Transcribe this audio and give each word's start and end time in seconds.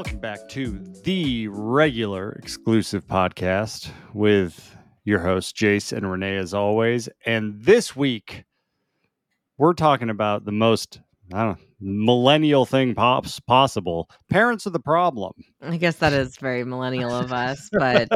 Welcome 0.00 0.20
back 0.20 0.48
to 0.48 0.78
the 1.04 1.48
regular 1.48 2.32
exclusive 2.32 3.06
podcast 3.06 3.90
with 4.14 4.74
your 5.04 5.18
hosts, 5.18 5.52
Jace 5.52 5.94
and 5.94 6.10
Renee, 6.10 6.38
as 6.38 6.54
always. 6.54 7.10
And 7.26 7.62
this 7.62 7.94
week, 7.94 8.44
we're 9.58 9.74
talking 9.74 10.08
about 10.08 10.46
the 10.46 10.52
most, 10.52 11.02
I 11.34 11.44
don't 11.44 11.60
know, 11.60 11.66
millennial 11.82 12.64
thing 12.64 12.94
pops 12.94 13.40
possible. 13.40 14.08
Parents 14.30 14.66
are 14.66 14.70
the 14.70 14.80
problem. 14.80 15.34
I 15.60 15.76
guess 15.76 15.96
that 15.96 16.14
is 16.14 16.38
very 16.38 16.64
millennial 16.64 17.14
of 17.14 17.30
us, 17.30 17.68
but 17.70 18.08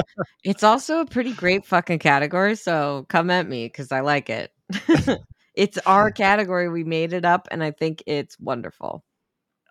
it's 0.42 0.62
also 0.62 1.00
a 1.00 1.06
pretty 1.06 1.34
great 1.34 1.66
fucking 1.66 1.98
category. 1.98 2.56
So 2.56 3.04
come 3.10 3.28
at 3.28 3.46
me 3.46 3.66
because 3.66 3.92
I 3.92 4.00
like 4.00 4.30
it. 4.30 4.52
it's 5.54 5.76
our 5.84 6.10
category. 6.10 6.70
We 6.70 6.82
made 6.82 7.12
it 7.12 7.26
up, 7.26 7.46
and 7.50 7.62
I 7.62 7.72
think 7.72 8.02
it's 8.06 8.40
wonderful. 8.40 9.04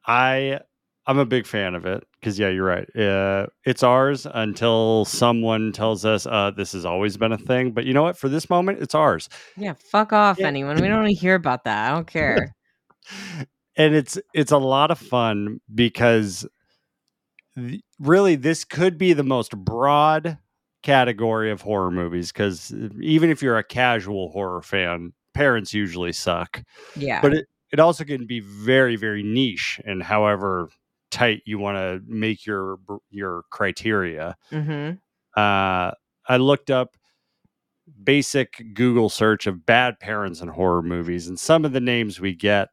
I 0.05 0.59
I'm 1.05 1.17
a 1.17 1.25
big 1.25 1.45
fan 1.45 1.75
of 1.75 1.85
it 1.85 2.05
because 2.20 2.39
yeah, 2.39 2.48
you're 2.49 2.66
right. 2.66 2.88
Uh, 2.95 3.48
it's 3.66 3.84
ours 3.84 4.25
until 4.34 5.03
someone 5.05 5.71
tells 5.73 6.05
us 6.05 6.26
uh, 6.26 6.52
this 6.55 6.71
has 6.71 6.85
always 6.85 7.17
been 7.17 7.31
a 7.34 7.38
thing. 7.38 7.71
But 7.71 7.85
you 7.85 7.93
know 7.93 8.03
what? 8.03 8.17
For 8.17 8.29
this 8.29 8.49
moment, 8.49 8.81
it's 8.81 8.95
ours. 8.95 9.27
Yeah, 9.57 9.73
fuck 9.73 10.13
off, 10.13 10.39
Yeah. 10.39 10.48
anyone. 10.48 10.76
We 10.81 10.88
don't 10.88 11.02
want 11.02 11.09
to 11.09 11.16
hear 11.16 11.35
about 11.35 11.66
that. 11.66 11.89
I 11.91 11.93
don't 11.93 12.07
care. 12.07 12.55
and 13.76 13.93
it's 13.95 14.17
it's 14.34 14.52
a 14.52 14.57
lot 14.57 14.91
of 14.91 14.98
fun 14.99 15.59
because 15.73 16.48
th- 17.57 17.81
really 17.99 18.35
this 18.35 18.63
could 18.63 18.98
be 18.98 19.13
the 19.13 19.23
most 19.23 19.55
broad 19.57 20.38
category 20.84 21.49
of 21.51 21.62
horror 21.62 21.91
movies 21.91 22.31
because 22.31 22.73
even 23.01 23.29
if 23.29 23.41
you're 23.41 23.57
a 23.57 23.63
casual 23.63 24.29
horror 24.31 24.62
fan 24.62 25.13
parents 25.34 25.73
usually 25.73 26.12
suck 26.12 26.62
Yeah. 26.98 27.21
but 27.21 27.34
it, 27.34 27.45
it 27.71 27.79
also 27.79 28.04
can 28.04 28.26
be 28.27 28.41
very 28.41 28.98
very 28.98 29.23
niche 29.23 29.79
and 29.85 30.04
however 30.04 30.67
tight 31.14 31.42
you 31.46 31.60
want 31.60 31.78
to 31.78 32.02
make 32.08 32.46
your 32.46 32.78
your 33.10 33.44
criteria 33.52 34.36
hmm 34.50 34.92
uh 35.36 35.92
i 36.28 36.38
looked 36.38 36.72
up 36.72 36.96
basic 38.04 38.64
google 38.74 39.10
search 39.10 39.46
of 39.46 39.66
bad 39.66 40.00
parents 40.00 40.41
in 40.41 40.48
horror 40.48 40.82
movies 40.82 41.28
and 41.28 41.40
some 41.40 41.66
of 41.66 41.72
the 41.72 41.82
names 41.82 42.20
we 42.20 42.34
get 42.34 42.70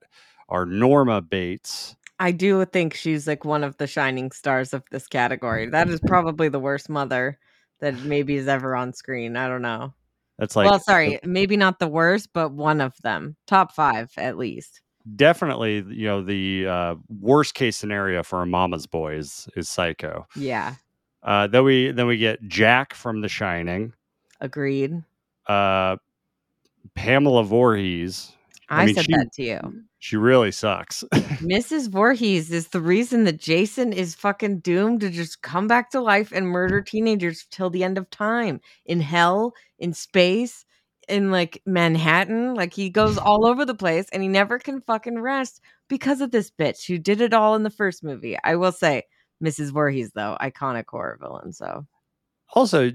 are 0.48 0.64
norma 0.64 1.20
bates 1.20 1.96
I 2.20 2.32
do 2.32 2.66
think 2.66 2.92
she's 2.92 3.26
like 3.26 3.46
one 3.46 3.64
of 3.64 3.78
the 3.78 3.86
shining 3.86 4.30
stars 4.30 4.74
of 4.74 4.84
this 4.90 5.06
category. 5.06 5.66
That 5.66 5.88
is 5.88 6.00
probably 6.06 6.50
the 6.50 6.60
worst 6.60 6.90
mother 6.90 7.38
that 7.80 7.94
maybe 8.04 8.36
is 8.36 8.46
ever 8.46 8.76
on 8.76 8.92
screen. 8.92 9.36
I 9.36 9.48
don't 9.48 9.62
know. 9.62 9.94
that's 10.38 10.54
like 10.54 10.70
well, 10.70 10.80
sorry, 10.80 11.18
maybe 11.24 11.56
not 11.56 11.78
the 11.78 11.88
worst, 11.88 12.28
but 12.34 12.52
one 12.52 12.82
of 12.82 12.92
them. 13.02 13.36
Top 13.46 13.72
five 13.72 14.10
at 14.18 14.36
least. 14.36 14.82
Definitely 15.16 15.84
you 15.88 16.06
know 16.06 16.22
the 16.22 16.66
uh, 16.66 16.94
worst 17.20 17.54
case 17.54 17.76
scenario 17.76 18.22
for 18.22 18.42
a 18.42 18.46
mama's 18.46 18.86
boy 18.86 19.14
is, 19.16 19.48
is 19.56 19.68
psycho 19.68 20.26
Yeah. 20.36 20.74
uh, 21.22 21.46
then 21.46 21.64
we 21.64 21.90
then 21.92 22.06
we 22.06 22.16
get 22.16 22.46
jack 22.48 22.94
from 22.94 23.20
the 23.20 23.28
shining 23.28 23.92
Agreed. 24.40 25.02
uh, 25.46 25.96
pamela 26.94 27.44
Voorhees. 27.44 28.32
I, 28.68 28.86
mean, 28.86 28.94
said 28.94 29.04
she- 29.06 29.12
that 29.16 29.32
to 29.34 29.42
you. 29.42 29.82
she 29.98 30.16
really 30.16 30.52
sucks 30.52 31.02
Mrs. 31.12 31.88
Voorhees 31.90 32.52
is 32.52 32.68
the 32.68 32.80
reason 32.80 33.24
that 33.24 33.38
Jason 33.38 33.92
is 33.92 34.14
fucking 34.14 34.60
doomed 34.60 35.00
to 35.00 35.10
just 35.10 35.42
come 35.42 35.66
back 35.66 35.90
to 35.90 36.00
life 36.00 36.30
and 36.32 36.46
murder 36.46 36.80
teenagers 36.80 37.46
till 37.50 37.68
the 37.70 37.82
end 37.82 37.98
of 37.98 38.08
time 38.10 38.60
in 38.86 39.00
hell, 39.00 39.54
in 39.78 39.92
space, 39.92 40.64
in 41.10 41.30
like 41.30 41.62
Manhattan. 41.66 42.54
Like 42.54 42.72
he 42.72 42.88
goes 42.90 43.18
all 43.18 43.46
over 43.46 43.64
the 43.64 43.74
place 43.74 44.06
and 44.12 44.22
he 44.22 44.28
never 44.28 44.58
can 44.58 44.80
fucking 44.80 45.20
rest 45.20 45.60
because 45.88 46.20
of 46.20 46.30
this 46.30 46.50
bitch 46.50 46.86
who 46.86 46.98
did 46.98 47.20
it 47.20 47.34
all 47.34 47.54
in 47.54 47.62
the 47.62 47.70
first 47.70 48.02
movie. 48.04 48.38
I 48.42 48.56
will 48.56 48.72
say, 48.72 49.02
Mrs. 49.42 49.72
Voorhees, 49.72 50.12
though, 50.14 50.36
iconic 50.40 50.84
horror 50.88 51.18
villain. 51.20 51.52
So 51.52 51.86
also 52.54 52.90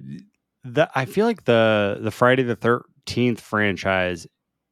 the 0.63 0.89
i 0.95 1.05
feel 1.05 1.25
like 1.27 1.45
the 1.45 1.97
the 2.01 2.11
friday 2.11 2.41
the 2.43 2.55
13th 2.57 3.39
franchise 3.39 4.25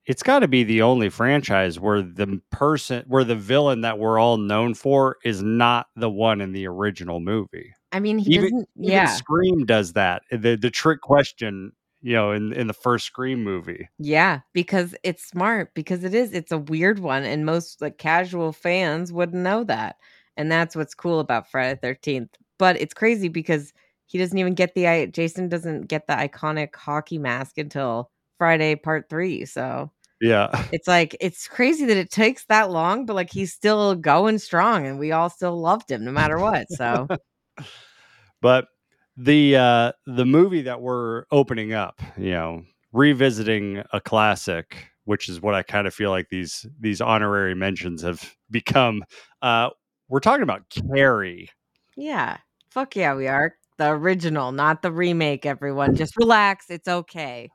it's 0.05 0.23
got 0.23 0.39
to 0.39 0.47
be 0.47 0.63
the 0.63 0.81
only 0.81 1.07
franchise 1.07 1.79
where 1.79 2.01
the 2.01 2.41
person 2.51 3.03
where 3.07 3.23
the 3.23 3.35
villain 3.35 3.81
that 3.81 3.97
we're 3.99 4.19
all 4.19 4.37
known 4.37 4.73
for 4.73 5.17
is 5.23 5.41
not 5.41 5.85
the 5.95 6.09
one 6.09 6.41
in 6.41 6.51
the 6.51 6.67
original 6.67 7.19
movie 7.19 7.71
I 7.91 7.99
mean, 7.99 8.17
he 8.17 8.33
Even- 8.33 8.43
doesn't. 8.49 8.69
Even 8.77 8.91
Yeah, 8.91 9.05
scream 9.05 9.65
does 9.67 9.93
that 9.93 10.23
the 10.31 10.55
the 10.55 10.71
trick 10.71 10.99
question 11.01 11.71
you 12.03 12.13
know 12.13 12.31
in 12.31 12.53
in 12.53 12.67
the 12.67 12.73
first 12.73 13.05
scream 13.05 13.43
movie 13.43 13.89
Yeah, 13.97 14.41
because 14.53 14.93
it's 15.03 15.25
smart 15.25 15.73
because 15.73 16.03
it 16.03 16.13
is 16.13 16.33
it's 16.33 16.51
a 16.51 16.57
weird 16.57 16.99
one 16.99 17.23
and 17.23 17.45
most 17.45 17.81
like 17.81 17.97
casual 17.97 18.51
fans 18.51 19.11
wouldn't 19.11 19.41
know 19.41 19.63
that. 19.63 19.95
And 20.35 20.51
that's 20.51 20.75
what's 20.75 20.93
cool 20.93 21.19
about 21.19 21.49
Friday 21.49 21.79
the 21.81 21.87
13th. 21.87 22.29
But 22.59 22.79
it's 22.79 22.93
crazy 22.93 23.29
because 23.29 23.73
he 24.05 24.17
doesn't 24.17 24.37
even 24.37 24.53
get 24.53 24.75
the 24.75 25.07
Jason 25.07 25.47
doesn't 25.47 25.87
get 25.87 26.05
the 26.05 26.13
iconic 26.13 26.75
hockey 26.75 27.17
mask 27.17 27.57
until 27.57 28.11
Friday 28.37 28.75
part 28.75 29.09
3. 29.09 29.45
So, 29.45 29.89
yeah 30.21 30.65
it's 30.71 30.87
like 30.87 31.15
it's 31.19 31.47
crazy 31.47 31.85
that 31.85 31.97
it 31.97 32.09
takes 32.09 32.45
that 32.45 32.71
long 32.71 33.05
but 33.05 33.13
like 33.15 33.31
he's 33.31 33.51
still 33.51 33.95
going 33.95 34.39
strong 34.39 34.87
and 34.87 34.97
we 34.99 35.11
all 35.11 35.29
still 35.29 35.59
loved 35.59 35.89
him 35.89 36.03
no 36.03 36.11
matter 36.11 36.37
what. 36.39 36.69
So, 36.71 37.07
but 38.41 38.67
the 39.17 39.55
uh 39.55 39.91
the 40.07 40.25
movie 40.25 40.61
that 40.61 40.81
we're 40.81 41.25
opening 41.31 41.73
up 41.73 42.01
you 42.17 42.31
know 42.31 42.63
revisiting 42.91 43.83
a 43.93 44.01
classic 44.01 44.87
which 45.05 45.29
is 45.29 45.41
what 45.41 45.53
i 45.53 45.61
kind 45.61 45.85
of 45.87 45.93
feel 45.93 46.09
like 46.09 46.29
these 46.29 46.65
these 46.79 46.99
honorary 47.01 47.53
mentions 47.55 48.01
have 48.01 48.35
become 48.51 49.03
uh 49.41 49.69
we're 50.09 50.19
talking 50.19 50.43
about 50.43 50.63
carrie 50.69 51.49
yeah. 51.95 52.37
Fuck 52.71 52.95
yeah, 52.95 53.13
we 53.13 53.27
are. 53.27 53.55
The 53.77 53.89
original, 53.89 54.51
not 54.51 54.81
the 54.81 54.91
remake 54.91 55.45
everyone. 55.45 55.95
Just 55.95 56.17
relax, 56.17 56.65
it's 56.69 56.87
okay. 56.87 57.49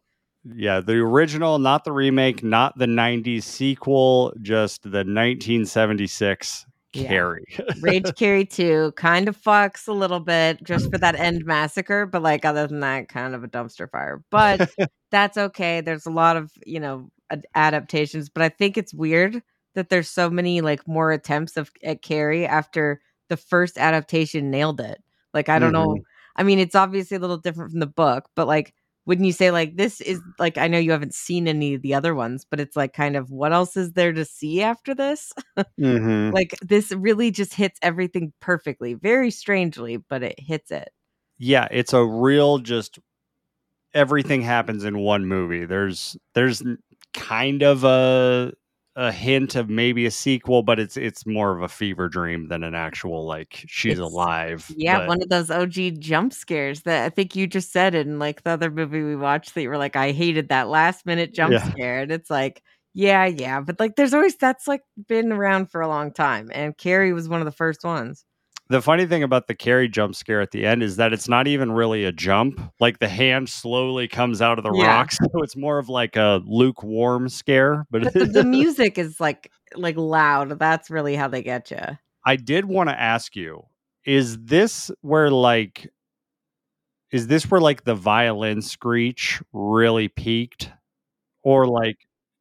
yeah 0.45 0.81
the 0.81 0.95
original 0.95 1.59
not 1.59 1.85
the 1.85 1.93
remake 1.93 2.43
not 2.43 2.79
the 2.79 2.87
90s 2.87 3.43
sequel 3.43 4.33
just 4.41 4.83
the 4.85 4.99
1976 5.05 6.67
Yeah. 6.95 7.09
carrie 7.09 7.45
Rage 7.83 8.11
Carrie 8.17 8.47
2 8.47 8.93
kind 8.97 9.29
of 9.29 9.37
fucks 9.41 9.87
a 9.89 9.93
little 9.93 10.21
bit 10.21 10.63
just 10.65 10.91
for 10.91 10.99
that 10.99 11.15
end 11.19 11.45
massacre, 11.45 12.07
but 12.07 12.23
like 12.23 12.45
other 12.45 12.67
than 12.67 12.81
that, 12.81 13.09
kind 13.09 13.35
of 13.35 13.45
a 13.45 13.49
dumpster 13.49 13.91
fire. 13.91 14.23
But 14.31 14.71
that's 15.11 15.37
okay. 15.37 15.81
There's 15.83 16.07
a 16.07 16.11
lot 16.11 16.37
of, 16.37 16.51
you 16.67 16.81
know, 16.81 17.11
adaptations, 17.55 18.31
but 18.31 18.43
I 18.43 18.49
think 18.49 18.79
it's 18.79 18.95
weird 18.95 19.43
that 19.75 19.91
there's 19.91 20.09
so 20.09 20.31
many 20.31 20.61
like 20.61 20.89
more 20.89 21.13
attempts 21.13 21.57
of 21.57 21.71
at 21.85 22.03
Carrie 22.03 22.47
after 22.47 23.03
the 23.29 23.37
first 23.37 23.77
adaptation 23.77 24.51
nailed 24.51 24.81
it. 24.81 25.03
Like 25.35 25.49
I 25.49 25.59
don't 25.59 25.73
know. 25.73 25.89
Mm-hmm. 25.89 26.03
I 26.37 26.43
mean, 26.43 26.59
it's 26.59 26.75
obviously 26.75 27.17
a 27.17 27.21
little 27.21 27.37
different 27.37 27.73
from 27.73 27.81
the 27.81 27.87
book, 27.87 28.31
but 28.35 28.47
like 28.47 28.73
wouldn't 29.09 29.27
you 29.27 29.33
say 29.33 29.51
like 29.51 29.77
this 29.77 30.01
is 30.03 30.21
like 30.39 30.59
I 30.59 30.69
know 30.69 30.79
you 30.79 30.93
haven't 30.93 31.15
seen 31.15 31.49
any 31.49 31.75
of 31.75 31.83
the 31.83 31.95
other 31.95 32.15
ones, 32.15 32.47
but 32.49 32.61
it's 32.61 32.77
like 32.77 32.93
kind 32.93 33.17
of 33.17 33.31
what 33.31 33.53
else 33.53 33.77
is 33.77 33.93
there 33.95 34.13
to 34.13 34.25
see 34.25 34.63
after 34.63 34.95
this? 34.95 35.33
Mhm. 35.81 36.33
like 36.33 36.55
this 36.61 36.93
really 36.93 37.31
just 37.31 37.55
hits 37.55 37.79
everything 37.83 38.33
perfectly 38.41 38.95
very 38.95 39.31
strangely 39.31 39.97
but 39.97 40.23
it 40.25 40.35
hits 40.39 40.71
it 40.73 40.91
yeah 41.39 41.69
it's 41.71 41.93
a 41.93 42.05
real 42.05 42.59
just 42.59 42.99
everything 43.95 44.43
happens 44.43 44.85
in 44.85 44.99
one 44.99 45.27
movie 45.27 45.65
there's 45.65 46.17
there's 46.35 46.63
kind 47.15 47.63
of 47.63 47.85
a 47.85 48.53
a 49.01 49.13
hint 49.13 49.55
of 49.55 49.71
maybe 49.71 50.07
a 50.07 50.11
sequel 50.11 50.63
but 50.65 50.81
it's 50.81 50.97
it's 50.97 51.25
more 51.25 51.57
of 51.57 51.63
a 51.63 51.69
fever 51.69 52.09
dream 52.09 52.49
than 52.49 52.65
an 52.65 52.75
actual 52.75 53.25
like 53.25 53.65
she's 53.69 53.93
It's- 53.93 54.13
alive 54.13 54.67
yeah 54.77 54.99
but- 54.99 55.09
one 55.09 55.23
of 55.23 55.29
those 55.29 55.51
og 55.53 55.71
jump 56.01 56.33
scares 56.33 56.83
that 56.83 57.05
i 57.05 57.09
think 57.09 57.37
you 57.37 57.47
just 57.47 57.71
said 57.73 57.95
in 57.95 58.19
like 58.19 58.43
the 58.43 58.51
other 58.51 58.71
movie 58.73 59.03
we 59.05 59.15
watched 59.15 59.55
that 59.55 59.63
you 59.63 59.69
were 59.69 59.79
like 59.79 59.95
i 59.95 60.11
hated 60.11 60.49
that 60.49 60.67
last 60.69 61.07
minute 61.07 61.33
jump 61.33 61.53
Yeah. 61.53 61.71
scare 61.71 62.01
and 62.01 62.11
it's 62.11 62.29
like 62.29 62.61
yeah 62.93 63.25
yeah 63.27 63.61
but 63.61 63.79
like 63.79 63.95
there's 63.95 64.15
always 64.15 64.35
that's 64.37 64.67
like 64.67 64.83
been 65.07 65.31
around 65.31 65.71
for 65.71 65.81
a 65.81 65.87
long 65.89 66.13
time 66.13 66.51
and 66.53 66.77
carrie 66.77 67.13
was 67.13 67.29
one 67.29 67.41
of 67.41 67.45
the 67.45 67.53
first 67.53 67.85
ones 67.85 68.25
the 68.69 68.83
funny 68.83 69.07
thing 69.07 69.23
about 69.23 69.47
the 69.47 69.55
carrie 69.55 69.89
jump 69.89 70.15
scare 70.15 70.41
at 70.41 70.51
the 70.51 70.67
end 70.67 70.83
is 70.83 70.97
that 70.97 71.13
it's 71.13 71.29
not 71.29 71.47
even 71.47 71.73
really 71.73 72.05
a 72.05 72.13
jump. 72.13 72.61
Like 72.81 72.99
the 72.99 73.09
hand 73.09 73.49
slowly 73.49 74.09
comes 74.09 74.43
out 74.43 74.59
of 74.59 74.65
the 74.65 74.71
Yeah. 74.73 75.01
rock 75.01 75.13
so 75.13 75.43
it's 75.43 75.57
more 75.57 75.79
of 75.79 75.89
like 75.89 76.17
a 76.17 76.43
lukewarm 76.45 77.29
scare 77.29 77.87
but, 77.91 78.13
the, 78.13 78.25
the 78.33 78.45
music 78.45 78.99
is 78.99 79.21
like 79.21 79.51
like 79.75 79.97
loud. 79.97 80.59
That's 80.59 80.91
really 80.91 81.15
how 81.17 81.29
they 81.29 81.43
get 81.43 81.71
you 81.71 81.81
I 82.25 82.37
did 82.37 82.67
want 82.67 82.91
to 82.91 83.01
ask 83.01 83.35
you 83.37 83.63
is 84.05 84.39
this 84.39 84.91
where 85.01 85.31
like 85.31 85.89
is 87.11 87.27
this 87.27 87.51
where 87.51 87.61
like 87.61 87.85
the 87.85 87.95
violin 87.95 88.61
screech 88.61 89.41
really 89.53 90.09
peaked? 90.09 90.71
Or 91.43 91.67
like 91.67 91.97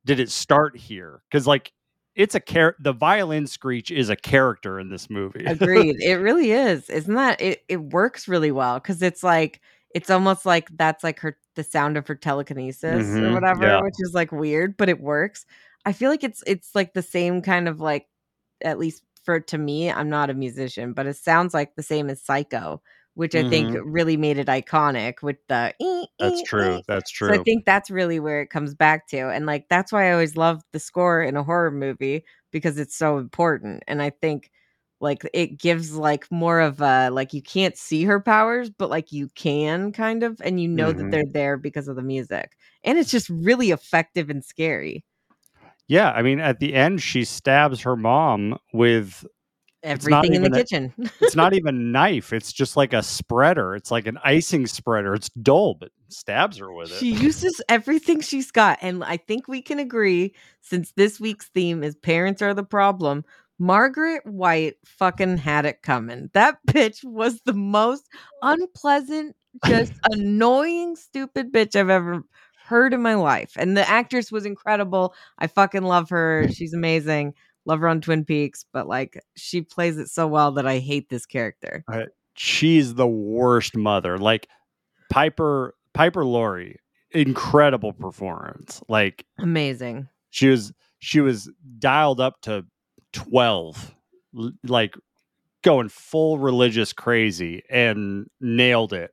did 0.05 0.19
it 0.19 0.29
start 0.29 0.75
here? 0.75 1.21
Cuz 1.31 1.47
like 1.47 1.71
it's 2.17 2.35
a 2.35 2.39
char- 2.41 2.75
the 2.79 2.91
violin 2.93 3.47
screech 3.47 3.91
is 3.91 4.09
a 4.09 4.15
character 4.17 4.79
in 4.79 4.89
this 4.89 5.09
movie 5.09 5.45
Agreed. 5.45 5.95
it 6.01 6.15
really 6.15 6.51
is. 6.51 6.89
Isn't 6.89 7.13
that 7.15 7.39
it 7.39 7.63
it 7.69 7.77
works 7.77 8.27
really 8.27 8.51
well 8.51 8.79
cuz 8.81 9.01
it's 9.01 9.23
like 9.23 9.61
it's 9.95 10.09
almost 10.09 10.45
like 10.45 10.67
that's 10.77 11.03
like 11.03 11.19
her 11.21 11.37
the 11.55 11.63
sound 11.63 11.97
of 11.97 12.07
her 12.07 12.15
telekinesis 12.15 13.05
Mhm, 13.07 13.31
or 13.31 13.33
whatever, 13.33 13.63
yeah. 13.65 13.81
which 13.81 13.95
is 13.99 14.13
like 14.13 14.31
weird, 14.31 14.75
but 14.77 14.89
it 14.89 14.99
works. 14.99 15.45
I 15.85 15.93
feel 15.93 16.09
like 16.11 16.23
it's 16.23 16.43
it's 16.47 16.75
like 16.75 16.93
the 16.93 17.01
same 17.03 17.41
kind 17.41 17.67
of 17.69 17.79
like 17.79 18.07
at 18.63 18.79
least 18.79 19.03
for 19.23 19.39
to 19.41 19.57
me, 19.57 19.91
I'm 19.91 20.09
not 20.09 20.29
a 20.29 20.33
musician, 20.33 20.93
but 20.93 21.05
it 21.07 21.15
sounds 21.17 21.53
like 21.53 21.75
the 21.75 21.83
same 21.83 22.09
as 22.09 22.21
Psycho, 22.21 22.81
which 23.17 23.35
I 23.35 23.43
think 23.43 23.71
Mhm. 23.71 23.81
really 23.83 24.17
made 24.17 24.37
it 24.39 24.47
iconic 24.47 25.23
with 25.23 25.37
the 25.49 25.73
"ee, 25.81 26.07
That's 26.19 26.41
ee, 26.43 26.43
true. 26.43 26.79
ee." 26.79 26.83
That's 26.87 27.11
So 27.21 27.33
I 27.33 27.39
think 27.39 27.65
that's 27.65 27.89
really 27.91 28.19
where 28.19 28.41
it 28.41 28.49
comes 28.51 28.75
back 28.75 29.07
to. 29.09 29.29
And 29.29 29.45
like 29.47 29.67
that's 29.69 29.91
why 29.91 30.09
I 30.09 30.13
always 30.13 30.37
love 30.37 30.63
the 30.73 30.79
score 30.79 31.21
in 31.23 31.35
a 31.37 31.43
horror 31.43 31.71
movie 31.71 32.25
because 32.51 32.79
it's 32.79 32.95
so 32.97 33.17
important. 33.19 33.83
And 33.87 34.01
I 34.01 34.11
think 34.11 34.51
like 35.01 35.23
it 35.33 35.59
gives 35.59 35.93
like 35.95 36.31
more 36.31 36.59
of 36.61 36.81
a 36.81 37.09
like 37.11 37.33
you 37.33 37.41
can't 37.43 37.77
see 37.77 38.03
her 38.05 38.19
powers, 38.21 38.69
but 38.71 38.89
like 38.89 39.11
you 39.11 39.29
can 39.35 39.91
kind 39.91 40.23
of, 40.23 40.41
and 40.43 40.59
you 40.61 40.67
know 40.69 40.93
that 40.93 41.07
Mhm. 41.07 41.11
they're 41.11 41.23
there 41.31 41.57
because 41.57 41.87
of 41.87 41.95
the 41.97 42.01
music. 42.03 42.51
And 42.83 42.97
it's 42.99 43.11
just 43.11 43.29
really 43.29 43.71
effective 43.71 44.29
and 44.29 44.43
scary. 44.45 45.03
Yeah, 45.87 46.11
I 46.11 46.21
mean, 46.21 46.39
at 46.39 46.59
the 46.59 46.73
end, 46.73 47.01
she 47.01 47.23
stabs 47.23 47.81
her 47.81 47.95
mom 47.95 48.57
with. 48.73 49.25
Everything 49.87 50.33
in 50.33 50.43
the 50.43 50.51
a- 50.51 50.55
kitchen. 50.55 50.93
It's 51.21 51.35
not 51.35 51.53
even 51.53 51.91
knife. 51.91 52.33
It's 52.33 52.53
just 52.53 52.77
like 52.77 52.93
a 52.93 53.03
spreader. 53.03 53.75
It's 53.75 53.91
like 53.91 54.07
an 54.07 54.17
icing 54.23 54.67
spreader. 54.67 55.13
It's 55.13 55.29
dull, 55.29 55.75
but 55.75 55.91
stabs 56.09 56.57
her 56.57 56.71
with 56.71 56.91
it. 56.91 56.99
She 56.99 57.11
uses 57.13 57.61
everything 57.69 58.21
she's 58.21 58.51
got. 58.51 58.79
And 58.81 59.03
I 59.03 59.17
think 59.17 59.47
we 59.47 59.61
can 59.61 59.79
agree, 59.79 60.33
since 60.61 60.91
this 60.93 61.19
week's 61.19 61.47
theme 61.49 61.83
is 61.83 61.95
parents 61.95 62.41
are 62.41 62.53
the 62.53 62.63
problem, 62.63 63.25
Margaret 63.59 64.25
White 64.25 64.75
fucking 64.85 65.37
had 65.37 65.65
it 65.65 65.81
coming. 65.81 66.29
That 66.33 66.59
bitch 66.67 67.03
was 67.03 67.41
the 67.45 67.53
most 67.53 68.07
unpleasant, 68.41 69.35
just 69.65 69.93
annoying, 70.11 70.95
stupid 70.95 71.51
bitch 71.51 71.75
I've 71.75 71.89
ever 71.89 72.23
heard 72.65 72.93
in 72.93 73.01
my 73.01 73.15
life. 73.15 73.53
And 73.55 73.75
the 73.77 73.87
actress 73.89 74.31
was 74.31 74.45
incredible. 74.45 75.13
I 75.39 75.47
fucking 75.47 75.83
love 75.83 76.09
her. 76.09 76.47
She's 76.51 76.73
amazing. 76.73 77.33
Love 77.67 77.81
her 77.81 77.87
on 77.87 78.01
Twin 78.01 78.25
Peaks, 78.25 78.65
but 78.73 78.87
like 78.87 79.21
she 79.35 79.61
plays 79.61 79.97
it 79.97 80.07
so 80.07 80.25
well 80.25 80.53
that 80.53 80.65
I 80.65 80.79
hate 80.79 81.09
this 81.09 81.25
character. 81.25 81.83
She's 82.33 82.95
the 82.95 83.05
worst 83.07 83.75
mother. 83.75 84.17
Like 84.17 84.47
Piper 85.11 85.75
Piper 85.93 86.23
Laurie, 86.25 86.79
incredible 87.11 87.93
performance. 87.93 88.81
Like 88.87 89.25
Amazing. 89.37 90.07
she 90.29 90.47
was 90.47 90.71
she 90.99 91.19
was 91.19 91.51
dialed 91.77 92.19
up 92.21 92.41
to 92.41 92.65
12 93.13 93.93
l- 94.37 94.51
like 94.63 94.95
going 95.61 95.89
full 95.89 96.39
religious 96.39 96.93
crazy 96.93 97.63
and 97.69 98.29
nailed 98.39 98.93
it 98.93 99.11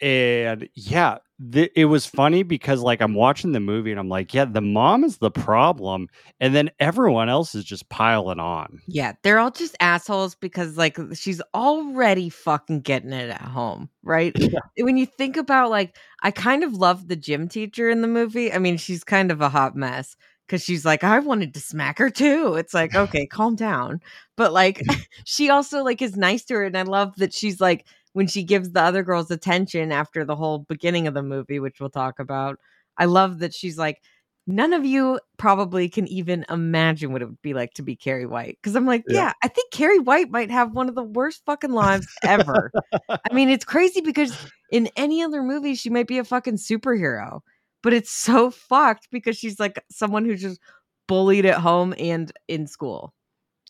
and 0.00 0.68
yeah 0.74 1.18
th- 1.52 1.72
it 1.74 1.86
was 1.86 2.06
funny 2.06 2.42
because 2.42 2.80
like 2.80 3.00
i'm 3.00 3.14
watching 3.14 3.52
the 3.52 3.60
movie 3.60 3.90
and 3.90 4.00
i'm 4.00 4.08
like 4.08 4.32
yeah 4.34 4.44
the 4.44 4.60
mom 4.60 5.04
is 5.04 5.18
the 5.18 5.30
problem 5.30 6.08
and 6.40 6.54
then 6.54 6.70
everyone 6.80 7.28
else 7.28 7.54
is 7.54 7.64
just 7.64 7.88
piling 7.88 8.40
on 8.40 8.80
Yeah, 8.86 9.12
they're 9.22 9.38
all 9.38 9.50
just 9.50 9.76
assholes 9.80 10.34
because 10.34 10.76
like 10.76 10.98
she's 11.14 11.40
already 11.54 12.28
fucking 12.28 12.80
getting 12.80 13.12
it 13.12 13.30
at 13.30 13.40
home, 13.40 13.88
right? 14.02 14.36
When 14.78 14.96
you 14.96 15.06
think 15.06 15.36
about 15.36 15.70
like 15.70 15.96
I 16.22 16.30
kind 16.30 16.64
of 16.64 16.74
love 16.74 17.08
the 17.08 17.16
gym 17.16 17.48
teacher 17.48 17.88
in 17.88 18.02
the 18.02 18.08
movie. 18.08 18.52
I 18.52 18.58
mean, 18.58 18.76
she's 18.76 19.04
kind 19.04 19.30
of 19.30 19.40
a 19.40 19.48
hot 19.48 19.76
mess 19.76 20.16
cuz 20.48 20.64
she's 20.64 20.84
like 20.84 21.04
I 21.04 21.18
wanted 21.20 21.54
to 21.54 21.60
smack 21.60 21.98
her 21.98 22.10
too. 22.10 22.54
It's 22.56 22.74
like, 22.74 22.94
okay, 23.04 23.26
calm 23.26 23.54
down. 23.56 24.00
But 24.36 24.52
like 24.52 24.82
she 25.24 25.50
also 25.50 25.84
like 25.84 26.02
is 26.02 26.16
nice 26.16 26.44
to 26.46 26.54
her 26.54 26.64
and 26.64 26.76
I 26.76 26.82
love 26.82 27.14
that 27.16 27.32
she's 27.32 27.60
like 27.60 27.86
when 28.12 28.26
she 28.26 28.42
gives 28.42 28.70
the 28.70 28.82
other 28.82 29.02
girls 29.02 29.30
attention 29.30 29.92
after 29.92 30.24
the 30.24 30.36
whole 30.36 30.60
beginning 30.60 31.06
of 31.06 31.14
the 31.14 31.22
movie, 31.22 31.60
which 31.60 31.80
we'll 31.80 31.90
talk 31.90 32.18
about. 32.18 32.58
I 32.98 33.04
love 33.06 33.38
that 33.40 33.54
she's 33.54 33.78
like 33.78 34.02
none 34.46 34.72
of 34.72 34.84
you 34.84 35.20
probably 35.36 35.88
can 35.88 36.08
even 36.08 36.44
imagine 36.50 37.12
what 37.12 37.22
it 37.22 37.26
would 37.26 37.40
be 37.42 37.54
like 37.54 37.72
to 37.74 37.82
be 37.82 37.94
Carrie 37.94 38.26
White. 38.26 38.58
Cause 38.64 38.74
I'm 38.74 38.86
like, 38.86 39.04
Yeah. 39.06 39.16
yeah, 39.26 39.32
I 39.44 39.48
think 39.48 39.70
Carrie 39.70 40.00
White 40.00 40.30
might 40.30 40.50
have 40.50 40.72
one 40.72 40.88
of 40.88 40.96
the 40.96 41.04
worst 41.04 41.42
fucking 41.46 41.70
lives 41.70 42.08
ever. 42.24 42.72
I 43.08 43.32
mean, 43.32 43.48
it's 43.48 43.64
crazy 43.64 44.00
because 44.00 44.36
in 44.72 44.88
any 44.96 45.22
other 45.22 45.42
movie, 45.42 45.76
she 45.76 45.88
might 45.90 46.08
be 46.08 46.18
a 46.18 46.24
fucking 46.24 46.56
superhero, 46.56 47.40
but 47.82 47.92
it's 47.92 48.10
so 48.10 48.50
fucked 48.50 49.08
because 49.12 49.36
she's 49.36 49.60
like 49.60 49.84
someone 49.90 50.24
who's 50.24 50.40
just 50.40 50.60
bullied 51.06 51.46
at 51.46 51.58
home 51.58 51.94
and 51.98 52.32
in 52.48 52.66
school. 52.66 53.12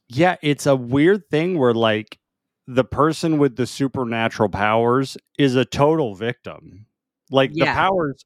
yeah 0.08 0.36
it's 0.40 0.66
a 0.66 0.76
weird 0.76 1.28
thing 1.30 1.58
where 1.58 1.74
like 1.74 2.18
the 2.74 2.84
person 2.84 3.38
with 3.38 3.56
the 3.56 3.66
supernatural 3.66 4.48
powers 4.48 5.16
is 5.38 5.56
a 5.56 5.64
total 5.64 6.14
victim. 6.14 6.86
Like 7.30 7.52
the 7.52 7.60
powers 7.74 8.24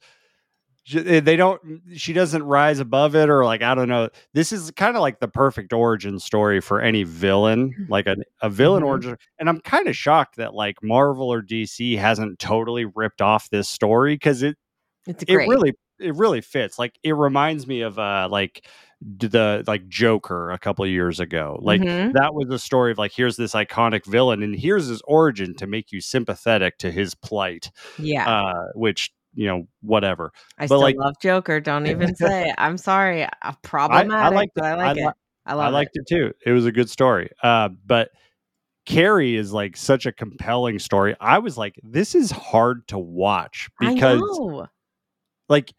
they 0.93 1.35
don't 1.37 1.62
she 1.96 2.12
doesn't 2.12 2.43
rise 2.43 2.79
above 2.79 3.17
it 3.17 3.31
or 3.31 3.43
like 3.44 3.62
i 3.62 3.75
don't 3.75 3.88
know. 3.88 4.11
This 4.35 4.52
is 4.52 4.70
kind 4.73 4.96
of 4.96 5.00
like 5.00 5.19
the 5.19 5.29
perfect 5.29 5.73
origin 5.73 6.19
story 6.19 6.61
for 6.61 6.79
any 6.82 7.05
villain 7.05 7.87
like 7.88 8.06
a, 8.06 8.17
a 8.43 8.50
villain 8.50 8.82
Mhm. 8.82 8.87
origin 8.88 9.17
and 9.38 9.49
i'm 9.49 9.61
kind 9.61 9.88
of 9.88 9.96
shocked 9.96 10.37
that 10.37 10.52
like 10.52 10.82
marvel 10.82 11.32
or 11.32 11.41
dc 11.43 11.96
hasn't 11.99 12.38
totally 12.38 12.85
ripped 12.85 13.23
off 13.23 13.49
this 13.49 13.67
story 13.67 14.14
because 14.14 14.43
it 14.43 14.58
It's 15.06 15.25
it 15.26 15.37
really 15.37 15.73
it 16.00 16.14
really 16.17 16.41
fits. 16.43 16.79
Like 16.79 16.99
it 17.02 17.12
reminds 17.12 17.67
me 17.67 17.81
of 17.81 17.99
uh 17.99 18.29
like 18.31 18.67
the 19.02 19.62
like 19.67 19.87
joker 19.88 20.50
a 20.50 20.58
couple 20.58 20.85
of 20.85 20.91
years 20.91 21.20
ago 21.20 21.58
like 21.62 21.81
Mhm. 21.81 22.12
that 22.14 22.35
was 22.35 22.49
a 22.50 22.58
story 22.58 22.93
of 22.93 22.99
like 22.99 23.12
here's 23.12 23.37
this 23.37 23.52
iconic 23.55 24.06
villain 24.06 24.43
and 24.43 24.55
here's 24.56 24.87
his 24.87 25.02
origin 25.06 25.55
to 25.56 25.67
make 25.67 25.93
you 25.93 26.00
sympathetic 26.00 26.79
to 26.79 26.91
his 26.91 27.14
plight 27.14 27.70
yeah, 27.99 28.29
uh 28.29 28.64
which 28.75 29.11
you 29.35 29.46
know 29.46 29.67
whatever 29.82 30.31
I 30.58 30.62
but, 30.62 30.67
still 30.67 30.81
like- 30.81 30.96
love 30.96 31.14
Joker. 31.20 31.61
Don't 31.61 31.87
even 31.88 32.14
say 32.17 32.49
it. 32.50 32.55
I'm 32.56 32.79
sorry. 32.79 33.25
Uh, 33.25 33.52
problematic, 33.62 34.35
liked 34.37 34.52
but 34.55 34.64
it. 34.64 34.67
I 34.69 34.75
like 34.76 34.99
I 34.99 35.00
it. 35.08 35.14
I 35.46 35.55
love 35.55 35.64
i 35.67 35.69
liked 35.69 35.91
it. 35.96 36.06
too 36.08 36.32
it 36.46 36.52
was 36.52 36.64
a 36.67 36.73
good 36.73 36.88
story 36.88 37.29
uh 37.43 37.69
but 37.85 38.08
carrie 38.87 39.35
is 39.37 39.52
like 39.52 39.76
such 39.76 40.06
a 40.06 40.12
compelling 40.12 40.79
story 40.79 41.14
i 41.20 41.38
was 41.38 41.58
like 41.58 41.75
this 41.82 42.14
is 42.14 42.31
hard 42.31 42.87
to 42.88 42.99
watch 42.99 43.69
because 43.81 44.20
I 44.23 44.67
like 45.49 45.73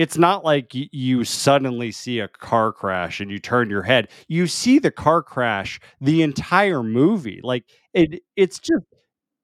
it's 0.00 0.16
not 0.16 0.44
like 0.44 0.72
you 0.72 1.24
suddenly 1.24 1.92
see 1.92 2.20
a 2.20 2.28
car 2.28 2.72
crash 2.72 3.20
and 3.20 3.30
you 3.30 3.38
turn 3.38 3.68
your 3.68 3.82
head 3.82 4.08
you 4.28 4.46
see 4.46 4.78
the 4.78 4.90
car 4.90 5.22
crash 5.22 5.78
the 6.00 6.22
entire 6.22 6.82
movie 6.82 7.40
like 7.42 7.64
it 7.92 8.22
it's 8.36 8.58
just 8.58 8.84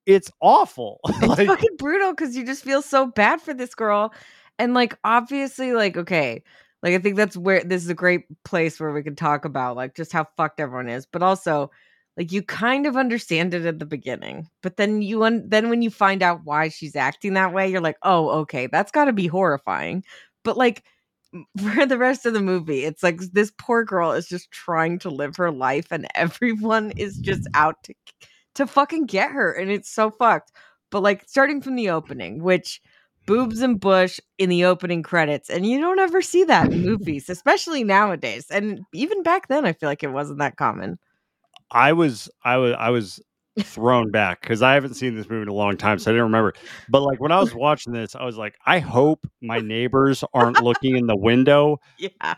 it's 0.07 0.31
awful 0.41 1.01
It's 1.09 1.27
like 1.27 1.47
fucking 1.47 1.77
brutal 1.79 2.13
because 2.13 2.37
you 2.37 2.47
just 2.47 2.65
feel 2.65 2.81
so 2.83 3.07
bad 3.07 3.41
for 3.43 3.53
this 3.53 3.75
girl. 3.75 4.15
And 4.59 4.73
like 4.73 4.97
obviously, 5.05 5.73
like, 5.73 5.97
okay, 5.97 6.43
like 6.83 6.95
I 6.95 6.99
think 6.99 7.17
that's 7.17 7.37
where 7.37 7.63
this 7.63 7.83
is 7.83 7.91
a 7.91 7.95
great 7.95 8.23
place 8.45 8.81
where 8.81 8.93
we 8.93 9.03
can 9.03 9.17
talk 9.17 9.45
about 9.45 9.77
like 9.77 9.95
just 9.95 10.13
how 10.13 10.27
fucked 10.37 10.61
everyone 10.61 10.89
is, 10.89 11.07
but 11.07 11.23
also 11.23 11.71
like 12.17 12.33
you 12.33 12.43
kind 12.43 12.87
of 12.87 12.97
understand 12.97 13.53
it 13.53 13.67
at 13.67 13.79
the 13.79 13.85
beginning. 13.87 14.49
But 14.63 14.77
then 14.79 15.03
you 15.03 15.25
un- 15.25 15.45
then 15.49 15.69
when 15.69 15.83
you 15.83 15.91
find 15.91 16.23
out 16.23 16.41
why 16.45 16.69
she's 16.69 16.97
acting 16.97 17.35
that 17.35 17.53
way, 17.53 17.69
you're 17.71 17.81
like, 17.83 17.99
oh, 18.03 18.31
okay, 18.41 18.69
that's 18.69 18.93
gotta 18.93 19.13
be 19.13 19.27
horrifying. 19.27 20.05
But 20.47 20.57
like 20.57 20.85
for 21.59 21.85
the 21.85 21.99
rest 21.99 22.25
of 22.25 22.33
the 22.33 22.41
movie, 22.41 22.85
it's 22.85 23.03
like 23.03 23.21
this 23.33 23.53
poor 23.59 23.85
girl 23.85 24.13
is 24.13 24.29
just 24.29 24.51
trying 24.51 24.99
to 25.01 25.11
live 25.11 25.37
her 25.37 25.51
life 25.51 25.89
and 25.91 26.07
everyone 26.15 26.93
is 26.93 27.19
just 27.19 27.47
out 27.53 27.83
to 27.83 27.95
to 28.55 28.67
fucking 28.67 29.05
get 29.05 29.33
her 29.33 29.53
and 29.53 29.71
it's 29.71 29.91
so 29.91 30.11
fucked. 30.11 30.53
But 30.91 31.03
like 31.03 31.29
starting 31.29 31.61
from 31.61 31.75
the 31.75 31.91
opening 31.91 32.43
which 32.43 32.81
boobs 33.27 33.61
and 33.61 33.81
bush 33.81 34.21
in 34.39 34.49
the 34.49 34.65
opening 34.65 35.03
credits 35.03 35.51
and 35.51 35.67
you 35.67 35.81
don't 35.81 35.99
ever 35.99 36.23
see 36.23 36.45
that 36.45 36.73
in 36.73 36.85
movies 36.85 37.29
especially 37.29 37.83
nowadays 37.83 38.47
and 38.53 38.81
even 38.95 39.21
back 39.25 39.49
then 39.49 39.67
i 39.67 39.73
feel 39.73 39.89
like 39.89 40.05
it 40.05 40.13
wasn't 40.13 40.39
that 40.39 40.57
common. 40.57 40.97
I 41.73 41.93
was 41.93 42.31
i 42.45 42.57
was 42.57 42.75
i 42.79 42.91
was 42.91 43.21
thrown 43.63 44.11
back 44.11 44.41
because 44.43 44.63
i 44.63 44.75
haven't 44.75 44.95
seen 44.95 45.15
this 45.17 45.29
movie 45.29 45.43
in 45.43 45.49
a 45.49 45.55
long 45.55 45.77
time 45.77 45.99
so 45.99 46.11
i 46.11 46.13
didn't 46.13 46.25
remember. 46.25 46.53
But 46.89 47.03
like 47.03 47.21
when 47.21 47.33
i 47.33 47.41
was 47.41 47.55
watching 47.55 47.93
this 47.93 48.15
i 48.15 48.25
was 48.25 48.37
like 48.37 48.55
i 48.67 48.79
hope 48.79 49.27
my 49.41 49.59
neighbors 49.61 50.23
aren't 50.35 50.63
looking 50.63 50.97
in 50.97 51.07
the 51.07 51.17
window. 51.17 51.79
Yeah. 51.99 52.35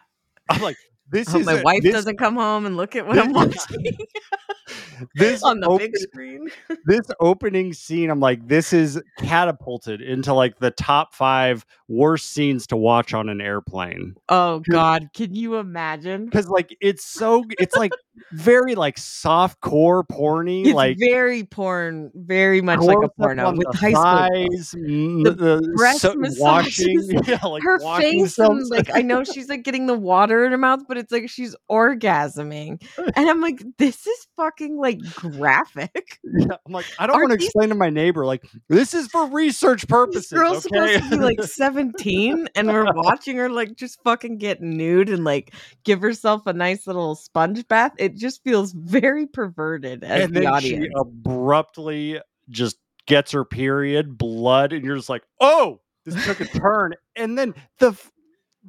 I'm 0.51 0.63
like 0.63 0.77
this 1.11 1.33
is 1.35 1.47
my 1.47 1.55
a- 1.61 1.63
wife 1.63 1.83
this, 1.83 1.93
doesn't 1.93 2.17
come 2.19 2.35
home 2.37 2.67
and 2.67 2.77
look 2.77 2.97
at 2.97 3.07
what 3.07 3.19
i'm 3.19 3.33
watching. 3.33 3.97
this 5.15 5.43
on 5.43 5.61
the 5.61 5.67
open- 5.69 5.87
big 5.87 5.97
screen. 5.97 6.49
this 6.87 7.01
opening 7.21 7.73
scene, 7.73 8.11
I'm 8.11 8.21
like, 8.21 8.47
this 8.49 8.73
is 8.73 9.01
catapulted 9.19 10.01
into 10.03 10.35
like 10.35 10.59
the 10.59 10.71
top 10.71 11.15
five 11.15 11.65
worst 11.89 12.33
scenes 12.33 12.67
to 12.67 12.77
watch 12.77 13.15
on 13.15 13.29
an 13.31 13.41
airplane. 13.41 14.15
oh 14.29 14.61
god 14.71 15.09
can 15.15 15.35
you 15.35 15.57
imagine? 15.57 16.27
Because 16.27 16.49
like 16.49 16.77
it's 16.81 17.05
so 17.05 17.45
it's 17.59 17.75
like 17.77 17.93
very 18.33 18.75
like 18.75 18.99
soft 18.99 19.61
core 19.61 20.05
porny, 20.05 20.67
it's 20.67 20.75
like 20.75 20.99
very 20.99 21.45
porn 21.45 22.11
very 22.15 22.61
much 22.61 22.81
like 22.81 22.99
a 23.03 23.09
porno 23.09 23.53
with 23.53 23.75
high 23.75 23.93
school 23.93 24.03
thighs, 24.05 24.75
m- 24.75 25.23
The 25.23 25.31
the, 25.33 25.73
breast 25.77 26.01
so- 26.01 26.15
massages, 26.15 26.41
washing, 26.41 27.21
yeah, 27.27 27.39
like 27.47 27.63
her 27.63 27.79
face 27.99 28.39
and 28.39 28.67
like 28.69 28.91
I 28.95 29.01
know 29.03 29.25
she's 29.25 29.49
like 29.49 29.63
getting 29.63 29.87
the 29.87 29.95
water 29.99 30.45
in 30.45 30.51
her 30.53 30.59
mouth, 30.59 30.81
but 30.89 30.98
it's 30.99 31.13
like 31.13 31.29
she's 31.31 31.55
orgasming, 31.71 32.83
and 32.99 33.29
I'm 33.31 33.41
like, 33.41 33.63
this 33.79 34.07
is 34.07 34.27
fucking 34.37 34.77
like 34.79 34.99
graphic. 35.15 36.19
Yeah, 36.39 36.57
I'm 36.67 36.73
like, 36.73 36.85
I 36.99 37.07
don't 37.07 37.17
want 37.17 37.31
to 37.33 37.37
these- 37.39 37.47
explain 37.47 37.71
to 37.71 37.75
my 37.75 37.89
neighbor, 37.91 38.25
like, 38.27 38.45
this 38.69 38.93
is 38.95 39.09
for 39.09 39.27
research 39.31 39.83
This 39.83 39.87
purposes. 39.91 40.31
girl's 40.33 40.67
okay? 40.67 40.95
supposed 40.99 41.11
to 41.13 41.19
be 41.19 41.25
like 41.25 41.43
17, 41.43 42.49
and 42.55 42.69
we're 42.69 42.93
watching 42.93 43.37
her 43.39 43.49
like 43.49 43.75
just 43.77 43.99
fucking 44.05 44.39
get 44.39 44.61
nude 44.61 45.09
and 45.09 45.25
like 45.25 45.55
give 45.85 46.01
herself 46.03 46.43
a 46.47 46.53
nice 46.53 46.87
little 46.87 47.15
sponge 47.15 47.67
bath. 47.69 47.93
It 47.99 48.17
just 48.17 48.43
feels 48.45 48.73
very 48.73 49.27
perverted 49.27 50.05
as 50.05 50.25
and 50.25 50.35
the 50.37 50.41
then 50.41 50.49
audience. 50.53 50.85
she 50.85 50.91
abruptly 51.01 52.21
just 52.51 52.77
gets 53.07 53.33
her 53.33 53.45
period, 53.45 54.19
blood, 54.19 54.73
and 54.73 54.85
you're 54.85 54.97
just 54.97 55.09
like, 55.09 55.23
oh, 55.41 55.81
this 56.05 56.25
took 56.27 56.41
a 56.41 56.45
turn. 56.45 56.95
And 57.17 57.37
then 57.39 57.55
the 57.79 57.99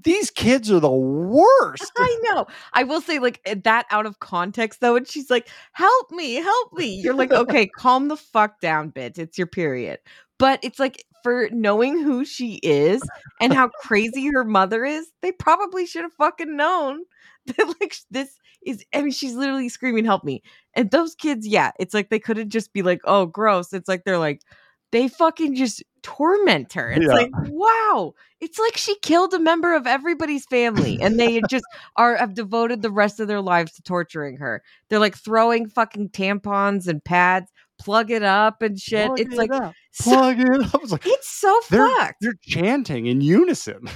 these 0.03 0.31
kids 0.31 0.71
are 0.71 0.79
the 0.79 0.89
worst. 0.89 1.91
I 1.97 2.19
know. 2.23 2.47
I 2.73 2.83
will 2.83 3.01
say, 3.01 3.19
like 3.19 3.41
eh, 3.45 3.55
that 3.63 3.85
out 3.91 4.05
of 4.05 4.19
context 4.19 4.81
though, 4.81 4.95
and 4.95 5.07
she's 5.07 5.29
like, 5.29 5.49
"Help 5.73 6.11
me, 6.11 6.35
help 6.35 6.73
me." 6.73 6.95
You're 6.95 7.13
like, 7.13 7.31
"Okay, 7.33 7.67
calm 7.67 8.07
the 8.07 8.17
fuck 8.17 8.59
down, 8.61 8.91
bitch. 8.91 9.17
It's 9.17 9.37
your 9.37 9.47
period." 9.47 9.99
But 10.37 10.59
it's 10.63 10.79
like 10.79 11.03
for 11.23 11.49
knowing 11.51 12.01
who 12.01 12.23
she 12.23 12.55
is 12.63 13.01
and 13.41 13.53
how 13.53 13.69
crazy 13.81 14.27
her 14.27 14.45
mother 14.45 14.85
is, 14.85 15.11
they 15.21 15.31
probably 15.33 15.85
should 15.85 16.03
have 16.03 16.13
fucking 16.13 16.55
known 16.55 17.03
that 17.45 17.75
like 17.81 17.95
this 18.11 18.37
is. 18.65 18.83
I 18.93 19.01
mean, 19.01 19.11
she's 19.11 19.35
literally 19.35 19.69
screaming, 19.69 20.05
"Help 20.05 20.23
me!" 20.23 20.43
And 20.75 20.91
those 20.91 21.15
kids, 21.15 21.47
yeah, 21.47 21.71
it's 21.79 21.93
like 21.93 22.09
they 22.09 22.19
couldn't 22.19 22.49
just 22.49 22.73
be 22.73 22.81
like, 22.83 23.01
"Oh, 23.05 23.25
gross." 23.25 23.73
It's 23.73 23.87
like 23.89 24.03
they're 24.05 24.17
like, 24.17 24.41
they 24.91 25.07
fucking 25.07 25.55
just 25.55 25.83
torment 26.03 26.73
her. 26.73 26.89
It's 26.91 27.05
Yeah. 27.05 27.13
like, 27.13 27.31
wow, 27.47 28.13
it's 28.41 28.57
like 28.59 28.77
she 28.77 28.95
killed 28.99 29.33
a 29.33 29.39
member 29.39 29.75
of 29.75 29.87
everybody's 29.87 30.45
family, 30.45 30.99
and 31.01 31.19
they 31.19 31.41
just 31.49 31.65
are 31.95 32.15
have 32.15 32.33
devoted 32.33 32.81
the 32.81 32.91
rest 32.91 33.19
of 33.19 33.27
their 33.27 33.41
lives 33.41 33.73
to 33.73 33.81
torturing 33.81 34.37
her. 34.37 34.63
They're 34.89 34.99
like 34.99 35.15
throwing 35.17 35.67
fucking 35.67 36.09
tampons 36.09 36.87
and 36.87 37.03
pads, 37.03 37.51
plug 37.79 38.11
it 38.11 38.23
up 38.23 38.61
and 38.61 38.79
shit. 38.79 39.07
Plug 39.07 39.19
it's 39.19 39.33
it 39.33 39.37
like 39.37 39.51
up, 39.51 39.73
so, 39.91 40.11
plug 40.11 40.39
it 40.39 40.49
up. 40.49 40.73
I 40.75 40.77
was 40.77 40.91
like, 40.91 41.05
it's 41.05 41.29
so 41.29 41.59
they're, 41.69 41.87
fucked. 41.97 42.17
they're 42.21 42.33
chanting 42.41 43.05
in 43.07 43.21
unison. 43.21 43.89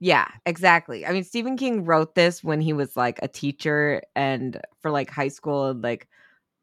Yeah, 0.00 0.28
exactly. 0.46 1.04
I 1.04 1.12
mean, 1.12 1.24
Stephen 1.24 1.56
King 1.56 1.84
wrote 1.84 2.14
this 2.14 2.44
when 2.44 2.60
he 2.60 2.72
was 2.72 2.96
like 2.96 3.18
a 3.20 3.26
teacher 3.28 4.00
and 4.14 4.60
for 4.80 4.92
like 4.92 5.10
high 5.10 5.26
school 5.28 5.66
and 5.66 5.82
like 5.82 6.06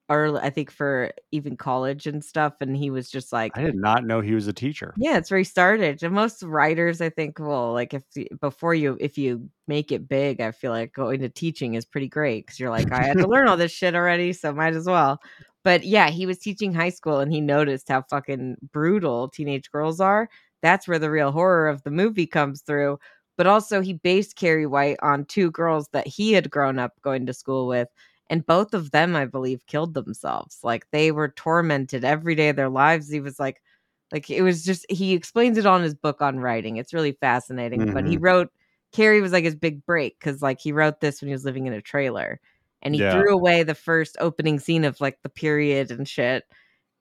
or 0.08 0.40
I 0.44 0.50
think 0.50 0.72
for 0.72 1.12
even 1.32 1.58
college 1.58 2.06
and 2.06 2.24
stuff. 2.24 2.54
And 2.62 2.78
he 2.78 2.92
was 2.92 3.10
just 3.10 3.34
like 3.34 3.58
I 3.58 3.62
did 3.62 3.76
not 3.76 4.06
know 4.06 4.22
he 4.22 4.36
was 4.36 4.48
a 4.48 4.54
teacher. 4.54 4.94
Yeah, 4.98 5.18
it's 5.18 5.32
where 5.32 5.38
he 5.38 5.44
started. 5.44 6.04
And 6.04 6.14
most 6.14 6.44
writers, 6.44 7.02
I 7.02 7.10
think, 7.10 7.40
well, 7.40 7.74
like 7.74 7.94
if 7.94 8.04
before 8.40 8.76
you 8.76 8.98
if 9.00 9.18
you 9.18 9.50
make 9.68 9.92
it 9.92 10.08
big, 10.08 10.42
I 10.42 10.52
feel 10.52 10.72
like 10.72 10.94
going 10.94 11.22
to 11.22 11.30
teaching 11.30 11.74
is 11.74 11.86
pretty 11.86 12.08
great 12.08 12.46
because 12.46 12.60
you're 12.60 12.70
like, 12.70 12.92
I 12.92 13.04
had 13.04 13.18
to 13.18 13.28
learn 13.28 13.48
all 13.48 13.58
this 13.58 13.72
shit 13.72 13.96
already, 13.96 14.34
so 14.34 14.54
might 14.54 14.76
as 14.76 14.86
well. 14.86 15.20
But 15.64 15.84
yeah, 15.84 16.12
he 16.12 16.28
was 16.28 16.38
teaching 16.38 16.74
high 16.74 16.90
school 16.90 17.20
and 17.20 17.34
he 17.34 17.42
noticed 17.42 17.90
how 17.90 18.04
fucking 18.04 18.58
brutal 18.72 19.30
teenage 19.30 19.72
girls 19.72 20.00
are. 20.00 20.30
That's 20.62 20.88
where 20.88 21.00
the 21.00 21.10
real 21.10 21.32
horror 21.32 21.68
of 21.68 21.82
the 21.84 21.92
movie 21.92 22.28
comes 22.28 22.62
through. 22.62 23.00
But 23.38 23.48
also, 23.48 23.82
he 23.82 23.94
based 23.94 24.36
Carrie 24.36 24.68
White 24.68 24.98
on 25.02 25.26
two 25.26 25.52
girls 25.52 25.90
that 25.92 26.08
he 26.08 26.32
had 26.34 26.50
grown 26.50 26.80
up 26.80 26.94
going 27.02 27.26
to 27.26 27.34
school 27.34 27.68
with. 27.68 27.90
And 28.30 28.46
both 28.46 28.74
of 28.74 28.92
them, 28.92 29.16
I 29.16 29.26
believe, 29.26 29.66
killed 29.68 29.94
themselves. 29.94 30.60
Like 30.64 30.88
they 30.92 31.12
were 31.12 31.30
tormented 31.30 32.04
every 32.04 32.36
day 32.36 32.50
of 32.50 32.56
their 32.56 32.70
lives. 32.70 33.10
He 33.10 33.20
was 33.20 33.40
like, 33.40 33.62
like 34.12 34.30
it 34.30 34.42
was 34.42 34.64
just 34.64 34.86
he 34.90 35.14
explains 35.14 35.58
it 35.58 35.66
on 35.66 35.84
his 35.84 35.94
book 35.94 36.22
on 36.22 36.40
writing. 36.40 36.78
It's 36.78 36.94
really 36.94 37.14
fascinating. 37.14 37.94
But 37.94 38.06
he 38.06 38.16
mm-hmm. 38.16 38.24
wrote 38.24 38.52
Carrie 38.92 39.22
was 39.22 39.32
like 39.32 39.44
his 39.44 39.56
big 39.56 39.86
break 39.86 40.18
because 40.20 40.42
like 40.42 40.60
he 40.60 40.72
wrote 40.72 41.02
this 41.02 41.22
when 41.22 41.28
he 41.28 41.34
was 41.34 41.46
living 41.46 41.68
in 41.68 41.74
a 41.74 41.82
trailer. 41.82 42.40
And 42.82 42.96
he 42.96 43.02
Yeah. 43.02 43.12
threw 43.12 43.34
away 43.34 43.64
the 43.64 43.76
first 43.76 44.16
opening 44.20 44.60
scene 44.60 44.86
of 44.86 45.02
like 45.02 45.22
the 45.22 45.30
period 45.30 45.92
and 45.92 46.08
shit. 46.08 46.46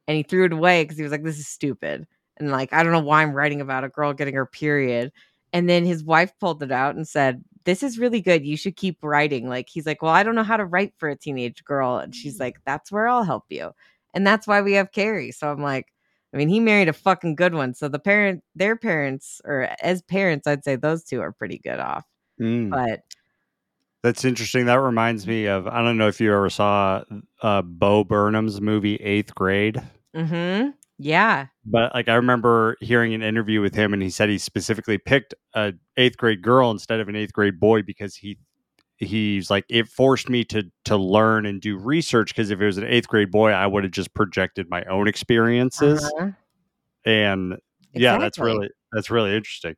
And 0.09 0.17
he 0.17 0.23
threw 0.23 0.45
it 0.45 0.53
away 0.53 0.83
because 0.83 0.97
he 0.97 1.03
was 1.03 1.13
like, 1.13 1.23
This 1.23 1.39
is 1.39 1.47
stupid. 1.47 2.07
And 2.37 2.51
like, 2.51 2.73
I 2.73 2.83
don't 2.83 2.93
know 2.93 3.01
why 3.01 3.23
I'm 3.23 3.33
writing 3.33 3.61
about 3.61 3.85
a 3.85 3.89
girl 3.89 4.13
getting 4.13 4.35
her 4.35 4.47
period. 4.47 5.13
And 5.53 5.69
then 5.69 5.85
his 5.85 6.03
wife 6.03 6.33
pulled 6.41 6.63
it 6.63 6.73
out 6.73 6.97
and 6.97 7.07
said, 7.07 7.45
This 7.65 7.83
is 7.83 7.99
really 7.99 8.21
good. 8.21 8.45
You 8.45 8.57
should 8.57 8.77
keep 8.77 8.99
writing. 9.03 9.49
Like, 9.49 9.69
he's 9.71 9.87
like, 9.87 10.03
Well, 10.03 10.13
I 10.13 10.23
don't 10.23 10.35
know 10.35 10.43
how 10.43 10.57
to 10.57 10.65
write 10.65 10.95
for 10.99 11.09
a 11.09 11.17
teenage 11.17 11.65
girl. 11.65 11.99
And 11.99 12.15
she's 12.15 12.39
like, 12.39 12.57
That's 12.67 12.93
where 12.93 13.09
I'll 13.09 13.25
help 13.25 13.45
you. 13.49 13.73
And 14.15 14.27
that's 14.27 14.47
why 14.47 14.63
we 14.63 14.75
have 14.75 14.93
Carrie. 14.93 15.33
So 15.33 15.51
I'm 15.51 15.63
like, 15.63 15.87
I 16.33 16.37
mean, 16.37 16.49
he 16.49 16.61
married 16.61 16.89
a 16.89 16.93
fucking 16.93 17.37
good 17.37 17.55
one. 17.55 17.75
So 17.75 17.89
the 17.89 17.99
parent, 17.99 18.43
their 18.57 18.77
parents, 18.77 19.41
or 19.45 19.69
as 19.81 20.03
parents, 20.03 20.47
I'd 20.47 20.65
say 20.65 20.77
those 20.77 21.05
two 21.05 21.21
are 21.21 21.33
pretty 21.33 21.59
good 21.59 21.79
off. 21.79 22.05
Mm. 22.41 22.71
But 22.71 23.03
That's 24.03 24.25
interesting. 24.25 24.67
That 24.67 24.81
reminds 24.81 25.27
me 25.27 25.47
of 25.47 25.67
I 25.67 25.83
don't 25.83 25.97
know 25.97 26.09
if 26.09 26.21
you 26.21 26.33
ever 26.33 26.51
saw 26.51 27.05
uh, 27.43 27.63
Bo 27.63 28.05
Burnham's 28.05 28.61
movie 28.61 28.97
Eighth 28.97 29.35
Grade, 29.35 29.81
hmm 30.15 30.71
yeah, 31.05 31.47
but 31.67 31.95
like 31.95 32.09
I 32.09 32.15
remember 32.15 32.77
hearing 32.81 33.13
an 33.13 33.23
interview 33.23 33.61
with 33.61 33.75
him, 33.75 33.93
and 33.93 34.03
he 34.03 34.09
said 34.09 34.31
he 34.31 34.39
specifically 34.39 34.97
picked 34.97 35.35
a 35.55 35.75
eighth 35.99 36.17
grade 36.17 36.41
girl 36.43 36.71
instead 36.71 36.99
of 36.99 37.09
an 37.09 37.15
eighth 37.17 37.33
grade 37.35 37.61
boy 37.61 37.83
because 37.83 38.17
he 38.17 38.39
he's 38.97 39.51
like 39.51 39.67
it 39.69 39.87
forced 39.87 40.31
me 40.31 40.45
to 40.45 40.63
to 40.87 40.97
learn 40.97 41.45
and 41.45 41.61
do 41.61 41.77
research 41.77 42.29
because 42.35 42.51
if 42.51 42.61
it 42.61 42.65
was 42.65 42.79
an 42.79 42.85
eighth 42.85 43.09
grade 43.09 43.31
boy, 43.31 43.51
I 43.51 43.67
would 43.67 43.85
have 43.85 43.93
just 43.93 44.15
projected 44.15 44.71
my 44.71 44.83
own 44.85 45.07
experiences, 45.07 46.03
Uh-huh. 46.03 46.31
and 47.05 47.59
yeah, 47.93 48.19
that's 48.19 48.39
really 48.39 48.71
that's 48.93 49.11
really 49.11 49.37
interesting. 49.37 49.77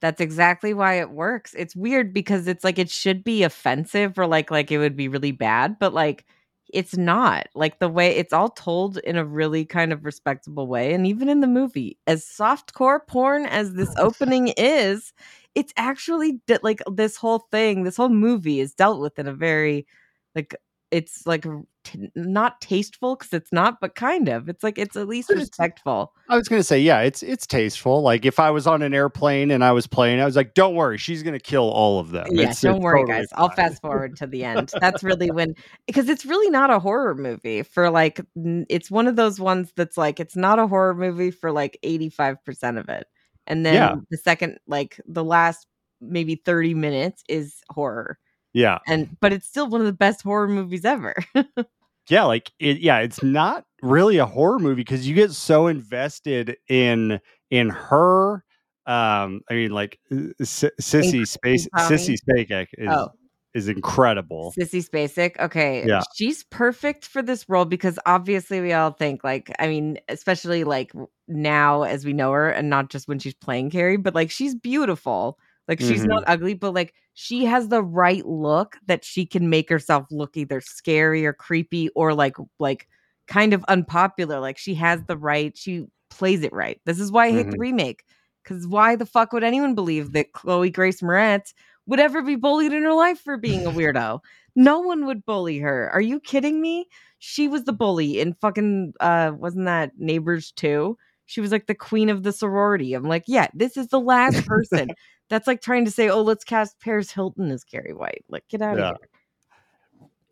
That's 0.00 0.20
exactly 0.20 0.74
why 0.74 0.94
it 0.94 1.10
works. 1.10 1.54
It's 1.56 1.76
weird 1.76 2.12
because 2.12 2.48
it's 2.48 2.64
like 2.64 2.78
it 2.78 2.90
should 2.90 3.22
be 3.22 3.44
offensive 3.44 4.18
or 4.18 4.26
like 4.26 4.50
like 4.50 4.72
it 4.72 4.78
would 4.78 4.96
be 4.96 5.08
really 5.08 5.32
bad, 5.32 5.78
but 5.78 5.92
like 5.92 6.24
it's 6.72 6.96
not. 6.96 7.46
Like 7.54 7.78
the 7.78 7.88
way 7.88 8.16
it's 8.16 8.32
all 8.32 8.48
told 8.48 8.98
in 8.98 9.16
a 9.16 9.24
really 9.24 9.64
kind 9.64 9.92
of 9.92 10.04
respectable 10.04 10.66
way 10.66 10.94
and 10.94 11.06
even 11.06 11.28
in 11.28 11.40
the 11.40 11.46
movie, 11.46 11.98
as 12.06 12.24
softcore 12.24 13.06
porn 13.06 13.46
as 13.46 13.74
this 13.74 13.92
oh, 13.98 14.06
opening 14.06 14.48
is, 14.56 15.12
it's 15.54 15.72
actually 15.76 16.40
de- 16.46 16.60
like 16.62 16.80
this 16.90 17.16
whole 17.16 17.40
thing, 17.50 17.84
this 17.84 17.96
whole 17.96 18.08
movie 18.08 18.60
is 18.60 18.74
dealt 18.74 19.00
with 19.00 19.18
in 19.18 19.26
a 19.28 19.34
very 19.34 19.86
like 20.34 20.54
it's 20.92 21.26
like 21.26 21.44
t- 21.84 22.10
not 22.14 22.60
tasteful 22.60 23.16
because 23.16 23.32
it's 23.32 23.50
not, 23.50 23.80
but 23.80 23.94
kind 23.94 24.28
of. 24.28 24.48
It's 24.48 24.62
like 24.62 24.78
it's 24.78 24.94
at 24.94 25.08
least 25.08 25.30
respectful. 25.30 26.12
I 26.28 26.36
was 26.36 26.46
gonna 26.48 26.62
say, 26.62 26.78
yeah, 26.78 27.00
it's 27.00 27.22
it's 27.22 27.46
tasteful. 27.46 28.02
Like 28.02 28.24
if 28.24 28.38
I 28.38 28.50
was 28.50 28.66
on 28.66 28.82
an 28.82 28.92
airplane 28.94 29.50
and 29.50 29.64
I 29.64 29.72
was 29.72 29.86
playing, 29.86 30.20
I 30.20 30.24
was 30.26 30.36
like, 30.36 30.54
"Don't 30.54 30.74
worry, 30.74 30.98
she's 30.98 31.22
gonna 31.22 31.40
kill 31.40 31.68
all 31.70 31.98
of 31.98 32.10
them." 32.10 32.26
Yeah, 32.30 32.42
It's- 32.42 32.60
don't 32.60 32.76
it's 32.76 32.84
worry, 32.84 33.00
totally 33.00 33.18
guys. 33.20 33.28
I'll 33.34 33.48
fast 33.48 33.80
forward 33.80 34.16
to 34.18 34.26
the 34.26 34.44
end. 34.44 34.70
That's 34.80 35.02
really 35.02 35.30
when 35.30 35.54
because 35.86 36.08
it's 36.08 36.24
really 36.26 36.50
not 36.50 36.70
a 36.70 36.78
horror 36.78 37.14
movie 37.14 37.62
for 37.62 37.88
like 37.90 38.20
it's 38.36 38.90
one 38.90 39.06
of 39.08 39.16
those 39.16 39.40
ones 39.40 39.72
that's 39.74 39.96
like 39.96 40.20
it's 40.20 40.36
not 40.36 40.58
a 40.58 40.66
horror 40.68 40.94
movie 40.94 41.30
for 41.30 41.50
like 41.50 41.78
85% 41.82 42.78
of 42.78 42.88
it. 42.90 43.06
And 43.46 43.64
then 43.66 43.74
Yeah. 43.74 43.94
the 44.10 44.18
second 44.18 44.58
like 44.66 45.00
the 45.06 45.24
last 45.24 45.66
maybe 46.02 46.34
30 46.44 46.74
minutes 46.74 47.24
is 47.28 47.56
horror. 47.70 48.18
Yeah, 48.54 48.78
And 48.86 49.16
but 49.20 49.32
it's 49.32 49.46
still 49.46 49.66
one 49.68 49.80
of 49.80 49.86
the 49.86 49.92
best 49.92 50.22
horror 50.22 50.48
movies 50.48 50.84
ever. 50.84 51.14
yeah, 52.08 52.24
like 52.24 52.52
it. 52.58 52.80
Yeah, 52.80 52.98
it's 52.98 53.22
not 53.22 53.64
really 53.82 54.18
a 54.18 54.26
horror 54.26 54.58
movie 54.58 54.74
because 54.76 55.08
you 55.08 55.14
get 55.14 55.32
so 55.32 55.66
invested 55.68 56.56
in 56.68 57.20
in 57.50 57.70
her. 57.70 58.44
Um, 58.86 59.40
I 59.48 59.54
mean, 59.54 59.70
like 59.70 59.98
uh, 60.10 60.16
S- 60.40 60.64
Sissy 60.80 61.26
Space. 61.26 61.68
Sissy 61.78 62.16
Spacek 62.28 62.66
is 62.76 62.88
Oh. 62.90 63.08
is 63.54 63.68
incredible. 63.68 64.52
Sissy 64.58 64.86
Spacek. 64.86 65.38
Okay. 65.38 65.84
Yeah. 65.86 66.02
She's 66.16 66.44
perfect 66.44 67.06
for 67.06 67.22
this 67.22 67.48
role 67.48 67.64
because 67.64 67.98
obviously 68.06 68.60
we 68.60 68.72
all 68.72 68.90
think 68.90 69.22
like 69.24 69.50
I 69.58 69.68
mean, 69.68 69.98
especially 70.08 70.64
like 70.64 70.92
now 71.28 71.82
as 71.84 72.04
we 72.04 72.12
know 72.12 72.32
her 72.32 72.50
and 72.50 72.68
not 72.68 72.90
just 72.90 73.08
when 73.08 73.18
she's 73.18 73.34
playing 73.34 73.70
Carrie, 73.70 73.96
but 73.96 74.14
like 74.14 74.30
she's 74.30 74.54
beautiful. 74.54 75.38
Like 75.68 75.80
she's 75.80 76.04
Mhm. 76.04 76.08
not 76.08 76.24
ugly, 76.26 76.54
but 76.54 76.74
like 76.74 76.94
she 77.14 77.44
has 77.44 77.68
the 77.68 77.82
right 77.82 78.24
look 78.26 78.76
that 78.86 79.04
she 79.04 79.26
can 79.26 79.48
make 79.50 79.68
herself 79.68 80.06
look 80.10 80.36
either 80.36 80.60
scary 80.60 81.24
or 81.26 81.32
creepy 81.32 81.88
or 81.90 82.14
like 82.14 82.36
like 82.58 82.88
kind 83.28 83.52
of 83.54 83.64
unpopular. 83.64 84.40
Like 84.40 84.58
she 84.58 84.74
has 84.74 85.02
the 85.06 85.16
right, 85.16 85.56
she 85.56 85.86
plays 86.10 86.42
it 86.42 86.52
right. 86.52 86.80
This 86.84 87.00
is 87.00 87.12
why 87.12 87.26
I 87.26 87.32
hate 87.32 87.50
the 87.50 87.58
remake. 87.58 88.04
Cause 88.44 88.66
why 88.66 88.96
the 88.96 89.06
fuck 89.06 89.32
would 89.32 89.44
anyone 89.44 89.74
believe 89.76 90.12
that 90.12 90.32
Chloe 90.32 90.70
Grace 90.70 91.00
Moretz 91.00 91.54
would 91.86 92.00
ever 92.00 92.22
be 92.22 92.34
bullied 92.36 92.72
in 92.72 92.82
her 92.82 92.92
life 92.92 93.20
for 93.20 93.36
being 93.36 93.64
a 93.66 93.70
weirdo? 93.72 94.20
no 94.54 94.80
one 94.80 95.06
would 95.06 95.24
bully 95.24 95.58
her. 95.60 95.88
Are 95.92 96.00
you 96.00 96.20
kidding 96.20 96.60
me? 96.60 96.86
She 97.18 97.48
was 97.48 97.64
the 97.64 97.72
bully 97.72 98.20
in 98.20 98.34
fucking 98.34 98.92
uh 99.00 99.32
wasn't 99.36 99.66
that 99.66 99.92
Neighbors 99.98 100.52
2? 100.52 100.96
She 101.26 101.40
was 101.40 101.52
like 101.52 101.66
the 101.66 101.74
queen 101.74 102.10
of 102.10 102.22
the 102.24 102.32
sorority. 102.32 102.92
I'm 102.94 103.04
like, 103.04 103.24
yeah, 103.26 103.46
this 103.54 103.76
is 103.76 103.88
the 103.88 104.00
last 104.00 104.44
person 104.46 104.94
that's 105.32 105.46
like 105.46 105.62
trying 105.62 105.84
to 105.86 105.90
say, 105.90 106.10
oh, 106.10 106.20
let's 106.22 106.44
cast 106.44 106.78
Paris 106.78 107.10
Hilton 107.10 107.50
as 107.50 107.64
Carrie 107.64 107.94
White. 107.94 108.22
Like, 108.28 108.46
get 108.48 108.60
out 108.60 108.76
Yeah. 108.78 108.90
of 108.90 108.96
here. 109.00 109.08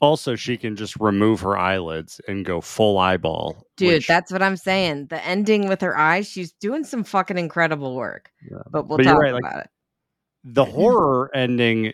Also, 0.00 0.34
she 0.36 0.56
can 0.56 0.76
just 0.76 0.96
remove 0.96 1.40
her 1.40 1.58
eyelids 1.58 2.20
and 2.28 2.44
go 2.44 2.60
full 2.60 2.98
eyeball. 2.98 3.66
Dude, 3.76 3.94
which- 3.94 4.06
that's 4.06 4.30
what 4.32 4.42
I'm 4.42 4.56
saying. 4.56 5.06
The 5.06 5.22
ending 5.26 5.68
with 5.68 5.80
her 5.82 5.96
eyes, 5.96 6.26
she's 6.28 6.52
doing 6.52 6.84
some 6.84 7.02
fucking 7.04 7.36
incredible 7.38 7.94
work. 7.96 8.30
Yeah. 8.50 8.58
But 8.70 8.88
we'll 8.88 8.98
But 8.98 9.04
talk 9.04 9.18
right, 9.18 9.32
like, 9.34 9.42
about 9.44 9.64
it. 9.64 9.70
the 10.44 10.64
horror 10.64 11.30
ending 11.34 11.92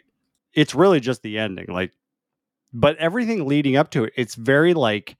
it's 0.54 0.74
really 0.74 1.00
just 1.00 1.20
the 1.22 1.36
ending 1.38 1.66
like 1.68 1.92
but 2.72 2.96
everything 2.98 3.44
leading 3.46 3.76
up 3.76 3.90
to 3.90 4.04
it 4.04 4.12
it's 4.16 4.36
very 4.36 4.72
like 4.72 5.16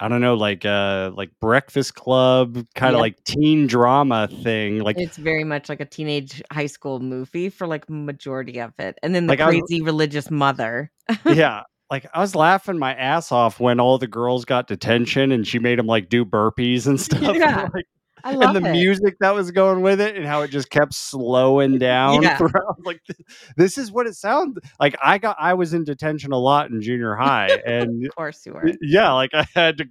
i 0.00 0.08
don't 0.08 0.20
know 0.20 0.34
like 0.34 0.64
uh 0.64 1.10
like 1.14 1.30
breakfast 1.40 1.94
club 1.94 2.66
kind 2.74 2.94
of 2.94 3.00
like 3.00 3.22
teen 3.24 3.66
drama 3.66 4.28
thing 4.42 4.80
like 4.80 4.96
It's 4.98 5.16
very 5.16 5.44
much 5.44 5.68
like 5.68 5.80
a 5.80 5.84
teenage 5.84 6.42
high 6.52 6.66
school 6.66 7.00
movie 7.00 7.48
for 7.50 7.66
like 7.66 7.88
majority 7.88 8.60
of 8.60 8.72
it. 8.78 8.98
And 9.02 9.14
then 9.14 9.26
the 9.26 9.32
Like, 9.32 9.40
I 9.40 9.46
was- 9.46 9.60
crazy 9.68 9.82
religious 9.82 10.30
mother. 10.30 10.90
yeah 11.24 11.62
like 11.90 12.06
I 12.14 12.20
was 12.20 12.34
laughing 12.34 12.78
my 12.78 12.94
ass 12.94 13.32
off 13.32 13.58
when 13.60 13.80
all 13.80 13.98
the 13.98 14.06
girls 14.06 14.44
got 14.44 14.68
detention 14.68 15.32
and 15.32 15.46
she 15.46 15.58
made 15.58 15.78
them 15.78 15.86
like 15.86 16.08
do 16.08 16.24
burpees 16.24 16.86
and 16.86 17.00
stuff. 17.08 17.20
Yeah. 17.36 17.68
like, 17.74 17.86
I 18.24 18.32
love 18.34 18.56
and 18.56 18.64
the 18.64 18.68
it. 18.70 18.72
music 18.72 19.16
that 19.20 19.34
was 19.34 19.50
going 19.50 19.82
with 19.82 20.00
it 20.00 20.16
and 20.16 20.26
how 20.26 20.42
it 20.42 20.48
just 20.48 20.70
kept 20.70 20.94
slowing 20.94 21.78
down 21.78 22.22
Yeah. 22.22 22.36
throughout. 22.38 22.76
Like 22.84 23.00
this 23.56 23.76
is 23.78 23.92
what 23.92 24.06
it 24.06 24.14
sounds 24.14 24.58
like. 24.80 24.96
I 25.02 25.18
got 25.18 25.36
I 25.38 25.54
was 25.54 25.74
in 25.74 25.84
detention 25.84 26.32
a 26.32 26.38
lot 26.38 26.70
in 26.70 26.80
junior 26.82 27.14
high, 27.16 27.60
and 27.66 28.04
Of 28.06 28.14
course 28.16 28.44
you 28.46 28.52
were. 28.54 28.72
yeah, 28.80 29.12
like 29.12 29.30
I 29.34 29.46
had 29.54 29.78
to 29.78 29.86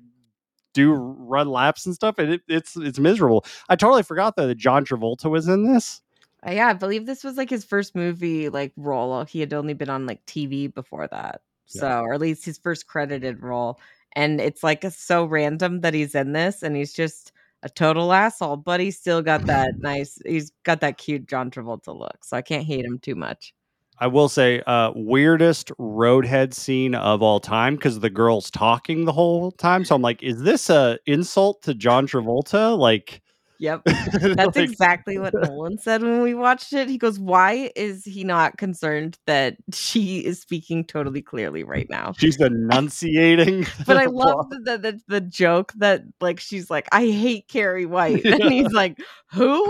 do 0.74 0.92
run 0.94 1.48
laps 1.50 1.86
and 1.86 1.96
stuff, 1.96 2.16
and 2.20 2.34
it, 2.34 2.42
it's 2.48 2.76
it's 2.78 3.00
miserable. 3.00 3.46
I 3.70 3.76
totally 3.76 4.04
forgot 4.04 4.36
though 4.36 4.48
that 4.48 4.58
John 4.58 4.86
Travolta 4.86 5.30
was 5.30 5.48
in 5.48 5.72
this. 5.72 6.02
Uh, 6.46 6.52
yeah, 6.52 6.68
I 6.68 6.74
believe 6.74 7.06
this 7.06 7.24
was 7.24 7.38
like 7.38 7.50
his 7.50 7.64
first 7.66 7.96
movie 7.96 8.50
like 8.50 8.72
role. 8.78 9.24
He 9.26 9.40
had 9.40 9.54
only 9.54 9.74
been 9.74 9.90
on 9.90 10.06
like 10.06 10.26
TV 10.26 10.74
before 10.74 11.08
that. 11.08 11.42
Yeah. 11.68 11.82
So, 11.82 11.88
or 12.02 12.14
at 12.14 12.22
least 12.22 12.46
his 12.46 12.58
first 12.58 12.88
credited 12.88 13.42
role. 13.42 13.80
And 14.14 14.40
it's 14.42 14.64
like 14.64 14.84
so 14.92 15.26
random 15.26 15.82
that 15.82 15.94
he's 15.94 16.16
in 16.16 16.32
this 16.34 16.64
and 16.64 16.76
he's 16.76 16.94
just 16.94 17.32
a 17.64 17.70
total 17.70 18.14
asshole, 18.14 18.58
but 18.58 18.80
he's 18.80 18.98
still 18.98 19.22
got 19.22 19.46
that 19.46 19.72
nice 19.80 20.18
he's 20.26 20.52
got 20.64 20.82
that 20.82 20.98
cute 20.98 21.28
John 21.28 21.52
Travolta 21.52 21.98
look. 21.98 22.24
So 22.24 22.38
I 22.38 22.42
can't 22.42 22.66
hate 22.66 22.86
him 22.86 23.00
too 23.00 23.16
much. 23.16 23.54
I 24.02 24.08
will 24.08 24.30
say, 24.30 24.62
uh, 24.66 24.94
weirdest 24.96 25.72
roadhead 25.78 26.54
scene 26.54 26.96
of 26.96 27.22
all 27.22 27.42
time 27.42 27.76
because 27.76 28.00
the 28.00 28.10
girl's 28.10 28.50
talking 28.50 29.04
the 29.04 29.12
whole 29.12 29.52
time. 29.52 29.84
So 29.84 29.94
I'm 29.94 30.02
like, 30.02 30.24
is 30.24 30.42
this 30.42 30.70
a 30.70 30.98
insult 31.06 31.62
to 31.64 31.74
John 31.74 32.08
Travolta? 32.08 32.78
Like, 32.78 33.22
Yep. 33.60 33.82
That's 33.86 34.56
like, 34.56 34.58
exactly 34.58 35.20
what 35.20 35.34
Nolan 35.34 35.78
said 35.78 36.02
when 36.02 36.22
we 36.22 36.34
watched 36.34 36.72
it. 36.72 36.88
He 36.88 36.98
goes, 36.98 37.20
Why 37.20 37.72
is 37.76 38.06
he 38.06 38.24
not 38.24 38.58
concerned 38.58 39.18
that 39.28 39.58
she 39.74 40.20
is 40.26 40.40
speaking 40.40 40.86
totally 40.86 41.22
clearly 41.22 41.64
right 41.64 41.88
now? 41.90 42.14
she's 42.18 42.40
enunciating. 42.40 43.68
But 43.86 43.98
I 43.98 44.06
love 44.06 44.50
the, 44.50 44.78
the, 44.78 45.02
the, 45.08 45.22
joke 45.22 45.74
that 45.78 46.04
like 46.22 46.40
she's 46.40 46.70
like, 46.70 46.88
I 46.92 47.08
hate 47.08 47.48
Carrie 47.48 47.86
White. 47.86 48.26
And 48.30 48.44
he's 48.44 48.72
like, 48.72 48.98
Who? 49.32 49.68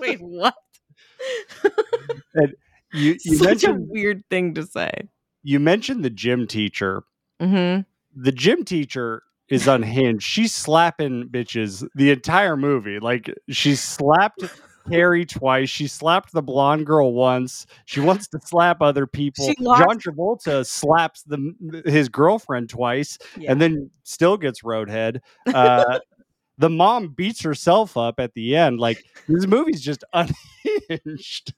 Wait, 0.00 0.20
what? 0.20 0.54
You, 2.92 3.16
you 3.24 3.36
Such 3.36 3.64
a 3.64 3.74
weird 3.74 4.24
thing 4.30 4.54
to 4.54 4.64
say. 4.64 5.08
you 5.42 5.60
mentioned 5.60 6.04
the 6.04 6.10
gym 6.10 6.46
teacher. 6.46 7.04
hmm 7.40 7.80
The 8.14 8.32
gym 8.32 8.64
teacher 8.64 9.22
is 9.48 9.66
unhinged. 9.68 10.22
She's 10.22 10.54
slapping 10.54 11.28
bitches 11.28 11.86
the 11.94 12.10
entire 12.10 12.56
movie. 12.56 12.98
Like 12.98 13.32
she 13.48 13.74
slapped 13.76 14.42
Carrie 14.90 15.26
twice. 15.26 15.68
She 15.68 15.86
slapped 15.88 16.32
the 16.32 16.42
blonde 16.42 16.86
girl 16.86 17.12
once. 17.12 17.66
She 17.86 18.00
wants 18.00 18.28
to 18.28 18.40
slap 18.44 18.80
other 18.82 19.06
people. 19.06 19.46
John 19.60 19.98
Travolta 20.00 20.64
slaps 20.66 21.22
the 21.24 21.82
his 21.86 22.08
girlfriend 22.08 22.68
twice, 22.70 23.18
Yeah. 23.36 23.52
and 23.52 23.60
then 23.60 23.90
still 24.04 24.36
gets 24.36 24.62
roadhead. 24.62 25.20
Uh, 25.52 25.98
the 26.58 26.70
mom 26.70 27.08
beats 27.08 27.42
herself 27.42 27.96
up 27.96 28.18
at 28.18 28.32
the 28.34 28.56
end. 28.56 28.78
Like 28.80 29.04
this 29.28 29.46
movie's 29.46 29.80
just 29.82 30.04
unhinged. 30.12 31.52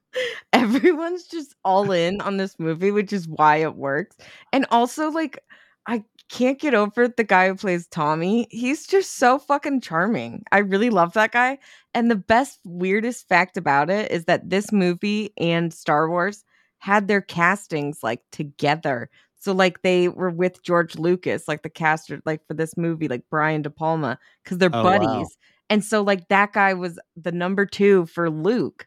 everyone's 0.52 1.26
just 1.26 1.54
all 1.64 1.90
in 1.92 2.20
on 2.20 2.36
this 2.36 2.58
movie, 2.58 2.90
which 2.90 3.12
is 3.12 3.28
why 3.28 3.56
it 3.56 3.74
works. 3.76 4.16
And 4.52 4.66
also, 4.70 5.10
like, 5.10 5.38
I 5.86 6.02
can't 6.28 6.58
get 6.60 6.74
over 6.74 7.08
the 7.08 7.24
guy 7.24 7.48
who 7.48 7.54
plays 7.54 7.86
Tommy. 7.86 8.46
He's 8.50 8.86
just 8.86 9.16
so 9.16 9.38
fucking 9.38 9.80
charming. 9.80 10.42
I 10.52 10.58
really 10.58 10.90
love 10.90 11.14
that 11.14 11.32
guy. 11.32 11.58
And 11.94 12.10
the 12.10 12.16
best, 12.16 12.60
weirdest 12.64 13.28
fact 13.28 13.56
about 13.56 13.90
it 13.90 14.10
is 14.10 14.24
that 14.26 14.50
this 14.50 14.70
movie 14.72 15.32
and 15.38 15.72
Star 15.72 16.08
Wars 16.08 16.44
had 16.78 17.08
their 17.08 17.22
castings 17.22 18.00
like 18.02 18.22
together. 18.30 19.10
So 19.40 19.52
like 19.52 19.82
they 19.82 20.08
were 20.08 20.30
with 20.30 20.62
George 20.62 20.96
Lucas, 20.96 21.48
like 21.48 21.62
the 21.62 21.70
caster, 21.70 22.20
like 22.26 22.46
for 22.46 22.54
this 22.54 22.76
movie, 22.76 23.08
like 23.08 23.22
Brian 23.30 23.62
De 23.62 23.70
Palma, 23.70 24.18
because 24.44 24.58
they're 24.58 24.70
Oh, 24.72 24.84
wow. 24.84 24.98
buddies. 24.98 25.38
And 25.70 25.84
so 25.84 26.02
like 26.02 26.28
that 26.28 26.52
guy 26.52 26.74
was 26.74 26.98
the 27.16 27.32
number 27.32 27.64
two 27.66 28.06
for 28.06 28.30
Luke. 28.30 28.86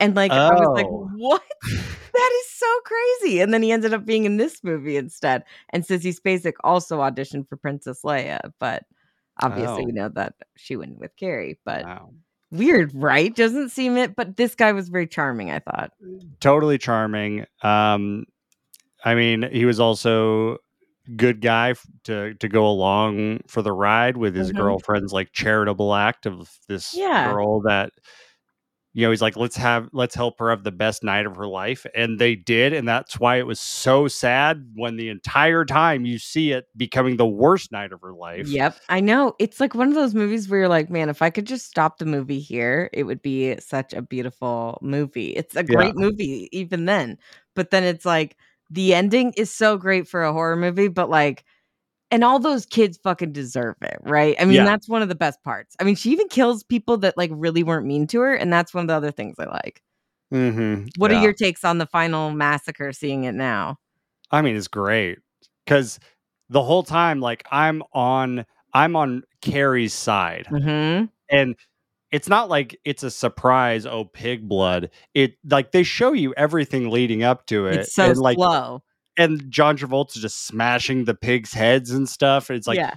And 0.00 0.14
like 0.14 0.30
I 0.32 0.50
was 0.52 0.68
like, 0.74 0.86
Oh. 0.86 1.10
what? 1.16 1.42
that 1.62 2.32
is 2.40 2.50
so 2.50 2.66
crazy. 2.84 3.40
And 3.40 3.52
then 3.54 3.62
he 3.62 3.72
ended 3.72 3.94
up 3.94 4.04
being 4.04 4.24
in 4.24 4.36
this 4.36 4.62
movie 4.62 4.96
instead. 4.96 5.44
And 5.70 5.84
Sissy 5.84 6.14
Spacek 6.18 6.54
also 6.64 6.98
auditioned 7.00 7.48
for 7.48 7.56
Princess 7.56 8.00
Leia, 8.04 8.52
but 8.58 8.84
obviously 9.42 9.82
Oh. 9.82 9.86
we 9.86 9.92
know 9.92 10.08
that 10.10 10.34
she 10.56 10.76
went 10.76 10.98
with 10.98 11.16
Carrie. 11.16 11.58
But 11.64 11.84
Wow. 11.84 12.10
weird, 12.50 12.92
right? 12.94 13.34
Doesn't 13.34 13.70
seem 13.70 13.96
it. 13.96 14.14
But 14.16 14.36
this 14.36 14.54
guy 14.54 14.72
was 14.72 14.88
very 14.88 15.06
charming, 15.06 15.50
I 15.50 15.60
thought. 15.60 15.92
totally 16.40 16.78
charming. 16.78 17.46
Um, 17.62 18.26
I 19.04 19.14
mean, 19.14 19.48
he 19.50 19.64
was 19.64 19.78
also 19.80 20.58
good 21.16 21.40
guy 21.40 21.72
to 22.02 22.34
to 22.34 22.48
go 22.48 22.66
along 22.66 23.38
for 23.46 23.62
the 23.62 23.70
ride 23.72 24.16
with 24.16 24.34
his 24.34 24.50
Mhm. 24.50 24.56
girlfriend's 24.56 25.12
like 25.12 25.30
charitable 25.32 25.94
act 25.94 26.26
of 26.26 26.50
this 26.68 26.94
Yeah. 26.96 27.32
girl 27.32 27.60
that 27.60 27.92
you 28.96 29.02
know 29.02 29.10
he's 29.10 29.20
like 29.20 29.36
let's 29.36 29.56
have 29.56 29.90
let's 29.92 30.14
help 30.14 30.38
her 30.38 30.48
have 30.48 30.64
the 30.64 30.72
best 30.72 31.04
night 31.04 31.26
of 31.26 31.36
her 31.36 31.46
life 31.46 31.84
and 31.94 32.18
they 32.18 32.34
did 32.34 32.72
and 32.72 32.88
that's 32.88 33.20
why 33.20 33.36
it 33.36 33.46
was 33.46 33.60
so 33.60 34.08
sad 34.08 34.72
when 34.74 34.96
the 34.96 35.10
entire 35.10 35.66
time 35.66 36.06
you 36.06 36.18
see 36.18 36.50
it 36.50 36.64
becoming 36.74 37.18
the 37.18 37.26
worst 37.26 37.70
night 37.70 37.92
of 37.92 38.00
her 38.00 38.14
life 38.14 38.48
Yep, 38.48 38.80
I 38.88 39.00
know. 39.00 39.34
It's 39.38 39.60
like 39.60 39.74
one 39.74 39.88
of 39.88 39.94
those 39.94 40.14
movies 40.14 40.48
where 40.48 40.60
you're 40.60 40.68
like, 40.68 40.90
man, 40.90 41.08
if 41.08 41.20
I 41.20 41.30
could 41.30 41.46
just 41.46 41.66
stop 41.66 41.98
the 41.98 42.06
movie 42.06 42.40
here, 42.40 42.90
it 42.92 43.04
would 43.04 43.22
be 43.22 43.58
such 43.60 43.92
a 43.92 44.02
beautiful 44.02 44.78
movie. 44.82 45.30
It's 45.30 45.56
a 45.56 45.62
great 45.62 45.96
movie 45.96 46.48
even 46.52 46.84
then. 46.84 47.18
But 47.54 47.70
then 47.70 47.84
it's 47.84 48.04
like 48.04 48.36
the 48.70 48.94
ending 48.94 49.32
is 49.36 49.50
so 49.52 49.76
great 49.76 50.08
for 50.08 50.22
a 50.22 50.32
horror 50.32 50.56
movie, 50.56 50.88
but 50.88 51.08
like 51.10 51.44
and 52.10 52.22
all 52.24 52.38
those 52.38 52.66
kids 52.66 52.98
fucking 53.02 53.32
deserve 53.32 53.76
it, 53.82 53.98
right? 54.02 54.36
I 54.38 54.44
mean, 54.44 54.54
Yeah. 54.54 54.64
that's 54.64 54.88
one 54.88 55.02
of 55.02 55.08
the 55.08 55.14
best 55.14 55.42
parts. 55.42 55.74
I 55.80 55.84
mean, 55.84 55.96
she 55.96 56.10
even 56.10 56.28
kills 56.28 56.62
people 56.62 56.96
that 56.98 57.16
like 57.16 57.30
really 57.32 57.62
weren't 57.62 57.86
mean 57.86 58.06
to 58.08 58.20
her, 58.20 58.34
and 58.34 58.52
that's 58.52 58.72
one 58.72 58.82
of 58.82 58.88
the 58.88 58.94
other 58.94 59.10
things 59.10 59.36
I 59.38 59.44
like. 59.44 59.82
mm-hmm. 60.32 60.86
What 60.98 61.12
are 61.12 61.20
your 61.22 61.32
takes 61.32 61.64
on 61.64 61.78
the 61.78 61.86
final 61.86 62.30
massacre 62.30 62.92
seeing 62.92 63.24
it 63.24 63.34
now? 63.34 63.76
I 64.30 64.42
mean, 64.42 64.56
it's 64.56 64.68
great 64.68 65.18
because 65.64 66.00
the 66.48 66.62
whole 66.62 66.82
time, 66.82 67.20
like 67.20 67.44
I'm 67.50 67.82
on, 67.92 68.44
I'm 68.72 68.96
on 68.96 69.22
Carrie's 69.40 69.94
side, 69.94 70.46
Mhm. 70.50 71.10
and 71.30 71.56
it's 72.12 72.28
not 72.28 72.48
like 72.48 72.78
it's 72.84 73.02
a 73.02 73.10
surprise. 73.10 73.84
Oh, 73.86 74.04
pig 74.04 74.48
blood! 74.48 74.90
It 75.14 75.36
like 75.48 75.72
they 75.72 75.82
show 75.82 76.12
you 76.12 76.34
everything 76.36 76.90
leading 76.90 77.22
up 77.22 77.46
to 77.46 77.66
it. 77.66 77.80
It's 77.80 77.94
so 77.94 78.10
and 78.10 78.18
like, 78.18 78.36
slow. 78.36 78.82
And 79.16 79.50
John 79.50 79.76
Travolta's 79.76 80.20
just 80.20 80.46
smashing 80.46 81.04
the 81.04 81.14
pigs' 81.14 81.52
heads 81.52 81.90
and 81.90 82.08
stuff. 82.08 82.50
It's 82.50 82.66
like 82.66 82.76
yeah. 82.76 82.94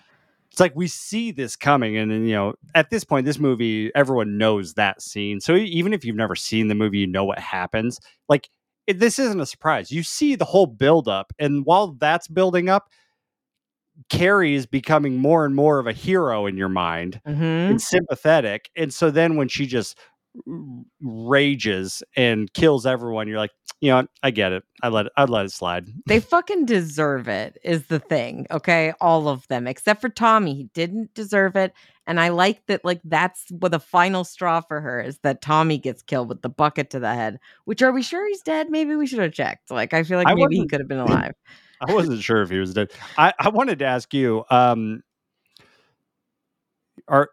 it's 0.51 0.59
like 0.59 0.75
we 0.75 0.87
see 0.87 1.31
this 1.31 1.55
coming, 1.55 1.97
and 1.97 2.11
then 2.11 2.25
you 2.25 2.33
know, 2.33 2.53
at 2.75 2.89
this 2.89 3.03
point, 3.03 3.25
this 3.25 3.39
movie, 3.39 3.91
everyone 3.95 4.37
knows 4.37 4.73
that 4.75 5.01
scene. 5.01 5.39
So 5.41 5.55
even 5.55 5.93
if 5.93 6.03
you've 6.05 6.15
never 6.15 6.35
seen 6.35 6.67
the 6.67 6.75
movie, 6.75 6.99
you 6.99 7.07
know 7.07 7.25
what 7.25 7.39
happens. 7.39 7.99
Like 8.27 8.49
it, 8.87 8.99
this 8.99 9.19
isn't 9.19 9.39
a 9.39 9.45
surprise. 9.45 9.91
You 9.91 10.03
see 10.03 10.35
the 10.35 10.45
whole 10.45 10.67
build 10.67 11.07
up, 11.07 11.33
and 11.39 11.65
while 11.65 11.95
that's 11.99 12.27
building 12.27 12.69
up, 12.69 12.89
Carrie 14.09 14.55
is 14.55 14.65
becoming 14.65 15.17
more 15.17 15.45
and 15.45 15.55
more 15.55 15.79
of 15.79 15.87
a 15.87 15.93
hero 15.93 16.45
in 16.45 16.57
your 16.57 16.69
mind 16.69 17.21
Mhm. 17.27 17.69
and 17.69 17.81
sympathetic. 17.81 18.69
And 18.75 18.93
so 18.93 19.11
then 19.11 19.35
when 19.35 19.47
she 19.47 19.65
just 19.65 19.97
rages 21.01 22.03
and 22.15 22.51
kills 22.53 22.85
everyone, 22.85 23.27
you're 23.27 23.37
like, 23.37 23.51
you 23.81 23.91
know. 23.91 24.07
I 24.23 24.31
get 24.31 24.51
it. 24.51 24.63
I 24.81 24.89
let 24.89 25.07
it, 25.07 25.11
I 25.17 25.25
let 25.25 25.45
it 25.45 25.51
slide. 25.51 25.87
They 26.05 26.19
fucking 26.19 26.65
deserve 26.65 27.27
it, 27.27 27.57
is 27.63 27.87
the 27.87 27.99
thing. 27.99 28.47
Okay. 28.51 28.93
All 29.01 29.27
of 29.27 29.47
them, 29.47 29.67
except 29.67 30.01
for 30.01 30.09
Tommy. 30.09 30.55
He 30.55 30.63
didn't 30.73 31.13
deserve 31.13 31.55
it. 31.55 31.73
And 32.07 32.19
I 32.19 32.29
like 32.29 32.65
that, 32.65 32.83
like, 32.83 33.01
that's 33.03 33.45
what 33.51 33.71
the 33.71 33.79
final 33.79 34.23
straw 34.23 34.61
for 34.61 34.81
her 34.81 34.99
is 34.99 35.19
that 35.19 35.41
Tommy 35.41 35.77
gets 35.77 36.01
killed 36.01 36.27
with 36.27 36.41
the 36.41 36.49
bucket 36.49 36.89
to 36.91 36.99
the 36.99 37.13
head. 37.13 37.39
Which 37.65 37.83
are 37.83 37.91
we 37.91 38.01
sure 38.01 38.27
he's 38.27 38.41
dead? 38.41 38.71
Maybe 38.71 38.95
we 38.95 39.05
should 39.05 39.19
have 39.19 39.33
checked. 39.33 39.69
Like, 39.69 39.93
I 39.93 40.03
feel 40.03 40.17
like 40.17 40.27
I 40.27 40.33
maybe 40.33 40.55
he 40.55 40.67
could 40.67 40.79
have 40.79 40.87
been 40.87 40.99
alive. 41.07 41.33
I 41.81 41.93
wasn't 41.93 42.21
sure 42.21 42.41
if 42.41 42.49
he 42.49 42.57
was 42.57 42.73
dead. 42.73 42.91
I, 43.17 43.33
I 43.39 43.49
wanted 43.49 43.79
to 43.79 43.85
ask 43.85 44.13
you, 44.13 44.43
um, 44.49 45.01
are 47.07 47.29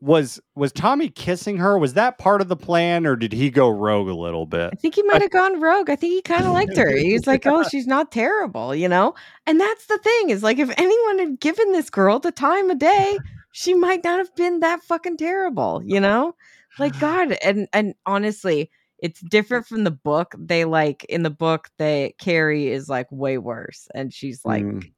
was 0.00 0.40
was 0.54 0.72
Tommy 0.72 1.08
kissing 1.08 1.56
her? 1.56 1.78
Was 1.78 1.94
that 1.94 2.18
part 2.18 2.40
of 2.40 2.48
the 2.48 2.56
plan, 2.56 3.06
or 3.06 3.16
did 3.16 3.32
he 3.32 3.50
go 3.50 3.68
rogue 3.68 4.08
a 4.08 4.14
little 4.14 4.46
bit? 4.46 4.70
I 4.72 4.76
think 4.76 4.94
he 4.94 5.02
might 5.02 5.22
have 5.22 5.32
gone 5.32 5.60
rogue. 5.60 5.90
I 5.90 5.96
think 5.96 6.12
he 6.12 6.22
kind 6.22 6.44
of 6.46 6.52
liked 6.52 6.76
her. 6.76 6.90
He's 6.96 7.26
like, 7.26 7.46
oh, 7.46 7.64
she's 7.64 7.86
not 7.86 8.12
terrible, 8.12 8.74
you 8.74 8.88
know? 8.88 9.14
And 9.46 9.60
that's 9.60 9.86
the 9.86 9.98
thing 9.98 10.30
is 10.30 10.42
like, 10.42 10.58
if 10.58 10.70
anyone 10.78 11.18
had 11.18 11.40
given 11.40 11.72
this 11.72 11.90
girl 11.90 12.20
the 12.20 12.30
time 12.30 12.70
of 12.70 12.78
day, 12.78 13.18
she 13.52 13.74
might 13.74 14.04
not 14.04 14.18
have 14.18 14.34
been 14.36 14.60
that 14.60 14.82
fucking 14.82 15.16
terrible, 15.16 15.82
you 15.84 16.00
know? 16.00 16.34
Like, 16.78 16.98
God. 17.00 17.36
And, 17.42 17.66
and 17.72 17.94
honestly, 18.06 18.70
it's 19.00 19.20
different 19.20 19.66
from 19.66 19.82
the 19.84 19.90
book. 19.90 20.34
They 20.38 20.64
like, 20.64 21.04
in 21.04 21.24
the 21.24 21.30
book, 21.30 21.70
they, 21.78 22.14
Carrie 22.18 22.68
is 22.68 22.88
like 22.88 23.10
way 23.10 23.38
worse. 23.38 23.88
And 23.94 24.12
she's 24.14 24.44
like, 24.44 24.64
Mm. 24.64 24.92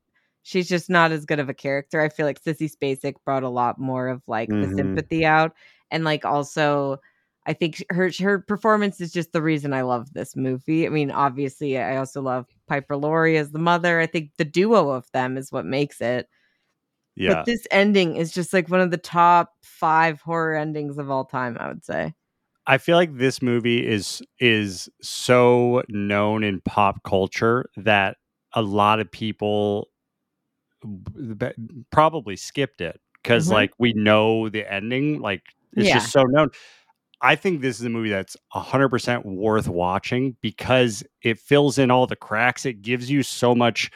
She's 0.51 0.69
just 0.69 0.91
not 0.91 1.13
as 1.13 1.25
good 1.25 1.39
of 1.39 1.49
a 1.49 1.55
character. 1.55 2.01
I 2.01 2.09
feel 2.09 2.27
like 2.27 2.43
Sissy 2.43 2.71
Spacek 2.71 3.15
brought 3.25 3.45
a 3.45 3.49
lot 3.49 3.79
more 3.79 4.09
of 4.09 4.23
like 4.27 4.49
the 4.49 4.67
Mhm. 4.67 4.77
sympathy 4.77 5.25
out, 5.25 5.53
and 5.91 6.03
like 6.05 6.25
also, 6.25 6.99
I 7.47 7.53
think 7.53 7.85
her 7.91 8.11
her 8.21 8.41
performance 8.41 9.01
is 9.01 9.13
just 9.13 9.33
the 9.33 9.43
reason 9.43 9.73
I 9.73 9.83
love 9.83 10.13
this 10.13 10.35
movie. 10.37 10.87
I 10.87 10.91
mean, 10.91 11.11
obviously, 11.13 11.79
I 11.79 11.97
also 11.97 12.21
love 12.21 12.47
Piper 12.67 12.97
Laurie 12.97 13.39
as 13.39 13.53
the 13.53 13.59
mother. 13.61 14.01
I 14.01 14.07
think 14.07 14.33
the 14.39 14.45
duo 14.45 14.91
of 14.91 15.07
them 15.13 15.37
is 15.39 15.53
what 15.53 15.65
makes 15.65 16.01
it. 16.01 16.29
Yeah. 17.17 17.35
But 17.35 17.47
this 17.47 17.67
ending 17.71 18.17
is 18.17 18.33
just 18.33 18.53
like 18.53 18.69
one 18.69 18.81
of 18.81 18.91
the 18.91 18.97
top 18.97 19.53
five 19.63 20.21
horror 20.21 20.55
endings 20.57 20.99
of 20.99 21.11
all 21.11 21.25
time, 21.25 21.57
I 21.61 21.69
would 21.69 21.85
say. 21.85 22.15
I 22.67 22.79
feel 22.79 22.97
like 22.97 23.17
this 23.17 23.41
movie 23.43 23.87
is 23.87 24.23
is 24.39 24.89
so 25.03 25.83
known 25.89 26.45
in 26.45 26.61
pop 26.65 27.03
culture 27.05 27.67
that 27.77 28.17
a 28.53 28.63
lot 28.63 29.01
of 29.01 29.11
people 29.11 29.89
probably 31.91 32.37
skipped 32.37 32.81
it 32.81 33.01
because 33.23 33.49
Mhm. 33.49 33.53
like 33.53 33.71
we 33.79 33.93
know 33.95 34.49
the 34.49 34.71
ending 34.73 35.21
like 35.21 35.43
it's 35.77 35.89
Yeah. 35.89 35.99
just 35.99 36.11
so 36.11 36.23
known 36.25 36.49
i 37.21 37.37
think 37.37 37.61
this 37.61 37.79
is 37.81 37.87
a 37.87 37.91
movie 37.91 38.09
that's 38.11 38.37
100% 38.55 39.25
worth 39.27 39.69
watching 39.69 40.37
because 40.41 41.05
it 41.23 41.39
fills 41.39 41.79
in 41.79 41.91
all 41.91 42.07
the 42.07 42.17
cracks 42.17 42.65
it 42.67 42.83
gives 42.83 43.11
you 43.11 43.23
so 43.23 43.55
much 43.55 43.91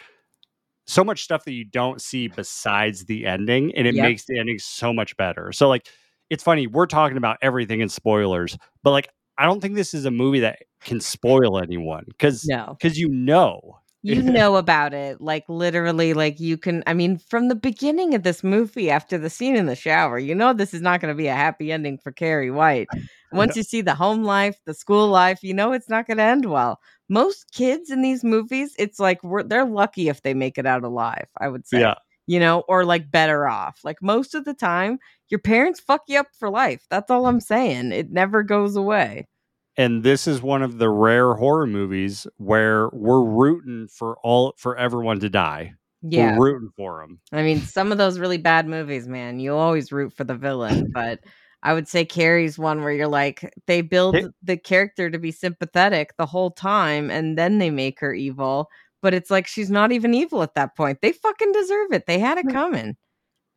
so 0.87 1.03
much 1.03 1.25
stuff 1.25 1.45
that 1.45 1.53
you 1.53 1.65
don't 1.65 2.03
see 2.03 2.29
besides 2.29 3.07
the 3.07 3.25
ending 3.27 3.75
and 3.75 3.87
it 3.87 3.95
Yep. 3.95 4.03
makes 4.05 4.25
the 4.27 4.39
ending 4.39 4.59
so 4.59 4.93
much 4.93 5.17
better 5.17 5.53
so 5.53 5.69
like 5.69 5.89
it's 6.31 6.43
funny 6.43 6.67
we're 6.67 6.87
talking 6.87 7.17
about 7.17 7.39
everything 7.43 7.81
in 7.81 7.89
spoilers 7.89 8.59
but 8.83 8.91
like 8.91 9.09
i 9.39 9.47
don't 9.47 9.61
think 9.61 9.75
this 9.75 9.95
is 9.95 10.05
a 10.05 10.11
movie 10.11 10.41
that 10.41 10.59
can 10.83 11.01
spoil 11.01 11.59
anyone 11.59 12.05
because 12.09 12.47
No. 12.47 12.77
because 12.79 12.99
you 12.99 13.09
know 13.09 13.79
You 14.05 14.23
know 14.23 14.57
about 14.57 14.93
it. 14.93 15.21
Like 15.23 15.45
literally, 15.49 16.13
like 16.13 16.39
you 16.39 16.59
can 16.59 16.83
I 16.87 16.93
mean, 16.93 17.17
from 17.17 17.49
the 17.49 17.55
beginning 17.55 18.15
of 18.15 18.23
this 18.23 18.45
movie, 18.45 18.91
after 18.91 19.17
the 19.17 19.31
scene 19.31 19.57
in 19.57 19.65
the 19.67 19.75
shower, 19.75 20.19
you 20.19 20.35
know 20.35 20.53
this 20.53 20.75
is 20.75 20.83
not 20.83 21.01
gonna 21.01 21.15
be 21.15 21.27
a 21.27 21.35
happy 21.35 21.73
ending 21.73 21.97
for 21.99 22.13
Carrie 22.13 22.51
White. 22.51 22.89
Once 23.33 23.57
you 23.57 23.63
see 23.63 23.81
the 23.81 23.95
home 23.95 24.23
life, 24.23 24.61
the 24.67 24.75
school 24.75 25.09
life, 25.09 25.43
you 25.43 25.55
know 25.55 25.73
it's 25.73 25.89
not 25.89 26.07
gonna 26.07 26.23
end 26.23 26.45
well. 26.45 26.81
Most 27.09 27.51
kids 27.53 27.91
in 27.91 28.03
these 28.03 28.23
movies, 28.23 28.75
it's 28.79 29.01
like 29.01 29.23
we're 29.25 29.43
they're 29.43 29.65
lucky 29.65 30.09
if 30.09 30.21
they 30.23 30.35
make 30.35 30.59
it 30.59 30.67
out 30.67 30.85
alive, 30.85 31.29
I 31.41 31.49
would 31.49 31.67
say. 31.67 31.81
yeah 31.81 31.95
You 32.27 32.41
know, 32.41 32.61
or 32.69 32.85
like 32.85 33.11
better 33.11 33.49
off. 33.49 33.81
Like 33.85 34.03
most 34.03 34.35
of 34.35 34.45
the 34.45 34.55
time, 34.55 34.99
your 35.31 35.41
parents 35.41 35.81
fuck 35.81 36.03
you 36.09 36.19
up 36.21 36.29
for 36.39 36.51
life. 36.51 36.85
That's 36.91 37.11
all 37.11 37.27
I'm 37.27 37.41
saying. 37.41 37.93
It 37.93 38.11
never 38.11 38.43
goes 38.43 38.77
away. 38.77 39.27
And 39.77 40.03
this 40.03 40.27
is 40.27 40.41
one 40.41 40.63
of 40.63 40.79
the 40.79 40.89
rare 40.89 41.35
horror 41.35 41.67
movies 41.67 42.27
where 42.37 42.89
we're 42.93 43.25
rooting 43.25 43.89
for 43.89 44.17
all 44.23 44.55
for 44.57 44.77
everyone 44.77 45.21
to 45.21 45.29
die. 45.29 45.75
Yeah. 46.03 46.37
We're 46.37 46.53
rooting 46.53 46.71
for 46.77 47.01
them. 47.01 47.21
I 47.33 47.43
mean, 47.43 47.61
some 47.61 47.91
of 47.91 47.99
those 47.99 48.19
really 48.19 48.39
bad 48.39 48.69
movies, 48.69 49.09
man, 49.09 49.41
you 49.41 49.55
always 49.55 49.91
root 49.91 50.13
for 50.13 50.25
the 50.25 50.35
villain. 50.35 50.91
But 50.95 51.21
I 51.63 51.73
would 51.73 51.89
say 51.89 52.05
Carrie's 52.05 52.59
one 52.59 52.83
where 52.83 52.93
you're 52.93 53.09
like, 53.09 53.51
they 53.67 53.81
build 53.81 54.17
the 54.43 54.57
character 54.59 55.11
to 55.11 55.19
be 55.19 55.33
sympathetic 55.33 56.15
the 56.19 56.27
whole 56.27 56.51
time 56.51 57.11
and 57.11 57.39
then 57.39 57.59
they 57.59 57.71
make 57.71 57.99
her 58.01 58.13
evil. 58.13 58.69
But 59.01 59.15
it's 59.15 59.31
like 59.31 59.47
she's 59.47 59.71
not 59.71 59.93
even 59.93 60.15
evil 60.15 60.43
at 60.43 60.55
that 60.55 60.77
point. 60.77 60.99
They 61.01 61.13
fucking 61.13 61.53
deserve 61.53 61.93
it. 61.93 62.07
They 62.07 62.19
had 62.19 62.39
it 62.39 62.49
coming. 62.51 62.97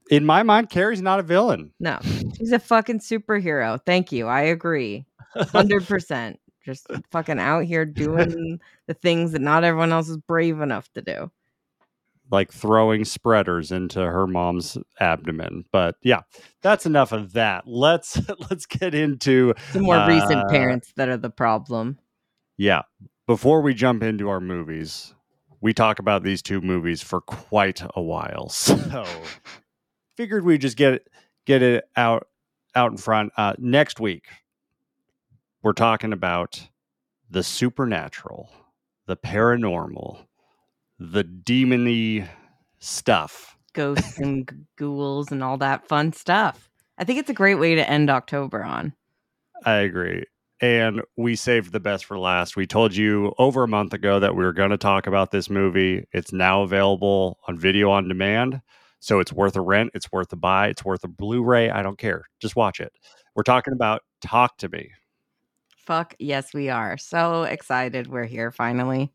In 0.09 0.25
my 0.25 0.43
mind, 0.43 0.69
Carrie's 0.69 1.01
not 1.01 1.19
a 1.19 1.23
villain. 1.23 1.71
No, 1.81 1.99
she's 2.37 2.53
a 2.53 2.59
fucking 2.59 2.99
superhero. 2.99 3.79
Thank 3.85 4.13
you. 4.13 4.27
I 4.27 4.41
agree. 4.41 5.05
100%. 5.35 6.35
Just 6.65 6.87
fucking 7.11 7.39
out 7.39 7.63
here 7.65 7.85
doing 8.05 8.59
the 8.87 8.93
things 8.93 9.31
that 9.31 9.41
not 9.41 9.63
everyone 9.63 9.91
else 9.91 10.09
is 10.09 10.17
brave 10.17 10.59
enough 10.61 10.91
to 10.93 11.01
do. 11.01 11.31
like 12.29 12.51
throwing 12.51 13.05
spreaders 13.05 13.71
into 13.71 13.99
her 14.01 14.27
mom's 14.27 14.77
abdomen. 14.99 15.63
But 15.71 15.95
yeah, 16.03 16.21
that's 16.61 16.85
enough 16.85 17.13
of 17.13 17.33
that. 17.33 17.63
Let's 17.67 18.19
let's 18.49 18.65
get 18.65 18.93
into 18.93 19.53
The 19.73 19.79
more 19.79 20.05
recent 20.07 20.41
Uh, 20.41 20.49
parents 20.49 20.91
that 20.97 21.07
are 21.09 21.17
the 21.17 21.29
problem. 21.29 21.99
yeah. 22.57 22.81
Before 23.27 23.61
we 23.61 23.73
jump 23.73 24.03
into 24.03 24.29
our 24.29 24.39
movies, 24.39 25.13
we 25.59 25.73
talk 25.73 25.99
about 25.99 26.23
these 26.23 26.41
two 26.41 26.61
movies 26.61 27.01
for 27.01 27.19
quite 27.21 27.81
a 27.95 28.01
while. 28.01 28.49
So 28.57 29.05
figured 30.17 30.43
we 30.45 30.57
just 30.57 30.75
get 30.77 30.93
it 30.95 31.07
get 31.45 31.61
it 31.61 31.85
out 31.95 32.27
out 32.75 32.91
in 32.91 32.97
front. 32.97 33.31
Uh 33.37 33.53
next 33.57 33.99
week 33.99 34.25
we're 35.63 35.73
talking 35.73 36.13
about 36.13 36.67
the 37.29 37.43
supernatural, 37.43 38.49
the 39.05 39.17
paranormal, 39.17 40.25
the 40.99 41.23
demony 41.23 42.27
stuff. 42.79 43.57
ghosts 43.73 44.17
and 44.19 44.65
ghouls 44.77 45.31
and 45.31 45.43
all 45.43 45.57
that 45.57 45.87
fun 45.87 46.13
stuff. 46.13 46.69
I 46.97 47.03
think 47.03 47.19
it's 47.19 47.29
a 47.29 47.33
great 47.33 47.55
way 47.55 47.75
to 47.75 47.89
end 47.89 48.09
October 48.09 48.63
on. 48.63 48.93
I 49.65 49.75
agree. 49.75 50.23
And 50.59 51.01
we 51.15 51.35
saved 51.35 51.71
the 51.71 51.79
best 51.79 52.05
for 52.05 52.17
last. 52.17 52.55
We 52.55 52.65
told 52.65 52.95
you 52.95 53.33
over 53.37 53.63
a 53.63 53.67
month 53.67 53.93
ago 53.93 54.19
that 54.19 54.35
we 54.35 54.43
were 54.43 54.53
going 54.53 54.71
to 54.71 54.77
talk 54.77 55.05
about 55.05 55.29
this 55.29 55.49
movie. 55.49 56.07
It's 56.11 56.33
now 56.33 56.63
available 56.63 57.37
on 57.47 57.59
video 57.59 57.91
on 57.91 58.07
demand. 58.07 58.61
So 58.99 59.19
it's 59.19 59.31
worth 59.31 59.55
a 59.55 59.61
rent. 59.61 59.91
It's 59.93 60.11
worth 60.11 60.33
a 60.33 60.35
buy. 60.35 60.69
It's 60.69 60.83
worth 60.83 61.03
a 61.03 61.07
Blu 61.07 61.43
ray. 61.43 61.69
I 61.69 61.83
don't 61.83 61.99
care. 61.99 62.23
Just 62.39 62.55
watch 62.55 62.79
it. 62.79 62.91
We're 63.35 63.43
talking 63.43 63.73
about 63.73 64.01
Talk 64.21 64.57
to 64.57 64.69
Me. 64.69 64.89
Fuck 65.87 66.15
yes, 66.19 66.53
we 66.53 66.67
are 66.67 66.97
so 66.97 67.43
excited. 67.43 68.07
We're 68.07 68.25
here 68.25 68.51
finally. 68.51 69.09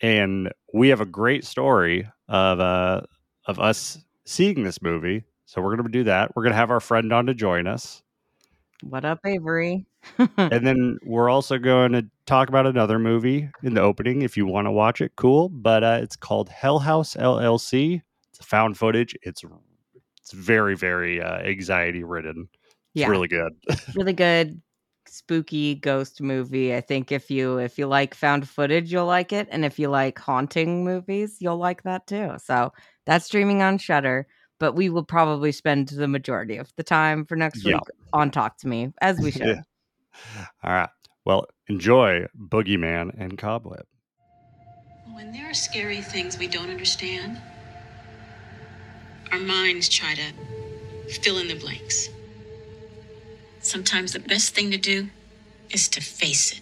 And 0.00 0.52
we 0.72 0.90
have 0.90 1.00
a 1.00 1.06
great 1.06 1.44
story 1.44 2.08
of, 2.28 2.60
uh, 2.60 3.00
of 3.46 3.58
us 3.58 3.98
seeing 4.24 4.62
this 4.62 4.80
movie. 4.80 5.24
So 5.44 5.60
we're 5.60 5.74
going 5.74 5.88
to 5.88 5.92
do 5.92 6.04
that. 6.04 6.36
We're 6.36 6.44
going 6.44 6.52
to 6.52 6.56
have 6.56 6.70
our 6.70 6.78
friend 6.78 7.12
on 7.12 7.26
to 7.26 7.34
join 7.34 7.66
us. 7.66 8.04
What 8.84 9.04
up, 9.04 9.18
Avery? 9.26 9.86
and 10.18 10.30
then 10.64 10.98
we're 11.02 11.28
also 11.28 11.58
going 11.58 11.90
to 11.92 12.06
talk 12.26 12.48
about 12.48 12.68
another 12.68 13.00
movie 13.00 13.50
in 13.64 13.74
the 13.74 13.80
opening 13.80 14.22
if 14.22 14.36
you 14.36 14.46
want 14.46 14.66
to 14.66 14.70
watch 14.70 15.00
it 15.00 15.12
cool 15.16 15.48
but 15.48 15.82
uh, 15.82 15.98
it's 16.02 16.14
called 16.14 16.50
hell 16.50 16.78
house 16.78 17.16
llc 17.16 18.02
it's 18.28 18.44
found 18.44 18.76
footage 18.76 19.16
it's 19.22 19.42
it's 20.20 20.32
very 20.32 20.76
very 20.76 21.22
uh, 21.22 21.38
anxiety 21.38 22.04
ridden 22.04 22.46
it's 22.52 23.00
yeah, 23.00 23.08
really 23.08 23.28
good 23.28 23.50
really 23.94 24.12
good 24.12 24.60
spooky 25.08 25.74
ghost 25.74 26.20
movie. 26.20 26.74
I 26.74 26.80
think 26.80 27.12
if 27.12 27.30
you 27.30 27.58
if 27.58 27.78
you 27.78 27.86
like 27.86 28.14
found 28.14 28.48
footage, 28.48 28.92
you'll 28.92 29.06
like 29.06 29.32
it, 29.32 29.48
and 29.50 29.64
if 29.64 29.78
you 29.78 29.88
like 29.88 30.18
haunting 30.18 30.84
movies, 30.84 31.36
you'll 31.40 31.58
like 31.58 31.82
that 31.84 32.06
too. 32.06 32.32
So 32.42 32.72
that's 33.06 33.26
streaming 33.26 33.62
on 33.62 33.78
Shudder. 33.78 34.26
But 34.60 34.74
we 34.74 34.88
will 34.88 35.04
probably 35.04 35.52
spend 35.52 35.88
the 35.88 36.08
majority 36.08 36.56
of 36.56 36.72
the 36.76 36.82
time 36.84 37.24
for 37.26 37.36
next 37.36 37.64
Yeah. 37.64 37.74
week 37.74 37.82
on 38.12 38.30
Talk 38.30 38.58
to 38.58 38.68
Me, 38.68 38.92
as 39.00 39.18
we 39.20 39.30
should. 39.30 39.42
Yeah. 39.42 39.62
all 40.62 40.72
right 40.72 40.88
well 41.24 41.46
enjoy 41.68 42.24
boogeyman 42.38 43.10
and 43.18 43.36
cobweb 43.36 43.84
When 45.12 45.32
there 45.32 45.50
are 45.50 45.54
scary 45.54 46.00
things 46.00 46.38
we 46.38 46.46
don't 46.46 46.70
understand, 46.70 47.40
our 49.32 49.38
minds 49.40 49.88
try 49.88 50.14
to 50.14 50.32
fill 51.20 51.38
in 51.38 51.48
the 51.48 51.54
blanks. 51.56 52.08
Sometimes 53.64 54.12
the 54.12 54.20
best 54.20 54.54
thing 54.54 54.70
to 54.72 54.76
do 54.76 55.08
is 55.70 55.88
to 55.88 56.00
face 56.02 56.52
it. 56.52 56.60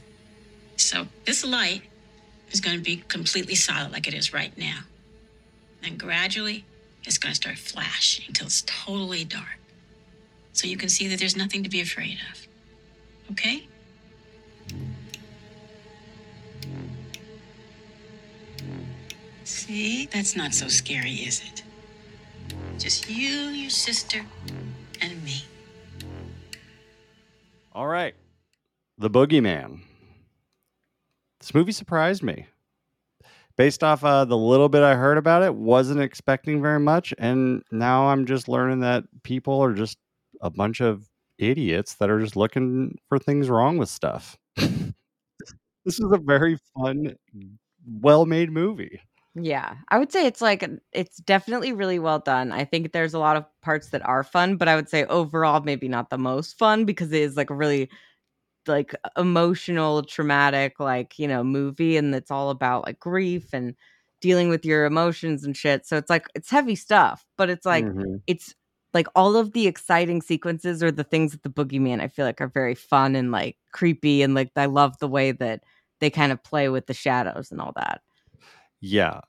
So, 0.77 1.09
this 1.25 1.45
light 1.45 1.83
is 2.53 2.61
going 2.61 2.77
to 2.77 2.83
be 2.83 3.03
completely 3.09 3.57
solid 3.57 3.91
like 3.91 4.07
it 4.07 4.15
is 4.15 4.33
right 4.33 4.57
now. 4.57 4.81
And 5.83 5.99
gradually, 5.99 6.65
it's 7.05 7.19
going 7.19 7.33
to 7.33 7.37
start 7.37 7.59
flashing 7.59 8.27
until 8.29 8.47
it's 8.47 8.63
totally 8.67 9.25
dark. 9.25 9.59
So 10.53 10.69
you 10.69 10.77
can 10.77 10.89
see 10.89 11.09
that 11.09 11.19
there's 11.19 11.37
nothing 11.37 11.65
to 11.65 11.69
be 11.69 11.81
afraid 11.81 12.19
of. 12.31 12.47
Okay? 13.33 13.67
See, 19.43 20.07
that's 20.07 20.37
not 20.37 20.55
so 20.55 20.69
scary, 20.69 21.15
is 21.15 21.43
it? 21.45 21.65
Just 22.79 23.11
you, 23.11 23.49
your 23.49 23.71
sister. 23.71 24.25
All 27.75 27.87
right. 27.87 28.15
The 28.99 29.11
boogeyman. 29.11 29.83
This 31.41 31.55
movie 31.55 31.73
surprised 31.73 32.23
me. 32.23 32.47
Based 33.57 33.85
off 33.85 34.03
uh, 34.03 34.25
the 34.25 34.37
little 34.37 34.69
bit 34.69 34.83
i 34.83 34.95
heard 34.95 35.19
about 35.19 35.43
it 35.43 35.55
wasn't 35.55 36.01
expecting 36.01 36.63
very 36.63 36.81
much 36.81 37.13
and 37.19 37.63
now 37.71 38.09
i'm 38.09 38.25
just 38.25 38.49
learning 38.49 38.81
that 38.81 39.05
people 39.23 39.61
are 39.63 39.75
just 39.75 39.99
a 40.41 40.51
bunch 40.51 40.81
of 40.81 41.07
idiots 41.39 41.95
that 41.95 42.09
are 42.11 42.21
just 42.21 42.35
looking 42.37 42.97
for 43.09 43.19
things 43.19 43.49
wrong 43.51 43.79
with 43.79 43.89
stuff. 43.89 44.37
This 45.85 45.99
is 45.99 46.13
a 46.13 46.19
very 46.19 46.59
fun 46.75 47.17
well-made 47.87 48.51
movie 48.51 49.01
Yeah, 49.35 49.77
I 49.89 49.99
would 49.99 50.13
say 50.13 50.27
it's 50.27 50.43
like 50.43 50.69
it's 50.93 51.17
definitely 51.17 51.73
really 51.73 51.99
well 51.99 52.19
done. 52.19 52.53
I 52.53 52.65
think 52.67 52.93
there's 52.93 53.15
a 53.15 53.19
lot 53.19 53.37
of 53.37 53.47
parts 53.63 53.89
that 53.91 54.05
are 54.07 54.23
fun, 54.25 54.57
but 54.57 54.69
I 54.69 54.77
would 54.77 54.91
say 54.91 55.05
overall 55.07 55.63
maybe 55.63 55.89
not 55.89 56.11
the 56.11 56.19
most 56.19 56.59
fun 56.59 56.85
because 56.85 57.11
it 57.13 57.23
is 57.23 57.35
like 57.37 57.49
a 57.49 57.55
really 57.55 57.89
like 58.69 58.95
emotional, 59.19 60.03
traumatic 60.05 60.81
like, 60.81 61.19
you 61.19 61.29
know, 61.29 61.45
movie 61.45 61.97
and 61.99 62.15
it's 62.15 62.31
all 62.31 62.51
about 62.51 62.87
like 62.87 63.01
grief 63.01 63.51
and 63.55 63.75
dealing 64.21 64.49
with 64.51 64.65
your 64.67 64.87
emotions 64.87 65.45
and 65.45 65.57
shit. 65.57 65.87
So 65.87 65.97
it's 65.99 66.11
like 66.11 66.27
it's 66.35 66.51
heavy 66.51 66.77
stuff, 66.77 67.25
but 67.39 67.51
it's 67.51 67.67
like 67.67 67.89
Mhm. 67.93 68.23
it's 68.27 68.55
like 68.95 69.09
all 69.17 69.37
of 69.37 69.53
the 69.53 69.67
exciting 69.69 70.23
sequences 70.23 70.83
or 70.83 70.93
the 70.93 71.05
things 71.05 71.33
that 71.33 71.43
the 71.45 71.51
boogeyman 71.51 72.01
I 72.01 72.09
feel 72.09 72.27
like 72.27 72.41
are 72.41 72.49
very 72.49 72.75
fun 72.77 73.17
and 73.17 73.33
like 73.33 73.57
creepy 73.73 74.23
and 74.23 74.35
like 74.35 74.51
I 74.57 74.67
love 74.67 74.99
the 74.99 75.09
way 75.09 75.33
that 75.33 75.63
they 76.01 76.11
kind 76.11 76.33
of 76.33 76.43
play 76.45 76.69
with 76.69 76.87
the 76.87 76.95
shadows 76.95 77.51
and 77.53 77.61
all 77.61 77.73
that. 77.77 78.03
Yeah, 78.83 79.21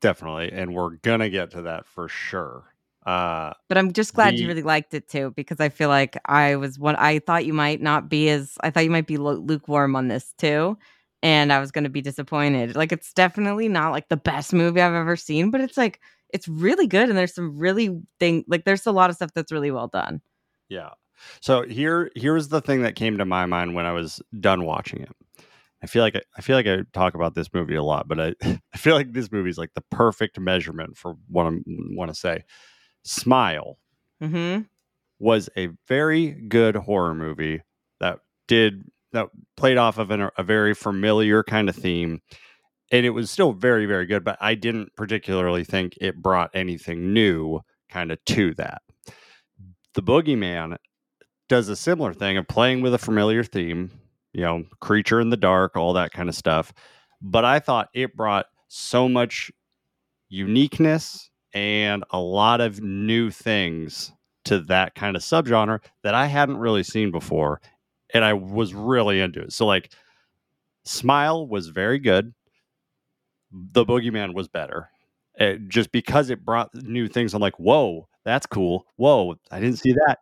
definitely. 0.00 0.50
And 0.52 0.72
we're 0.74 0.96
gonna 1.02 1.28
get 1.28 1.50
to 1.50 1.62
that 1.62 1.84
for 1.86 2.08
sure. 2.08 2.64
Uh 3.04 3.52
But 3.68 3.76
I'm 3.76 3.92
just 3.92 4.14
glad 4.14 4.38
you 4.38 4.46
really 4.46 4.62
liked 4.62 4.94
it 4.94 5.08
too, 5.08 5.32
because 5.36 5.60
I 5.60 5.68
feel 5.68 5.88
like 5.88 6.16
I 6.26 6.56
was 6.56 6.78
what 6.78 6.98
I 6.98 7.18
thought 7.18 7.44
you 7.44 7.52
might 7.52 7.82
not 7.82 8.08
be 8.08 8.28
as 8.30 8.56
I 8.62 8.70
thought 8.70 8.84
you 8.84 8.90
might 8.90 9.06
be 9.06 9.16
lu- 9.18 9.40
lukewarm 9.40 9.96
on 9.96 10.08
this 10.08 10.32
too, 10.38 10.78
and 11.22 11.52
I 11.52 11.60
was 11.60 11.70
going 11.72 11.84
to 11.84 11.90
be 11.90 12.02
disappointed. 12.02 12.76
Like 12.76 12.92
it's 12.92 13.12
definitely 13.12 13.68
not 13.68 13.90
like 13.90 14.08
the 14.08 14.16
best 14.16 14.52
movie 14.52 14.80
I've 14.80 14.94
ever 14.94 15.16
seen, 15.16 15.50
but 15.50 15.60
it's 15.60 15.76
like 15.76 16.00
it's 16.32 16.46
really 16.46 16.86
good, 16.86 17.08
and 17.08 17.18
there's 17.18 17.34
some 17.34 17.58
really 17.58 18.00
thing 18.20 18.44
like 18.48 18.64
there's 18.64 18.86
a 18.86 18.92
lot 18.92 19.10
of 19.10 19.16
stuff 19.16 19.32
that's 19.34 19.50
really 19.52 19.70
well 19.72 19.88
done. 19.88 20.20
Yeah. 20.68 20.90
So 21.40 21.62
here 21.62 22.10
here's 22.14 22.48
the 22.48 22.60
thing 22.60 22.82
that 22.82 22.96
came 22.96 23.18
to 23.18 23.24
my 23.24 23.46
mind 23.46 23.74
when 23.74 23.86
I 23.86 23.92
was 23.92 24.22
done 24.38 24.64
watching 24.64 25.02
it. 25.02 25.10
I 25.82 25.86
feel 25.86 26.02
like 26.02 26.16
I, 26.16 26.22
I 26.36 26.42
feel 26.42 26.56
like 26.56 26.66
I 26.66 26.78
talk 26.92 27.14
about 27.14 27.34
this 27.34 27.52
movie 27.52 27.74
a 27.74 27.82
lot, 27.82 28.08
but 28.08 28.20
I 28.20 28.34
I 28.74 28.76
feel 28.78 28.94
like 28.94 29.12
this 29.12 29.32
movie 29.32 29.50
is 29.50 29.58
like 29.58 29.74
the 29.74 29.84
perfect 29.90 30.38
measurement 30.38 30.96
for 30.96 31.16
what 31.28 31.46
I 31.46 31.58
want 31.66 32.10
to 32.10 32.14
say. 32.14 32.44
Smile 33.04 33.78
hmm 34.20 34.60
was 35.18 35.50
a 35.56 35.68
very 35.86 36.28
good 36.28 36.74
horror 36.74 37.14
movie 37.14 37.62
that 38.00 38.18
did 38.48 38.84
that 39.12 39.28
played 39.56 39.76
off 39.76 39.98
of 39.98 40.10
an, 40.10 40.30
a 40.36 40.42
very 40.42 40.74
familiar 40.74 41.42
kind 41.42 41.68
of 41.68 41.76
theme 41.76 42.20
and 42.90 43.06
it 43.06 43.10
was 43.10 43.30
still 43.30 43.52
very 43.52 43.86
very 43.86 44.06
good 44.06 44.24
but 44.24 44.38
i 44.40 44.54
didn't 44.54 44.94
particularly 44.96 45.62
think 45.64 45.94
it 46.00 46.16
brought 46.22 46.50
anything 46.54 47.12
new 47.12 47.60
kind 47.90 48.10
of 48.10 48.18
to 48.24 48.54
that 48.54 48.82
the 49.94 50.02
boogeyman 50.02 50.76
does 51.48 51.68
a 51.68 51.76
similar 51.76 52.14
thing 52.14 52.36
of 52.36 52.48
playing 52.48 52.80
with 52.80 52.94
a 52.94 52.98
familiar 52.98 53.44
theme 53.44 53.90
you 54.32 54.42
know 54.42 54.64
creature 54.80 55.20
in 55.20 55.30
the 55.30 55.36
dark 55.36 55.76
all 55.76 55.92
that 55.92 56.12
kind 56.12 56.28
of 56.28 56.34
stuff 56.34 56.72
but 57.22 57.44
i 57.44 57.58
thought 57.58 57.88
it 57.94 58.16
brought 58.16 58.46
so 58.68 59.08
much 59.08 59.50
uniqueness 60.28 61.30
and 61.52 62.04
a 62.10 62.20
lot 62.20 62.60
of 62.60 62.80
new 62.80 63.30
things 63.30 64.12
to 64.44 64.60
that 64.60 64.94
kind 64.94 65.16
of 65.16 65.22
subgenre 65.22 65.80
that 66.02 66.14
I 66.14 66.26
hadn't 66.26 66.56
really 66.58 66.82
seen 66.82 67.10
before. 67.10 67.60
And 68.14 68.24
I 68.24 68.32
was 68.32 68.74
really 68.74 69.20
into 69.20 69.40
it. 69.42 69.52
So, 69.52 69.66
like, 69.66 69.92
Smile 70.84 71.46
was 71.46 71.68
very 71.68 71.98
good. 71.98 72.32
The 73.52 73.84
Boogeyman 73.84 74.34
was 74.34 74.48
better. 74.48 74.88
Uh, 75.38 75.54
just 75.68 75.92
because 75.92 76.30
it 76.30 76.44
brought 76.44 76.74
new 76.74 77.08
things, 77.08 77.34
I'm 77.34 77.40
like, 77.40 77.58
whoa, 77.58 78.08
that's 78.24 78.46
cool. 78.46 78.86
Whoa, 78.96 79.36
I 79.50 79.60
didn't 79.60 79.78
see 79.78 79.92
that. 79.92 80.18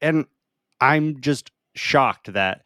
And 0.00 0.26
I'm 0.80 1.20
just 1.20 1.50
shocked 1.74 2.32
that, 2.34 2.62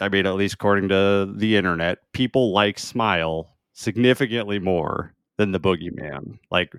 I 0.00 0.08
mean, 0.08 0.26
at 0.26 0.34
least 0.34 0.54
according 0.54 0.88
to 0.88 1.32
the 1.34 1.56
internet, 1.56 1.98
people 2.12 2.52
like 2.52 2.78
Smile 2.78 3.54
significantly 3.72 4.58
more 4.58 5.14
than 5.36 5.52
the 5.52 5.60
Boogeyman. 5.60 6.38
Like, 6.50 6.74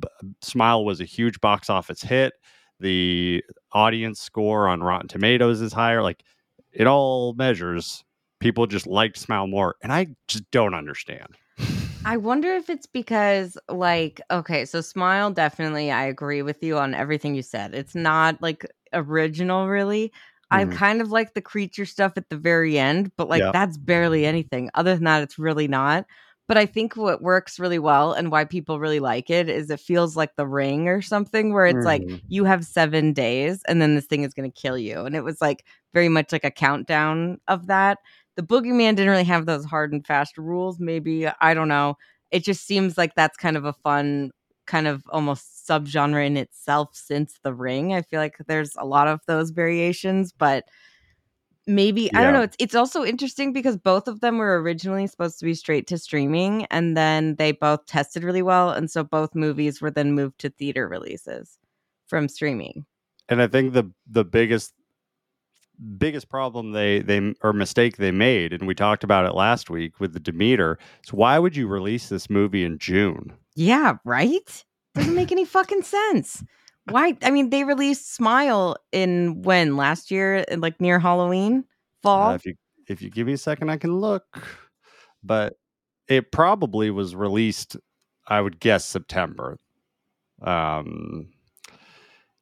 B- 0.00 0.08
Smile 0.42 0.84
was 0.84 1.00
a 1.00 1.04
huge 1.04 1.40
box 1.40 1.68
office 1.70 2.02
hit. 2.02 2.34
The 2.78 3.44
audience 3.72 4.20
score 4.20 4.68
on 4.68 4.82
Rotten 4.82 5.08
Tomatoes 5.08 5.60
is 5.60 5.72
higher. 5.72 6.02
Like, 6.02 6.22
it 6.72 6.86
all 6.86 7.34
measures, 7.34 8.04
people 8.38 8.66
just 8.66 8.86
liked 8.86 9.18
Smile 9.18 9.46
more. 9.46 9.76
And 9.82 9.92
I 9.92 10.08
just 10.28 10.50
don't 10.50 10.74
understand. 10.74 11.36
I 12.04 12.16
wonder 12.16 12.54
if 12.54 12.70
it's 12.70 12.86
because, 12.86 13.58
like, 13.68 14.22
okay, 14.30 14.64
so 14.64 14.80
Smile, 14.80 15.30
definitely, 15.30 15.90
I 15.90 16.04
agree 16.04 16.40
with 16.40 16.62
you 16.62 16.78
on 16.78 16.94
everything 16.94 17.34
you 17.34 17.42
said. 17.42 17.74
It's 17.74 17.94
not 17.94 18.40
like 18.40 18.64
original, 18.92 19.68
really. 19.68 20.10
I 20.50 20.64
Mhm. 20.64 20.66
kind 20.66 21.00
of 21.00 21.10
like 21.10 21.34
the 21.34 21.42
creature 21.42 21.86
stuff 21.86 22.12
at 22.16 22.28
the 22.28 22.36
very 22.36 22.78
end, 22.78 23.12
but 23.16 23.28
like 23.28 23.46
Yeah. 23.46 23.52
that's 23.52 23.76
barely 23.78 24.26
anything. 24.26 24.70
Other 24.74 24.94
than 24.94 25.04
that, 25.04 25.22
it's 25.22 25.38
really 25.38 25.68
not. 25.68 26.06
But 26.48 26.58
I 26.58 26.66
think 26.66 26.96
what 26.96 27.22
works 27.22 27.60
really 27.60 27.78
well 27.78 28.12
and 28.12 28.30
why 28.32 28.44
people 28.44 28.80
really 28.80 28.98
like 28.98 29.30
it 29.30 29.48
is 29.48 29.70
it 29.70 29.78
feels 29.80 30.16
like 30.16 30.34
the 30.36 30.46
ring 30.48 30.88
or 30.88 31.00
something 31.00 31.52
where 31.52 31.66
it's 31.66 31.84
like 31.84 32.02
Mhm. 32.02 32.20
you 32.28 32.44
have 32.44 32.64
seven 32.66 33.12
days 33.12 33.62
and 33.68 33.80
then 33.80 33.94
this 33.94 34.06
thing 34.06 34.24
is 34.24 34.34
going 34.34 34.50
to 34.50 34.60
kill 34.60 34.76
you. 34.76 35.02
And 35.04 35.14
it 35.14 35.22
was 35.22 35.40
like 35.40 35.64
very 35.94 36.08
much 36.08 36.32
like 36.32 36.44
a 36.44 36.50
countdown 36.50 37.38
of 37.46 37.68
that. 37.68 37.98
The 38.36 38.42
boogeyman 38.42 38.96
didn't 38.96 39.10
really 39.10 39.24
have 39.24 39.46
those 39.46 39.64
hard 39.64 39.92
and 39.92 40.04
fast 40.04 40.36
rules. 40.38 40.80
Maybe, 40.80 41.28
I 41.40 41.54
don't 41.54 41.68
know. 41.68 41.96
It 42.32 42.42
just 42.44 42.66
seems 42.66 42.98
like 42.98 43.14
that's 43.14 43.36
kind 43.36 43.56
of 43.56 43.64
a 43.64 43.72
fun, 43.72 44.30
kind 44.70 44.86
of 44.86 45.02
almost 45.10 45.66
subgenre 45.68 46.24
in 46.26 46.36
itself 46.36 46.90
since 46.94 47.38
the 47.42 47.52
ring. 47.52 47.92
I 47.94 48.02
feel 48.02 48.20
like 48.20 48.36
there's 48.46 48.74
a 48.76 48.86
lot 48.86 49.08
of 49.08 49.20
those 49.26 49.50
variations, 49.50 50.32
but 50.32 50.64
maybe 51.66 52.12
I 52.14 52.22
don't 52.22 52.32
know. 52.32 52.42
It's 52.42 52.56
it's 52.58 52.74
also 52.74 53.04
interesting 53.04 53.52
because 53.52 53.76
both 53.76 54.08
of 54.08 54.20
them 54.20 54.38
were 54.38 54.60
originally 54.62 55.06
supposed 55.06 55.38
to 55.40 55.44
be 55.44 55.54
straight 55.54 55.86
to 55.88 55.98
streaming, 55.98 56.66
and 56.70 56.96
then 56.96 57.36
they 57.36 57.52
both 57.52 57.86
tested 57.86 58.24
really 58.24 58.42
well, 58.42 58.70
and 58.70 58.90
so 58.90 59.04
both 59.04 59.34
movies 59.34 59.80
were 59.80 59.90
then 59.90 60.12
moved 60.12 60.38
to 60.40 60.50
theater 60.50 60.88
releases 60.88 61.58
from 62.08 62.28
streaming. 62.28 62.86
and 63.28 63.40
I 63.42 63.46
think 63.46 63.72
the 63.72 63.90
the 64.06 64.24
biggest 64.24 64.74
biggest 65.98 66.28
problem 66.28 66.72
they 66.72 67.00
they 67.00 67.34
or 67.42 67.52
mistake 67.52 67.96
they 67.96 68.10
made, 68.12 68.52
and 68.52 68.66
we 68.66 68.74
talked 68.74 69.04
about 69.04 69.26
it 69.26 69.34
last 69.34 69.70
week 69.70 70.00
with 70.00 70.12
the 70.12 70.20
Demeter, 70.20 70.78
is 71.04 71.12
why 71.12 71.38
would 71.38 71.56
you 71.56 71.66
release 71.66 72.08
this 72.08 72.28
movie 72.30 72.64
in 72.64 72.78
June? 72.78 73.32
Yeah, 73.56 73.96
right? 74.04 74.64
Doesn't 74.94 75.14
make 75.14 75.32
any 75.32 75.44
fucking 75.44 75.82
sense. 75.82 76.42
Why? 76.90 77.16
I 77.22 77.30
mean, 77.30 77.50
they 77.50 77.64
released 77.64 78.14
Smile 78.14 78.76
in 78.92 79.42
when 79.42 79.76
last 79.76 80.10
year, 80.10 80.44
like 80.56 80.80
near 80.80 80.98
Halloween, 80.98 81.58
Uh, 81.58 82.02
fall. 82.02 82.30
if 82.32 82.44
you 82.46 82.54
if 82.88 83.00
you 83.02 83.10
give 83.10 83.26
me 83.26 83.34
a 83.34 83.38
second, 83.38 83.70
I 83.70 83.76
can 83.76 83.98
look. 84.00 84.24
But 85.22 85.58
it 86.08 86.32
probably 86.32 86.90
was 86.90 87.14
released, 87.14 87.76
I 88.26 88.40
would 88.40 88.58
guess 88.58 88.84
September. 88.84 89.58
Um, 90.42 91.28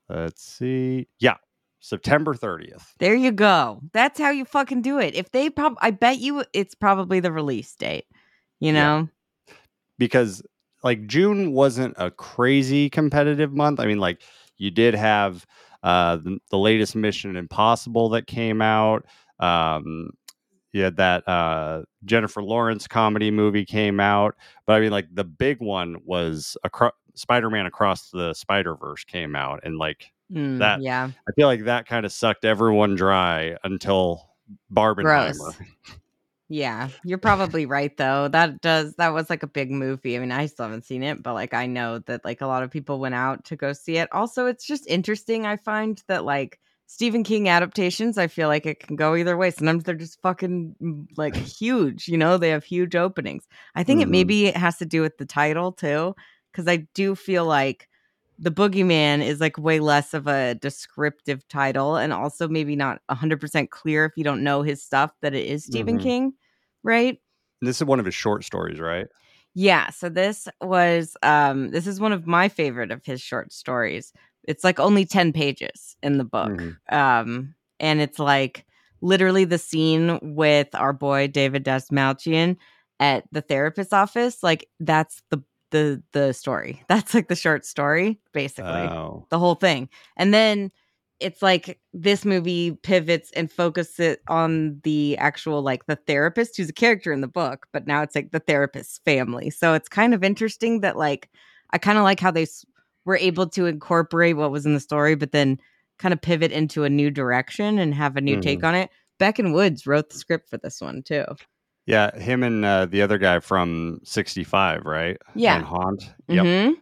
let's 0.09 0.43
see. 0.43 1.09
Yeah, 1.19 1.37
September 1.81 2.35
thirtieth. 2.35 2.95
There 2.99 3.15
you 3.15 3.33
go. 3.33 3.81
That's 3.93 4.19
how 4.21 4.31
you 4.31 4.45
fucking 4.45 4.83
do 4.83 4.99
it. 4.99 5.15
If 5.15 5.33
they 5.33 5.51
prob, 5.51 5.75
I 5.83 5.91
bet 5.91 6.19
you 6.19 6.45
it's 6.55 6.75
probably 6.75 7.21
the 7.21 7.33
release 7.33 7.75
date. 7.75 8.07
You 8.61 8.73
Yeah. 8.73 8.73
know? 9.01 9.09
because 9.99 10.43
like 10.83 11.07
June 11.07 11.53
wasn't 11.53 11.95
a 11.99 12.11
crazy 12.11 12.89
competitive 12.91 13.53
month. 13.53 13.81
I 13.81 13.87
mean, 13.87 13.99
like 13.99 14.23
you 14.57 14.71
did 14.71 14.95
have 14.95 15.47
uh 15.83 16.17
the, 16.17 16.39
the 16.51 16.59
latest 16.59 16.97
Mission 16.97 17.37
Impossible 17.37 18.09
that 18.11 18.27
came 18.27 18.61
out. 18.63 19.05
Um 19.39 20.11
you 20.73 20.83
had 20.83 20.97
that 20.97 21.27
uh 21.29 21.83
Jennifer 22.05 22.43
Lawrence 22.43 22.87
comedy 22.87 23.31
movie 23.31 23.65
came 23.65 24.01
out. 24.01 24.35
But 24.67 24.75
I 24.75 24.81
mean 24.81 24.91
like 24.91 25.07
the 25.13 25.25
big 25.25 25.61
one 25.61 25.97
was 26.05 26.57
across 26.65 26.93
Spider-Man 27.15 27.67
Across 27.67 28.11
the 28.11 28.33
Spider-Verse 28.35 29.05
came 29.05 29.35
out 29.35 29.61
and 29.65 29.77
like 29.79 30.13
Mm, 30.31 30.59
That- 30.59 30.83
yeah. 30.83 31.11
I 31.27 31.33
feel 31.37 31.47
like 31.47 31.65
that 31.65 31.87
kind 31.87 32.05
of 32.05 32.13
sucked 32.13 32.45
everyone 32.45 32.97
dry 32.97 33.57
until 33.65 34.29
Barbenheimer. 34.71 35.55
Yeah, 36.51 36.89
you're 37.05 37.19
probably 37.19 37.67
right 37.67 37.95
though. 37.99 38.29
That 38.29 38.61
does 38.63 38.95
that 38.97 39.09
was 39.13 39.29
like 39.29 39.43
a 39.43 39.47
big 39.47 39.71
movie. 39.71 40.17
I 40.17 40.21
mean, 40.21 40.33
I 40.33 40.47
still 40.47 40.65
haven't 40.65 40.85
seen 40.87 41.03
it, 41.03 41.23
but 41.23 41.35
like 41.35 41.53
I 41.53 41.67
know 41.67 41.99
that 42.01 42.25
like 42.25 42.41
a 42.41 42.47
lot 42.47 42.63
of 42.63 42.71
people 42.71 43.01
went 43.01 43.15
out 43.15 43.45
to 43.47 43.57
go 43.57 43.73
see 43.75 43.99
it. 43.99 44.09
Also, 44.13 44.47
it's 44.47 44.65
just 44.65 44.87
interesting 44.87 45.45
I 45.45 45.57
find 45.59 46.03
that 46.09 46.25
like 46.25 46.59
Stephen 46.87 47.23
King 47.23 47.51
adaptations, 47.51 48.17
I 48.17 48.29
feel 48.29 48.49
like 48.49 48.65
it 48.65 48.81
can 48.81 48.97
go 48.97 49.15
either 49.15 49.37
way. 49.37 49.51
Sometimes 49.51 49.85
they're 49.85 49.95
just 49.95 50.23
fucking 50.23 50.75
mm, 50.83 51.07
like 51.19 51.37
huge, 51.37 52.09
you 52.09 52.17
know, 52.17 52.39
they 52.39 52.49
have 52.49 52.65
huge 52.65 52.97
openings. 52.97 53.47
I 53.75 53.85
think 53.85 54.01
it 54.01 54.09
Mhm. 54.09 54.11
maybe 54.11 54.47
it 54.47 54.57
has 54.57 54.79
to 54.79 54.87
do 54.87 55.03
with 55.03 55.19
the 55.19 55.27
title 55.27 55.73
too 55.73 56.15
cuz 56.55 56.67
I 56.67 56.87
do 56.95 57.15
feel 57.15 57.45
like 57.45 57.88
the 58.39 58.51
boogeyman 58.51 59.25
is 59.25 59.41
like 59.41 59.59
way 59.59 59.81
less 59.81 60.15
of 60.15 60.27
a 60.29 60.55
descriptive 60.57 61.47
title 61.49 61.97
and 61.97 62.13
also 62.13 62.49
maybe 62.49 62.77
not 62.77 63.01
100% 63.09 63.71
clear 63.71 64.05
if 64.05 64.13
you 64.17 64.25
don't 64.25 64.43
know 64.45 64.63
his 64.63 64.83
stuff 64.83 65.11
that 65.23 65.35
it 65.35 65.47
is 65.47 65.65
Stephen 65.65 65.99
Mhm. 65.99 66.03
King, 66.03 66.33
right? 66.83 67.21
This 67.61 67.81
is 67.81 67.85
one 67.85 67.99
of 68.01 68.07
his 68.07 68.15
short 68.15 68.45
stories, 68.45 68.79
right? 68.81 69.07
Yeah, 69.55 69.91
so 69.91 70.09
this 70.09 70.47
was 70.61 71.17
um 71.23 71.71
this 71.71 71.87
is 71.87 72.01
one 72.01 72.13
of 72.13 72.27
my 72.27 72.49
favorite 72.49 72.91
of 72.91 73.05
his 73.05 73.21
short 73.21 73.53
stories. 73.53 74.13
It's 74.45 74.65
like 74.65 74.79
only 74.79 75.05
10 75.05 75.33
pages 75.33 75.97
in 76.03 76.19
the 76.19 76.25
book. 76.25 76.53
Mhm. 76.59 76.77
Um 76.91 77.55
and 77.81 78.01
it's 78.01 78.19
like 78.19 78.65
literally 79.01 79.45
the 79.45 79.59
scene 79.59 80.19
with 80.23 80.69
our 80.75 80.93
boy 80.93 81.29
David 81.29 81.65
Dastmalchian 81.65 82.57
at 83.01 83.25
the 83.33 83.41
therapist's 83.43 83.93
office, 83.93 84.43
like 84.43 84.69
that's 84.81 85.23
the 85.31 85.43
the 85.71 86.03
the 86.13 86.33
story. 86.33 86.83
That's 86.89 87.15
like 87.15 87.29
the 87.29 87.37
short 87.37 87.65
story 87.65 88.21
basically 88.33 88.71
Oh. 88.71 89.27
the 89.31 89.39
whole 89.39 89.55
thing. 89.55 89.89
And 90.17 90.33
then 90.33 90.71
it's 91.21 91.43
like 91.43 91.81
this 91.93 92.25
movie 92.25 92.73
pivots 92.83 93.33
and 93.33 93.51
focuses 93.51 94.19
on 94.29 94.81
the 94.85 95.17
actual 95.19 95.63
like 95.63 95.87
the 95.87 95.97
therapist 95.97 96.57
who's 96.57 96.69
a 96.69 96.73
character 96.73 97.13
in 97.13 97.21
the 97.21 97.27
book, 97.29 97.67
but 97.73 97.87
now 97.87 98.03
it's 98.03 98.15
like 98.15 98.31
the 98.31 98.39
therapist's 98.39 99.01
family. 99.05 99.51
So 99.51 99.75
it's 99.75 99.89
kind 99.89 100.15
of 100.15 100.23
interesting 100.23 100.81
that 100.81 100.97
like 100.97 101.29
I 101.71 101.79
kind 101.79 101.99
of 101.99 102.05
like 102.05 102.21
how 102.21 102.31
they 102.31 102.43
s- 102.43 102.65
were 103.05 103.17
able 103.17 103.49
to 103.49 103.67
incorporate 103.67 104.37
what 104.37 104.53
was 104.53 104.65
in 104.65 104.75
the 104.75 104.81
story, 104.81 105.17
but 105.17 105.33
then 105.33 105.59
kind 105.99 106.13
of 106.13 106.21
pivot 106.21 106.53
into 106.53 106.85
a 106.85 106.91
new 106.91 107.11
direction 107.11 107.79
and 107.79 107.95
have 107.95 108.17
a 108.17 108.21
new 108.21 108.41
take 108.41 108.59
mm-hmm. 108.59 108.67
on 108.69 108.75
it. 108.77 108.91
Beck 109.19 109.41
and 109.41 109.53
Woods 109.53 109.87
wrote 109.87 110.11
the 110.11 110.19
script 110.19 110.49
for 110.49 110.59
this 110.59 110.81
one 110.81 111.03
too. 111.03 111.25
Yeah, 111.89 112.15
him 112.19 112.43
and 112.43 112.65
uh, 112.65 112.85
the 112.87 113.01
other 113.01 113.17
guy 113.17 113.41
from 113.41 114.01
65, 114.05 114.85
right? 114.85 115.17
Yeah. 115.35 115.57
And 115.57 115.65
Haunt. 115.65 116.13
Yep. 116.29 116.45
Mhm. 116.45 116.75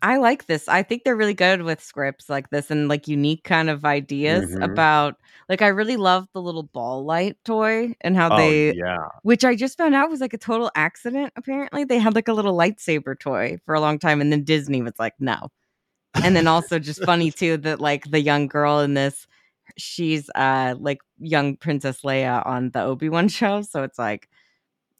I 0.00 0.16
like 0.16 0.46
this. 0.46 0.68
I 0.68 0.82
think 0.82 1.04
they're 1.04 1.16
really 1.16 1.34
good 1.34 1.62
with 1.62 1.82
scripts 1.82 2.28
like 2.30 2.48
this 2.50 2.70
and 2.70 2.88
like 2.88 3.06
unique 3.06 3.44
kind 3.44 3.68
of 3.70 3.84
ideas 3.84 4.54
Mhm. 4.54 4.64
about 4.64 5.16
like 5.48 5.60
I 5.62 5.68
really 5.68 5.96
love 5.96 6.26
the 6.34 6.40
little 6.42 6.62
ball 6.62 7.04
light 7.04 7.36
toy 7.44 7.94
and 8.00 8.16
how 8.16 8.32
Oh, 8.32 8.36
they 8.38 8.74
yeah. 8.74 9.06
which 9.22 9.44
I 9.44 9.54
just 9.54 9.76
found 9.78 9.94
out 9.94 10.10
was 10.10 10.20
like 10.20 10.32
a 10.34 10.38
total 10.38 10.70
accident 10.74 11.32
apparently. 11.36 11.84
They 11.84 11.98
had 11.98 12.14
like 12.14 12.28
a 12.28 12.32
little 12.34 12.56
lightsaber 12.56 13.18
toy 13.18 13.58
for 13.66 13.74
a 13.74 13.80
long 13.80 13.98
time 13.98 14.20
and 14.22 14.30
then 14.32 14.44
Disney 14.44 14.80
was 14.82 14.94
like, 14.98 15.14
"No." 15.20 15.48
And 16.22 16.36
then 16.36 16.46
also 16.46 16.78
just 16.78 17.04
funny 17.04 17.30
too 17.40 17.56
that 17.58 17.80
like 17.80 18.10
the 18.10 18.20
young 18.20 18.46
girl 18.48 18.80
in 18.80 18.94
this 18.94 19.26
she's 19.78 20.28
uh 20.34 20.74
like 20.78 20.98
young 21.18 21.56
Princess 21.56 22.02
Leia 22.02 22.44
on 22.46 22.70
the 22.70 22.82
Obi-Wan 22.82 23.28
show, 23.38 23.62
so 23.62 23.82
it's 23.84 23.98
like 23.98 24.28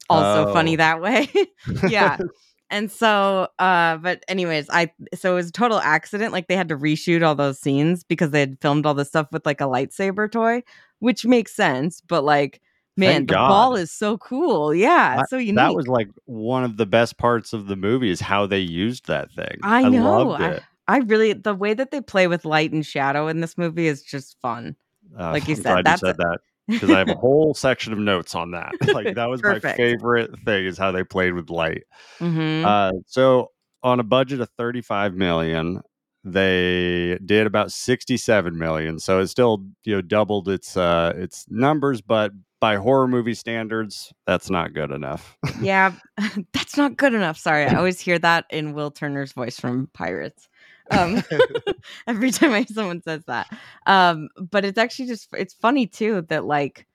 also 0.09 0.51
funny 0.53 0.73
Oh. 0.73 0.77
that 0.77 1.01
way. 1.01 1.29
yeah. 1.89 2.17
And 2.71 2.91
so, 2.91 3.47
uh, 3.59 3.97
but 3.97 4.23
anyways, 4.27 4.71
I 4.71 4.91
so 5.13 5.33
it 5.33 5.35
was 5.35 5.49
a 5.49 5.51
total 5.51 5.77
accident. 5.79 6.33
Like 6.33 6.47
they 6.47 6.55
had 6.55 6.67
to 6.69 6.75
reshoot 6.75 7.23
all 7.25 7.35
those 7.35 7.59
scenes 7.59 8.03
because 8.03 8.31
they 8.31 8.39
had 8.39 8.57
filmed 8.59 8.87
all 8.87 8.95
this 8.95 9.07
stuff 9.07 9.27
with 9.31 9.45
like 9.45 9.61
a 9.61 9.65
lightsaber 9.65 10.29
toy, 10.29 10.63
which 10.97 11.27
makes 11.27 11.53
sense. 11.55 12.01
But 12.01 12.23
like, 12.23 12.61
man, 12.97 13.13
Thank 13.17 13.27
the 13.29 13.33
God. 13.35 13.49
ball 13.49 13.75
is 13.75 13.91
so 13.91 14.17
cool. 14.17 14.73
Yeah, 14.73 15.17
I- 15.21 15.25
so 15.29 15.37
unique. 15.37 15.57
That 15.57 15.75
was 15.75 15.87
like 15.87 16.09
one 16.25 16.63
of 16.63 16.77
the 16.77 16.87
best 16.87 17.19
parts 17.19 17.53
of 17.53 17.67
the 17.67 17.75
movie 17.75 18.09
is 18.09 18.19
how 18.19 18.47
they 18.47 18.59
used 18.59 19.05
that 19.07 19.31
thing. 19.31 19.59
I 19.61 19.87
know. 19.87 20.23
loved 20.23 20.41
I. 20.41 20.59
I 20.87 20.97
really 21.01 21.33
the 21.33 21.53
way 21.53 21.75
that 21.75 21.91
they 21.91 22.01
play 22.01 22.25
with 22.25 22.45
light 22.45 22.71
and 22.73 22.83
shadow 22.83 23.27
in 23.27 23.41
this 23.41 23.59
movie 23.59 23.85
is 23.87 24.01
just 24.01 24.41
fun. 24.41 24.75
Uh, 25.17 25.29
like 25.33 25.47
you 25.47 25.53
I'm 25.55 25.61
said, 25.61 25.71
glad 25.71 25.85
that's 25.85 26.01
you 26.01 26.07
said 26.07 26.17
that 26.17 26.39
because 26.67 26.89
I 26.89 26.97
have 26.99 27.09
a 27.09 27.15
whole 27.15 27.53
section 27.53 27.93
of 27.93 27.99
notes 27.99 28.35
on 28.35 28.51
that. 28.51 28.73
Like 28.93 29.15
that 29.15 29.29
was 29.29 29.43
my 29.43 29.59
favorite 29.59 30.39
thing 30.45 30.65
is 30.65 30.77
how 30.77 30.91
they 30.91 31.03
played 31.03 31.33
with 31.33 31.49
light. 31.49 31.83
Mhm. 32.19 32.65
Uh, 32.65 32.93
so 33.07 33.51
on 33.83 33.99
a 33.99 34.03
budget 34.03 34.39
of 34.41 34.49
35 34.57 35.13
million, 35.13 35.81
they 36.23 37.19
did 37.25 37.45
about 37.45 37.71
67 37.71 38.57
million. 38.57 38.99
So 38.99 39.19
it 39.19 39.27
still 39.27 39.65
you 39.83 39.95
know 39.95 40.01
doubled 40.01 40.49
its 40.49 40.75
uh 40.77 41.13
its 41.15 41.45
numbers, 41.49 42.01
but 42.01 42.31
by 42.61 42.77
horror 42.77 43.07
movie 43.07 43.33
standards, 43.35 44.11
that's 44.25 44.49
not 44.49 44.73
good 44.73 44.89
enough. 44.91 45.37
yeah, 45.61 45.91
that's 46.53 46.77
not 46.77 46.95
good 46.97 47.13
enough. 47.13 47.37
Sorry, 47.37 47.65
I 47.65 47.75
always 47.77 47.99
hear 47.99 48.17
that 48.19 48.45
in 48.49 48.73
Will 48.73 48.91
Turner's 48.91 49.33
voice 49.33 49.59
from 49.59 49.87
Pirates. 49.93 50.47
Um, 50.91 51.23
every 52.07 52.31
time 52.31 52.51
I, 52.51 52.65
someone 52.65 53.01
says 53.01 53.23
that. 53.27 53.47
Um, 53.85 54.29
but 54.37 54.65
it's 54.65 54.77
actually 54.77 55.07
just 55.07 55.29
it's 55.33 55.53
funny 55.53 55.87
too 55.87 56.25
that 56.29 56.45
like 56.45 56.87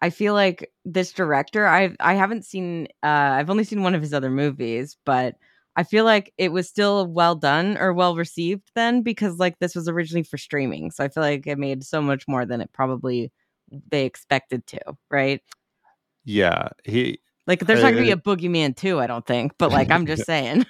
I 0.00 0.10
feel 0.10 0.34
like 0.34 0.70
this 0.84 1.12
director 1.12 1.66
I 1.66 1.94
I 2.00 2.14
haven't 2.14 2.44
seen 2.44 2.88
uh 3.02 3.06
I've 3.36 3.50
only 3.50 3.64
seen 3.64 3.82
one 3.82 3.94
of 3.94 4.02
his 4.02 4.14
other 4.14 4.30
movies, 4.30 4.96
but 5.04 5.36
I 5.76 5.84
feel 5.84 6.04
like 6.04 6.32
it 6.38 6.50
was 6.50 6.68
still 6.68 7.06
well 7.06 7.36
done 7.36 7.78
or 7.78 7.92
well 7.92 8.16
received 8.16 8.70
then 8.74 9.02
because 9.02 9.38
like 9.38 9.58
this 9.60 9.74
was 9.74 9.88
originally 9.88 10.24
for 10.24 10.38
streaming. 10.38 10.90
So 10.90 11.04
I 11.04 11.08
feel 11.08 11.22
like 11.22 11.46
it 11.46 11.58
made 11.58 11.84
so 11.84 12.02
much 12.02 12.26
more 12.26 12.44
than 12.44 12.60
it 12.60 12.72
probably 12.72 13.32
they 13.90 14.04
expected 14.04 14.66
to, 14.68 14.80
right? 15.10 15.40
yeah, 16.24 16.68
he 16.84 17.20
Like 17.46 17.60
there's 17.60 17.82
not 17.82 17.92
gonna 17.92 18.02
be 18.02 18.10
a 18.10 18.16
boogeyman 18.16 18.76
too, 18.76 19.00
I 19.00 19.06
don't 19.06 19.26
think. 19.26 19.52
But 19.58 19.70
like 19.70 19.90
I'm 19.90 20.04
just 20.06 20.26
saying. 20.26 20.66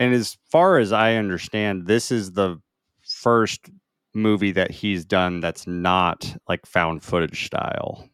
And 0.00 0.14
as 0.14 0.36
far 0.50 0.78
as 0.78 0.92
I 0.92 1.14
understand, 1.14 1.86
this 1.86 2.10
is 2.10 2.32
the 2.32 2.60
first 3.06 3.70
movie 4.14 4.52
that 4.52 4.72
he's 4.72 5.04
done 5.04 5.40
that's 5.40 5.66
not 5.68 6.36
like 6.48 6.66
found 6.66 7.04
footage 7.04 7.46
style. 7.46 8.08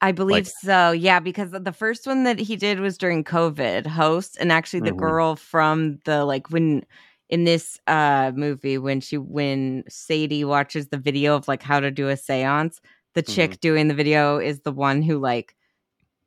I 0.00 0.12
believe 0.12 0.48
so. 0.48 0.90
Yeah, 0.90 1.20
because 1.20 1.52
the 1.52 1.72
first 1.72 2.06
one 2.06 2.24
that 2.24 2.38
he 2.40 2.56
did 2.56 2.80
was 2.80 2.98
during 2.98 3.24
COVID, 3.24 3.86
host, 3.86 4.36
and 4.40 4.50
actually 4.50 4.80
the 4.80 4.92
Mhm. 4.92 4.98
girl 4.98 5.36
from 5.36 5.98
the 6.04 6.24
like 6.24 6.50
when 6.50 6.84
in 7.30 7.44
this 7.44 7.78
uh 7.86 8.32
movie 8.34 8.78
when 8.78 9.00
she 9.00 9.16
when 9.16 9.84
Sadie 9.88 10.44
watches 10.44 10.88
the 10.88 10.98
video 10.98 11.36
of 11.36 11.48
like 11.48 11.62
how 11.62 11.80
to 11.80 11.90
do 11.90 12.08
a 12.08 12.14
séance, 12.14 12.80
the 13.14 13.22
chick 13.22 13.60
doing 13.60 13.88
the 13.88 13.94
video 13.94 14.38
is 14.38 14.60
the 14.62 14.72
one 14.72 15.02
who 15.02 15.18
like 15.18 15.54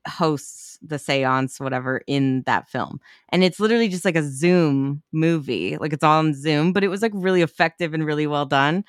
hosts 0.07 0.77
the 0.81 0.97
séance 0.97 1.59
whatever 1.59 2.01
in 2.07 2.43
that 2.45 2.69
film. 2.69 2.99
And 3.29 3.43
it's 3.43 3.59
literally 3.59 3.87
just 3.87 4.05
like 4.05 4.15
a 4.15 4.23
Zoom 4.23 5.01
movie. 5.11 5.77
Like 5.77 5.93
it's 5.93 6.03
all 6.03 6.19
on 6.19 6.33
Zoom, 6.33 6.73
but 6.73 6.83
it 6.83 6.89
was 6.89 7.01
like 7.01 7.11
really 7.15 7.41
effective 7.41 7.93
and 7.93 8.05
really 8.05 8.27
well 8.27 8.45
done. 8.45 8.83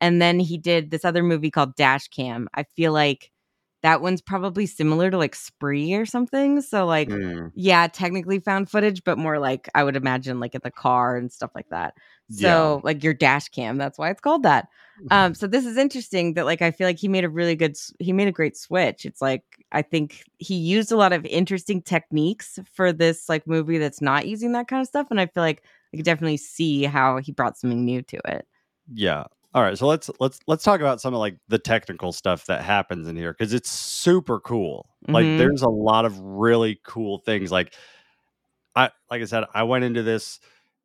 And 0.00 0.20
then 0.22 0.40
he 0.40 0.56
did 0.56 0.90
this 0.90 1.04
other 1.04 1.22
movie 1.22 1.50
called 1.50 1.76
Dash 1.76 2.08
Cam. 2.08 2.48
I 2.54 2.62
feel 2.62 2.92
like 2.92 3.30
that 3.82 4.00
one's 4.02 4.20
probably 4.22 4.66
similar 4.66 5.10
to 5.10 5.18
like 5.18 5.34
Spree 5.34 5.94
or 5.94 6.06
something. 6.06 6.60
So 6.60 6.86
like 6.86 7.10
Mm, 7.10 7.52
yeah, 7.54 7.86
technically 7.88 8.38
found 8.38 8.70
footage, 8.70 9.02
but 9.04 9.18
more 9.18 9.38
like 9.38 9.68
I 9.74 9.82
would 9.84 9.96
imagine 9.96 10.40
like 10.40 10.54
in 10.54 10.60
the 10.64 10.70
car 10.70 11.16
and 11.16 11.32
stuff 11.32 11.50
like 11.54 11.68
that. 11.70 11.94
So 12.28 12.80
Yeah. 12.80 12.82
like 12.84 13.02
your 13.04 13.14
dash 13.14 13.48
cam, 13.48 13.78
that's 13.78 13.98
why 13.98 14.10
it's 14.10 14.20
called 14.20 14.44
that. 14.44 14.68
Um, 15.12 15.34
so 15.34 15.46
this 15.48 15.66
is 15.66 15.76
interesting 15.76 16.34
that 16.34 16.44
like 16.46 16.62
I 16.62 16.70
feel 16.70 16.86
like 16.86 16.98
he 16.98 17.08
made 17.08 17.24
a 17.24 17.28
really 17.28 17.56
good 17.56 17.76
he 17.98 18.12
made 18.12 18.28
a 18.28 18.32
great 18.32 18.56
switch. 18.56 19.04
It's 19.04 19.20
like 19.20 19.42
I 19.72 19.82
think 19.82 20.22
he 20.38 20.54
used 20.56 20.92
a 20.92 20.96
lot 20.96 21.12
of 21.12 21.24
interesting 21.26 21.82
techniques 21.82 22.58
for 22.72 22.92
this 22.92 23.28
like 23.28 23.46
movie 23.46 23.78
that's 23.78 24.00
not 24.00 24.28
using 24.28 24.52
that 24.52 24.68
kind 24.68 24.80
of 24.80 24.86
stuff. 24.86 25.08
And 25.10 25.20
I 25.20 25.26
feel 25.26 25.42
like 25.42 25.64
I 25.92 25.96
could 25.96 26.04
definitely 26.06 26.36
see 26.36 26.84
how 26.84 27.18
he 27.18 27.32
brought 27.32 27.58
something 27.58 27.84
new 27.84 28.02
to 28.02 28.18
it. 28.26 28.46
Yeah. 28.92 29.24
All 29.52 29.62
right. 29.62 29.76
So 29.76 29.86
let's 29.86 30.10
let's 30.20 30.38
let's 30.46 30.62
talk 30.62 30.80
about 30.80 31.00
some 31.00 31.12
of 31.12 31.18
like 31.20 31.36
the 31.48 31.58
technical 31.58 32.12
stuff 32.12 32.46
that 32.46 32.62
happens 32.62 33.08
in 33.08 33.16
here 33.16 33.32
because 33.32 33.52
it's 33.52 33.70
super 33.70 34.38
cool. 34.40 34.88
Like 35.08 35.26
Mhm. 35.26 35.38
there's 35.38 35.62
a 35.62 35.68
lot 35.68 36.04
of 36.04 36.18
really 36.20 36.80
cool 36.84 37.18
things. 37.18 37.50
Like 37.50 37.74
I 38.76 38.90
like 39.10 39.22
I 39.22 39.24
said, 39.24 39.44
I 39.52 39.64
went 39.64 39.84
into 39.84 40.02
this 40.02 40.38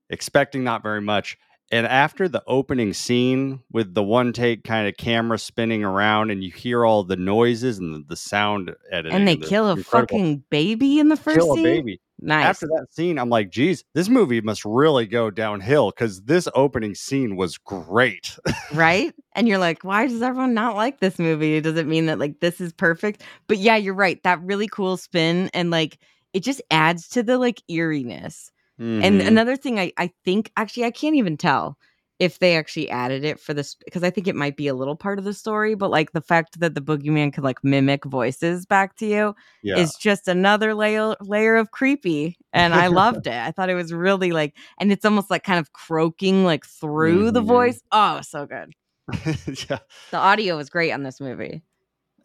expecting 0.10 0.64
not 0.64 0.82
very 0.82 1.02
much. 1.02 1.38
And 1.72 1.88
after 1.88 2.28
the 2.28 2.44
opening 2.46 2.94
scene 2.94 3.60
with 3.72 3.94
the 3.96 4.04
one 4.04 4.34
take 4.34 4.64
kind 4.64 4.88
of 4.88 4.98
camera 4.98 5.40
spinning 5.40 5.84
around 5.84 6.30
and 6.30 6.44
you 6.44 6.52
hear 6.52 6.86
all 6.86 7.04
the 7.04 7.16
noises 7.16 7.80
and 7.80 7.94
the, 7.94 8.04
the 8.08 8.16
sound 8.16 8.72
editing. 8.92 9.16
And 9.16 9.28
they 9.28 9.36
the 9.36 9.48
kill 9.48 9.70
a 9.70 9.78
fucking 9.78 10.44
baby 10.52 11.00
in 11.00 11.10
the 11.10 11.18
first 11.18 11.38
kill 11.38 11.54
a 11.54 11.56
scene. 11.56 11.64
baby. 11.64 12.00
Nice. 12.20 12.46
After 12.46 12.68
that 12.68 12.88
scene, 12.92 13.18
I'm 13.20 13.30
like, 13.30 13.50
geez, 13.50 13.84
this 13.94 14.10
movie 14.10 14.42
must 14.42 14.64
really 14.66 15.06
go 15.06 15.30
downhill 15.30 15.92
because 15.92 16.22
this 16.24 16.48
opening 16.56 16.96
scene 16.96 17.36
was 17.36 17.58
great. 17.58 18.38
right? 18.74 19.14
And 19.38 19.50
you're 19.50 19.58
like, 19.58 19.84
why 19.84 20.08
does 20.08 20.22
everyone 20.22 20.54
not 20.54 20.78
like 20.78 21.02
this 21.02 21.20
movie? 21.20 21.60
Does 21.60 21.76
it 21.76 21.86
mean 21.88 22.06
that 22.06 22.20
like 22.20 22.40
this 22.40 22.62
is 22.62 22.72
perfect? 22.72 23.22
But 23.48 23.58
yeah, 23.58 23.76
you're 23.76 23.94
right. 23.94 24.24
That 24.24 24.42
really 24.42 24.70
cool 24.70 24.96
spin 24.96 25.50
and 25.54 25.72
like 25.72 25.98
it 26.32 26.40
just 26.40 26.62
adds 26.72 27.10
to 27.10 27.22
the 27.24 27.38
like 27.38 27.62
eeriness. 27.70 28.50
And 28.80 29.20
Mhm. 29.20 29.28
another 29.28 29.58
thing 29.58 29.78
I 29.78 29.92
I 29.98 30.12
think 30.24 30.52
actually 30.56 30.86
I 30.86 30.92
can't 30.92 31.18
even 31.18 31.36
tell 31.36 31.78
if 32.20 32.40
they 32.40 32.56
actually 32.56 32.90
added 32.90 33.26
it 33.26 33.40
for 33.40 33.54
this 33.54 33.76
because 33.76 34.04
I 34.04 34.10
think 34.10 34.28
it 34.28 34.36
might 34.36 34.56
be 34.56 34.68
a 34.68 34.74
little 34.74 34.96
part 34.96 35.20
of 35.20 35.26
the 35.26 35.34
story, 35.34 35.76
but 35.76 35.92
like 35.92 36.14
the 36.14 36.22
fact 36.22 36.60
that 36.62 36.74
the 36.74 36.82
boogeyman 36.82 37.34
can 37.34 37.44
like 37.44 37.64
mimic 37.64 38.06
voices 38.06 38.66
back 38.66 38.96
to 38.98 39.06
you 39.06 39.36
yeah. 39.64 39.78
is 39.78 39.96
just 39.96 40.28
another 40.28 40.74
layer 40.74 41.16
layer 41.22 41.58
of 41.58 41.72
creepy 41.72 42.38
and 42.54 42.74
i 42.74 42.88
loved 43.02 43.28
it 43.28 43.34
i 43.34 43.52
thought 43.52 43.70
it 43.70 43.76
was 43.76 43.92
really 43.94 44.32
like 44.32 44.56
and 44.80 44.92
it's 44.92 45.04
almost 45.04 45.30
like 45.30 45.44
kind 45.44 45.60
of 45.60 45.74
croaking 45.74 46.46
like 46.46 46.66
through 46.66 47.32
the 47.32 47.42
Mhm. 47.42 47.48
voice 47.48 47.82
oh 47.92 48.22
so 48.22 48.46
good 48.46 48.74
yeah. 49.70 49.80
the 50.12 50.18
audio 50.18 50.56
was 50.58 50.70
great 50.70 50.92
on 50.92 51.04
this 51.04 51.20
movie 51.20 51.62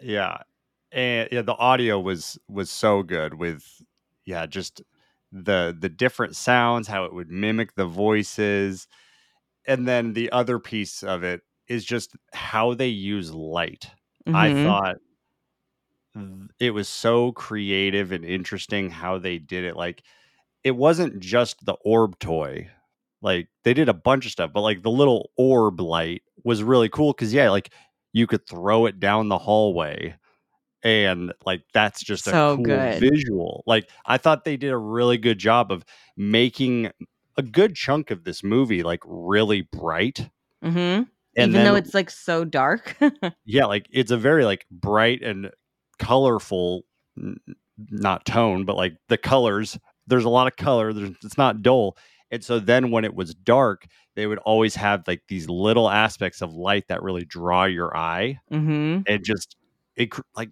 Yeah. 0.00 0.38
And 0.92 1.28
yeah, 1.30 1.42
the 1.42 1.54
audio 1.54 2.00
was 2.00 2.38
was 2.48 2.70
so 2.70 3.02
good 3.02 3.34
with 3.34 3.64
yeah, 4.24 4.46
just 4.46 4.82
the 5.30 5.76
the 5.78 5.88
different 5.88 6.34
sounds, 6.36 6.88
how 6.88 7.04
it 7.04 7.12
would 7.14 7.30
mimic 7.30 7.74
the 7.76 7.86
voices. 7.86 8.88
And 9.66 9.86
then 9.86 10.12
the 10.14 10.30
other 10.32 10.58
piece 10.58 11.02
of 11.02 11.22
it 11.24 11.42
is 11.68 11.84
just 11.84 12.16
how 12.34 12.74
they 12.74 12.88
use 12.88 13.32
light. 13.32 13.90
I 14.32 14.50
Mhm. 14.50 14.50
thought 14.50 14.96
it 16.58 16.70
was 16.72 16.88
so 16.88 17.32
creative 17.32 18.12
and 18.12 18.24
interesting 18.24 18.90
how 18.90 19.18
they 19.18 19.38
did 19.38 19.64
it. 19.64 19.76
Like 19.76 20.02
it 20.64 20.72
wasn't 20.72 21.20
just 21.20 21.64
the 21.66 21.74
orb 21.84 22.18
toy. 22.20 22.70
Like 23.22 23.48
they 23.64 23.74
did 23.74 23.88
a 23.88 23.94
bunch 23.94 24.26
of 24.26 24.32
stuff, 24.32 24.52
but 24.54 24.62
like 24.62 24.82
the 24.82 24.90
little 24.90 25.30
orb 25.36 25.80
light 25.80 26.22
was 26.44 26.62
really 26.62 26.88
cool 26.88 27.12
because 27.12 27.34
yeah, 27.34 27.50
like 27.50 27.72
you 28.12 28.26
could 28.26 28.46
throw 28.48 28.86
it 28.86 29.00
down 29.00 29.28
the 29.28 29.38
hallway 29.38 30.16
and 30.84 31.32
like 31.46 31.62
that's 31.74 32.02
just 32.02 32.28
So 32.28 32.28
a 32.28 32.38
cool 32.46 32.88
good. 32.88 33.10
visual. 33.10 33.64
Like 33.66 33.90
I 34.06 34.18
thought 34.18 34.44
they 34.44 34.56
did 34.58 34.72
a 34.72 34.78
really 34.78 35.18
good 35.18 35.38
job 35.38 35.72
of 35.72 35.84
making 36.16 36.92
a 37.36 37.42
good 37.42 37.74
chunk 37.74 38.10
of 38.10 38.24
this 38.24 38.42
movie 38.42 38.82
like 38.82 39.00
really 39.04 39.62
bright. 39.62 40.30
Mhm. 40.64 41.08
And 41.36 41.50
even 41.50 41.52
then 41.52 41.64
though 41.64 41.76
it's 41.76 41.94
like 41.94 42.10
so 42.10 42.44
dark 42.44 42.96
yeah, 43.44 43.66
like 43.66 43.86
it's 43.90 44.10
a 44.10 44.16
very 44.16 44.44
like 44.44 44.66
bright 44.70 45.22
and 45.22 45.50
colorful 45.98 46.84
not 47.90 48.24
tone, 48.24 48.64
but 48.64 48.76
like 48.76 48.96
the 49.08 49.18
colors. 49.18 49.78
There's 50.06 50.24
a 50.24 50.30
lot 50.30 50.48
of 50.48 50.56
color. 50.56 50.92
There's, 50.92 51.10
it's 51.22 51.38
not 51.38 51.62
dull. 51.62 51.96
And 52.32 52.44
so 52.44 52.58
then 52.58 52.90
when 52.90 53.04
it 53.04 53.14
was 53.14 53.34
dark, 53.34 53.86
they 54.16 54.26
would 54.26 54.38
always 54.38 54.74
have 54.74 55.06
like 55.06 55.22
these 55.28 55.48
little 55.48 55.88
aspects 55.88 56.42
of 56.42 56.52
light 56.54 56.88
that 56.88 57.02
really 57.02 57.24
draw 57.24 57.64
your 57.64 57.96
eye 57.96 58.40
hmm 58.48 59.00
and 59.06 59.24
just 59.24 59.56
it 59.96 60.10
like 60.36 60.50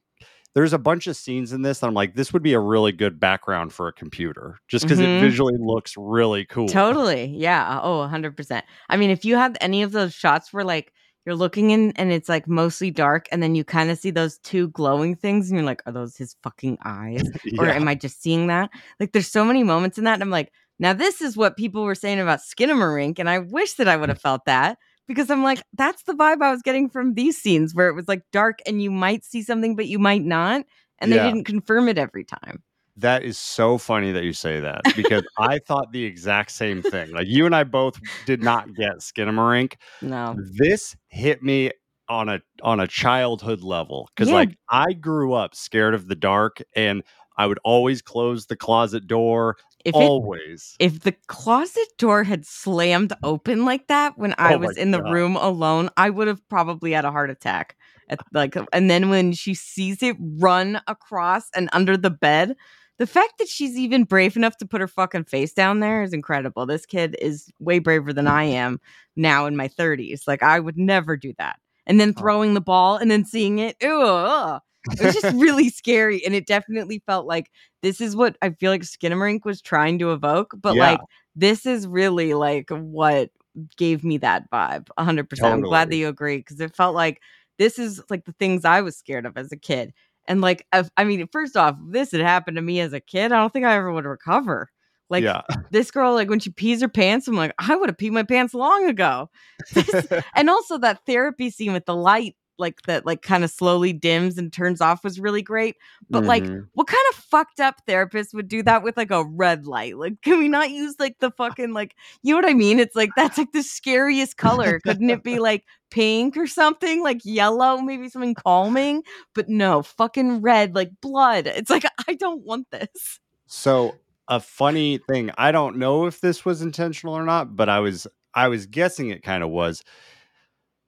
there's 0.59 0.73
a 0.73 0.79
bunch 0.79 1.07
of 1.07 1.15
scenes 1.17 1.53
in 1.53 1.63
this 1.63 1.79
that 1.79 1.87
I'm 1.87 1.95
like, 1.95 2.17
this 2.17 2.33
would 2.33 2.43
be 2.43 2.53
a 2.53 2.59
really 2.59 2.91
good 2.91 3.21
background 3.21 3.73
for 3.73 3.87
a 3.87 3.93
computer, 3.93 4.59
just 4.67 4.85
because 4.85 4.99
Mhm. 4.99 5.19
it 5.19 5.21
visually 5.21 5.55
looks 5.57 5.95
really 5.97 6.45
cool. 6.47 6.67
Totally. 6.67 7.27
Yeah. 7.27 7.79
Oh, 7.81 8.01
100%. 8.01 8.65
I 8.89 8.97
mean, 8.97 9.11
if 9.11 9.25
you 9.25 9.37
have 9.37 9.57
any 9.61 9.83
of 9.85 9.93
those 9.93 10.13
shots 10.13 10.53
where 10.53 10.65
like 10.65 10.93
you're 11.25 11.37
looking 11.37 11.71
in 11.71 11.93
and 11.93 12.11
it's 12.11 12.29
like 12.29 12.49
mostly 12.49 12.91
dark 12.91 13.29
and 13.31 13.41
then 13.41 13.55
you 13.55 13.63
kind 13.63 13.89
of 13.89 13.99
see 13.99 14.11
those 14.11 14.39
two 14.39 14.67
glowing 14.71 15.15
things 15.15 15.49
and 15.49 15.57
you're 15.57 15.65
like, 15.65 15.81
are 15.87 15.93
those 15.93 16.17
his 16.17 16.35
fucking 16.43 16.77
eyes? 16.85 17.23
Or 17.61 17.69
am 17.69 17.87
I 17.87 17.95
just 17.95 18.21
seeing 18.21 18.49
that? 18.49 18.71
Like 18.99 19.13
there's 19.13 19.31
so 19.31 19.45
many 19.45 19.63
moments 19.63 19.97
in 19.97 20.03
that 20.05 20.15
and 20.15 20.23
I'm 20.25 20.31
like, 20.31 20.51
now 20.81 20.93
this 20.93 21.23
is 21.23 21.37
what 21.37 21.57
people 21.57 21.85
were 21.85 21.95
saying 21.95 22.19
about 22.19 22.41
Skinamarink 22.41 23.21
and 23.21 23.31
I 23.31 23.39
wish 23.39 23.75
that 23.75 23.87
I 23.87 23.97
would 23.97 24.09
have 24.09 24.21
felt 24.21 24.45
that 24.47 24.77
because 25.09 25.31
I'm 25.31 25.43
like, 25.43 25.63
that's 25.77 26.05
the 26.05 26.13
vibe 26.13 26.43
I 26.43 26.53
was 26.53 26.63
getting 26.63 26.89
from 26.89 27.15
these 27.15 27.37
scenes 27.39 27.75
where 27.75 27.89
it 27.89 27.95
was 27.95 28.07
like 28.07 28.23
dark 28.33 28.61
and 28.67 28.81
you 28.81 28.91
might 28.91 29.25
see 29.25 29.43
something 29.43 29.75
but 29.75 29.87
you 29.87 29.99
might 29.99 30.23
not 30.23 30.65
and 31.01 31.11
Yeah. 31.13 31.25
they 31.25 31.31
didn't 31.33 31.47
confirm 31.47 31.89
it 31.89 31.99
every 31.99 32.25
time. 32.25 32.63
That 32.97 33.23
is 33.23 33.39
so 33.39 33.79
funny 33.79 34.11
that 34.13 34.25
you 34.25 34.33
say 34.33 34.61
that 34.61 34.83
because 34.97 35.23
I 35.39 35.61
thought 35.67 35.93
the 35.93 36.05
exact 36.05 36.51
same 36.51 36.83
thing. 36.83 37.13
Like 37.13 37.29
you 37.29 37.47
and 37.47 37.55
I 37.55 37.65
both 37.65 38.01
did 38.27 38.43
not 38.43 38.75
get 38.75 38.99
Skinamarink. 38.99 39.75
No. 40.03 40.37
This 40.57 40.97
hit 41.09 41.43
me 41.43 41.71
on 42.09 42.29
a 42.29 42.41
on 42.63 42.81
a 42.81 42.87
childhood 42.89 43.63
level 43.63 44.09
because 44.15 44.29
Yeah. 44.29 44.37
like 44.37 44.59
I 44.69 44.93
grew 44.95 45.33
up 45.33 45.55
scared 45.55 45.95
of 45.95 46.09
the 46.09 46.17
dark 46.17 46.61
and 46.75 47.03
I 47.37 47.47
would 47.47 47.61
always 47.63 48.03
close 48.03 48.47
the 48.47 48.57
closet 48.57 49.07
door. 49.07 49.57
If 49.85 49.95
it 49.95 50.01
always. 50.01 50.77
if 50.79 51.01
the 51.01 51.13
closet 51.27 51.89
door 51.99 52.25
had 52.25 52.47
slammed 52.47 53.13
open 53.23 53.65
like 53.65 53.89
that 53.89 54.19
when 54.19 54.35
I 54.39 54.55
Oh 54.55 54.59
was 54.59 54.77
in 54.77 54.91
the 54.93 55.01
God. 55.01 55.11
room 55.13 55.37
alone, 55.37 55.91
I 55.97 56.11
would 56.11 56.29
have 56.29 56.47
probably 56.49 56.93
had 56.93 57.05
a 57.05 57.11
heart 57.13 57.31
attack. 57.31 57.77
At, 58.09 58.21
like, 58.33 58.57
and 58.73 58.91
then 58.91 59.11
when 59.11 59.33
she 59.33 59.55
sees 59.55 60.03
it 60.03 60.17
run 60.21 60.81
across 60.87 61.51
and 61.55 61.69
under 61.73 61.97
the 61.97 62.11
bed, 62.11 62.57
the 62.99 63.07
fact 63.07 63.39
that 63.39 63.49
she's 63.49 63.77
even 63.77 64.05
brave 64.05 64.37
enough 64.37 64.57
to 64.59 64.67
put 64.67 64.81
her 64.81 64.89
fucking 64.89 65.25
face 65.25 65.53
down 65.53 65.81
there 65.81 66.03
is 66.03 66.13
incredible. 66.13 66.67
This 66.67 66.87
kid 66.87 67.17
is 67.21 67.51
way 67.61 67.79
braver 67.79 68.13
than 68.13 68.27
I 68.27 68.45
am 68.45 68.81
now 69.17 69.47
in 69.47 69.57
my 69.57 69.69
30s. 69.69 70.27
Like, 70.27 70.43
I 70.43 70.59
would 70.61 70.77
never 70.77 71.17
do 71.17 71.33
that. 71.39 71.59
And 71.87 72.01
then 72.01 72.13
Oh. 72.17 72.21
throwing 72.21 72.55
the 72.55 72.61
ball 72.61 72.97
and 72.97 73.11
then 73.11 73.25
seeing 73.25 73.59
it, 73.61 73.77
ew, 73.81 74.01
ugh. 74.03 74.61
It 74.93 75.01
was 75.05 75.15
just 75.15 75.37
really 75.37 75.69
scary. 75.69 76.25
And 76.25 76.35
it 76.35 76.47
definitely 76.47 77.03
felt 77.07 77.27
like 77.27 77.51
this 77.83 78.01
is 78.01 78.17
what 78.17 78.37
I 78.43 78.51
feel 78.51 78.71
like 78.71 78.83
Skinamarink 78.83 79.45
was 79.45 79.61
trying 79.63 79.99
to 80.01 80.13
evoke, 80.13 80.55
but 80.61 80.75
Yeah. 80.75 80.91
like 80.91 81.01
this 81.37 81.67
is 81.67 81.87
really 81.87 82.35
like 82.35 82.71
what 82.71 83.31
gave 83.77 84.05
me 84.05 84.19
that 84.19 84.51
vibe 84.51 84.89
100%. 84.99 85.43
I'm 85.43 85.61
glad 85.63 85.91
that 85.91 85.97
you 85.97 86.09
agree 86.09 86.39
because 86.39 86.61
it 86.61 86.75
felt 86.77 86.95
like 86.95 87.21
this 87.59 87.79
is 87.79 88.01
like 88.09 88.25
the 88.25 88.35
things 88.39 88.65
I 88.65 88.81
was 88.83 88.97
scared 88.97 89.27
of 89.27 89.37
as 89.37 89.51
a 89.53 89.57
kid. 89.57 89.93
And 90.27 90.41
like, 90.41 90.67
I 90.73 91.05
mean, 91.05 91.27
first 91.33 91.57
off, 91.57 91.77
if 91.87 91.93
this 91.93 92.13
had 92.13 92.21
happened 92.21 92.57
to 92.57 92.63
me 92.63 92.81
as 92.81 92.93
a 92.93 93.01
kid, 93.01 93.33
I 93.33 93.39
don't 93.39 93.53
think 93.53 93.65
I 93.65 93.75
ever 93.75 93.91
would 93.93 94.05
recover. 94.05 94.71
Like 95.11 95.25
yeah. 95.25 95.41
this 95.71 95.91
girl, 95.91 96.13
like 96.13 96.29
when 96.29 96.39
she 96.39 96.51
pees 96.51 96.83
her 96.83 96.89
pants, 96.89 97.27
I'm 97.27 97.35
like, 97.35 97.55
I 97.59 97.75
would 97.75 97.89
have 97.89 97.97
peed 97.97 98.13
my 98.13 98.25
pants 98.25 98.53
long 98.55 98.89
ago. 98.89 99.31
This- 99.73 100.07
and 100.37 100.51
also 100.51 100.79
that 100.79 101.01
therapy 101.07 101.51
scene 101.51 101.73
with 101.73 101.87
the 101.87 101.97
light, 101.97 102.37
like 102.59 102.83
that, 102.83 103.07
like 103.07 103.23
kind 103.23 103.45
of 103.45 103.51
slowly 103.51 103.93
dims 103.93 104.39
and 104.39 104.53
turns 104.53 104.81
off 104.81 105.05
was 105.05 105.21
really 105.21 105.43
great. 105.43 105.77
But 106.11 106.25
like, 106.25 106.45
Mhm. 106.45 106.69
what 106.75 106.87
kind 106.87 107.05
of 107.11 107.17
fucked 107.17 107.61
up 107.61 107.83
therapist 107.87 108.35
would 108.35 108.49
do 108.49 108.63
that 108.65 108.83
with 108.83 108.97
like 108.97 109.11
a 109.11 109.25
red 109.25 109.67
light? 109.67 109.97
Like, 109.97 110.21
can 110.23 110.39
we 110.39 110.49
not 110.49 110.71
use 110.71 110.95
like 110.99 111.19
the 111.21 111.31
fucking 111.37 111.73
like, 111.73 111.95
you 112.23 112.35
know 112.35 112.41
what 112.41 112.51
I 112.51 112.55
mean? 112.55 112.79
It's 112.79 112.97
like 112.97 113.11
that's 113.17 113.39
like 113.39 113.53
the 113.53 113.63
scariest 113.63 114.37
color. 114.37 114.81
Couldn't 114.81 115.11
it 115.11 115.23
be 115.23 115.39
like 115.39 115.65
pink 115.91 116.37
or 116.37 116.47
something? 116.47 117.03
Like 117.03 117.21
yellow, 117.25 117.79
maybe 117.81 118.09
something 118.09 118.35
calming? 118.35 119.03
But 119.35 119.49
no, 119.49 119.83
fucking 119.83 120.41
red, 120.43 120.75
like 120.75 120.91
blood. 121.01 121.47
It's 121.47 121.71
like 121.71 121.85
I 122.09 122.15
don't 122.15 122.45
want 122.45 122.71
this. 122.71 123.21
So 123.47 123.95
a 124.29 124.41
funny 124.41 124.99
thing, 125.09 125.31
I 125.39 125.53
don't 125.53 125.77
know 125.79 126.05
if 126.07 126.21
this 126.21 126.45
was 126.45 126.61
intentional 126.61 127.15
or 127.15 127.25
not, 127.25 127.57
but 127.57 127.69
I 127.71 127.81
was 127.81 128.07
I 128.35 128.49
was 128.49 128.67
guessing 128.67 129.09
it 129.09 129.23
kind 129.23 129.43
of 129.43 129.49
was. 129.51 129.83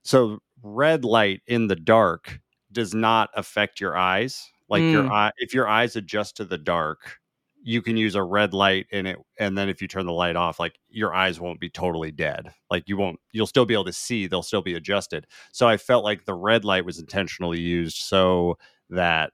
So 0.05 0.41
red 0.63 1.05
light 1.05 1.43
in 1.47 1.67
the 1.69 1.77
dark 1.77 2.41
does 2.73 2.95
not 2.95 3.31
affect 3.35 3.81
your 3.81 3.97
eyes. 3.97 4.49
Like 4.69 4.91
your 4.93 5.05
Mm. 5.05 5.11
eye 5.11 5.33
if 5.39 5.53
your 5.55 5.69
eyes 5.69 5.97
adjust 5.97 6.37
to 6.37 6.45
the 6.45 6.59
dark, 6.59 7.19
you 7.63 7.83
can 7.83 7.97
use 7.97 8.15
a 8.15 8.23
red 8.23 8.55
light 8.55 8.87
in 8.91 9.07
it 9.07 9.19
and 9.39 9.57
then 9.59 9.69
if 9.69 9.83
you 9.83 9.89
turn 9.89 10.07
the 10.07 10.13
light 10.13 10.37
off, 10.37 10.59
like 10.61 10.79
your 10.89 11.15
eyes 11.15 11.41
won't 11.41 11.61
be 11.61 11.69
totally 11.71 12.11
dead. 12.13 12.53
Like 12.71 12.89
you 12.89 12.97
won't 12.97 13.19
you'll 13.33 13.47
still 13.47 13.67
be 13.67 13.75
able 13.75 13.85
to 13.87 13.93
see, 13.93 14.27
they'll 14.27 14.43
still 14.43 14.63
be 14.63 14.75
adjusted. 14.75 15.27
So 15.53 15.69
I 15.69 15.77
felt 15.77 16.05
like 16.05 16.25
the 16.25 16.35
red 16.35 16.65
light 16.65 16.85
was 16.85 16.99
intentionally 17.01 17.61
used 17.61 17.99
so 17.99 18.59
that 18.91 19.33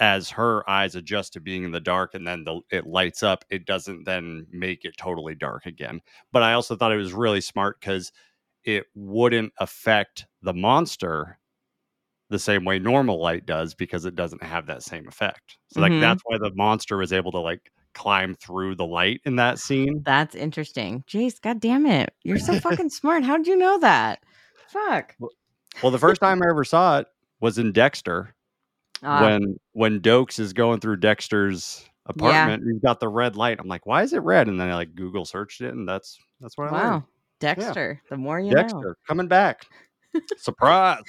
as 0.00 0.30
her 0.30 0.68
eyes 0.70 0.94
adjust 0.94 1.32
to 1.32 1.40
being 1.40 1.64
in 1.64 1.72
the 1.72 1.80
dark 1.80 2.14
and 2.14 2.26
then 2.26 2.44
the, 2.44 2.60
it 2.70 2.86
lights 2.86 3.22
up, 3.22 3.44
it 3.50 3.66
doesn't 3.66 4.04
then 4.04 4.46
make 4.52 4.84
it 4.84 4.96
totally 4.96 5.34
dark 5.34 5.66
again. 5.66 6.00
But 6.32 6.42
I 6.44 6.52
also 6.52 6.76
thought 6.76 6.92
it 6.92 6.96
was 6.96 7.12
really 7.12 7.40
smart 7.40 7.80
because 7.80 8.12
it 8.64 8.86
wouldn't 8.94 9.52
affect 9.58 10.26
the 10.42 10.52
monster 10.54 11.38
the 12.30 12.38
same 12.38 12.64
way 12.64 12.78
normal 12.78 13.20
light 13.20 13.46
does 13.46 13.74
because 13.74 14.04
it 14.04 14.14
doesn't 14.14 14.42
have 14.42 14.66
that 14.66 14.82
same 14.82 15.08
effect. 15.08 15.56
So 15.72 15.80
like 15.80 15.92
Mhm. 15.92 16.00
that's 16.00 16.22
why 16.26 16.36
the 16.38 16.52
monster 16.54 16.96
was 16.98 17.12
able 17.12 17.32
to 17.32 17.38
like 17.38 17.72
climb 17.94 18.34
through 18.34 18.74
the 18.74 18.84
light 18.86 19.20
in 19.24 19.36
that 19.36 19.58
scene. 19.58 20.02
That's 20.04 20.34
interesting. 20.34 21.04
Jace, 21.08 21.40
god 21.40 21.58
damn 21.60 21.86
it. 21.86 22.12
You're 22.22 22.38
so 22.38 22.52
fucking 22.60 22.90
smart. 22.90 23.24
How 23.24 23.36
did 23.38 23.46
you 23.46 23.56
know 23.56 23.78
that? 23.78 24.22
Fuck. 24.68 25.16
Well, 25.82 25.90
the 25.90 25.98
first 25.98 26.20
time 26.20 26.42
I 26.42 26.50
ever 26.50 26.64
saw 26.64 26.98
it 26.98 27.06
was 27.40 27.56
in 27.58 27.72
Dexter 27.72 28.34
Ah, 29.02 29.22
when 29.22 29.56
when 29.72 30.00
Doakes 30.00 30.38
is 30.38 30.52
going 30.52 30.80
through 30.80 30.96
Dexter's 30.96 31.88
apartment. 32.06 32.64
He's 32.70 32.80
got 32.82 33.00
the 33.00 33.08
red 33.08 33.36
light. 33.36 33.58
I'm 33.60 33.68
like, 33.68 33.86
why 33.86 34.02
is 34.02 34.12
it 34.12 34.18
red? 34.22 34.48
And 34.48 34.60
then 34.60 34.68
I 34.68 34.74
like 34.74 34.94
Google 34.94 35.24
searched 35.24 35.60
it, 35.60 35.72
and 35.72 35.88
that's 35.88 36.18
that's 36.40 36.58
what 36.58 36.68
I 36.68 36.72
learned. 36.72 37.02
Dexter. 37.40 38.00
The 38.10 38.16
more 38.16 38.40
you 38.40 38.50
know 38.52 38.56
Dexter 38.62 38.78
know. 38.80 38.94
coming 39.06 39.28
back. 39.28 39.66
Surprise. 40.36 41.02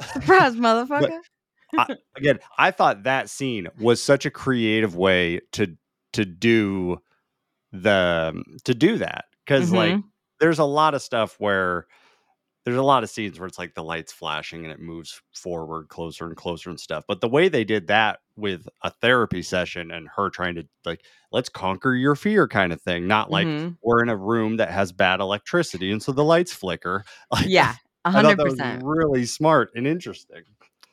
Surprise, 0.12 0.54
motherfucker. 0.56 1.20
Again, 2.16 2.38
I 2.58 2.70
thought 2.70 3.04
that 3.04 3.30
scene 3.30 3.68
was 3.78 4.02
such 4.02 4.26
a 4.26 4.30
creative 4.30 4.94
way 4.96 5.40
to 5.52 5.76
to 6.12 6.24
do 6.24 6.98
the 7.72 8.42
to 8.64 8.74
do 8.74 8.98
that 8.98 9.24
because 9.46 9.72
like 9.72 9.94
Mhm. 9.94 10.04
there's 10.40 10.58
a 10.58 10.64
lot 10.64 10.94
of 10.94 11.00
stuff 11.02 11.36
where 11.38 11.86
there's 12.64 12.76
a 12.76 12.82
lot 12.82 13.02
of 13.02 13.10
scenes 13.10 13.38
where 13.40 13.46
it's 13.48 13.58
like 13.58 13.74
the 13.74 13.82
lights 13.84 14.12
flashing 14.12 14.64
and 14.64 14.72
it 14.72 14.80
moves 14.80 15.20
forward 15.34 15.88
closer 15.88 16.26
and 16.26 16.36
closer 16.36 16.70
and 16.70 16.78
stuff. 16.80 17.04
But 17.08 17.20
the 17.20 17.28
way 17.28 17.48
they 17.48 17.64
did 17.64 17.88
that 17.88 18.20
with 18.36 18.68
a 18.82 18.90
therapy 18.90 19.42
session 19.42 19.90
and 19.90 20.08
her 20.16 20.30
trying 20.30 20.54
to 20.56 20.66
like 20.84 21.04
let's 21.32 21.48
conquer 21.48 21.94
your 21.94 22.14
fear 22.14 22.46
kind 22.48 22.72
of 22.72 22.80
thing, 22.80 23.06
not 23.06 23.30
like 23.30 23.48
Mhm. 23.48 23.76
we're 23.82 24.02
in 24.02 24.08
a 24.08 24.16
room 24.16 24.56
that 24.58 24.70
has 24.70 24.92
bad 24.92 25.20
electricity 25.20 25.90
and 25.90 26.02
so 26.02 26.12
the 26.12 26.24
lights 26.24 26.52
flicker. 26.52 27.04
Like, 27.32 27.46
Yeah. 27.46 27.76
Hundred 28.06 28.36
thought 28.36 28.36
that 28.38 28.46
was 28.46 28.60
percent. 28.60 28.82
really 28.82 29.24
smart 29.26 29.70
and 29.74 29.86
interesting. 29.86 30.44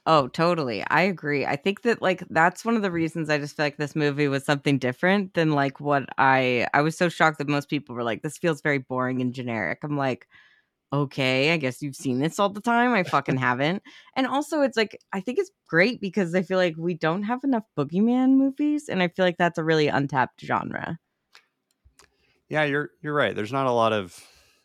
Oh, 0.06 0.28
totally. 0.30 0.84
I 0.90 1.02
agree. 1.02 1.46
I 1.46 1.56
think 1.56 1.82
that 1.84 2.02
like 2.02 2.24
that's 2.30 2.66
one 2.66 2.76
of 2.76 2.82
the 2.82 2.92
reasons 2.92 3.30
I 3.30 3.38
just 3.38 3.56
feel 3.56 3.66
like 3.66 3.78
this 3.78 3.96
movie 3.96 4.28
was 4.28 4.44
something 4.46 4.80
different 4.80 5.34
than 5.36 5.52
like 5.52 5.80
what 5.80 6.08
I 6.18 6.68
I 6.74 6.82
was 6.82 6.98
so 6.98 7.10
shocked 7.10 7.38
that 7.38 7.48
most 7.50 7.70
people 7.70 7.96
were 7.96 8.04
like, 8.04 8.24
this 8.24 8.38
feels 8.38 8.62
very 8.62 8.80
boring 8.80 9.22
and 9.22 9.34
generic. 9.34 9.80
I'm 9.84 9.98
like, 9.98 10.28
okay, 10.92 11.54
I 11.54 11.58
guess 11.58 11.82
you've 11.82 11.96
seen 11.96 12.20
this 12.20 12.40
all 12.40 12.50
the 12.50 12.62
time. 12.62 12.94
I 12.94 13.04
fucking 13.04 13.38
haven't. 13.50 13.84
And 14.16 14.28
also 14.28 14.62
it's 14.62 14.78
like 14.78 15.00
I 15.14 15.20
think 15.22 15.40
it's 15.40 15.52
great 15.68 16.02
because 16.02 16.34
I 16.36 16.42
feel 16.42 16.58
like 16.58 16.76
we 16.78 16.94
don't 16.94 17.24
have 17.24 17.44
enough 17.44 17.64
boogeyman 17.78 18.32
movies, 18.38 18.90
and 18.90 19.02
I 19.02 19.08
feel 19.08 19.26
like 19.26 19.38
that's 19.38 19.58
a 19.58 19.64
really 19.64 19.88
untapped 19.88 20.42
genre. 20.42 20.98
Yeah, 22.50 22.64
you're 22.64 22.92
you're 23.02 23.14
right. 23.14 23.36
There's 23.36 23.54
not 23.54 23.68
a 23.68 23.72
lot 23.72 23.94
of 23.94 24.20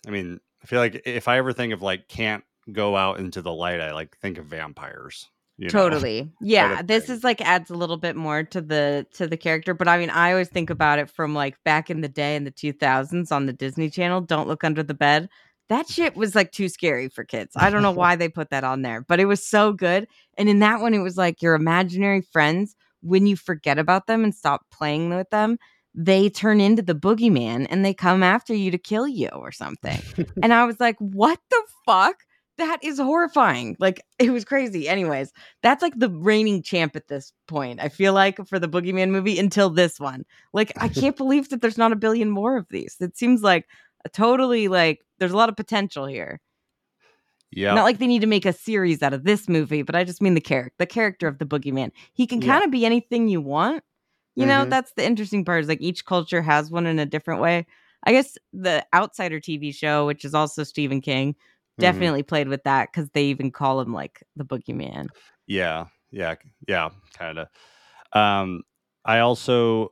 I 0.07 0.11
mean, 0.11 0.41
I 0.63 0.67
feel 0.67 0.81
like 0.81 1.03
if 1.05 1.29
I 1.29 1.39
ever 1.39 1.53
think 1.53 1.73
of 1.73 1.83
like 1.83 2.09
can't 2.09 2.45
go 2.73 2.97
out 2.97 3.19
into 3.19 3.43
the 3.43 3.53
light, 3.53 3.81
I 3.81 3.93
like 3.93 4.17
think 4.19 4.39
of 4.39 4.47
vampires. 4.47 5.29
you 5.59 5.67
know? 5.67 5.71
totally 5.73 6.33
yeah 6.41 6.83
this 6.83 7.09
is 7.09 7.23
like 7.23 7.41
adds 7.41 7.71
a 7.71 7.75
little 7.75 7.97
bit 7.97 8.17
more 8.17 8.43
to 8.43 8.61
the 8.61 9.07
to 9.13 9.27
the 9.27 9.37
character 9.37 9.73
but 9.73 9.87
i 9.87 9.97
mean 9.97 10.11
i 10.11 10.33
always 10.33 10.49
think 10.49 10.69
about 10.69 10.99
it 10.99 11.09
from 11.09 11.33
like 11.33 11.63
back 11.65 11.91
in 11.91 12.01
the 12.01 12.09
day 12.09 12.35
in 12.35 12.43
the 12.43 12.51
2000s 12.51 13.31
on 13.31 13.47
the 13.47 13.53
disney 13.53 13.89
channel 13.89 14.21
don't 14.21 14.49
look 14.49 14.65
under 14.65 14.83
the 14.83 14.95
bed 14.95 15.29
that 15.69 15.89
shit 15.89 16.17
was 16.17 16.35
like 16.35 16.53
too 16.53 16.69
scary 16.69 17.09
for 17.09 17.25
kids 17.25 17.53
i 17.57 17.71
don't 17.71 17.83
know 17.83 17.91
why 18.03 18.17
they 18.17 18.29
put 18.29 18.51
that 18.51 18.65
on 18.65 18.83
there 18.83 19.03
but 19.03 19.21
it 19.21 19.27
was 19.27 19.47
so 19.47 19.73
good 19.73 20.07
and 20.39 20.49
in 20.49 20.59
that 20.61 20.81
one 20.81 20.95
it 20.95 20.99
was 20.99 21.17
like 21.17 21.43
your 21.43 21.55
imaginary 21.55 22.21
friends 22.21 22.77
when 23.01 23.27
you 23.27 23.37
forget 23.37 23.79
about 23.79 24.07
them 24.07 24.25
and 24.25 24.35
stop 24.35 24.63
playing 24.71 25.15
with 25.15 25.29
them 25.31 25.59
they 25.95 26.29
turn 26.29 26.61
into 26.61 26.83
the 26.83 26.95
boogeyman 26.95 27.67
and 27.71 27.85
they 27.85 27.95
come 27.95 28.23
after 28.23 28.53
you 28.55 28.71
to 28.71 28.79
kill 28.79 29.07
you 29.07 29.29
or 29.29 29.53
something 29.53 30.01
and 30.43 30.53
I 30.53 30.65
was 30.65 30.81
like, 30.81 30.97
what 30.99 31.39
the 31.51 31.63
fuck? 31.87 32.17
That 32.57 32.79
is 32.85 32.99
horrifying. 32.99 33.77
Like, 33.81 34.01
it 34.21 34.31
was 34.31 34.45
crazy. 34.45 34.89
Anyways, 34.89 35.33
that's 35.63 35.83
like 35.83 35.95
the 35.97 36.11
reigning 36.11 36.63
champ 36.63 36.95
at 36.95 37.09
this 37.09 37.33
point. 37.49 37.81
I 37.81 37.89
feel 37.89 38.13
like 38.13 38.39
for 38.47 38.61
the 38.61 38.69
Boogeyman 38.69 39.11
movie 39.11 39.41
until 39.41 39.71
this 39.71 39.99
one. 39.99 40.25
Like, 40.53 40.73
I 40.77 40.89
can't 41.01 41.17
believe 41.17 41.49
that 41.49 41.61
there's 41.61 41.79
not 41.79 41.91
a 41.91 41.97
billion 41.97 42.31
more 42.31 42.57
of 42.57 42.67
these. 42.71 42.97
It 43.01 43.17
seems 43.17 43.43
like 43.43 43.67
totally 44.13 44.69
like 44.69 45.01
there's 45.19 45.33
a 45.33 45.37
lot 45.37 45.49
of 45.49 45.57
potential 45.57 46.07
here. 46.07 46.41
Yeah. 47.51 47.75
Not 47.75 47.85
like 47.85 47.99
they 47.99 48.07
need 48.07 48.21
to 48.23 48.27
make 48.27 48.47
a 48.47 48.53
series 48.53 49.03
out 49.03 49.13
of 49.13 49.25
this 49.25 49.49
movie, 49.49 49.83
but 49.83 49.95
I 49.95 50.03
just 50.05 50.21
mean 50.21 50.35
the 50.35 50.41
character, 50.41 50.75
the 50.79 50.87
character 50.87 51.29
of 51.29 51.39
the 51.39 51.47
boogeyman. 51.47 51.93
He 52.13 52.27
can 52.27 52.41
kind 52.41 52.65
of 52.65 52.71
be 52.71 52.85
anything 52.85 53.29
you 53.29 53.41
want. 53.41 53.85
You 54.35 54.47
know, 54.47 54.65
Mhm. 54.65 54.71
that's 54.71 54.93
the 54.97 55.05
interesting 55.05 55.45
part 55.45 55.63
is 55.63 55.69
like 55.69 55.81
each 55.81 56.05
culture 56.05 56.43
has 56.43 56.71
one 56.71 56.87
in 56.87 56.99
a 56.99 57.07
different 57.07 57.41
way. 57.41 57.67
I 58.05 58.11
guess 58.13 58.37
the 58.53 58.85
Outsider 58.93 59.39
TV 59.41 59.73
show, 59.73 60.05
which 60.07 60.25
is 60.25 60.35
also 60.35 60.65
Stephen 60.65 61.01
King, 61.01 61.35
Mhm. 61.35 61.81
definitely 61.81 62.23
played 62.25 62.49
with 62.49 62.65
that 62.65 62.89
because 62.93 63.09
they 63.11 63.25
even 63.27 63.53
call 63.53 63.81
him 63.81 63.93
like 63.93 64.25
the 64.35 64.45
boogeyman. 64.45 65.07
Yeah, 65.47 65.87
yeah, 66.11 66.35
yeah, 66.67 66.91
kind 67.17 67.39
of. 67.39 67.49
Um, 68.13 68.63
I 69.05 69.21
also, 69.21 69.91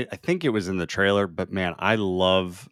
I 0.00 0.16
think 0.16 0.44
it 0.44 0.50
was 0.50 0.68
in 0.68 0.78
the 0.78 0.86
trailer, 0.86 1.26
but 1.26 1.50
man, 1.52 1.74
I 1.78 1.96
love 1.96 2.68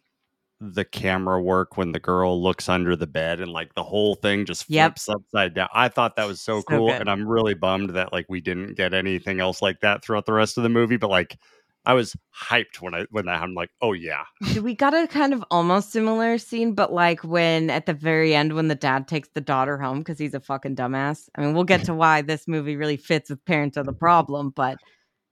the 0.59 0.85
camera 0.85 1.41
work 1.41 1.75
when 1.75 1.91
the 1.91 1.99
girl 1.99 2.41
looks 2.41 2.69
under 2.69 2.95
the 2.95 3.07
bed 3.07 3.39
and 3.41 3.51
like 3.51 3.73
the 3.73 3.83
whole 3.83 4.13
thing 4.15 4.45
just 4.45 4.69
Yep. 4.69 4.91
flips 4.97 5.09
upside 5.09 5.55
down. 5.55 5.69
I 5.73 5.87
thought 5.87 6.15
that 6.17 6.27
was 6.27 6.39
so, 6.39 6.59
So 6.59 6.63
cool, 6.67 6.87
good. 6.89 7.01
and 7.01 7.09
I'm 7.09 7.27
really 7.27 7.55
bummed 7.55 7.91
that 7.91 8.13
like 8.13 8.27
we 8.29 8.41
didn't 8.41 8.75
get 8.75 8.93
anything 8.93 9.39
else 9.39 9.61
like 9.61 9.79
that 9.81 10.03
throughout 10.03 10.25
the 10.27 10.33
rest 10.33 10.57
of 10.57 10.63
the 10.63 10.69
movie. 10.69 10.97
But 10.97 11.09
like, 11.09 11.37
I 11.83 11.93
was 11.95 12.15
hyped 12.39 12.79
when 12.79 12.93
I 12.93 13.05
when 13.09 13.25
that 13.25 13.37
happened. 13.39 13.55
Like, 13.55 13.71
oh 13.81 13.93
yeah, 13.93 14.23
we 14.61 14.75
got 14.75 14.93
a 14.93 15.07
kind 15.07 15.33
of 15.33 15.43
almost 15.49 15.91
similar 15.91 16.37
scene, 16.37 16.73
but 16.75 16.93
like 16.93 17.23
when 17.23 17.71
at 17.71 17.87
the 17.87 17.93
very 17.93 18.35
end 18.35 18.53
when 18.53 18.67
the 18.67 18.75
dad 18.75 19.07
takes 19.07 19.29
the 19.33 19.41
daughter 19.41 19.79
home 19.79 19.99
because 19.99 20.19
he's 20.19 20.35
a 20.35 20.39
fucking 20.39 20.75
dumbass. 20.75 21.27
I 21.35 21.41
mean, 21.41 21.55
we'll 21.55 21.63
get 21.63 21.83
to 21.85 21.95
why 21.95 22.21
this 22.21 22.47
movie 22.47 22.75
really 22.75 22.97
fits 22.97 23.31
with 23.31 23.43
Parents 23.45 23.77
Are 23.77 23.83
the 23.83 23.93
Problem, 23.93 24.51
but 24.51 24.77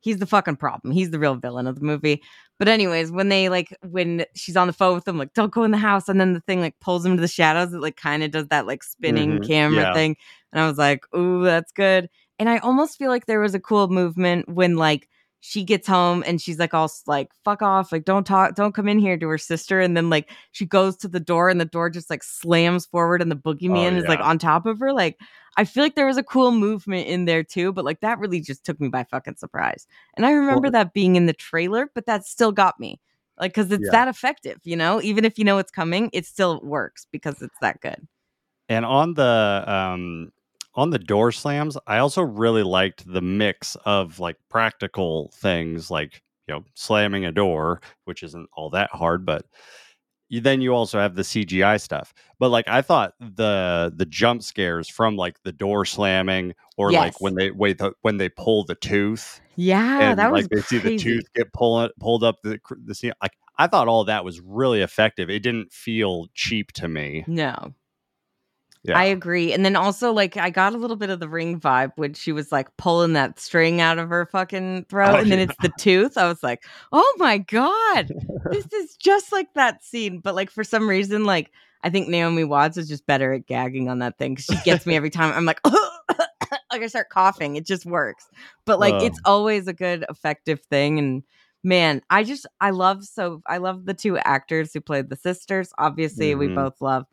he's 0.01 0.17
the 0.19 0.25
fucking 0.25 0.57
problem. 0.57 0.93
He's 0.93 1.11
the 1.11 1.19
real 1.19 1.35
villain 1.35 1.67
of 1.67 1.75
the 1.79 1.85
movie. 1.85 2.21
But 2.57 2.67
anyways, 2.67 3.11
when 3.11 3.29
they 3.29 3.49
like 3.49 3.75
when 3.81 4.25
she's 4.35 4.57
on 4.57 4.67
the 4.67 4.73
phone 4.73 4.95
with 4.95 5.07
him, 5.07 5.17
like, 5.17 5.33
don't 5.33 5.51
go 5.53 5.63
in 5.63 5.71
the 5.71 5.77
house, 5.77 6.09
and 6.09 6.19
then 6.19 6.33
the 6.33 6.41
thing 6.41 6.59
like 6.61 6.79
pulls 6.81 7.05
him 7.05 7.15
to 7.17 7.21
the 7.21 7.27
shadows, 7.27 7.73
it 7.73 7.79
like 7.81 7.95
kind 7.97 8.23
of 8.23 8.31
does 8.31 8.47
that 8.49 8.67
like 8.67 8.83
spinning 8.83 9.39
Mhm, 9.39 9.41
camera 9.41 9.85
yeah. 9.85 9.93
thing. 9.93 10.15
And 10.53 10.61
I 10.61 10.67
was 10.67 10.77
like, 10.77 11.01
ooh, 11.15 11.43
that's 11.43 11.71
good. 11.71 12.09
And 12.39 12.49
I 12.49 12.57
almost 12.59 12.97
feel 12.97 13.09
like 13.09 13.25
there 13.25 13.39
was 13.41 13.53
a 13.55 13.59
cool 13.59 13.87
movement 13.89 14.47
when 14.49 14.75
like 14.77 15.08
she 15.41 15.63
gets 15.63 15.87
home 15.87 16.23
and 16.27 16.41
she's 16.41 16.59
like 16.59 16.73
all 16.73 16.91
like 17.07 17.29
fuck 17.45 17.61
off 17.61 17.91
like 17.91 18.03
don't 18.05 18.25
talk 18.27 18.55
don't 18.55 18.73
come 18.73 18.87
in 18.89 18.99
here 18.99 19.17
to 19.17 19.27
her 19.27 19.37
sister 19.37 19.79
and 19.79 19.95
then 19.95 20.09
like 20.09 20.29
she 20.51 20.65
goes 20.65 20.97
to 20.97 21.07
the 21.07 21.19
door 21.19 21.49
and 21.49 21.61
the 21.61 21.65
door 21.65 21.89
just 21.89 22.09
like 22.09 22.23
slams 22.23 22.85
forward 22.85 23.21
and 23.21 23.31
the 23.31 23.35
boogeyman 23.35 23.95
is 23.95 24.05
like 24.05 24.19
Oh, 24.19 24.23
on 24.25 24.37
top 24.37 24.65
of 24.65 24.79
her 24.79 24.91
like 24.91 25.17
i 25.55 25.63
feel 25.63 25.81
like 25.83 25.95
there 25.95 26.05
was 26.05 26.17
a 26.17 26.23
cool 26.23 26.51
movement 26.51 27.07
in 27.07 27.23
there 27.25 27.43
too 27.43 27.71
but 27.71 27.85
like 27.85 28.01
that 28.01 28.19
really 28.19 28.41
just 28.41 28.65
took 28.65 28.79
me 28.81 28.89
by 28.89 29.05
fucking 29.05 29.35
surprise 29.37 29.87
and 30.17 30.25
i 30.25 30.31
remember 30.31 30.63
Well- 30.63 30.71
that 30.73 30.93
being 30.93 31.15
in 31.15 31.25
the 31.25 31.33
trailer 31.33 31.89
but 31.95 32.05
that 32.05 32.25
still 32.25 32.51
got 32.51 32.77
me 32.79 32.99
like 33.39 33.53
because 33.53 33.71
it's 33.71 33.85
Yeah. 33.85 33.91
that 33.91 34.07
effective 34.09 34.59
you 34.65 34.75
know? 34.75 35.01
Even 35.01 35.23
if 35.23 35.37
you 35.39 35.45
know 35.45 35.57
it's 35.57 35.71
coming 35.71 36.09
it 36.11 36.25
still 36.25 36.59
works 36.61 37.07
because 37.11 37.41
it's 37.41 37.55
that 37.61 37.79
good. 37.79 38.05
And 38.67 38.85
on 38.85 39.13
the 39.13 39.63
um 39.65 40.31
on 40.79 40.91
the 40.91 40.99
door 40.99 41.29
slams, 41.33 41.77
I 41.87 41.97
also 41.97 42.21
really 42.21 42.63
liked 42.63 43.03
the 43.05 43.21
mix 43.21 43.75
of 43.83 44.17
like 44.17 44.37
practical 44.49 45.29
things 45.35 45.91
like, 45.91 46.23
you 46.47 46.53
know, 46.53 46.63
slamming 46.73 47.25
a 47.25 47.33
door, 47.33 47.81
which 48.05 48.23
isn't 48.23 48.49
all 48.53 48.69
that 48.69 48.89
hard, 48.91 49.25
but 49.25 49.45
you, 50.29 50.39
then 50.39 50.61
you 50.61 50.73
also 50.73 50.97
have 50.97 51.15
the 51.15 51.23
CGI 51.23 51.81
stuff. 51.81 52.13
But 52.39 52.47
like 52.47 52.69
I 52.69 52.81
thought 52.81 53.13
the 53.19 53.91
the 53.93 54.05
jump 54.05 54.41
scares 54.41 54.87
from 54.87 55.17
like 55.17 55.43
the 55.43 55.51
door 55.51 55.83
slamming 55.83 56.55
or 56.77 56.93
like 56.93 57.19
when 57.19 57.35
they 57.35 57.51
wait 57.51 57.79
the, 57.79 57.91
when 58.01 58.15
they 58.15 58.29
pull 58.29 58.63
the 58.63 58.75
tooth 58.75 59.41
yeah 59.57 60.11
and 60.11 60.19
that 60.19 60.31
was 60.31 60.43
like 60.43 60.49
they 60.49 60.61
see 60.61 60.77
the 60.77 60.97
tooth 60.97 61.25
get 61.35 61.51
pulled 61.51 61.91
pulled 61.99 62.23
up 62.23 62.37
the 62.43 62.57
the 62.85 62.95
scene 62.95 63.11
like 63.21 63.33
I 63.57 63.67
thought 63.67 63.89
all 63.89 64.05
that 64.05 64.23
was 64.23 64.39
really 64.39 64.79
effective. 64.79 65.29
It 65.29 65.43
didn't 65.43 65.73
feel 65.73 66.27
cheap 66.33 66.71
to 66.73 66.87
me. 66.87 67.25
no 67.27 67.73
Yeah. 68.83 68.97
I 68.97 69.03
agree. 69.05 69.51
And 69.51 69.65
then 69.65 69.75
also, 69.75 70.13
like, 70.13 70.37
I 70.37 70.49
got 70.49 70.73
a 70.73 70.77
little 70.77 70.95
bit 70.95 71.09
of 71.09 71.19
the 71.19 71.27
ring 71.27 71.59
vibe 71.59 71.91
when 71.97 72.13
she 72.13 72.31
was 72.31 72.49
like 72.51 72.75
pulling 72.77 73.11
that 73.13 73.37
string 73.39 73.81
out 73.81 73.99
of 73.99 74.07
her 74.09 74.25
fucking 74.25 74.85
throat, 74.89 75.15
Oh, 75.15 75.17
and 75.17 75.29
then 75.31 75.39
yeah. 75.39 75.45
it's 75.45 75.55
the 75.61 75.71
tooth. 75.77 76.17
I 76.17 76.27
was 76.29 76.41
like, 76.43 76.63
oh 76.93 77.15
my 77.17 77.39
God, 77.39 78.09
this 78.51 78.65
is 78.73 78.95
just 78.95 79.31
like 79.33 79.53
that 79.55 79.83
scene. 79.83 80.19
But 80.19 80.33
like, 80.35 80.49
for 80.49 80.63
some 80.63 80.87
reason, 80.89 81.25
like, 81.25 81.51
I 81.83 81.89
think 81.89 82.07
Naomi 82.07 82.45
Watts 82.45 82.77
is 82.77 82.87
just 82.87 83.05
better 83.05 83.33
at 83.33 83.47
gagging 83.47 83.89
on 83.89 83.99
that 83.99 84.17
thing 84.17 84.35
because 84.35 84.45
she 84.45 84.63
gets 84.63 84.85
me 84.85 84.95
every 84.97 85.09
time. 85.09 85.33
I'm 85.35 85.45
like, 85.45 85.59
like 85.67 86.81
I 86.81 86.87
start 86.87 87.09
coughing. 87.09 87.57
It 87.57 87.65
just 87.65 87.85
works. 87.85 88.29
But 88.65 88.79
like, 88.79 88.93
Oh. 88.95 89.05
it's 89.05 89.19
always 89.25 89.67
a 89.67 89.73
good, 89.73 90.05
effective 90.09 90.61
thing. 90.69 90.99
And 90.99 91.23
man, 91.63 92.01
I 92.09 92.23
just, 92.23 92.45
I 92.61 92.69
love 92.69 93.03
so, 93.03 93.41
I 93.45 93.57
love 93.57 93.85
the 93.85 93.93
two 93.93 94.17
actors 94.19 94.73
who 94.73 94.79
played 94.81 95.09
the 95.09 95.15
sisters. 95.17 95.71
Obviously, 95.77 96.33
we 96.35 96.47
Mhm. 96.47 96.55
both 96.55 96.79
love 96.81 97.05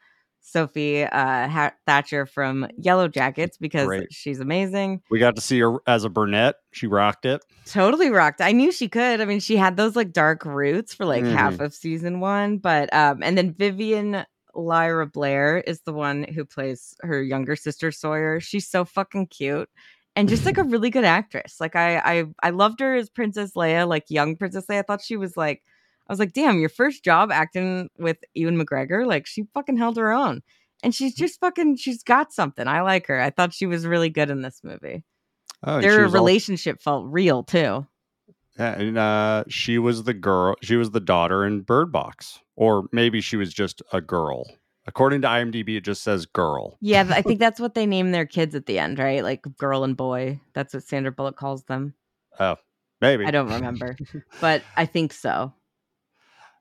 Sophie 0.48 1.02
uh, 1.02 1.48
ha- 1.48 1.72
Thatcher 1.86 2.24
from 2.24 2.68
Yellowjackets 2.80 3.58
because 3.60 3.86
Great. 3.86 4.12
she's 4.12 4.38
amazing. 4.38 5.02
We 5.10 5.18
got 5.18 5.34
to 5.36 5.42
see 5.42 5.58
her 5.58 5.78
as 5.88 6.04
a 6.04 6.08
brunette. 6.08 6.54
She 6.70 6.86
rocked 6.86 7.26
it. 7.26 7.44
Totally 7.66 8.10
rocked. 8.10 8.40
I 8.40 8.52
knew 8.52 8.70
she 8.70 8.88
could. 8.88 9.20
I 9.20 9.24
mean, 9.24 9.40
she 9.40 9.56
had 9.56 9.76
those 9.76 9.96
like 9.96 10.12
dark 10.12 10.44
roots 10.44 10.94
for 10.94 11.04
like 11.04 11.24
half 11.24 11.54
Mhm. 11.54 11.64
of 11.64 11.74
season 11.74 12.20
one, 12.20 12.58
but 12.58 12.94
um, 12.94 13.22
and 13.24 13.36
then 13.36 13.52
Vivian 13.54 14.24
Lyra 14.54 15.06
Blair 15.06 15.58
is 15.58 15.80
the 15.80 15.92
one 15.92 16.22
who 16.22 16.44
plays 16.44 16.94
her 17.00 17.20
younger 17.22 17.56
sister 17.56 17.90
Sawyer. 17.90 18.38
She's 18.40 18.68
so 18.68 18.84
fucking 18.84 19.26
cute 19.26 19.68
and 20.14 20.28
just 20.28 20.46
like 20.46 20.58
a 20.58 20.62
really 20.72 20.90
good 20.90 21.04
actress. 21.04 21.56
Like 21.60 21.74
I 21.74 21.98
I 21.98 22.24
I 22.42 22.50
loved 22.50 22.78
her 22.80 22.94
as 22.94 23.10
Princess 23.10 23.52
Leia, 23.54 23.86
like 23.88 24.04
young 24.10 24.36
Princess 24.36 24.66
Leia. 24.66 24.78
I 24.78 24.82
thought 24.82 25.02
she 25.02 25.16
was 25.16 25.36
like 25.36 25.62
I 26.08 26.12
was 26.12 26.18
like, 26.18 26.32
damn, 26.32 26.58
your 26.60 26.68
first 26.68 27.02
job 27.04 27.30
acting 27.32 27.88
with 27.98 28.18
Ewan 28.34 28.56
McGregor, 28.62 29.06
like 29.06 29.26
she 29.26 29.44
fucking 29.54 29.76
held 29.76 29.96
her 29.96 30.12
own. 30.12 30.42
And 30.82 30.94
she's 30.94 31.14
Mm. 31.14 31.18
just 31.18 31.40
fucking 31.40 31.76
she's 31.76 32.02
got 32.02 32.32
something. 32.32 32.68
I 32.68 32.82
like 32.82 33.06
her. 33.08 33.20
I 33.20 33.30
thought 33.30 33.52
she 33.54 33.66
was 33.66 33.86
really 33.86 34.10
good 34.10 34.30
in 34.30 34.42
this 34.42 34.60
movie. 34.62 35.04
Oh, 35.64 35.80
Their 35.80 36.06
relationship 36.08 36.80
felt 36.82 37.06
real 37.08 37.42
too. 37.42 37.86
yeah, 38.58 38.78
and 38.78 38.96
uh, 38.98 39.44
she 39.48 39.78
was 39.78 40.04
the 40.04 40.14
girl. 40.14 40.54
She 40.62 40.76
was 40.76 40.90
the 40.90 41.00
daughter 41.00 41.44
in 41.46 41.62
Bird 41.62 41.90
Box, 41.90 42.40
or 42.56 42.84
maybe 42.92 43.20
she 43.20 43.36
was 43.36 43.52
just 43.52 43.82
a 43.92 44.00
girl. 44.00 44.44
According 44.86 45.22
to 45.22 45.28
IMDb, 45.28 45.76
it 45.78 45.80
just 45.84 46.02
says 46.04 46.26
girl. 46.26 46.76
Yeah, 46.80 47.04
I 47.10 47.22
think 47.22 47.40
that's 47.40 47.58
what 47.58 47.74
they 47.74 47.86
name 47.86 48.12
their 48.12 48.26
kids 48.26 48.54
at 48.54 48.66
the 48.66 48.78
end, 48.78 48.98
right? 49.00 49.24
Like 49.24 49.44
girl 49.58 49.82
and 49.82 49.96
boy. 49.96 50.40
That's 50.52 50.72
what 50.74 50.84
Sandra 50.84 51.10
Bullock 51.10 51.36
calls 51.36 51.64
them. 51.64 51.94
Oh, 52.38 52.56
maybe. 53.00 53.24
I 53.24 53.30
don't 53.32 53.50
remember, 53.50 53.96
but 54.40 54.62
I 54.76 54.84
think 54.86 55.12
so. 55.12 55.52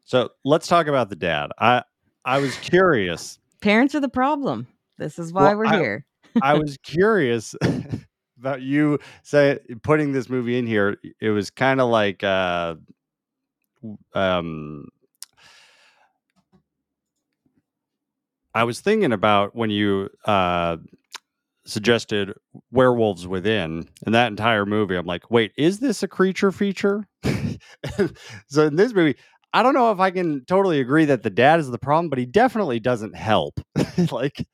So 0.06 0.30
let's 0.44 0.68
talk 0.68 0.88
about 0.88 1.10
the 1.10 1.16
dad. 1.16 1.52
I 1.60 1.84
I 2.24 2.38
was 2.40 2.56
curious. 2.58 3.40
Parents 3.62 3.96
are 3.96 4.00
the 4.00 4.10
problem. 4.10 4.68
This 4.98 5.20
is 5.20 5.34
why 5.34 5.54
Well, 5.54 5.58
we're 5.58 5.66
I- 5.66 5.78
here. 5.80 6.06
I 6.42 6.54
was 6.56 6.78
curious 6.84 7.56
about 8.40 8.62
you 8.62 9.00
say 9.24 9.60
putting 9.84 10.12
this 10.12 10.30
movie 10.30 10.58
in 10.58 10.68
here. 10.68 10.98
It 11.20 11.30
was 11.30 11.50
kind 11.50 11.80
of 11.82 11.90
like 11.90 12.24
uh, 12.24 12.76
um, 14.14 14.88
I 18.54 18.64
was 18.64 18.80
thinking 18.80 19.12
about 19.12 19.56
when 19.56 19.70
you 19.70 20.10
uh, 20.26 20.78
suggested 21.66 22.34
werewolves 22.72 23.28
within 23.28 23.90
and 24.06 24.16
that 24.16 24.28
entire 24.28 24.66
movie. 24.66 24.96
I'm 24.96 25.06
like, 25.06 25.30
wait, 25.32 25.52
is 25.58 25.80
this 25.80 26.04
a 26.04 26.08
creature 26.08 26.52
feature? 26.52 27.08
so 28.48 28.66
in 28.68 28.76
this 28.76 28.94
movie, 28.94 29.16
I 29.56 29.64
don't 29.64 29.74
know 29.74 29.92
if 29.92 30.02
I 30.02 30.12
can 30.12 30.44
totally 30.46 30.82
agree 30.82 31.06
that 31.06 31.24
the 31.24 31.30
dad 31.30 31.62
is 31.62 31.72
the 31.72 31.80
problem, 31.80 32.10
but 32.10 32.20
he 32.20 32.26
definitely 32.26 32.80
doesn't 32.82 33.16
help. 33.16 33.62
like, 34.12 34.46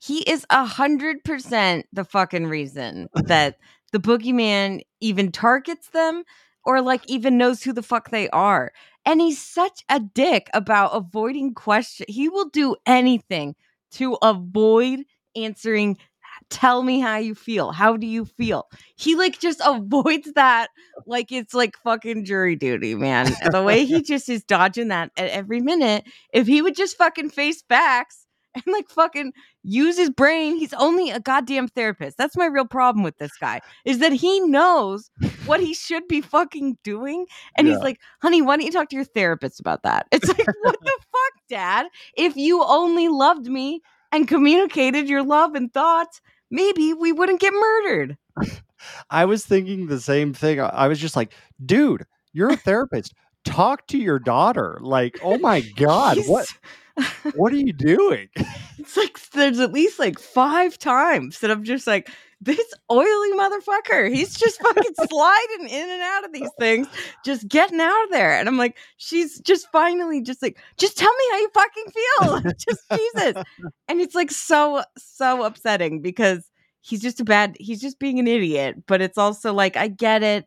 He 0.00 0.20
is 0.30 0.46
a 0.50 0.64
hundred 0.64 1.24
percent 1.24 1.86
the 1.92 2.04
fucking 2.04 2.46
reason 2.46 3.08
that 3.14 3.56
the 3.92 3.98
boogeyman 3.98 4.82
even 5.00 5.32
targets 5.32 5.90
them 5.90 6.22
or 6.64 6.80
like 6.80 7.02
even 7.10 7.36
knows 7.36 7.62
who 7.64 7.72
the 7.72 7.82
fuck 7.82 8.10
they 8.10 8.28
are. 8.30 8.72
And 9.04 9.20
he's 9.20 9.42
such 9.42 9.82
a 9.88 10.00
dick 10.00 10.50
about 10.54 10.90
avoiding 10.94 11.54
questions. 11.54 12.14
He 12.14 12.28
will 12.28 12.48
do 12.50 12.76
anything 12.86 13.56
to 13.92 14.18
avoid 14.22 15.04
answering 15.34 15.98
tell 16.50 16.82
me 16.82 17.00
how 17.00 17.16
you 17.16 17.34
feel. 17.34 17.72
How 17.72 17.96
do 17.96 18.06
you 18.06 18.24
feel? 18.24 18.66
He 18.96 19.14
like 19.14 19.38
just 19.38 19.60
avoids 19.64 20.32
that 20.34 20.68
like 21.06 21.32
it's 21.32 21.54
like 21.54 21.76
fucking 21.78 22.24
jury 22.24 22.56
duty, 22.56 22.94
man. 22.94 23.34
The 23.50 23.62
way 23.62 23.84
he 23.84 24.02
just 24.02 24.28
is 24.28 24.44
dodging 24.44 24.88
that 24.88 25.10
at 25.16 25.30
every 25.30 25.60
minute. 25.60 26.04
If 26.32 26.46
he 26.46 26.62
would 26.62 26.76
just 26.76 26.96
fucking 26.96 27.30
face 27.30 27.62
facts 27.68 28.26
and 28.54 28.64
like 28.72 28.88
fucking 28.88 29.32
use 29.62 29.98
his 29.98 30.10
brain, 30.10 30.56
he's 30.56 30.72
only 30.74 31.10
a 31.10 31.20
goddamn 31.20 31.68
therapist. 31.68 32.16
That's 32.16 32.36
my 32.36 32.46
real 32.46 32.64
problem 32.64 33.04
with 33.04 33.18
this 33.18 33.36
guy 33.38 33.60
is 33.84 33.98
that 33.98 34.12
he 34.12 34.40
knows 34.40 35.10
what 35.46 35.60
he 35.60 35.74
should 35.74 36.08
be 36.08 36.20
fucking 36.20 36.78
doing. 36.82 37.26
And 37.56 37.68
he's 37.68 37.78
like, 37.78 38.00
honey, 38.22 38.42
why 38.42 38.56
don't 38.56 38.66
you 38.66 38.72
talk 38.72 38.88
to 38.88 38.96
your 38.96 39.04
therapist 39.04 39.60
about 39.60 39.82
that? 39.82 40.06
It's 40.12 40.28
like, 40.28 40.38
what 40.62 40.80
the 40.80 40.98
fuck, 41.00 41.42
dad? 41.48 41.86
If 42.16 42.36
you 42.36 42.64
only 42.64 43.08
loved 43.08 43.46
me 43.46 43.82
and 44.12 44.26
communicated 44.26 45.08
your 45.08 45.22
love 45.22 45.54
and 45.54 45.72
thoughts, 45.72 46.20
maybe 46.50 46.94
we 46.94 47.12
wouldn't 47.12 47.40
get 47.40 47.52
murdered. 47.52 48.16
I 49.10 49.24
was 49.24 49.44
thinking 49.44 49.86
the 49.86 50.00
same 50.00 50.32
thing. 50.32 50.60
I 50.60 50.88
was 50.88 50.98
just 50.98 51.16
like, 51.16 51.32
dude, 51.64 52.06
you're 52.32 52.50
a 52.50 52.56
therapist. 52.68 53.14
Talk 53.44 53.86
to 53.88 53.98
your 53.98 54.18
daughter. 54.18 54.78
Like, 54.80 55.18
oh 55.22 55.38
my 55.38 55.60
God, 55.60 56.18
what 56.26 56.46
what 57.34 57.52
are 57.52 57.56
you 57.56 57.72
doing? 57.72 58.28
It's 58.78 58.96
like 58.96 59.18
there's 59.30 59.60
at 59.60 59.72
least 59.72 59.98
like 59.98 60.18
five 60.18 60.78
times 60.78 61.40
that 61.40 61.50
I'm 61.50 61.64
just 61.64 61.86
like, 61.86 62.10
this 62.40 62.72
oily 62.90 63.32
motherfucker. 63.32 64.12
He's 64.12 64.36
just 64.36 64.60
fucking 64.60 64.94
sliding 65.08 65.68
in 65.68 65.90
and 65.90 66.02
out 66.02 66.24
of 66.24 66.32
these 66.32 66.50
things, 66.58 66.86
just 67.24 67.48
getting 67.48 67.80
out 67.80 68.04
of 68.04 68.10
there. 68.10 68.38
And 68.38 68.48
I'm 68.48 68.56
like, 68.56 68.76
she's 68.96 69.40
just 69.40 69.70
finally 69.72 70.22
just 70.22 70.42
like, 70.42 70.58
just 70.76 70.96
tell 70.96 71.12
me 71.12 71.24
how 71.30 71.38
you 71.38 71.50
fucking 71.54 71.92
feel. 71.92 72.52
just 72.68 72.82
Jesus. 72.92 73.44
And 73.88 74.00
it's 74.00 74.14
like 74.14 74.30
so, 74.30 74.82
so 74.96 75.42
upsetting 75.42 76.00
because 76.00 76.48
he's 76.80 77.02
just 77.02 77.20
a 77.20 77.24
bad, 77.24 77.56
he's 77.58 77.80
just 77.80 77.98
being 77.98 78.18
an 78.18 78.28
idiot. 78.28 78.76
But 78.86 79.00
it's 79.00 79.18
also 79.18 79.52
like, 79.52 79.76
I 79.76 79.88
get 79.88 80.22
it. 80.22 80.46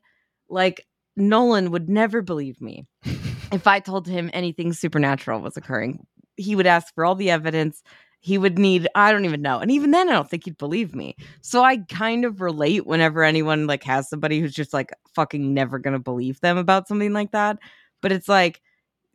Like, 0.49 0.85
Nolan 1.17 1.71
would 1.71 1.89
never 1.89 2.21
believe 2.21 2.61
me 2.61 2.85
if 3.51 3.67
I 3.67 3.79
told 3.79 4.07
him 4.07 4.29
anything 4.33 4.73
supernatural 4.73 5.41
was 5.41 5.57
occurring. 5.57 6.05
He 6.37 6.55
would 6.55 6.67
ask 6.67 6.93
for 6.95 7.05
all 7.05 7.15
the 7.15 7.29
evidence 7.29 7.83
he 8.23 8.37
would 8.37 8.57
need 8.57 8.87
i 8.95 9.11
don't 9.11 9.25
even 9.25 9.41
know 9.41 9.57
and 9.59 9.71
even 9.71 9.91
then 9.91 10.07
i 10.07 10.13
don't 10.13 10.29
think 10.29 10.45
he'd 10.45 10.57
believe 10.57 10.95
me. 10.95 11.15
So 11.41 11.63
i 11.63 11.77
kind 11.77 12.23
of 12.23 12.39
relate 12.39 12.85
whenever 12.85 13.23
anyone 13.23 13.67
like 13.67 13.83
has 13.83 14.09
somebody 14.09 14.39
who's 14.39 14.53
just 14.53 14.73
like 14.73 14.93
fucking 15.15 15.53
never 15.53 15.79
gonna 15.79 15.99
believe 15.99 16.39
them 16.39 16.57
about 16.57 16.87
something 16.87 17.13
like 17.13 17.31
that. 17.31 17.57
But 18.01 18.11
it's 18.11 18.29
like 18.29 18.61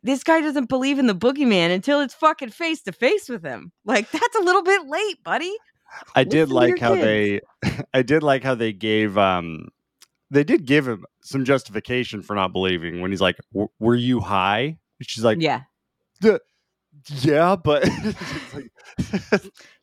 this 0.03 0.23
guy 0.23 0.41
doesn't 0.41 0.69
believe 0.69 0.99
in 0.99 1.07
the 1.07 1.15
boogeyman 1.15 1.73
until 1.73 2.01
it's 2.01 2.13
fucking 2.13 2.49
face 2.49 2.81
to 2.83 2.91
face 2.91 3.27
with 3.27 3.43
him. 3.43 3.71
Like 3.85 4.11
that's 4.11 4.35
a 4.35 4.43
little 4.43 4.63
bit 4.63 4.87
late 4.87 5.23
buddy. 5.23 5.55
I 6.15 6.23
did 6.23 6.49
Listen 6.49 6.49
to 6.49 6.53
like 6.55 6.79
how 6.79 6.93
kids. 6.95 7.03
they 7.03 7.41
I 7.93 8.01
did 8.01 8.23
like 8.23 8.43
how 8.43 8.55
they 8.55 8.73
gave 8.73 9.17
um 9.17 9.69
they 10.29 10.43
did 10.43 10.65
give 10.65 10.87
him 10.87 11.05
some 11.21 11.45
justification 11.45 12.21
for 12.21 12.35
not 12.35 12.51
believing 12.51 12.99
when 12.99 13.11
he's 13.11 13.21
like, 13.21 13.37
"Were 13.79 13.95
you 13.95 14.19
high?" 14.19 14.77
She's 15.01 15.23
like, 15.23 15.37
yeah. 15.39 15.61
"The- 16.19 16.41
"Yeah, 17.09 17.55
but 17.55 17.87
like, 18.53 18.71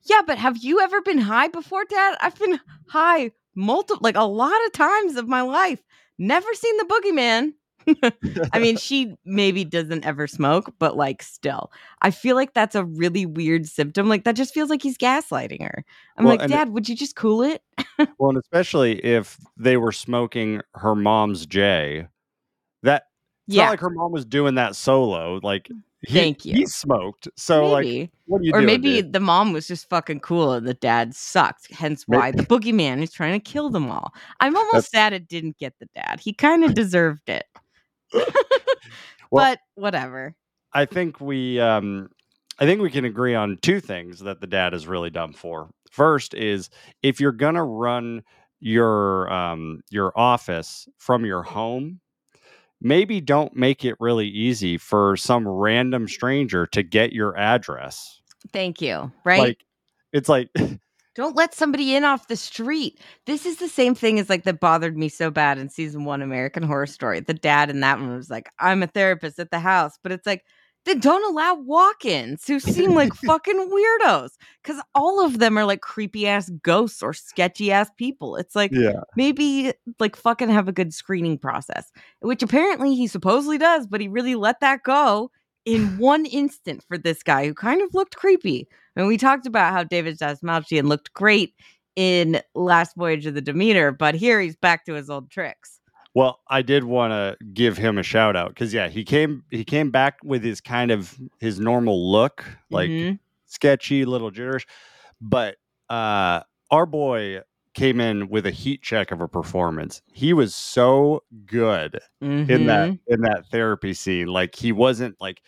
yeah 0.04 0.22
but 0.26 0.38
have 0.38 0.56
you 0.58 0.80
ever 0.80 1.00
been 1.02 1.18
high 1.18 1.48
before 1.48 1.84
dad 1.84 2.16
i've 2.20 2.38
been 2.38 2.58
high 2.88 3.30
multiple 3.54 4.00
like 4.02 4.16
a 4.16 4.24
lot 4.24 4.64
of 4.66 4.72
times 4.72 5.16
of 5.16 5.28
my 5.28 5.42
life 5.42 5.82
never 6.18 6.52
seen 6.54 6.76
the 6.78 6.84
boogeyman 6.84 7.52
I 8.52 8.58
mean, 8.58 8.76
she 8.76 9.14
maybe 9.24 9.64
doesn't 9.64 10.04
ever 10.06 10.26
smoke, 10.26 10.72
but 10.78 10.96
like 10.96 11.22
still, 11.22 11.70
I 12.02 12.10
feel 12.10 12.34
like 12.34 12.54
that's 12.54 12.74
a 12.74 12.84
really 12.84 13.26
weird 13.26 13.66
symptom. 13.66 14.08
Like 14.08 14.24
that 14.24 14.36
just 14.36 14.54
feels 14.54 14.70
like 14.70 14.82
he's 14.82 14.96
gaslighting 14.96 15.62
her. 15.62 15.84
I'm 16.16 16.24
Well, 16.24 16.34
like, 16.34 16.42
and 16.42 16.52
it- 16.52 16.56
Dad, 16.56 16.68
would 16.70 16.88
you 16.88 16.96
just 16.96 17.16
cool 17.16 17.42
it? 17.42 17.62
well, 18.18 18.30
and 18.30 18.38
especially 18.38 19.04
if 19.04 19.38
they 19.56 19.76
were 19.76 19.92
smoking 19.92 20.62
her 20.74 20.94
mom's 20.94 21.46
J, 21.46 22.06
that 22.82 23.04
yeah, 23.46 23.64
not 23.64 23.70
like 23.72 23.80
her 23.80 23.90
mom 23.90 24.12
was 24.12 24.24
doing 24.24 24.54
that 24.54 24.76
solo. 24.76 25.38
Like, 25.42 25.70
he, 26.06 26.14
Thank 26.14 26.44
you. 26.44 26.54
He 26.54 26.66
smoked, 26.66 27.28
so 27.36 27.66
like, 27.66 28.10
what 28.26 28.40
are 28.40 28.44
you 28.44 28.52
or 28.52 28.60
doing? 28.60 28.66
maybe 28.66 29.02
dude? 29.02 29.12
the 29.12 29.20
mom 29.20 29.52
was 29.52 29.66
just 29.66 29.88
fucking 29.88 30.20
cool 30.20 30.52
and 30.52 30.66
the 30.66 30.74
dad 30.74 31.14
sucked. 31.14 31.72
Hence 31.72 32.04
why 32.06 32.30
the 32.30 32.42
boogeyman 32.42 33.02
is 33.02 33.12
trying 33.12 33.38
to 33.38 33.50
kill 33.52 33.70
them 33.70 33.90
all. 33.90 34.12
I'm 34.40 34.56
almost 34.56 34.90
sad 34.90 35.12
it 35.12 35.28
didn't 35.28 35.58
get 35.58 35.74
the 35.78 35.88
dad. 35.94 36.20
He 36.20 36.32
kind 36.32 36.64
of 36.64 36.74
deserved 36.74 37.28
it. 37.28 37.44
Well- 39.30 39.44
but 39.46 39.58
whatever. 39.74 40.34
I 40.72 40.84
think 40.84 41.20
we 41.20 41.58
um 41.58 42.10
I 42.58 42.66
think 42.66 42.80
we 42.80 42.90
can 42.90 43.04
agree 43.04 43.34
on 43.34 43.58
two 43.62 43.80
things 43.80 44.20
that 44.20 44.40
the 44.40 44.46
dad 44.46 44.74
is 44.74 44.86
really 44.86 45.10
dumb 45.10 45.32
for. 45.32 45.70
First 45.90 46.34
is 46.34 46.70
if 47.02 47.20
you're 47.20 47.32
gonna 47.32 47.64
run 47.64 48.22
your 48.60 49.32
um 49.32 49.80
your 49.90 50.12
office 50.16 50.86
from 50.98 51.24
your 51.24 51.42
home, 51.42 52.00
maybe 52.84 53.20
don't 53.20 53.56
make 53.56 53.84
it 53.84 53.96
really 53.98 54.28
easy 54.28 54.76
for 54.78 55.16
some 55.16 55.48
random 55.48 56.06
mm. 56.06 56.10
stranger 56.10 56.66
to 56.68 56.84
get 56.84 57.12
your 57.12 57.36
address. 57.36 58.20
Thank 58.52 58.80
you. 58.80 59.10
Right? 59.24 59.40
Like 59.40 59.64
it's 60.12 60.28
like 60.28 60.50
Don't 61.14 61.36
let 61.36 61.54
somebody 61.54 61.94
in 61.94 62.02
off 62.02 62.26
the 62.26 62.36
street. 62.36 63.00
This 63.24 63.46
is 63.46 63.58
the 63.58 63.68
same 63.68 63.94
thing 63.94 64.18
as 64.18 64.28
like 64.28 64.42
that 64.44 64.58
bothered 64.58 64.96
me 64.96 65.08
so 65.08 65.30
bad 65.30 65.58
in 65.58 65.68
season 65.68 66.04
one 66.04 66.22
American 66.22 66.64
Horror 66.64 66.86
Story. 66.86 67.20
The 67.20 67.34
dad 67.34 67.70
in 67.70 67.80
that 67.80 68.00
one 68.00 68.16
was 68.16 68.30
like, 68.30 68.50
I'm 68.58 68.82
a 68.82 68.88
therapist 68.88 69.38
at 69.38 69.52
the 69.52 69.60
house, 69.60 69.96
but 70.02 70.10
it's 70.10 70.26
like, 70.26 70.42
then 70.84 71.00
don't 71.00 71.24
allow 71.30 71.54
walk 71.54 72.04
ins 72.04 72.46
who 72.46 72.60
seem 72.60 72.94
like 72.94 73.14
fucking 73.26 73.70
weirdos 73.70 74.30
because 74.62 74.82
all 74.94 75.24
of 75.24 75.38
them 75.38 75.58
are 75.58 75.64
like 75.64 75.80
creepy 75.80 76.26
ass 76.26 76.50
ghosts 76.62 77.02
or 77.02 77.12
sketchy 77.12 77.72
ass 77.72 77.90
people. 77.96 78.36
It's 78.36 78.54
like, 78.54 78.72
yeah. 78.72 79.00
maybe 79.16 79.72
like 79.98 80.16
fucking 80.16 80.50
have 80.50 80.68
a 80.68 80.72
good 80.72 80.92
screening 80.92 81.38
process, 81.38 81.90
which 82.20 82.42
apparently 82.42 82.94
he 82.94 83.06
supposedly 83.06 83.58
does, 83.58 83.86
but 83.86 84.00
he 84.00 84.08
really 84.08 84.34
let 84.34 84.60
that 84.60 84.82
go 84.82 85.30
in 85.64 85.98
one 85.98 86.26
instant 86.26 86.84
for 86.86 86.98
this 86.98 87.22
guy 87.22 87.46
who 87.46 87.54
kind 87.54 87.82
of 87.82 87.94
looked 87.94 88.16
creepy. 88.16 88.68
And 88.96 89.06
we 89.06 89.16
talked 89.16 89.46
about 89.46 89.72
how 89.72 89.84
David 89.84 90.18
Dastmalchian 90.18 90.84
looked 90.84 91.12
great 91.14 91.54
in 91.96 92.40
Last 92.54 92.96
Voyage 92.96 93.26
of 93.26 93.34
the 93.34 93.40
Demeter, 93.40 93.92
but 93.92 94.14
here 94.14 94.40
he's 94.40 94.56
back 94.56 94.84
to 94.84 94.94
his 94.94 95.08
old 95.08 95.30
tricks. 95.30 95.80
Well, 96.14 96.40
I 96.48 96.62
did 96.62 96.84
want 96.84 97.10
to 97.10 97.44
give 97.52 97.76
him 97.76 97.98
a 97.98 98.02
shout 98.04 98.36
out 98.36 98.50
because 98.50 98.72
yeah, 98.72 98.88
he 98.88 99.04
came 99.04 99.42
he 99.50 99.64
came 99.64 99.90
back 99.90 100.18
with 100.22 100.44
his 100.44 100.60
kind 100.60 100.90
of 100.92 101.18
his 101.40 101.58
normal 101.58 102.10
look, 102.12 102.44
like 102.70 102.88
Mhm. 102.90 103.18
sketchy, 103.46 104.04
little 104.04 104.30
jitterish. 104.30 104.64
But 105.20 105.56
uh 105.90 106.42
our 106.70 106.86
boy 106.86 107.40
came 107.74 108.00
in 108.00 108.28
with 108.28 108.46
a 108.46 108.52
heat 108.52 108.82
check 108.82 109.10
of 109.10 109.20
a 109.20 109.28
performance. 109.28 110.02
He 110.12 110.32
was 110.32 110.54
so 110.54 111.24
good 111.46 112.00
in 112.20 112.66
that 112.66 112.90
Mhm. 112.90 113.00
in 113.08 113.20
that 113.22 113.46
therapy 113.50 113.92
scene. 113.94 114.28
Like 114.28 114.54
he 114.54 114.70
wasn't 114.72 115.16
like 115.20 115.42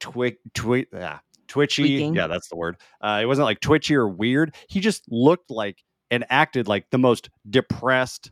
twi- 0.00 0.36
twi- 0.54 0.86
ah, 0.94 1.20
twitchy. 1.48 1.82
Tweaking. 1.82 2.14
Yeah, 2.14 2.28
that's 2.28 2.48
the 2.48 2.56
word. 2.56 2.76
Uh, 3.00 3.18
it 3.22 3.26
wasn't 3.26 3.46
like 3.46 3.60
twitchy 3.60 3.96
or 3.96 4.08
weird. 4.08 4.54
He 4.68 4.78
just 4.80 5.04
looked 5.10 5.50
like 5.50 5.82
and 6.12 6.24
acted 6.30 6.68
like 6.68 6.90
the 6.90 6.98
most 6.98 7.30
depressed, 7.50 8.30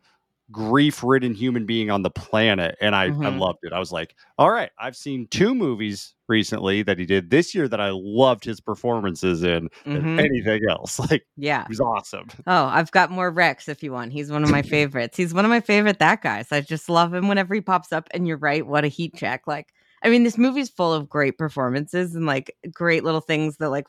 grief-ridden 0.51 1.34
human 1.34 1.64
being 1.66 1.90
on 1.90 2.03
the 2.03 2.11
planet. 2.11 2.76
And 2.80 2.94
I, 2.94 3.05
I 3.05 3.09
Mhm. 3.11 3.38
loved 3.38 3.59
it. 3.62 3.72
I 3.72 3.78
was 3.78 3.92
like, 3.92 4.14
all 4.38 4.51
right, 4.51 4.70
I've 4.78 4.96
seen 4.96 5.26
two 5.30 5.55
movies 5.55 6.14
recently 6.28 6.82
that 6.82 6.98
he 6.98 7.07
did 7.07 7.30
this 7.30 7.55
year 7.55 7.68
that 7.68 7.80
I 7.80 7.90
loved 7.92 8.44
his 8.44 8.61
performances 8.61 9.42
in 9.42 9.68
than 9.84 10.03
Mhm. 10.03 10.18
anything 10.18 10.61
else. 10.68 10.98
Like 11.11 11.26
Yeah. 11.36 11.64
he's 11.68 11.80
awesome. 11.80 12.28
Oh, 12.46 12.64
I've 12.66 12.90
got 12.92 13.11
more 13.11 13.30
Rex 13.30 13.68
if 13.68 13.82
you 13.82 13.92
want. 13.92 14.12
He's 14.12 14.30
one 14.30 14.44
of 14.44 14.51
my 14.51 14.62
favorites. 14.62 15.16
He's 15.16 15.34
one 15.34 15.44
of 15.44 15.51
my 15.51 15.61
favorite 15.61 15.98
that 15.98 16.22
guys. 16.22 16.48
I 16.53 16.61
just 16.61 16.88
love 16.88 17.12
him 17.14 17.28
whenever 17.28 17.55
he 17.55 17.61
pops 17.61 17.92
up. 17.92 18.09
And 18.12 18.26
you're 18.28 18.36
right, 18.36 18.66
what 18.66 18.84
a 18.84 18.88
heat 18.88 19.14
check. 19.16 19.46
Like, 19.46 19.72
I 20.03 20.09
mean, 20.11 20.24
this 20.24 20.38
movie's 20.38 20.70
full 20.70 20.92
of 20.92 21.09
great 21.09 21.36
performances 21.38 22.14
and 22.14 22.26
like 22.26 22.57
great 22.72 23.05
little 23.05 23.20
things 23.20 23.57
that 23.59 23.70
like 23.70 23.86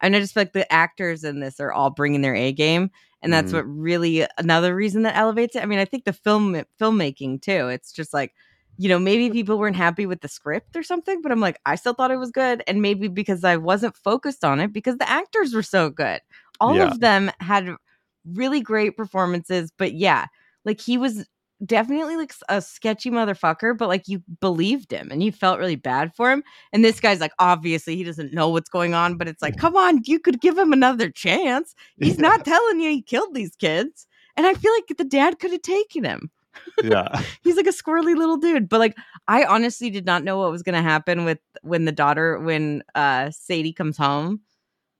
and 0.00 0.16
I 0.16 0.18
just 0.20 0.34
feel 0.34 0.40
like 0.40 0.52
the 0.52 0.70
actors 0.72 1.22
in 1.22 1.38
this 1.38 1.60
are 1.60 1.70
all 1.72 1.90
bringing 1.90 2.22
their 2.22 2.34
A 2.34 2.50
game. 2.52 2.90
And 3.22 3.32
that's 3.32 3.52
Mhm. 3.52 3.56
what 3.56 3.64
really 3.66 4.26
another 4.38 4.74
reason 4.74 5.02
that 5.02 5.16
elevates 5.16 5.56
it. 5.56 5.62
I 5.62 5.66
mean, 5.66 5.78
I 5.78 5.84
think 5.84 6.04
the 6.04 6.12
film 6.12 6.54
filmmaking 6.80 7.42
too. 7.42 7.68
It's 7.68 7.92
just 7.92 8.12
like, 8.12 8.34
you 8.78 8.88
know, 8.88 8.98
maybe 8.98 9.30
people 9.30 9.58
weren't 9.58 9.76
happy 9.76 10.06
with 10.06 10.20
the 10.22 10.28
script 10.28 10.76
or 10.76 10.82
something, 10.82 11.22
but 11.22 11.30
I'm 11.30 11.40
like, 11.40 11.60
I 11.66 11.76
still 11.76 11.94
thought 11.94 12.10
it 12.10 12.16
was 12.16 12.30
good. 12.32 12.62
And 12.66 12.82
maybe 12.82 13.08
because 13.08 13.44
I 13.44 13.56
wasn't 13.56 13.96
focused 13.96 14.44
on 14.44 14.60
it 14.60 14.72
because 14.72 14.96
the 14.98 15.08
actors 15.08 15.54
were 15.54 15.62
so 15.62 15.90
good. 15.90 16.20
All 16.60 16.76
Yeah. 16.76 16.84
of 16.84 17.00
them 17.00 17.30
had 17.40 17.68
really 18.24 18.60
great 18.60 18.96
performances. 18.96 19.72
But 19.76 19.94
yeah, 19.94 20.26
like 20.64 20.80
he 20.80 20.96
was 20.98 21.26
definitely 21.64 22.16
like 22.16 22.32
a 22.48 22.60
sketchy 22.60 23.10
motherfucker, 23.10 23.76
but 23.76 23.88
like 23.88 24.08
you 24.08 24.22
believed 24.40 24.92
him 24.92 25.08
and 25.10 25.22
you 25.22 25.32
felt 25.32 25.58
really 25.58 25.76
bad 25.76 26.14
for 26.14 26.30
him. 26.30 26.42
And 26.72 26.84
this 26.84 27.00
guy's 27.00 27.20
like, 27.20 27.32
obviously 27.38 27.96
he 27.96 28.04
doesn't 28.04 28.32
know 28.32 28.48
what's 28.48 28.70
going 28.70 28.94
on, 28.94 29.16
but 29.16 29.28
it's 29.28 29.42
like, 29.42 29.56
come 29.58 29.76
on, 29.76 30.00
you 30.04 30.18
could 30.18 30.40
give 30.40 30.58
him 30.58 30.72
another 30.72 31.10
chance. 31.10 31.74
He's 31.98 32.18
not 32.18 32.44
telling 32.44 32.80
you 32.80 32.90
he 32.90 33.02
killed 33.02 33.34
these 33.34 33.56
kids. 33.56 34.06
And 34.36 34.46
I 34.46 34.54
feel 34.54 34.72
like 34.72 34.96
the 34.96 35.04
dad 35.04 35.38
could 35.38 35.52
have 35.52 35.62
taken 35.62 36.04
him. 36.04 36.30
Yeah. 36.82 37.22
He's 37.42 37.56
like 37.56 37.66
a 37.66 37.70
squirrely 37.70 38.16
little 38.16 38.36
dude. 38.36 38.68
But 38.68 38.80
like 38.80 38.96
I 39.28 39.44
honestly 39.44 39.90
did 39.90 40.06
not 40.06 40.24
know 40.24 40.38
what 40.38 40.50
was 40.50 40.62
gonna 40.62 40.82
happen 40.82 41.24
with 41.24 41.38
when 41.62 41.84
the 41.84 41.92
daughter 41.92 42.38
when 42.38 42.82
uh 42.94 43.30
Sadie 43.30 43.72
comes 43.72 43.96
home, 43.96 44.40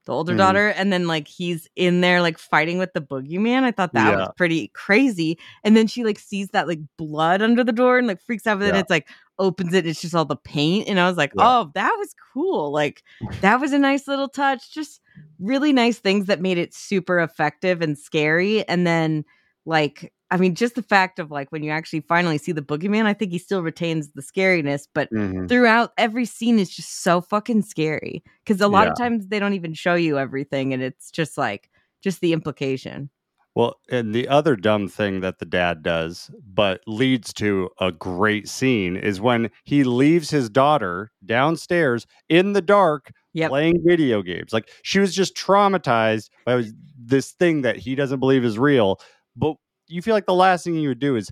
the 0.05 0.12
older 0.12 0.34
Mhm. 0.34 0.38
daughter, 0.38 0.68
and 0.68 0.92
then 0.92 1.07
like 1.07 1.28
he's 1.28 1.68
in 1.76 2.00
there 2.00 2.20
like 2.20 2.38
fighting 2.38 2.78
with 2.78 2.92
the 2.92 3.00
boogeyman. 3.00 3.62
I 3.62 3.70
thought 3.70 3.92
that 3.94 4.16
was 4.16 4.28
pretty 4.36 4.68
crazy. 4.74 5.38
And 5.64 5.76
then 5.76 5.86
she 5.86 6.05
like 6.05 6.18
sees 6.18 6.48
that 6.48 6.66
like 6.68 6.80
blood 6.98 7.40
under 7.42 7.62
the 7.64 7.72
door 7.72 7.98
and 7.98 8.07
like 8.07 8.20
freaks 8.22 8.46
out 8.46 8.59
And. 8.59 8.74
Yeah. 8.74 8.80
It's 8.80 8.90
like 8.90 9.09
opens 9.38 9.72
it, 9.74 9.78
and 9.78 9.88
it's 9.88 10.00
just 10.00 10.14
all 10.14 10.24
the 10.24 10.36
paint. 10.36 10.88
And 10.88 10.98
I 11.00 11.09
was 11.09 11.16
like, 11.16 11.32
Yeah. 11.36 11.44
oh, 11.46 11.70
that 11.74 11.94
was 11.98 12.14
cool. 12.32 12.72
Like 12.72 13.03
that 13.40 13.61
was 13.61 13.72
a 13.72 13.78
nice 13.78 14.07
little 14.09 14.28
touch. 14.28 14.72
Just 14.72 15.00
really 15.38 15.72
nice 15.72 15.98
things 15.98 16.26
that 16.26 16.40
made 16.40 16.59
it 16.59 16.74
super 16.74 17.18
effective 17.20 17.80
and 17.82 17.96
scary. 17.98 18.66
And 18.68 18.86
then 18.86 19.24
like 19.66 20.12
I 20.33 20.39
mean, 20.39 20.55
just 20.55 20.74
the 20.76 20.83
fact 20.83 21.18
of 21.18 21.30
like 21.30 21.53
when 21.53 21.62
you 21.62 21.70
actually 21.70 22.01
finally 22.01 22.39
see 22.39 22.53
the 22.53 22.62
boogeyman, 22.62 23.05
I 23.05 23.12
think 23.12 23.33
he 23.33 23.39
still 23.39 23.62
retains 23.62 24.12
the 24.12 24.22
scariness, 24.22 24.89
but 24.95 25.11
Mhm. 25.12 25.47
throughout 25.47 25.93
every 25.99 26.24
scene 26.24 26.59
is 26.59 26.70
just 26.70 27.03
so 27.03 27.20
fucking 27.20 27.62
scary 27.62 28.24
because 28.43 28.61
a 28.62 28.66
lot 28.68 28.89
of 28.89 28.97
times 28.97 29.26
they 29.28 29.39
don't 29.39 29.53
even 29.53 29.74
show 29.74 29.95
you 29.95 30.18
everything, 30.18 30.72
and 30.72 30.83
it's 30.83 31.11
just 31.11 31.37
like 31.37 31.68
just 32.03 32.22
the 32.22 32.33
implication. 32.33 33.11
Well, 33.55 33.78
and 33.91 34.14
the 34.14 34.26
other 34.28 34.57
dumb 34.57 34.89
thing 34.89 35.20
that 35.20 35.39
the 35.39 35.45
dad 35.45 35.83
does, 35.83 36.30
but 36.43 36.80
leads 36.87 37.35
to 37.35 37.68
a 37.78 37.93
great 37.93 38.49
scene, 38.49 38.97
is 38.97 39.20
when 39.20 39.51
he 39.64 39.85
leaves 39.85 40.30
his 40.30 40.49
daughter 40.49 41.11
downstairs 41.26 42.07
in 42.30 42.55
the 42.55 42.62
dark 42.62 43.12
Yep. 43.35 43.51
playing 43.51 43.83
video 43.85 44.22
games. 44.22 44.55
Like 44.55 44.70
she 44.83 44.99
was 44.99 45.14
just 45.14 45.37
traumatized 45.37 46.30
by 46.47 46.64
this 46.99 47.33
thing 47.33 47.61
that 47.62 47.76
he 47.76 47.95
doesn't 47.95 48.20
believe 48.20 48.45
is 48.47 48.59
real. 48.59 48.99
But 49.37 49.57
you 49.89 50.03
feel 50.03 50.14
like 50.14 50.26
the 50.26 50.35
last 50.35 50.64
thing 50.64 50.74
you 50.74 50.89
would 50.89 50.99
do 51.01 51.16
is 51.16 51.30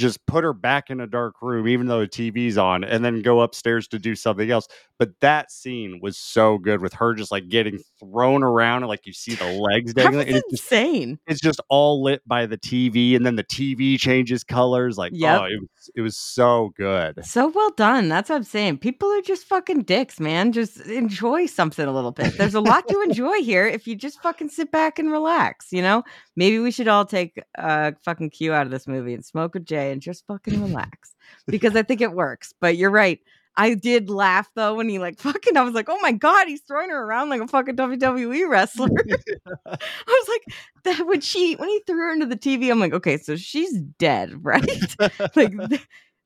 just 0.00 0.24
put 0.26 0.42
her 0.42 0.52
back 0.52 0.90
in 0.90 1.00
a 1.00 1.06
dark 1.06 1.34
room, 1.42 1.68
even 1.68 1.86
though 1.86 2.00
the 2.00 2.08
TV's 2.08 2.56
on, 2.58 2.82
and 2.82 3.04
then 3.04 3.20
go 3.22 3.40
upstairs 3.42 3.86
to 3.88 3.98
do 3.98 4.14
something 4.16 4.50
else. 4.50 4.66
But 4.98 5.12
that 5.20 5.50
scene 5.50 6.00
was 6.02 6.18
so 6.18 6.58
good 6.58 6.80
with 6.82 6.92
her 6.94 7.14
just 7.14 7.30
like 7.30 7.48
getting 7.48 7.78
thrown 7.98 8.42
around 8.42 8.78
and 8.82 8.88
like 8.88 9.06
you 9.06 9.12
see 9.12 9.34
the 9.34 9.46
legs 9.52 9.94
dangling. 9.94 10.28
it's 10.28 10.32
just 10.50 10.52
insane. 10.72 11.18
it's 11.26 11.40
just 11.40 11.60
all 11.68 12.02
lit 12.02 12.26
by 12.26 12.46
the 12.46 12.58
TV, 12.58 13.14
and 13.14 13.24
then 13.24 13.36
the 13.36 13.44
TV 13.44 13.98
changes 13.98 14.42
colors. 14.42 14.98
Like, 14.98 15.12
oh, 15.14 15.18
Yep. 15.18 15.40
oh, 15.40 15.44
it 15.44 15.60
was 15.60 15.90
it 15.94 16.00
was 16.00 16.16
so 16.16 16.72
good. 16.76 17.24
So 17.24 17.48
well 17.48 17.70
done. 17.76 18.08
That's 18.08 18.30
what 18.30 18.36
I'm 18.36 18.42
saying. 18.44 18.78
People 18.78 19.08
are 19.10 19.22
just 19.22 19.44
fucking 19.46 19.82
dicks, 19.82 20.18
man. 20.18 20.52
Just 20.52 20.80
enjoy 20.86 21.46
something 21.46 21.86
a 21.86 21.92
little 21.92 22.12
bit. 22.12 22.36
There's 22.38 22.54
a 22.54 22.60
lot 22.60 22.88
to 22.88 23.00
enjoy 23.04 23.38
here 23.42 23.66
if 23.66 23.86
you 23.86 23.94
just 23.94 24.20
fucking 24.22 24.48
sit 24.48 24.70
back 24.72 24.98
and 24.98 25.10
relax, 25.10 25.72
you 25.72 25.82
know? 25.82 26.02
Maybe 26.36 26.58
we 26.58 26.70
should 26.70 26.88
all 26.88 27.04
take 27.04 27.38
a 27.56 27.94
fucking 28.04 28.30
cue 28.30 28.52
out 28.52 28.66
of 28.66 28.70
this 28.70 28.86
movie 28.86 29.12
and 29.14 29.24
smoke 29.24 29.56
a 29.56 29.60
J 29.60 29.89
and 29.90 30.00
just 30.00 30.26
fucking 30.26 30.62
relax 30.62 31.14
because 31.46 31.76
I 31.76 31.82
think 31.82 32.00
it 32.00 32.12
works. 32.12 32.54
But 32.60 32.76
you're 32.76 32.90
right. 32.90 33.20
I 33.56 33.74
did 33.74 34.08
laugh 34.08 34.48
though 34.54 34.74
when 34.74 34.88
he 34.88 34.98
like 34.98 35.18
fucking 35.20 35.56
I 35.56 35.62
was 35.62 35.74
like, 35.74 35.88
oh 35.88 35.98
my 36.00 36.12
god, 36.12 36.48
he's 36.48 36.62
throwing 36.62 36.90
her 36.90 37.02
around 37.02 37.28
like 37.28 37.42
a 37.42 37.48
fucking 37.48 37.76
WWE 37.76 38.48
wrestler. 38.48 38.88
I 39.66 39.76
was 40.06 40.28
like, 40.28 40.56
that 40.84 41.06
when 41.06 41.20
she 41.20 41.54
when 41.54 41.68
he 41.68 41.82
threw 41.86 41.98
her 41.98 42.12
into 42.12 42.26
the 42.26 42.36
TV, 42.36 42.70
I'm 42.70 42.80
like, 42.80 42.94
okay, 42.94 43.18
so 43.18 43.36
she's 43.36 43.72
dead, 43.98 44.44
right? 44.44 44.96
like 45.36 45.52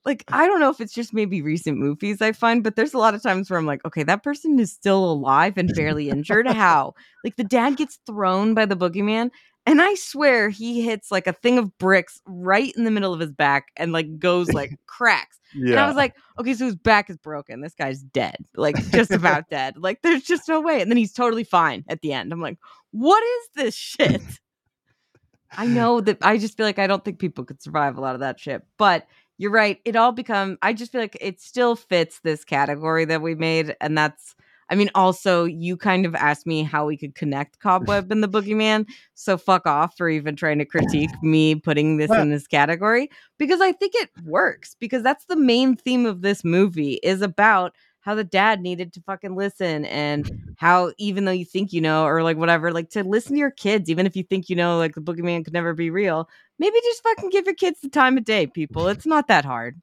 like 0.05 0.25
I 0.29 0.47
don't 0.47 0.61
know 0.61 0.71
if 0.71 0.81
it's 0.81 0.93
just 0.93 1.15
maybe 1.15 1.43
recent 1.43 1.79
movies 1.79 2.21
I 2.21 2.33
find, 2.33 2.63
but 2.63 2.77
there's 2.77 2.95
a 2.95 2.99
lot 2.99 3.15
of 3.15 3.23
times 3.23 3.49
where 3.49 3.59
I'm 3.59 3.67
like, 3.67 3.85
okay, 3.85 4.03
that 4.05 4.23
person 4.23 4.59
is 4.59 4.73
still 4.73 5.05
alive 5.05 5.57
and 5.57 5.73
barely 5.75 6.11
injured. 6.11 6.47
How? 6.47 6.95
Like 7.25 7.37
the 7.37 7.45
dad 7.45 7.77
gets 7.77 7.99
thrown 8.07 8.55
by 8.55 8.67
the 8.67 8.77
boogeyman, 8.77 9.31
and 9.67 9.81
I 9.81 9.95
swear 9.95 10.51
he 10.51 10.83
hits 10.83 11.11
like 11.11 11.27
a 11.27 11.33
thing 11.33 11.59
of 11.59 11.77
bricks 11.79 12.21
right 12.27 12.73
in 12.77 12.85
the 12.85 12.91
middle 12.91 13.15
of 13.15 13.21
his 13.21 13.33
back 13.33 13.69
and 13.77 13.93
like 13.93 14.19
goes 14.19 14.53
like 14.53 14.71
cracks. 14.87 15.41
yeah, 15.55 15.71
And 15.71 15.81
I 15.81 15.87
was 15.87 15.97
like, 15.97 16.15
okay, 16.39 16.53
so 16.55 16.67
his 16.67 16.77
back 16.77 17.09
is 17.09 17.17
broken. 17.17 17.61
This 17.61 17.75
guy's 17.75 18.03
dead, 18.03 18.37
like 18.57 18.77
just 18.91 19.11
about 19.13 19.49
dead. 19.49 19.79
Like 19.79 20.03
there's 20.03 20.23
just 20.23 20.49
no 20.49 20.61
way. 20.61 20.83
And 20.83 20.91
then 20.91 20.99
he's 20.99 21.13
totally 21.13 21.45
fine 21.45 21.85
at 21.89 22.03
the 22.03 22.13
end. 22.13 22.33
I'm 22.33 22.41
like, 22.43 22.59
what 22.91 23.23
is 23.23 23.49
this 23.57 23.75
shit? 23.75 24.23
I 25.57 25.67
know 25.67 26.01
that 26.01 26.19
I 26.21 26.37
just 26.37 26.57
feel 26.57 26.67
like 26.67 26.79
I 26.81 26.87
don't 26.87 27.05
think 27.05 27.19
people 27.19 27.45
could 27.45 27.63
survive 27.63 27.97
a 27.97 28.01
lot 28.01 28.15
of 28.15 28.21
that 28.21 28.41
shit. 28.41 28.63
But 28.77 29.07
you're 29.39 29.51
right. 29.51 29.81
It 29.85 29.97
all 29.97 30.13
become 30.13 30.59
I 30.63 30.73
just 30.73 30.93
feel 30.93 31.01
like 31.01 31.17
it 31.21 31.41
still 31.41 31.75
fits 31.77 32.21
this 32.21 32.45
category 32.45 33.05
that 33.07 33.23
we 33.23 33.35
made. 33.35 33.77
And 33.81 33.97
that's 33.97 34.35
I 34.71 34.75
mean, 34.75 34.91
also 34.95 35.45
you 35.45 35.77
kind 35.77 36.07
of 36.07 36.15
asked 36.15 36.47
me 36.47 36.63
how 36.63 36.87
we 36.87 36.97
could 36.97 37.15
connect 37.15 37.61
Cobweb 37.61 38.11
and 38.11 38.23
the 38.23 38.29
Boogeyman. 38.29 38.87
So 39.15 39.37
fuck 39.37 39.67
off 39.67 39.97
for 39.97 40.09
even 40.09 40.37
trying 40.37 40.59
to 40.59 40.65
critique 40.65 41.11
me 41.23 41.55
putting 41.55 41.97
this 41.97 42.11
in 42.11 42.31
this 42.31 42.47
category 42.47 43.11
because 43.39 43.61
I 43.61 43.73
think 43.73 43.95
it 43.95 44.11
works 44.25 44.77
because 44.79 45.03
that's 45.03 45.27
the 45.27 45.37
main 45.37 45.77
theme 45.77 46.07
of 46.07 46.23
this 46.23 46.45
movie 46.45 46.95
is 47.03 47.23
about 47.23 47.75
how 48.01 48.15
the 48.15 48.25
dad 48.25 48.61
needed 48.61 48.93
to 48.93 49.01
fucking 49.01 49.35
listen 49.35 49.87
and 49.87 50.55
how 50.59 50.93
even 50.99 51.25
though 51.25 51.33
you 51.33 51.45
think 51.45 51.73
you 51.73 51.81
know 51.81 52.05
or 52.05 52.23
like 52.23 52.37
whatever 52.37 52.71
like 52.71 52.91
to 52.91 53.03
listen 53.03 53.33
to 53.33 53.39
your 53.39 53.51
kids 53.51 53.89
even 53.89 54.05
if 54.05 54.15
you 54.15 54.23
think 54.23 54.51
you 54.51 54.57
know 54.57 54.77
like 54.77 54.95
the 54.95 55.01
boogeyman 55.01 55.43
could 55.43 55.55
never 55.55 55.73
be 55.73 55.89
real 55.89 56.29
maybe 56.59 56.77
just 56.85 57.03
fucking 57.03 57.31
give 57.31 57.47
your 57.47 57.55
kids 57.55 57.81
the 57.81 57.89
time 57.89 58.19
of 58.19 58.25
day 58.25 58.47
people 58.47 58.89
it's 58.89 59.07
not 59.07 59.27
that 59.27 59.47
hard 59.47 59.81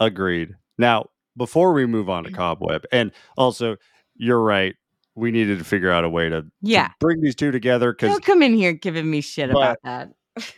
agreed. 0.00 0.54
Now, 0.78 1.10
before 1.36 1.72
we 1.72 1.86
move 1.86 2.08
on 2.08 2.24
to 2.24 2.30
mm. 2.30 2.36
Cobweb, 2.36 2.84
and 2.92 3.12
also 3.36 3.76
you're 4.16 4.40
right, 4.40 4.74
we 5.14 5.30
needed 5.30 5.58
to 5.58 5.64
figure 5.64 5.90
out 5.90 6.04
a 6.04 6.08
way 6.08 6.28
to, 6.28 6.42
to 6.42 6.48
Yeah. 6.60 6.88
bring 7.00 7.20
these 7.20 7.34
two 7.34 7.50
together 7.50 7.92
because 7.92 8.10
don't 8.10 8.24
come 8.24 8.42
in 8.42 8.54
here 8.54 8.72
giving 8.72 9.10
me 9.10 9.20
shit 9.20 9.50
about 9.50 9.78
that 9.84 10.10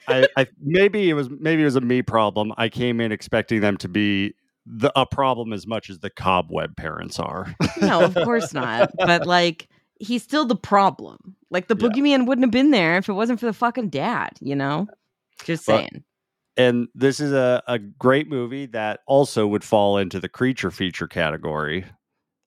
I, 0.09 0.27
I 0.39 0.47
maybe 0.63 1.11
it 1.11 1.15
was 1.15 1.29
maybe 1.29 1.61
it 1.63 1.67
was 1.67 1.77
a 1.77 1.83
me 1.83 2.01
problem. 2.01 2.53
I 2.57 2.71
came 2.71 2.99
in 3.01 3.13
expecting 3.13 3.61
them 3.61 3.77
to 3.79 3.89
be 3.89 4.35
the 4.65 4.91
a 4.99 5.05
problem 5.05 5.53
as 5.53 5.67
much 5.67 5.91
as 5.91 5.99
the 5.99 6.09
Cobweb 6.11 6.77
parents 6.77 7.19
are. 7.21 7.55
no 7.81 8.01
of 8.05 8.15
course 8.25 8.53
not 8.55 8.91
but 8.99 9.27
like 9.27 9.69
he's 10.01 10.23
still 10.23 10.45
the 10.47 10.57
problem 10.57 11.37
like 11.51 11.69
the 11.69 11.77
Yeah. 11.79 11.89
boogeyman 11.89 12.27
wouldn't 12.27 12.45
have 12.47 12.51
been 12.51 12.71
there 12.71 12.97
if 12.97 13.09
it 13.09 13.13
wasn't 13.13 13.39
for 13.39 13.47
the 13.47 13.53
fucking 13.53 13.91
dad 13.91 14.31
you 14.41 14.57
know 14.57 14.89
just 15.45 15.67
But- 15.67 15.77
saying 15.81 16.05
and 16.57 16.89
this 16.95 17.21
is 17.21 17.33
a, 17.33 17.63
a 17.69 17.79
great 17.79 18.31
movie 18.31 18.65
that 18.67 19.01
also 19.07 19.47
would 19.47 19.63
fall 19.63 19.99
into 19.99 20.19
the 20.19 20.29
creature 20.31 20.71
feature 20.71 21.07
category. 21.07 21.85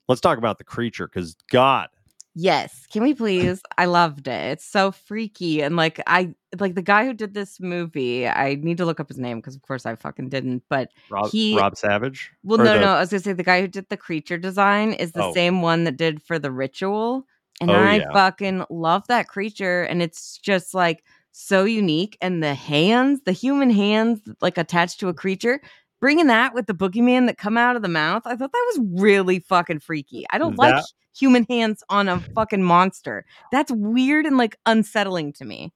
Let's 0.10 0.20
talk 0.22 0.38
about 0.38 0.58
the 0.58 0.64
creature 0.66 1.08
because 1.08 1.36
God, 1.50 1.88
Yes. 2.36 2.86
Can 2.92 3.02
we 3.04 3.14
please? 3.16 3.62
I 3.78 3.86
loved 3.86 4.28
it. 4.28 4.52
It's 4.52 4.66
so 4.66 4.92
freaky. 4.92 5.62
And 5.62 5.76
like 5.76 6.02
I 6.08 6.34
like 6.60 6.76
the 6.76 6.82
guy 6.82 7.04
who 7.06 7.14
did 7.14 7.34
this 7.34 7.60
movie, 7.60 8.28
I 8.28 8.56
need 8.56 8.78
to 8.78 8.86
look 8.86 9.00
up 9.00 9.10
his 9.10 9.18
name 9.18 9.40
because 9.40 9.56
of 9.56 9.62
course 9.64 9.86
I 9.86 9.96
fucking 9.96 10.30
didn't. 10.30 10.64
But 10.70 10.92
Rob, 11.10 11.32
He- 11.32 11.58
Rob 11.58 11.76
Savage. 11.76 12.32
well 12.44 12.62
Or 12.62 12.64
no, 12.64 12.74
the- 12.76 12.82
no, 12.82 12.88
I 12.94 13.00
was 13.00 13.10
gonna 13.10 13.20
say 13.22 13.34
the 13.34 13.44
guy 13.44 13.62
who 13.62 13.68
did 13.68 13.90
the 13.90 13.98
creature 13.98 14.38
design 14.38 14.94
is 14.94 15.12
the 15.12 15.26
Oh. 15.26 15.34
same 15.34 15.62
one 15.62 15.84
that 15.86 15.98
did 15.98 16.22
for 16.24 16.40
the 16.40 16.52
ritual. 16.52 17.26
And 17.60 17.72
Oh, 17.72 17.76
I 17.76 17.96
yeah. 17.98 18.12
fucking 18.14 18.64
love 18.70 19.06
that 19.08 19.28
creature. 19.28 19.84
And 19.84 20.02
it's 20.02 20.38
just 20.38 20.74
like 20.74 21.04
so 21.34 21.66
unique. 21.66 22.18
And 22.22 22.42
the 22.42 22.54
hands, 22.54 23.22
the 23.26 23.32
human 23.34 23.70
hands 23.72 24.22
like 24.40 24.58
attached 24.58 25.00
to 25.02 25.10
a 25.10 25.14
creature. 25.14 25.60
Bringing 26.02 26.28
that 26.28 26.54
with 26.54 26.68
the 26.68 26.74
boogeyman 26.74 27.28
that 27.28 27.38
come 27.38 27.58
out 27.58 27.76
of 27.76 27.82
the 27.82 27.90
mouth, 27.90 28.24
I 28.26 28.36
thought 28.36 28.52
that 28.52 28.74
was 28.76 29.02
really 29.02 29.40
fucking 29.40 29.80
freaky. 29.80 30.26
I 30.30 30.38
don't 30.38 30.58
like 30.58 30.84
human 31.18 31.46
hands 31.50 31.84
on 31.90 32.08
a 32.08 32.20
fucking 32.36 32.64
monster. 32.64 33.26
That's 33.52 33.72
weird 33.72 34.26
and 34.26 34.38
like 34.38 34.58
unsettling 34.66 35.34
to 35.34 35.46
me. 35.46 35.74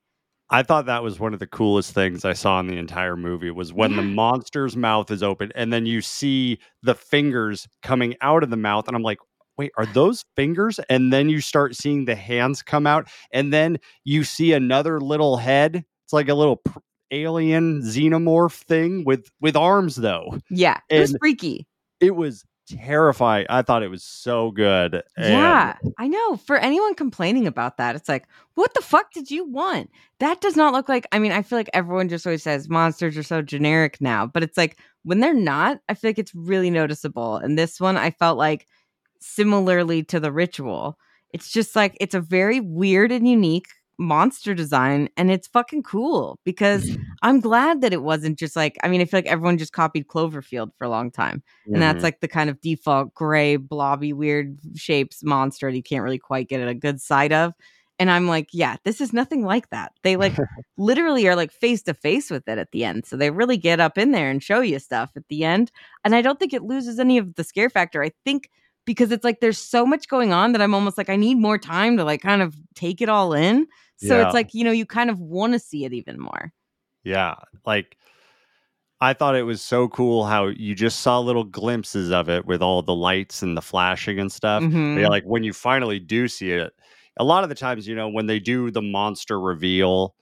I 0.50 0.62
thought 0.64 0.86
that 0.86 1.04
was 1.04 1.20
one 1.20 1.34
of 1.34 1.40
the 1.40 1.48
coolest 1.48 1.94
things 1.94 2.24
I 2.26 2.34
saw 2.34 2.60
in 2.60 2.68
the 2.68 2.78
entire 2.78 3.18
movie 3.18 3.50
was 3.50 3.74
when 3.74 3.96
the 3.96 4.02
monster's 4.04 4.78
mouth 4.78 5.10
is 5.10 5.24
open 5.24 5.52
and 5.56 5.74
then 5.74 5.86
you 5.86 6.02
see 6.02 6.60
the 6.84 6.96
fingers 6.96 7.68
coming 7.82 8.16
out 8.22 8.44
of 8.44 8.50
the 8.50 8.58
mouth 8.58 8.88
and 8.88 8.96
I'm 8.96 9.04
like, 9.04 9.18
wait, 9.58 9.72
are 9.78 9.86
those 9.88 10.24
fingers? 10.36 10.80
And 10.90 11.12
then 11.12 11.30
you 11.30 11.42
start 11.42 11.76
seeing 11.76 12.06
the 12.06 12.16
hands 12.16 12.62
come 12.62 12.86
out 12.88 13.08
and 13.32 13.52
then 13.52 13.78
you 14.04 14.24
see 14.24 14.54
another 14.54 15.00
little 15.00 15.38
head. 15.38 15.84
It's 16.06 16.14
like 16.14 16.30
a 16.30 16.34
little 16.36 16.58
pr- 16.58 16.80
alien 17.14 17.82
xenomorph 17.82 18.64
thing 18.64 19.04
with 19.06 19.32
with 19.40 19.56
arms 19.56 19.96
though. 19.96 20.40
Yeah, 20.50 20.80
it 20.90 21.00
was 21.00 21.16
freaky. 21.20 21.68
It 22.00 22.16
was 22.16 22.44
terrifying. 22.68 23.46
I 23.50 23.62
thought 23.62 23.84
it 23.84 23.90
was 23.90 24.04
so 24.04 24.52
good. 24.52 25.04
And 25.18 25.34
yeah, 25.34 25.78
I 25.98 26.08
know. 26.08 26.38
For 26.38 26.58
anyone 26.58 26.96
complaining 26.96 27.48
about 27.48 27.78
that, 27.78 27.96
it's 27.96 28.10
like, 28.10 28.28
what 28.56 28.74
the 28.74 28.82
fuck 28.82 29.12
did 29.12 29.30
you 29.30 29.46
want? 29.46 29.90
That 30.20 30.42
does 30.42 30.56
not 30.56 30.74
look 30.74 30.90
like. 30.90 31.06
I 31.12 31.20
mean, 31.20 31.32
I 31.32 31.42
feel 31.42 31.58
like 31.58 31.70
everyone 31.74 32.10
just 32.10 32.26
always 32.26 32.44
says 32.44 32.70
monsters 32.70 33.18
are 33.18 33.24
so 33.24 33.42
generic 33.42 34.00
now, 34.02 34.26
but 34.26 34.44
it's 34.44 34.58
like 34.58 34.78
when 35.04 35.20
they're 35.20 35.34
not, 35.34 35.80
I 35.90 35.94
feel 35.94 36.10
like 36.10 36.20
it's 36.20 36.36
really 36.36 36.70
noticeable. 36.70 37.38
And 37.38 37.58
this 37.58 37.80
one, 37.80 37.98
I 37.98 38.12
felt 38.12 38.38
like 38.38 38.68
similarly 39.20 40.04
to 40.04 40.20
the 40.20 40.32
ritual, 40.32 40.98
it's 41.32 41.52
just 41.52 41.76
like 41.76 41.98
it's 42.00 42.16
a 42.16 42.22
very 42.22 42.60
weird 42.60 43.12
and 43.12 43.28
unique 43.28 43.68
monster 44.00 44.54
design 44.54 45.08
and 45.18 45.30
it's 45.32 45.48
fucking 45.48 45.84
cool 45.84 46.40
because 46.44 46.98
I'm 47.22 47.40
glad 47.40 47.82
that 47.82 47.94
it 47.94 48.02
wasn't 48.02 48.40
just 48.40 48.56
like 48.56 48.76
I 48.84 48.88
mean 48.88 49.02
I 49.02 49.06
feel 49.06 49.20
like 49.20 49.28
everyone 49.28 49.58
just 49.58 49.72
copied 49.74 50.08
Cloverfield 50.08 50.72
for 50.78 50.86
a 50.86 50.90
long 50.90 51.12
time 51.12 51.44
and 51.68 51.82
that's 51.82 52.00
Mhm. 52.00 52.04
like 52.04 52.20
the 52.20 52.28
kind 52.28 52.50
of 52.50 52.60
default 52.62 53.14
gray 53.14 53.56
blobby 53.56 54.12
weird 54.12 54.58
shapes 54.76 55.24
monster 55.24 55.70
that 55.70 55.78
you 55.78 55.84
can't 55.84 56.04
really 56.04 56.18
quite 56.18 56.50
get 56.50 56.68
a 56.68 56.74
good 56.74 57.00
sight 57.00 57.32
of 57.32 57.54
and 58.00 58.10
i'm 58.10 58.28
like 58.28 58.50
yeah 58.52 58.76
this 58.84 59.00
is 59.00 59.14
nothing 59.14 59.46
like 59.46 59.70
that 59.70 59.92
they 60.02 60.16
like 60.16 60.34
literally 60.78 61.28
are 61.28 61.36
like 61.36 61.52
face 61.52 61.84
to 61.84 61.94
face 61.94 62.32
with 62.32 62.48
it 62.48 62.58
at 62.58 62.72
the 62.72 62.84
end 62.84 63.06
so 63.06 63.16
they 63.16 63.30
really 63.30 63.58
get 63.58 63.80
up 63.80 63.98
in 64.00 64.12
there 64.12 64.32
and 64.32 64.42
show 64.42 64.60
you 64.62 64.80
stuff 64.80 65.12
at 65.16 65.28
the 65.30 65.44
end 65.44 65.72
and 66.04 66.16
i 66.16 66.22
don't 66.22 66.40
think 66.40 66.54
it 66.54 66.64
loses 66.64 66.98
any 66.98 67.20
of 67.20 67.36
the 67.36 67.44
scare 67.44 67.70
factor 67.70 68.02
i 68.04 68.12
think 68.26 68.50
because 68.86 69.12
it's 69.12 69.24
like 69.24 69.40
there's 69.40 69.58
so 69.58 69.86
much 69.86 70.08
going 70.08 70.34
on 70.34 70.52
that 70.54 70.62
i'm 70.62 70.74
almost 70.74 70.98
like 70.98 71.10
i 71.10 71.16
need 71.16 71.36
more 71.36 71.58
time 71.58 71.98
to 71.98 72.04
like 72.04 72.22
kind 72.22 72.42
of 72.42 72.56
take 72.76 73.02
it 73.02 73.10
all 73.10 73.34
in 73.34 73.68
so 73.98 74.18
Yeah. 74.18 74.24
it's 74.24 74.34
like 74.34 74.54
you 74.54 74.64
know 74.64 74.72
you 74.72 74.86
kind 74.86 75.10
of 75.10 75.20
want 75.20 75.54
to 75.54 75.60
see 75.60 75.86
it 75.86 75.94
even 75.94 76.20
more 76.20 76.54
Yeah, 77.04 77.36
like 77.66 77.98
I 79.02 79.14
thought 79.14 79.36
it 79.36 79.44
was 79.44 79.62
so 79.62 79.90
cool 79.90 80.26
how 80.26 80.48
you 80.48 80.76
just 80.76 81.02
saw 81.02 81.20
little 81.20 81.44
glimpses 81.44 82.12
of 82.12 82.30
it 82.30 82.46
with 82.46 82.62
all 82.62 82.82
the 82.82 82.96
lights 82.96 83.42
and 83.44 83.58
the 83.58 83.62
flashing 83.62 84.20
and 84.20 84.32
stuff. 84.32 84.66
But 84.94 85.02
Mhm. 85.02 85.02
yeah, 85.02 85.08
like 85.10 85.24
when 85.26 85.44
you 85.44 85.52
finally 85.54 86.00
do 86.00 86.28
see 86.28 86.52
it, 86.52 86.74
a 87.18 87.24
lot 87.24 87.44
of 87.44 87.50
the 87.50 87.56
times, 87.56 87.88
you 87.88 87.96
know, 87.96 88.08
when 88.10 88.28
they 88.28 88.40
do 88.40 88.72
the 88.72 88.82
monster 88.82 89.40
reveal, 89.40 90.16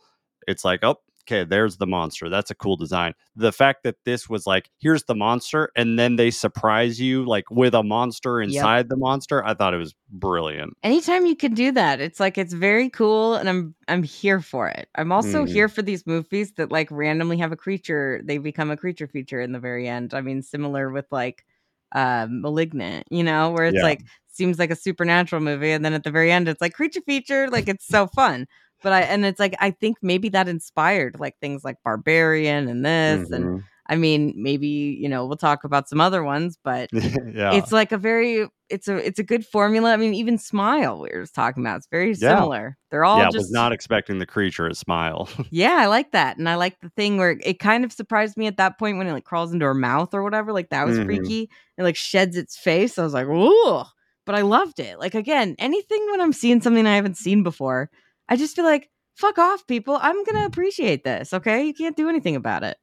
it's 0.48 0.66
like, 0.66 0.80
oh, 0.84 0.98
okay, 1.24 1.44
there's 1.44 1.78
the 1.78 1.88
monster. 1.88 2.30
That's 2.30 2.52
a 2.52 2.56
cool 2.56 2.76
design. 2.76 3.14
The 3.36 3.52
fact 3.52 3.84
that 3.84 3.96
this 4.06 4.30
was 4.30 4.46
like, 4.48 4.70
here's 4.80 5.04
the 5.06 5.16
monster, 5.16 5.70
and 5.76 5.98
then 5.98 6.16
they 6.16 6.32
surprise 6.32 7.00
you 7.00 7.26
like 7.26 7.50
with 7.52 7.74
a 7.74 7.84
monster 7.84 8.42
inside 8.42 8.90
the 8.90 8.98
monster, 8.98 9.46
I 9.46 9.54
thought 9.54 9.74
it 9.74 9.78
was 9.78 9.94
brilliant. 10.10 10.74
anytime 10.84 11.26
you 11.26 11.36
can 11.36 11.54
do 11.54 11.72
that 11.72 12.02
it's 12.02 12.20
like 12.20 12.38
it's 12.38 12.54
very 12.54 12.90
cool 12.90 13.36
and 13.36 13.48
i'm 13.50 13.74
i'm 13.88 14.04
here 14.04 14.42
for 14.42 14.68
it 14.68 14.90
i'm 14.96 15.12
also 15.12 15.46
Mhm. 15.46 15.48
here 15.48 15.70
for 15.70 15.82
these 15.82 16.06
movies 16.06 16.52
that 16.54 16.72
like 16.72 16.90
randomly 16.92 17.38
have 17.38 17.52
a 17.52 17.56
creature 17.56 18.20
they 18.26 18.38
become 18.38 18.70
a 18.72 18.76
creature 18.78 19.08
feature 19.08 19.40
in 19.40 19.52
the 19.54 19.60
very 19.60 19.88
end 19.88 20.14
i 20.14 20.20
mean 20.22 20.42
similar 20.42 20.90
with 20.92 21.06
like 21.12 21.46
uh 21.94 22.28
malignant 22.30 23.06
you 23.10 23.24
know 23.24 23.52
where 23.52 23.66
it's 23.66 23.76
Yeah. 23.76 23.84
like 23.84 24.02
seems 24.34 24.58
like 24.60 24.72
a 24.72 24.76
supernatural 24.78 25.42
movie, 25.42 25.72
and 25.72 25.84
then 25.84 25.94
at 25.94 26.04
the 26.06 26.10
very 26.12 26.32
end, 26.32 26.48
it's 26.48 26.62
like 26.62 26.74
creature 26.74 27.02
feature. 27.02 27.50
Like 27.50 27.68
it's 27.68 27.86
so 27.86 28.08
fun. 28.08 28.48
But 28.82 28.94
I 28.94 29.02
and 29.02 29.26
it's 29.26 29.40
like 29.40 29.56
I 29.60 29.72
think 29.72 29.98
maybe 30.02 30.30
that 30.30 30.48
inspired 30.48 31.20
like 31.20 31.38
things 31.40 31.64
like 31.64 31.78
Barbarian 31.84 32.68
and 32.68 32.86
this 32.86 33.30
and 33.32 33.46
Mhm. 33.46 33.64
I 33.88 33.96
mean 33.98 34.34
maybe 34.38 34.68
you 34.68 35.10
know 35.10 35.26
we'll 35.26 35.38
talk 35.38 35.64
about 35.64 35.90
some 35.90 36.00
other 36.02 36.24
ones, 36.24 36.58
but 36.64 36.90
yeah. 36.94 37.54
it's 37.54 37.72
like 37.72 37.92
a 37.92 37.98
very 37.98 38.48
it's 38.70 38.88
a 38.88 38.96
it's 38.96 39.20
a 39.20 39.24
good 39.24 39.46
formula. 39.46 39.92
I 39.92 39.98
mean 39.98 40.14
even 40.14 40.38
Smile 40.38 41.02
we 41.02 41.10
were 41.14 41.22
just 41.22 41.36
talking 41.36 41.62
about 41.64 41.78
it's 41.78 41.88
very 41.92 42.10
Yeah. 42.10 42.38
similar. 42.38 42.78
They're 42.90 43.04
all 43.04 43.18
yeah, 43.20 43.26
just 43.26 43.38
was 43.38 43.52
not 43.52 43.72
expecting 43.74 44.20
the 44.20 44.26
creature 44.26 44.70
to 44.70 44.76
smile. 44.76 45.28
yeah, 45.52 45.76
I 45.80 45.88
like 45.88 46.12
that. 46.12 46.38
And 46.38 46.48
I 46.48 46.56
like 46.56 46.80
the 46.80 46.90
thing 46.90 47.18
where 47.18 47.38
it 47.44 47.60
kind 47.60 47.84
of 47.84 47.92
surprised 47.92 48.38
me 48.38 48.48
at 48.48 48.58
that 48.58 48.80
point 48.80 48.98
when 48.98 49.08
it 49.08 49.14
like 49.14 49.26
crawls 49.26 49.52
into 49.54 49.66
her 49.66 49.74
mouth 49.74 50.14
or 50.14 50.24
whatever. 50.24 50.54
Like 50.54 50.70
that 50.70 50.86
was 50.86 50.98
Mhm. 50.98 51.06
freaky. 51.06 51.50
It 51.78 51.84
like 51.84 51.96
sheds 51.98 52.38
its 52.38 52.58
face. 52.58 52.98
I 52.98 53.04
was 53.04 53.14
like, 53.14 53.28
ooh. 53.28 53.84
But 54.26 54.36
I 54.36 54.42
loved 54.42 54.80
it. 54.80 55.00
Like 55.00 55.16
again, 55.16 55.56
anything 55.60 56.06
when 56.12 56.22
I'm 56.22 56.32
seeing 56.34 56.62
something 56.62 56.86
I 56.86 56.96
haven't 56.96 57.18
seen 57.18 57.44
before, 57.44 57.90
I 58.32 58.38
just 58.38 58.56
feel 58.56 58.66
like, 58.66 58.90
fuck 59.16 59.38
off, 59.38 59.68
people. 59.68 60.00
I'm 60.02 60.24
gonna 60.24 60.46
appreciate 60.46 61.04
this. 61.04 61.34
Okay. 61.34 61.66
You 61.66 61.74
can't 61.74 61.98
do 61.98 62.10
anything 62.10 62.36
about 62.36 62.64
it. 62.64 62.78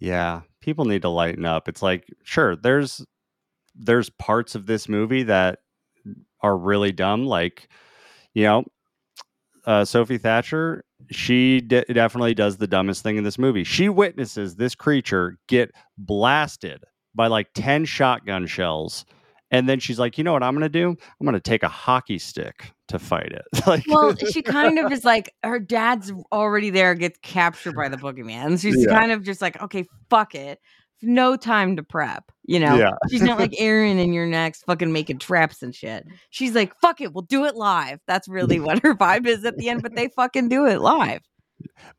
yeah, 0.00 0.40
people 0.60 0.84
need 0.86 1.02
to 1.02 1.08
lighten 1.08 1.44
up. 1.44 1.68
It's 1.68 1.82
like, 1.82 2.06
sure, 2.24 2.56
there's 2.56 3.04
there's 3.74 4.10
parts 4.10 4.54
of 4.54 4.66
this 4.66 4.88
movie 4.88 5.22
that 5.24 5.60
are 6.40 6.56
really 6.56 6.90
dumb 6.90 7.26
like 7.26 7.68
you 8.34 8.44
know, 8.44 8.64
uh, 9.66 9.84
Sophie 9.84 10.18
Thatcher, 10.18 10.84
she 11.10 11.60
de- 11.60 11.84
definitely 11.84 12.32
does 12.34 12.56
the 12.56 12.66
dumbest 12.66 13.02
thing 13.02 13.16
in 13.18 13.24
this 13.24 13.38
movie. 13.38 13.62
She 13.62 13.88
witnesses 13.90 14.56
this 14.56 14.74
creature 14.74 15.38
get 15.48 15.70
blasted 15.98 16.82
by 17.14 17.26
like 17.26 17.48
10 17.54 17.84
shotgun 17.84 18.46
shells. 18.46 19.04
And 19.52 19.68
then 19.68 19.78
she's 19.78 19.98
like, 19.98 20.18
you 20.18 20.24
know 20.24 20.32
what 20.32 20.42
I'm 20.42 20.54
going 20.54 20.62
to 20.62 20.68
do? 20.68 20.88
I'm 20.88 21.24
going 21.24 21.34
to 21.34 21.40
take 21.40 21.62
a 21.62 21.68
hockey 21.68 22.18
stick 22.18 22.72
to 22.88 22.98
fight 22.98 23.30
it. 23.32 23.44
like, 23.66 23.84
Well, 23.86 24.16
she 24.16 24.42
kind 24.42 24.78
of 24.78 24.90
is 24.90 25.04
like 25.04 25.32
her 25.44 25.60
dad's 25.60 26.10
already 26.32 26.70
there, 26.70 26.94
gets 26.94 27.18
captured 27.22 27.76
by 27.76 27.88
the 27.88 27.98
boogeyman. 27.98 28.60
She's 28.60 28.84
Yeah. 28.84 28.98
kind 28.98 29.12
of 29.12 29.22
just 29.22 29.40
like, 29.42 29.62
okay, 29.62 29.84
fuck 30.10 30.34
it. 30.34 30.58
No 31.02 31.36
time 31.36 31.76
to 31.76 31.82
prep. 31.82 32.24
You 32.44 32.60
know, 32.60 32.76
Yeah. 32.76 32.92
she's 33.10 33.22
not 33.22 33.38
like 33.38 33.54
Erin 33.60 33.98
in 33.98 34.12
You're 34.12 34.24
Next 34.26 34.62
fucking 34.64 34.92
making 34.92 35.18
traps 35.18 35.62
and 35.62 35.74
shit. 35.74 36.06
She's 36.30 36.54
like, 36.54 36.72
fuck 36.80 37.00
it, 37.00 37.12
we'll 37.12 37.22
do 37.22 37.44
it 37.44 37.54
live. 37.56 37.98
That's 38.06 38.28
really 38.28 38.58
what 38.60 38.82
her 38.82 38.94
vibe 38.94 39.26
is 39.26 39.44
at 39.44 39.58
the 39.58 39.68
end, 39.68 39.82
but 39.82 39.94
they 39.94 40.08
fucking 40.08 40.48
do 40.48 40.64
it 40.66 40.80
live. 40.80 41.20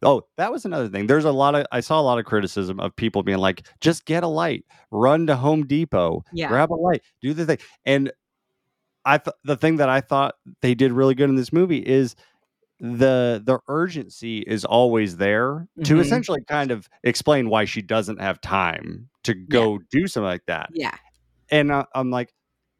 Oh, 0.01 0.23
that 0.37 0.51
was 0.51 0.65
another 0.65 0.87
thing. 0.89 1.07
There's 1.07 1.25
a 1.25 1.31
lot 1.31 1.55
of 1.55 1.65
I 1.71 1.79
saw 1.79 1.99
a 1.99 2.03
lot 2.03 2.19
of 2.19 2.25
criticism 2.25 2.79
of 2.79 2.95
people 2.95 3.23
being 3.23 3.37
like, 3.39 3.67
just 3.81 4.05
get 4.05 4.23
a 4.23 4.27
light, 4.27 4.65
run 4.91 5.27
to 5.27 5.35
Home 5.35 5.65
Depot, 5.65 6.23
Yeah. 6.33 6.47
grab 6.47 6.71
a 6.71 6.75
light, 6.75 7.01
do 7.21 7.33
the 7.33 7.45
thing. 7.45 7.57
And 7.85 8.11
I 9.05 9.17
th- 9.17 9.35
the 9.43 9.57
thing 9.57 9.77
that 9.77 9.89
I 9.89 10.01
thought 10.01 10.35
they 10.61 10.73
did 10.75 10.91
really 10.93 11.15
good 11.15 11.29
in 11.29 11.35
this 11.35 11.51
movie 11.53 11.79
is 11.85 12.15
the 12.79 13.41
the 13.45 13.59
urgency 13.67 14.39
is 14.39 14.65
always 14.65 15.17
there 15.17 15.67
to 15.85 15.95
Mhm. 15.95 15.99
essentially 16.01 16.41
kind 16.47 16.71
of 16.71 16.87
explain 17.03 17.49
why 17.49 17.65
she 17.65 17.81
doesn't 17.81 18.19
have 18.21 18.41
time 18.41 19.09
to 19.23 19.33
go 19.33 19.79
do 19.91 20.07
something 20.07 20.27
like 20.27 20.45
that. 20.47 20.69
Yeah. 20.73 20.95
And 21.49 21.71
I, 21.71 21.85
I'm 21.95 22.09
like, 22.11 22.33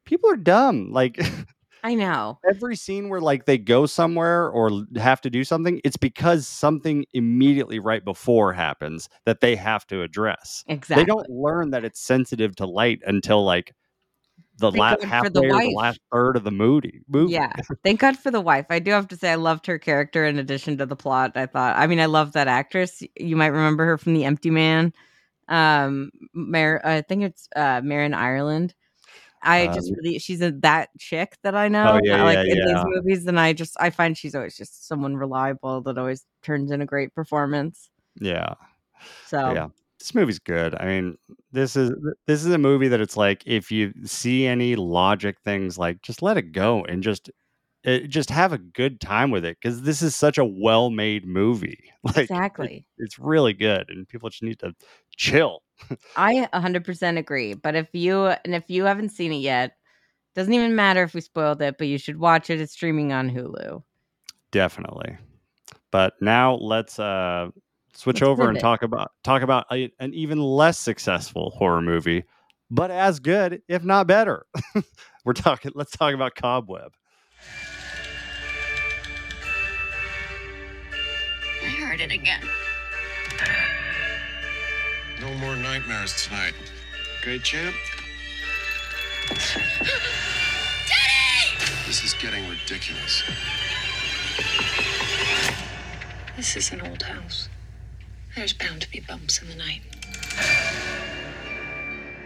people 0.06 0.30
are 0.30 0.36
dumb. 0.38 0.92
Like 0.92 1.18
I 1.84 1.96
know. 1.96 2.40
every 2.50 2.76
scene 2.78 3.10
where 3.10 3.20
like 3.20 3.46
they 3.46 3.58
go 3.58 3.86
somewhere 3.86 4.50
or 4.50 4.86
have 4.96 5.20
to 5.22 5.30
do 5.30 5.44
something, 5.44 5.82
it's 5.84 5.98
because 5.98 6.48
something 6.48 7.06
immediately 7.14 7.78
right 7.80 8.04
before 8.04 8.54
happens 8.54 9.10
that 9.26 9.42
they 9.42 9.56
have 9.58 9.86
to 9.88 10.02
address. 10.02 10.64
Exactly. 10.68 11.04
They 11.04 11.06
don't 11.06 11.30
learn 11.30 11.72
that 11.72 11.84
it's 11.84 12.00
sensitive 12.00 12.56
to 12.58 12.66
light 12.66 13.02
until 13.06 13.44
like 13.44 13.76
the 14.60 14.72
Thank 14.72 14.82
last 14.82 15.02
the 15.02 15.08
halfway 15.08 15.50
or 15.50 15.62
the 15.62 15.74
last 15.76 16.00
third 16.12 16.38
of 16.38 16.44
the 16.44 16.52
movie. 16.52 17.02
movie. 17.10 17.34
Yeah. 17.34 17.52
Thank 17.84 18.00
God 18.00 18.18
for 18.18 18.32
the 18.32 18.40
wife. 18.40 18.68
I 18.70 18.80
do 18.80 18.92
have 18.92 19.08
to 19.10 19.18
say 19.18 19.32
I 19.32 19.36
loved 19.36 19.66
her 19.66 19.80
character 19.80 20.26
in 20.26 20.40
addition 20.40 20.78
to 20.78 20.86
the 20.86 20.96
plot. 20.96 21.34
I 21.36 21.48
thought 21.48 21.76
I 21.78 21.88
mean 21.88 22.00
I 22.00 22.06
love 22.06 22.34
that 22.34 22.48
actress. 22.48 23.04
You 23.18 23.36
might 23.36 23.48
remember 23.48 23.86
her 23.86 23.98
from 23.98 24.14
The 24.14 24.26
Empty 24.26 24.52
Man. 24.52 24.94
Um 25.50 26.12
Mar- 26.34 26.82
I 26.86 27.02
think 27.02 27.24
it's 27.24 27.50
uh 27.56 27.82
Marin 27.84 28.14
Ireland. 28.14 28.74
I 29.44 29.68
just 29.68 29.90
Um, 29.90 29.96
really 30.04 30.20
she's 30.20 30.42
a 30.42 30.52
that 30.62 30.90
chick 31.00 31.38
that 31.44 31.56
I 31.56 31.68
know. 31.68 32.00
yeah, 32.04 32.18
that, 32.18 32.24
like 32.24 32.36
yeah, 32.48 32.54
in 32.54 32.58
yeah. 32.58 32.74
these 32.76 32.84
movies, 32.86 33.28
and 33.28 33.40
I 33.40 33.54
just 33.54 33.76
I 33.80 33.90
find 33.90 34.18
she's 34.18 34.36
always 34.36 34.56
just 34.58 34.88
someone 34.88 35.16
reliable 35.18 35.82
that 35.82 35.98
always 35.98 36.26
turns 36.42 36.72
in 36.72 36.82
a 36.82 36.86
great 36.86 37.14
performance. 37.14 37.90
Yeah. 38.20 38.56
So 39.28 39.54
Yeah. 39.54 39.68
This 40.00 40.14
movie's 40.16 40.40
good. 40.40 40.76
I 40.76 40.86
mean, 40.86 41.18
this 41.54 41.76
is 41.78 41.92
this 42.28 42.44
is 42.46 42.52
a 42.54 42.58
movie 42.58 42.90
that 42.90 43.00
it's 43.00 43.16
like 43.18 43.42
if 43.46 43.72
you 43.72 43.94
see 44.06 44.46
any 44.46 44.76
logic 44.76 45.38
things 45.46 45.78
like 45.78 46.02
just 46.02 46.22
let 46.22 46.36
it 46.38 46.52
go 46.52 46.84
and 46.86 47.02
just 47.02 47.32
it, 47.84 48.08
just 48.10 48.30
have 48.30 48.52
a 48.54 48.58
good 48.58 49.00
time 49.02 49.32
with 49.32 49.44
it 49.46 49.58
because 49.62 49.82
this 49.82 50.02
is 50.02 50.16
such 50.16 50.38
a 50.38 50.46
well-made 50.46 51.26
movie. 51.26 51.86
Like 52.04 52.18
it- 52.18 52.22
exactly. 52.24 52.86
it's 52.98 53.18
really 53.18 53.54
good 53.54 53.90
and 53.90 54.08
people 54.08 54.30
just 54.30 54.44
need 54.44 54.60
to 54.60 54.76
chill. 55.16 55.63
I 56.16 56.48
100% 56.54 57.18
agree. 57.18 57.54
But 57.54 57.76
if 57.76 57.88
you 57.94 58.26
and 58.26 58.56
if 58.56 58.70
you 58.70 58.86
haven't 58.86 59.10
seen 59.10 59.32
it 59.34 59.38
yet, 59.38 59.76
doesn't 60.36 60.54
even 60.54 60.76
matter 60.76 61.04
if 61.04 61.14
we 61.14 61.22
spoiled 61.22 61.62
it, 61.62 61.78
but 61.78 61.88
you 61.88 61.98
should 61.98 62.20
watch 62.20 62.50
it. 62.50 62.60
It's 62.62 62.74
streaming 62.74 63.12
on 63.14 63.30
Hulu. 63.30 63.84
Definitely. 64.52 65.18
But 65.92 66.14
now 66.22 66.56
let's 66.56 67.00
uh 67.00 67.50
switch 67.94 68.22
Let's 68.22 68.30
over 68.30 68.50
and 68.50 68.58
pivot. 68.58 68.62
talk 68.62 68.84
about 68.84 69.12
talk 69.24 69.42
about 69.44 69.66
a, 69.72 69.92
an 70.00 70.14
even 70.14 70.40
less 70.40 70.80
successful 70.80 71.52
horror 71.52 71.82
movie, 71.82 72.24
but 72.72 72.90
as 72.92 73.20
good, 73.20 73.62
if 73.68 73.84
not 73.84 74.08
better. 74.08 74.46
We're 75.26 75.34
talking 75.34 75.72
let's 75.76 75.92
talk 75.92 76.14
about 76.14 76.36
Cobweb. 76.36 76.94
I 81.64 81.68
heard 81.68 82.02
it 82.02 82.12
again. 82.12 82.42
No 85.24 85.34
more 85.36 85.56
nightmares 85.56 86.26
tonight. 86.26 86.54
Okay, 87.22 87.40
champ? 87.40 87.74
This 91.88 92.04
is 92.04 92.14
getting 92.16 92.44
ridiculous. 92.50 93.24
This 96.36 96.58
is 96.58 96.74
an 96.74 96.82
old 96.82 97.04
house. 97.04 97.48
There's 98.36 98.52
bound 98.52 98.82
to 98.82 98.92
be 98.92 99.00
bumps 99.00 99.42
in 99.42 99.48
the 99.48 99.56
night. 99.56 99.82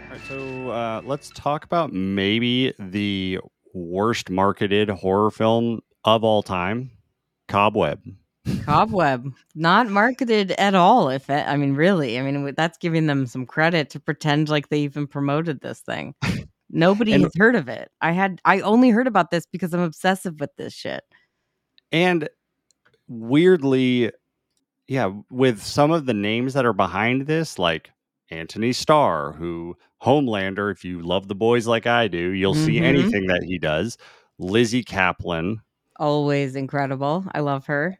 All 0.02 0.10
right, 0.10 0.20
so 0.26 0.70
uh, 0.70 1.00
let's 1.04 1.30
talk 1.30 1.64
about 1.64 1.92
maybe 1.92 2.72
the 2.80 3.38
worst 3.74 4.28
marketed 4.28 4.90
horror 4.90 5.30
film 5.30 5.82
of 6.04 6.24
all 6.24 6.42
time, 6.42 6.90
Cobweb. 7.46 8.00
Cobweb, 8.64 9.32
not 9.54 9.88
marketed 9.88 10.52
at 10.52 10.74
all. 10.74 11.08
If 11.08 11.28
it, 11.30 11.46
I 11.46 11.56
mean, 11.56 11.74
really, 11.74 12.18
I 12.18 12.22
mean, 12.22 12.54
that's 12.56 12.78
giving 12.78 13.06
them 13.06 13.26
some 13.26 13.46
credit 13.46 13.90
to 13.90 14.00
pretend 14.00 14.48
like 14.48 14.68
they 14.68 14.80
even 14.80 15.06
promoted 15.06 15.60
this 15.60 15.80
thing. 15.80 16.14
Nobody 16.70 17.12
And- 17.12 17.24
has 17.24 17.32
heard 17.36 17.54
of 17.56 17.68
it. 17.68 17.90
I 18.00 18.12
had, 18.12 18.40
I 18.44 18.60
only 18.60 18.90
heard 18.90 19.06
about 19.06 19.30
this 19.30 19.46
because 19.46 19.72
I'm 19.72 19.80
obsessive 19.80 20.38
with 20.40 20.54
this 20.56 20.74
shit. 20.74 21.02
And 21.92 22.28
weirdly, 23.08 24.12
yeah, 24.86 25.12
with 25.30 25.62
some 25.62 25.90
of 25.90 26.06
the 26.06 26.14
names 26.14 26.54
that 26.54 26.66
are 26.66 26.72
behind 26.72 27.26
this, 27.26 27.58
like 27.58 27.90
Anthony 28.30 28.72
Starr, 28.72 29.32
who 29.32 29.76
Homelander, 30.02 30.70
if 30.70 30.84
you 30.84 31.00
love 31.00 31.28
the 31.28 31.34
boys 31.34 31.66
like 31.66 31.86
I 31.86 32.08
do, 32.08 32.30
you'll 32.30 32.54
see 32.54 32.78
Mhm. 32.80 32.82
anything 32.84 33.26
that 33.26 33.42
he 33.42 33.58
does. 33.58 33.96
Lizzy 34.38 34.84
Caplan, 34.84 35.56
Always 36.00 36.54
incredible. 36.54 37.24
I 37.34 37.40
love 37.40 37.66
her. 37.66 37.98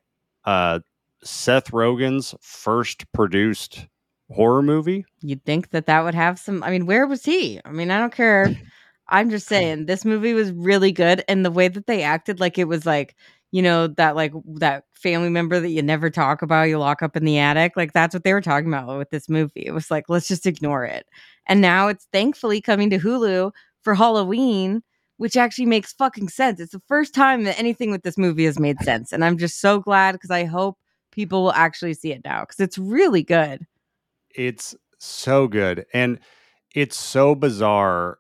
Uh, 0.49 0.81
Seth 1.23 1.73
Rogen's 1.73 2.35
first 2.41 3.11
produced 3.13 3.87
horror 4.33 4.63
movie. 4.63 5.05
You'd 5.21 5.45
think 5.45 5.71
that 5.71 5.85
that 5.87 6.05
would 6.05 6.15
have 6.15 6.39
some. 6.39 6.63
I 6.63 6.71
mean, 6.71 6.87
where 6.87 7.07
was 7.07 7.23
he? 7.23 7.61
I 7.67 7.71
mean, 7.71 7.91
I 7.91 7.99
don't 7.99 8.15
care. 8.15 8.57
I'm 9.11 9.29
just 9.29 9.47
saying 9.47 9.87
this 9.87 10.07
movie 10.07 10.33
was 10.33 10.51
really 10.53 10.91
good, 10.91 11.23
and 11.29 11.45
the 11.45 11.51
way 11.51 11.69
that 11.69 11.87
they 11.87 12.03
acted, 12.03 12.41
like 12.41 12.57
it 12.57 12.65
was 12.65 12.87
like 12.87 13.15
you 13.51 13.61
know 13.61 13.89
that 13.89 14.17
like 14.17 14.33
that 14.55 14.85
family 14.95 15.29
member 15.29 15.61
that 15.61 15.69
you 15.69 15.83
never 15.83 16.09
talk 16.09 16.41
about, 16.41 16.71
you 16.71 16.79
lock 16.79 17.03
up 17.03 17.15
in 17.15 17.27
the 17.27 17.39
attic. 17.39 17.77
Like 17.77 17.93
that's 17.93 18.15
what 18.15 18.25
they 18.25 18.33
were 18.33 18.41
talking 18.41 18.69
about 18.73 18.97
with 18.97 19.11
this 19.11 19.29
movie. 19.29 19.67
It 19.67 19.73
was 19.73 19.91
like 19.91 20.05
let's 20.09 20.29
just 20.29 20.47
ignore 20.47 20.85
it. 20.85 21.07
And 21.47 21.61
now 21.61 21.89
it's 21.89 22.07
thankfully 22.11 22.63
coming 22.63 22.89
to 22.89 22.99
Hulu 22.99 23.53
for 23.83 23.95
Halloween, 23.95 24.83
which 25.19 25.37
actually 25.37 25.67
makes 25.67 25.93
fucking 25.93 26.29
sense. 26.31 26.59
It's 26.59 26.73
the 26.73 26.81
first 26.89 27.15
time 27.15 27.45
that 27.45 27.59
anything 27.59 27.91
with 27.91 28.03
this 28.03 28.19
movie 28.19 28.47
has 28.47 28.59
made 28.59 28.81
sense, 28.81 29.13
and 29.13 29.25
I'm 29.25 29.39
just 29.39 29.61
so 29.61 29.79
glad 29.79 30.13
because 30.13 30.31
I 30.31 30.45
hope 30.45 30.79
people 31.13 31.43
will 31.43 31.53
actually 31.53 31.95
see 31.95 32.13
it 32.13 32.23
now 32.25 32.41
because 32.41 32.61
it's 32.61 32.79
really 32.79 33.23
good. 33.23 33.67
It's 34.31 34.75
so 34.99 35.49
good. 35.49 35.87
And 35.93 36.21
it's 36.75 36.99
so 36.99 37.35
bizarre 37.35 38.19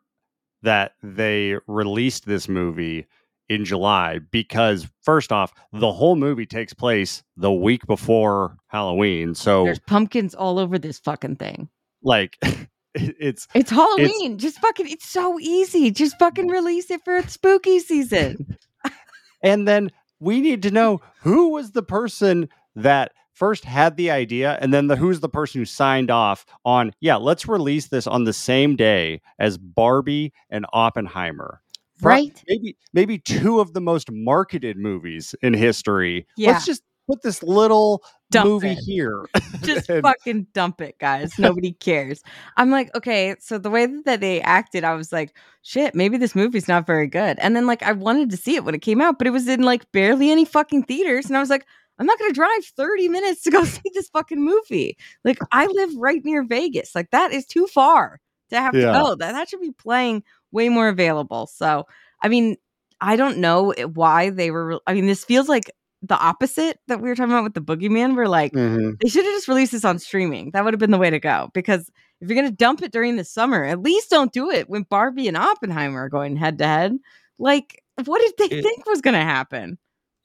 that 0.62 0.92
they 1.03 1.57
released 1.66 2.26
this 2.26 2.49
movie 2.49 3.07
in 3.49 3.64
July 3.64 4.18
because, 4.18 4.88
first 5.03 5.32
off, 5.32 5.55
the 5.72 5.92
whole 5.92 6.16
movie 6.16 6.46
takes 6.46 6.74
place 6.74 7.22
the 7.36 7.53
week 7.53 7.86
before 7.86 8.57
Halloween. 8.66 9.34
So, 9.34 9.64
There's 9.64 9.78
pumpkins 9.78 10.34
all 10.34 10.59
over 10.59 10.78
this 10.78 10.99
fucking 10.99 11.36
thing. 11.36 11.68
like, 12.03 12.36
it's 13.18 13.49
It's 13.55 13.70
Halloween. 13.70 14.38
Just 14.38 14.59
fucking. 14.61 14.88
It's 14.88 15.09
so 15.09 15.38
easy. 15.40 15.90
Just 15.90 16.18
fucking 16.18 16.49
release 16.49 16.90
it 16.90 17.01
for 17.05 17.16
its 17.16 17.32
spooky 17.34 17.78
season. 17.78 18.57
and 19.42 19.66
then 19.66 19.90
we 20.20 20.40
need 20.40 20.62
to 20.62 20.70
know 20.70 21.01
who 21.20 21.49
was 21.51 21.72
the 21.72 21.82
person 21.82 22.49
that 22.76 23.12
first 23.32 23.64
had 23.64 23.96
the 23.96 24.11
idea 24.11 24.59
and 24.61 24.74
then 24.74 24.88
the 24.88 24.96
who's 24.96 25.20
the 25.20 25.28
person 25.28 25.61
who 25.61 25.64
signed 25.64 26.11
off 26.11 26.44
on 26.64 26.92
yeah 27.01 27.14
let's 27.14 27.46
release 27.46 27.86
this 27.86 28.05
on 28.09 28.24
the 28.24 28.32
same 28.32 28.74
day 28.74 29.20
as 29.38 29.57
barbie 29.57 30.32
and 30.51 30.66
oppenheimer 30.72 31.61
Right? 32.01 32.42
maybe 32.49 32.76
maybe 32.92 33.18
two 33.18 33.61
of 33.61 33.74
the 33.74 33.80
most 33.80 34.11
marketed 34.11 34.76
movies 34.76 35.36
in 35.40 35.55
history 35.55 36.26
Yeah. 36.36 36.51
let's 36.51 36.66
just 36.66 36.82
put 37.09 37.22
this 37.22 37.42
little 37.42 38.04
Dump 38.30 38.46
movie 38.48 38.68
it. 38.72 38.78
here 38.84 39.24
Just 39.62 39.88
And- 39.88 40.02
fucking 40.02 40.46
dump 40.52 40.80
it, 40.82 40.98
guys. 40.98 41.38
Nobody 41.38 41.72
cares. 41.72 42.22
I'm 42.59 42.70
like, 42.70 42.94
okay, 42.94 43.34
so 43.40 43.56
the 43.59 43.70
way 43.70 43.86
that 44.04 44.20
they 44.20 44.40
acted, 44.42 44.84
I 44.84 44.94
was 44.94 45.11
like, 45.12 45.34
shit, 45.62 45.94
maybe 45.94 46.18
this 46.18 46.34
movie's 46.34 46.68
not 46.68 46.86
very 46.86 47.06
good. 47.06 47.38
And 47.40 47.56
then 47.56 47.66
like 47.66 47.82
I 47.82 47.92
wanted 47.92 48.30
to 48.30 48.36
see 48.36 48.54
it 48.54 48.64
when 48.64 48.74
it 48.74 48.82
came 48.82 49.00
out, 49.00 49.16
but 49.18 49.26
it 49.26 49.30
was 49.30 49.48
in 49.48 49.62
like 49.62 49.90
barely 49.92 50.30
any 50.30 50.44
fucking 50.44 50.82
theaters. 50.84 51.26
And 51.26 51.36
I 51.36 51.40
was 51.40 51.50
like, 51.50 51.64
I'm 51.98 52.06
not 52.06 52.18
gonna 52.18 52.32
drive 52.32 52.64
30 52.76 53.09
minutes 53.09 53.42
to 53.42 53.50
go 53.50 53.64
see 53.64 53.90
this 53.94 54.09
fucking 54.11 54.44
movie. 54.44 54.96
Like 55.24 55.38
I 55.50 55.66
live 55.66 55.90
right 55.96 56.22
near 56.24 56.44
Vegas. 56.44 56.94
Like 56.94 57.11
that 57.12 57.32
is 57.32 57.46
too 57.46 57.66
far 57.66 58.20
to 58.50 58.61
have 58.61 58.74
Yeah. 58.74 58.92
to 58.92 58.92
go. 58.92 59.14
That 59.16 59.32
that 59.32 59.48
should 59.48 59.61
be 59.62 59.72
playing 59.72 60.22
way 60.52 60.68
more 60.68 60.88
available. 60.88 61.46
So 61.46 61.86
I 62.22 62.28
mean, 62.28 62.56
I 63.00 63.16
don't 63.16 63.38
know 63.38 63.70
eh, 63.72 63.84
why 63.84 64.30
they 64.30 64.50
were. 64.50 64.80
I 64.86 64.92
mean, 64.94 65.06
this 65.06 65.24
feels 65.24 65.48
like 65.48 65.70
the 66.03 66.16
opposite 66.18 66.78
that 66.88 67.01
we 67.01 67.09
were 67.09 67.14
talking 67.14 67.32
about 67.32 67.44
with 67.44 67.55
the 67.55 67.61
Boogeyman. 67.61 68.14
We're 68.14 68.28
like, 68.28 68.53
Mhm. 68.53 69.01
they 69.01 69.09
should 69.09 69.24
have 69.24 69.34
just 69.34 69.49
released 69.49 69.72
this 69.72 69.84
on 69.84 69.99
streaming. 69.99 70.51
That 70.53 70.64
would 70.64 70.72
have 70.72 70.78
been 70.80 70.90
the 70.92 70.99
way 70.99 71.11
to 71.11 71.18
go. 71.18 71.51
Because 71.55 71.90
if 72.20 72.28
you're 72.28 72.36
gonna 72.36 72.51
dump 72.53 72.82
it 72.82 72.92
during 72.92 73.16
the 73.16 73.24
summer, 73.24 73.64
at 73.64 73.80
least 73.82 74.11
don't 74.11 74.32
do 74.32 74.51
it 74.51 74.68
when 74.70 74.82
Barbie 74.84 75.28
and 75.28 75.36
Oppenheimer 75.36 76.05
are 76.05 76.09
going 76.09 76.36
head 76.36 76.59
to 76.59 76.66
head. 76.66 76.99
Like, 77.38 77.82
what 78.05 78.20
did 78.20 78.32
they 78.51 78.57
It- 78.59 78.62
think 78.62 78.86
was 78.86 79.01
gonna 79.01 79.24
happen? 79.24 79.78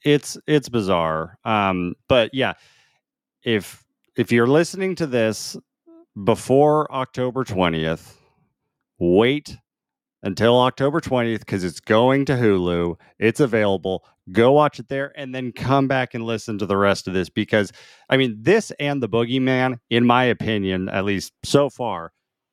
it's 0.05 0.38
it's 0.47 0.67
bizarre 0.67 1.38
um 1.45 1.93
but 2.09 2.30
yeah 2.34 2.51
if 3.43 3.86
if 4.17 4.34
you're 4.34 4.47
listening 4.47 4.95
to 4.95 5.07
this 5.07 5.55
before 6.26 6.91
october 6.93 7.45
20th 7.45 8.17
wait 8.99 9.55
until 10.24 10.59
october 10.59 10.99
20th 10.99 11.39
because 11.39 11.63
it's 11.63 11.80
going 11.80 12.26
to 12.26 12.34
hulu 12.34 12.95
it's 13.19 13.39
available 13.39 14.03
go 14.32 14.51
watch 14.51 14.80
it 14.80 14.88
there 14.88 15.13
and 15.15 15.36
then 15.36 15.51
come 15.51 15.88
back 15.88 16.13
and 16.13 16.26
listen 16.26 16.57
to 16.57 16.65
the 16.65 16.78
rest 16.78 17.07
of 17.07 17.13
this 17.13 17.30
because 17.30 17.71
i 18.09 18.17
mean 18.17 18.36
this 18.39 18.71
and 18.80 19.03
the 19.03 19.09
boogeyman 19.09 19.78
in 19.89 20.05
my 20.05 20.24
opinion 20.24 20.89
at 20.89 21.05
least 21.05 21.34
so 21.43 21.69
far 21.69 22.11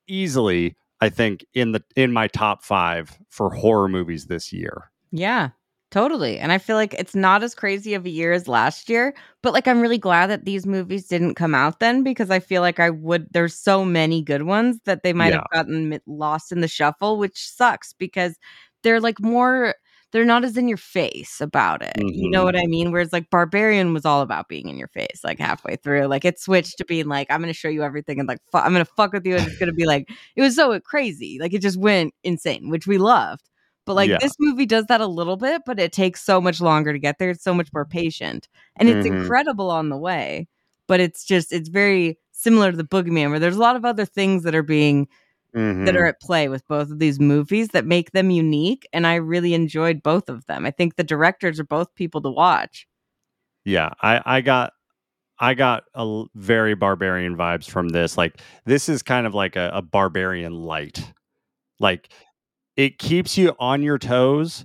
easily 0.09 0.77
i 1.01 1.09
think 1.09 1.45
in 1.55 1.73
the 1.73 1.83
in 1.97 2.13
my 2.13 2.27
top 2.29 2.63
five 2.63 3.17
for 3.31 3.51
horror 3.51 3.89
movies 3.89 4.27
this 4.27 4.53
year. 4.53 4.91
Yeah, 5.13 5.51
totally. 5.91 6.39
And 6.39 6.53
I 6.53 6.59
feel 6.59 6.77
like 6.77 6.95
it's 6.95 7.15
not 7.15 7.43
as 7.43 7.55
crazy 7.55 7.95
of 7.95 8.07
a 8.07 8.11
year 8.11 8.33
as 8.33 8.47
last 8.49 8.89
year, 8.89 9.15
but 9.43 9.53
like 9.53 9.67
I'm 9.69 9.81
really 9.81 9.99
glad 9.99 10.29
that 10.29 10.45
these 10.45 10.67
movies 10.67 11.07
didn't 11.09 11.35
come 11.35 11.55
out 11.55 11.81
then 11.81 12.03
because 12.03 12.31
I 12.31 12.39
feel 12.41 12.63
like 12.63 12.79
I 12.81 12.91
would. 12.91 13.27
There's 13.33 13.55
so 13.55 13.85
many 13.85 14.23
good 14.23 14.43
ones 14.45 14.79
that 14.85 15.03
they 15.03 15.13
might 15.13 15.33
have 15.35 15.45
gotten 15.53 16.01
lost 16.07 16.53
in 16.53 16.61
the 16.61 16.69
shuffle, 16.69 17.19
which 17.19 17.39
sucks 17.49 17.93
because 17.93 18.37
they're 18.83 19.01
like 19.01 19.21
more. 19.21 19.75
They're 20.13 20.25
not 20.25 20.45
as 20.45 20.57
in 20.57 20.67
your 20.67 20.77
face 20.77 21.41
about 21.41 21.83
it. 21.83 21.93
You 21.99 22.31
know 22.31 22.43
Mhm. 22.43 22.45
what 22.47 22.57
I 22.57 22.67
mean? 22.67 22.91
Whereas 22.91 23.13
like 23.13 23.31
Barbarian 23.31 23.93
was 23.95 24.05
all 24.05 24.23
about 24.23 24.49
being 24.49 24.69
in 24.69 24.77
your 24.77 24.89
face, 24.89 25.21
like 25.23 25.39
halfway 25.39 25.77
through. 25.77 26.07
Like 26.07 26.25
it 26.25 26.41
switched 26.41 26.79
to 26.79 26.85
being 26.85 27.07
like, 27.07 27.29
I'm 27.31 27.41
going 27.41 27.53
to 27.53 27.59
show 27.59 27.69
you 27.69 27.85
everything 27.85 28.19
and 28.19 28.27
like, 28.29 28.41
fu- 28.51 28.59
I'm 28.59 28.73
going 28.73 28.85
to 28.85 28.93
fuck 28.97 29.13
with 29.13 29.25
you. 29.27 29.37
And 29.37 29.47
it's 29.47 29.57
going 29.59 29.69
to 29.69 29.75
be 29.75 29.87
like, 29.87 30.11
it 30.35 30.43
was 30.43 30.57
so 30.57 30.79
crazy. 30.81 31.39
Like 31.41 31.53
it 31.55 31.63
just 31.63 31.79
went 31.79 32.13
insane, 32.25 32.71
which 32.71 32.89
we 32.89 32.99
loved. 32.99 33.50
But 33.87 33.95
like 33.95 34.11
Yeah. 34.11 34.19
this 34.21 34.35
movie 34.39 34.67
does 34.67 34.87
that 34.87 35.01
a 35.01 35.07
little 35.07 35.37
bit, 35.37 35.63
but 35.67 35.81
it 35.81 35.93
takes 35.93 36.23
so 36.23 36.41
much 36.41 36.61
longer 36.61 36.93
to 36.93 36.99
get 36.99 37.19
there. 37.19 37.31
It's 37.31 37.45
so 37.45 37.55
much 37.55 37.69
more 37.73 37.85
patient. 37.85 38.49
And 38.77 38.89
it's 38.89 39.07
Mhm. 39.07 39.23
incredible 39.23 39.71
on 39.71 39.89
the 39.89 39.97
way. 39.99 40.49
But 40.87 41.01
it's 41.01 41.25
just 41.25 41.53
it's 41.53 41.69
very 41.69 42.19
similar 42.33 42.71
to 42.71 42.77
the 42.77 42.85
Boogeyman, 42.85 43.31
where 43.31 43.39
there's 43.39 43.57
a 43.57 43.61
lot 43.61 43.77
of 43.77 43.85
other 43.85 44.05
things 44.07 44.43
that 44.45 44.55
are 44.55 44.63
being 44.63 45.09
that 45.53 45.61
Mhm. 45.61 45.97
are 45.97 46.07
at 46.07 46.21
play 46.21 46.49
with 46.49 46.67
both 46.69 46.91
of 46.91 47.01
these 47.01 47.19
movies 47.19 47.69
that 47.69 47.85
make 47.85 48.13
them 48.13 48.31
unique. 48.31 48.87
And 48.93 49.07
I 49.07 49.17
really 49.17 49.53
enjoyed 49.55 50.03
both 50.03 50.29
of 50.29 50.47
them. 50.47 50.65
I 50.65 50.71
think 50.71 50.95
the 50.97 51.03
directors 51.05 51.59
are 51.59 51.65
both 51.65 51.93
people 51.97 52.21
to 52.23 52.31
watch. 52.31 52.87
yeah 53.65 53.91
i 54.03 54.23
i 54.39 54.41
got 54.41 54.73
i 55.39 55.53
got 55.55 55.85
a 55.95 56.25
very 56.35 56.75
barbarian 56.75 57.37
vibes 57.37 57.69
from 57.69 57.91
this 57.91 58.17
like 58.17 58.41
this 58.65 58.89
is 58.89 59.03
kind 59.03 59.27
of 59.27 59.35
like 59.35 59.55
a, 59.57 59.71
a 59.75 59.83
barbarian 59.83 60.53
light 60.55 61.13
like 61.81 62.11
it 62.81 62.99
keeps 62.99 63.37
you 63.37 63.55
on 63.59 63.83
your 63.83 63.99
toes 63.99 64.65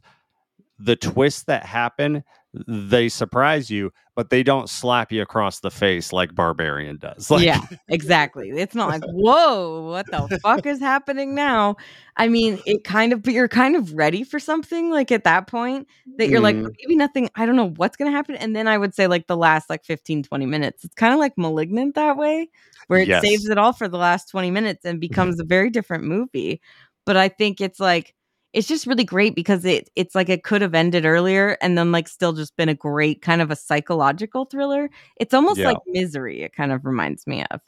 the 0.79 0.95
twists 0.95 1.43
that 1.43 1.65
happen 1.65 2.23
they 2.67 3.09
surprise 3.09 3.69
you 3.69 3.91
but 4.15 4.29
they 4.29 4.43
don't 4.43 4.69
slap 4.69 5.11
you 5.11 5.21
across 5.21 5.59
the 5.59 5.71
face 5.71 6.13
like 6.13 6.33
barbarian 6.35 6.97
does 6.97 7.29
like 7.31 7.43
yeah, 7.43 7.61
exactly. 7.89 8.49
It's 8.51 8.75
not 8.75 8.87
like, 8.89 9.01
whoa, 9.03 9.89
what 9.89 10.05
the 10.11 10.29
fuck 10.41 10.65
is 10.65 10.79
happening 10.79 11.35
now? 11.35 11.75
I 12.17 12.27
mean, 12.29 12.59
it 12.65 12.83
kind 12.85 13.11
of, 13.13 13.23
but 13.23 13.33
you're 13.33 13.47
kind 13.49 13.75
of 13.75 13.93
ready 13.93 14.23
for 14.23 14.39
something 14.39 14.89
like 14.89 15.11
at 15.11 15.23
that 15.25 15.47
point 15.47 15.87
that 16.17 16.29
you're 16.29 16.39
like, 16.41 16.55
Mhm. 16.55 16.71
maybe 16.81 16.95
nothing, 16.95 17.29
I 17.35 17.45
don't 17.45 17.57
know 17.57 17.71
what's 17.75 17.97
going 17.97 18.09
to 18.09 18.15
happen. 18.15 18.35
And 18.35 18.55
then 18.55 18.67
I 18.69 18.77
would 18.77 18.95
say, 18.95 19.07
like, 19.07 19.27
the 19.27 19.35
last 19.37 19.69
like 19.69 19.83
15, 19.83 20.23
20 20.23 20.45
minutes, 20.45 20.85
it's 20.85 20.95
kind 20.95 21.13
of 21.13 21.19
like 21.19 21.33
malignant 21.37 21.95
that 21.95 22.15
way, 22.17 22.49
where 22.87 22.99
it 23.01 23.09
Yes. 23.09 23.21
saves 23.21 23.49
it 23.49 23.57
all 23.57 23.73
for 23.73 23.89
the 23.89 23.97
last 23.97 24.29
20 24.29 24.49
minutes 24.51 24.85
and 24.85 25.01
becomes 25.01 25.39
a 25.39 25.43
very 25.43 25.69
different 25.69 26.05
movie. 26.05 26.61
But 27.05 27.17
I 27.17 27.29
think 27.29 27.61
it's 27.61 27.79
like, 27.79 28.13
it's 28.53 28.67
just 28.67 28.87
really 28.87 29.03
great 29.03 29.35
because 29.35 29.65
it 29.65 29.89
it's 29.95 30.15
like 30.15 30.29
it 30.29 30.43
could 30.43 30.61
have 30.61 30.73
ended 30.73 31.05
earlier 31.05 31.57
and 31.61 31.77
then 31.77 31.91
like 31.91 32.07
still 32.07 32.31
just 32.33 32.55
been 32.55 32.69
a 32.69 32.73
great 32.73 33.21
kind 33.21 33.41
of 33.41 33.51
a 33.51 33.55
psychological 33.55 34.45
thriller. 34.45 34.89
It's 35.17 35.33
almost 35.33 35.59
Yeah. 35.59 35.67
like 35.69 35.77
misery, 35.87 36.41
it 36.41 36.53
kind 36.55 36.71
of 36.71 36.85
reminds 36.85 37.27
me 37.27 37.43
of. 37.51 37.59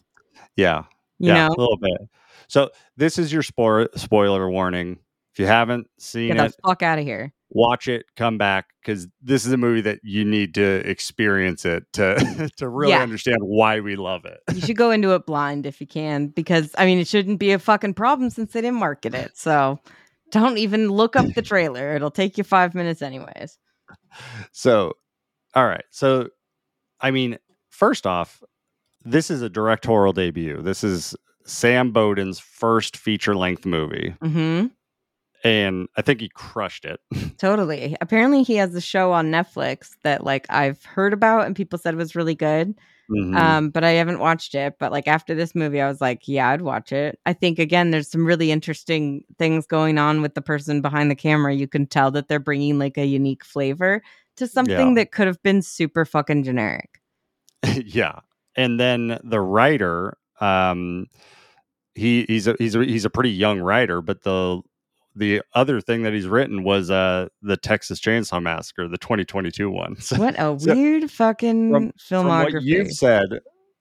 yeah 0.56 0.84
You 1.20 1.30
yeah 1.34 1.48
know? 1.48 1.54
a 1.56 1.60
little 1.60 1.78
bit 1.78 1.98
so 2.48 2.70
this 2.96 3.20
is 3.20 3.34
your 3.34 3.44
spoiler 3.44 3.90
spoiler 3.96 4.50
warning 4.50 5.00
if 5.34 5.40
you 5.40 5.46
haven't 5.46 5.88
seen 6.00 6.30
Get 6.36 6.46
it 6.46 6.56
the 6.64 6.70
fuck 6.70 6.82
out 6.84 7.00
of 7.00 7.06
here. 7.06 7.34
Watch 7.50 7.88
it 7.88 8.06
come 8.16 8.38
back 8.38 8.66
because 8.82 9.08
this 9.22 9.46
is 9.46 9.52
a 9.54 9.58
movie 9.58 9.82
that 9.82 10.00
you 10.04 10.26
need 10.26 10.54
to 10.56 10.88
experience 10.90 11.66
it 11.66 11.84
to 11.94 12.50
to 12.58 12.68
really 12.68 12.92
Yeah. 12.94 13.02
understand 13.02 13.40
why 13.42 13.80
we 13.80 13.96
love 13.96 14.26
it 14.26 14.40
You 14.54 14.62
should 14.62 14.78
go 14.78 14.92
into 14.92 15.14
it 15.16 15.26
blind 15.26 15.66
if 15.66 15.80
you 15.82 15.88
can, 15.88 16.28
because 16.28 16.74
I 16.78 16.86
mean, 16.86 17.00
it 17.00 17.08
shouldn't 17.08 17.40
be 17.40 17.52
a 17.52 17.60
fucking 17.60 17.94
problem 17.94 18.30
since 18.30 18.52
they 18.54 18.62
didn't 18.62 18.80
market 18.80 19.14
it. 19.16 19.38
So 19.38 19.80
don't 20.32 20.58
even 20.58 20.90
look 20.90 21.16
up 21.16 21.26
the 21.36 21.42
trailer. 21.42 21.96
It'll 21.96 22.12
take 22.12 22.38
you 22.38 22.44
five 22.44 22.76
minutes, 22.76 23.02
anyways. 23.02 23.58
so 24.52 24.94
all 25.56 25.66
right 25.66 25.86
so 25.90 26.28
i 27.02 27.12
mean 27.12 27.38
first 27.70 28.06
off 28.06 28.44
this 29.06 29.30
is 29.32 29.42
a 29.42 29.50
directorial 29.50 30.12
debut 30.14 30.62
this 30.62 30.84
is 30.84 31.16
sam 31.46 31.92
bodin's 31.92 32.40
first 32.40 32.98
feature-length 32.98 33.66
movie 33.66 34.14
hmm 34.22 34.66
and 35.44 35.88
i 35.98 36.02
think 36.02 36.20
he 36.22 36.30
crushed 36.30 36.86
it 36.86 37.00
Totally. 37.38 37.96
Apparently, 38.02 38.42
he 38.42 38.56
has 38.56 38.74
a 38.74 38.82
show 38.82 39.12
on 39.12 39.28
Netflix 39.32 39.92
that 40.04 40.24
like 40.24 40.48
I've 40.50 40.84
heard 40.86 41.14
about 41.14 41.46
and 41.46 41.56
people 41.56 41.78
said 41.78 41.96
was 41.96 42.16
really 42.16 42.34
good. 42.34 42.74
Mhm. 43.12 43.38
Um, 43.38 43.70
but 43.70 43.84
I 43.84 43.92
haven't 43.92 44.18
watched 44.20 44.56
it. 44.56 44.76
But 44.80 44.92
like 44.92 45.08
after 45.08 45.36
this 45.36 45.54
movie, 45.54 45.80
I 45.80 45.88
was 45.88 46.02
like, 46.02 46.28
yeah, 46.28 46.50
I'd 46.50 46.64
watch 46.64 46.92
it. 46.92 47.20
I 47.28 47.34
think 47.34 47.60
again, 47.60 47.92
there's 47.92 48.10
some 48.10 48.26
really 48.26 48.52
interesting 48.52 49.24
things 49.38 49.68
going 49.68 50.00
on 50.00 50.24
with 50.24 50.34
the 50.34 50.42
person 50.42 50.82
behind 50.82 51.12
the 51.12 51.16
camera. 51.16 51.54
You 51.54 51.68
can 51.68 51.86
tell 51.86 52.10
that 52.12 52.28
they're 52.28 52.40
bringing 52.40 52.80
like 52.80 52.98
a 52.98 53.06
unique 53.06 53.46
flavor 53.46 54.02
to 54.38 54.48
something 54.48 54.90
Yeah. 54.90 54.94
that 54.96 55.12
could 55.12 55.28
have 55.28 55.42
been 55.44 55.62
super 55.62 56.04
fucking 56.04 56.44
generic. 56.44 57.00
yeah 57.86 58.20
and 58.56 58.80
then 58.80 59.20
the 59.24 59.40
writer 59.40 60.18
um 60.42 61.06
he 61.96 62.26
he's 62.28 62.48
a 62.48 62.56
he's 62.58 62.74
a 62.76 62.84
he's 62.84 63.06
a 63.06 63.10
pretty 63.12 63.32
young 63.32 63.60
writer 63.60 64.02
but 64.02 64.24
the 64.24 64.62
the 65.18 65.42
other 65.54 65.82
thing 65.82 66.04
that 66.04 66.14
he's 66.14 66.28
written 66.28 66.64
was 66.64 66.90
uh 66.92 67.28
the 67.42 67.58
texas 67.58 68.00
chainsaw 68.00 68.42
massacre 68.42 68.88
the 68.88 68.98
2022 68.98 69.70
one 69.70 69.96
so 70.00 70.18
What 70.18 70.36
a 70.40 70.58
So, 70.60 70.74
weird 70.76 71.10
fucking 71.12 71.72
from 71.72 71.92
filmography. 71.94 72.54
what 72.54 72.64
you've 72.64 72.92
said 72.92 73.26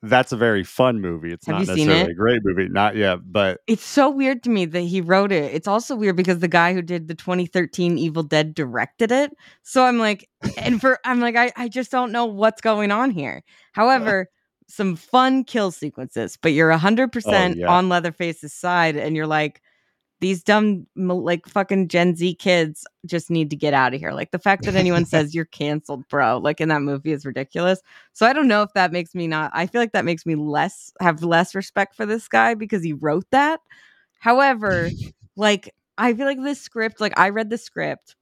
that's 0.02 0.30
a 0.30 0.36
very 0.36 0.62
fun 0.62 1.00
movie 1.00 1.32
it's 1.32 1.46
Have 1.46 1.56
not 1.58 1.66
necessarily 1.68 2.02
it? 2.02 2.10
a 2.10 2.14
great 2.14 2.40
movie 2.44 2.68
not 2.68 2.94
yet 2.96 3.18
but 3.24 3.60
it's 3.66 3.84
so 3.84 4.08
weird 4.10 4.42
to 4.44 4.50
me 4.50 4.64
that 4.66 4.82
he 4.82 5.00
wrote 5.00 5.32
it. 5.32 5.52
It's 5.52 5.66
also 5.66 5.96
weird 5.96 6.16
because 6.16 6.38
the 6.38 6.48
guy 6.48 6.74
who 6.74 6.82
did 6.82 7.08
the 7.08 7.14
2013 7.14 7.98
Evil 7.98 8.22
Dead 8.22 8.54
directed 8.54 9.10
it. 9.10 9.32
So 9.62 9.82
I'm 9.84 9.98
like, 9.98 10.28
and 10.58 10.80
for 10.80 10.98
I'm 11.04 11.18
like, 11.20 11.34
I, 11.34 11.50
I 11.56 11.68
just 11.68 11.90
don't 11.90 12.12
know 12.12 12.26
what's 12.26 12.60
going 12.60 12.92
on 12.92 13.10
here. 13.10 13.42
However, 13.72 14.28
some 14.68 14.94
fun 14.96 15.42
kill 15.44 15.70
sequences, 15.72 16.38
but 16.40 16.52
you're 16.52 16.70
hundred 16.72 17.10
percent 17.10 17.56
Oh, 17.56 17.60
yeah. 17.60 17.66
on 17.68 17.88
Leatherface's 17.88 18.52
side, 18.52 18.96
and 18.96 19.16
you're 19.16 19.26
like, 19.26 19.60
these 20.20 20.42
dumb 20.42 20.86
like 20.96 21.46
fucking 21.46 21.88
Gen 21.88 22.16
Z 22.16 22.34
kids 22.36 22.86
just 23.04 23.30
need 23.30 23.50
to 23.50 23.56
get 23.56 23.74
out 23.74 23.92
of 23.94 24.00
here. 24.00 24.12
Like 24.12 24.30
the 24.30 24.38
fact 24.38 24.64
that 24.64 24.74
anyone 24.76 25.04
says 25.06 25.34
you're 25.34 25.44
canceled, 25.44 26.08
bro, 26.08 26.38
like 26.38 26.60
in 26.60 26.68
that 26.70 26.82
movie 26.82 27.12
is 27.12 27.26
ridiculous. 27.26 27.80
So 28.12 28.26
I 28.26 28.32
don't 28.32 28.48
know 28.48 28.62
if 28.62 28.72
that 28.74 28.92
makes 28.92 29.14
me 29.14 29.26
not. 29.26 29.50
I 29.54 29.66
feel 29.66 29.80
like 29.80 29.92
that 29.92 30.04
makes 30.04 30.24
me 30.24 30.34
less 30.34 30.92
have 31.00 31.22
less 31.22 31.54
respect 31.54 31.94
for 31.94 32.06
this 32.06 32.28
guy 32.28 32.54
because 32.54 32.82
he 32.82 32.92
wrote 32.94 33.26
that. 33.30 33.60
However, 34.18 34.90
like 35.36 35.74
I 35.98 36.14
feel 36.14 36.26
like 36.26 36.42
this 36.42 36.60
script, 36.60 37.00
like 37.00 37.18
I 37.18 37.28
read 37.30 37.50
the 37.50 37.58
script. 37.58 38.16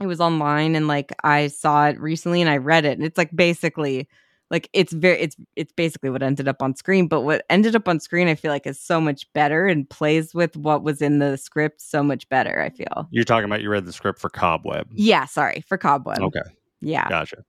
It 0.00 0.06
was 0.06 0.20
online 0.20 0.74
and 0.74 0.88
like 0.88 1.12
I 1.22 1.48
saw 1.48 1.86
it 1.86 2.00
recently 2.00 2.40
and 2.40 2.50
I 2.50 2.56
read 2.56 2.84
it 2.84 2.98
and 2.98 3.06
it's 3.06 3.18
like 3.18 3.34
basically 3.34 4.08
like 4.50 4.68
it's 4.72 4.92
very 4.92 5.18
it's 5.20 5.36
it's 5.56 5.72
basically 5.72 6.10
what 6.10 6.22
ended 6.22 6.46
up 6.48 6.62
on 6.62 6.74
screen 6.76 7.08
but 7.08 7.22
what 7.22 7.44
ended 7.50 7.74
up 7.74 7.88
on 7.88 7.98
screen 8.00 8.28
i 8.28 8.34
feel 8.34 8.50
like 8.52 8.66
is 8.66 8.78
so 8.80 9.00
much 9.00 9.30
better 9.32 9.66
and 9.66 9.88
plays 9.88 10.34
with 10.34 10.56
what 10.56 10.82
was 10.82 11.00
in 11.02 11.18
the 11.18 11.36
script 11.36 11.80
so 11.80 12.02
much 12.02 12.28
better 12.28 12.60
i 12.60 12.68
feel 12.70 13.08
You're 13.10 13.24
talking 13.24 13.46
about 13.46 13.62
you 13.62 13.70
read 13.70 13.84
the 13.86 13.92
script 13.92 14.18
for 14.18 14.28
Cobweb. 14.30 14.88
yeah 14.92 15.24
sorry 15.24 15.64
for 15.66 15.78
cobweb 15.78 16.20
Okay, 16.20 16.42
yeah 16.80 17.08
gotcha. 17.08 17.44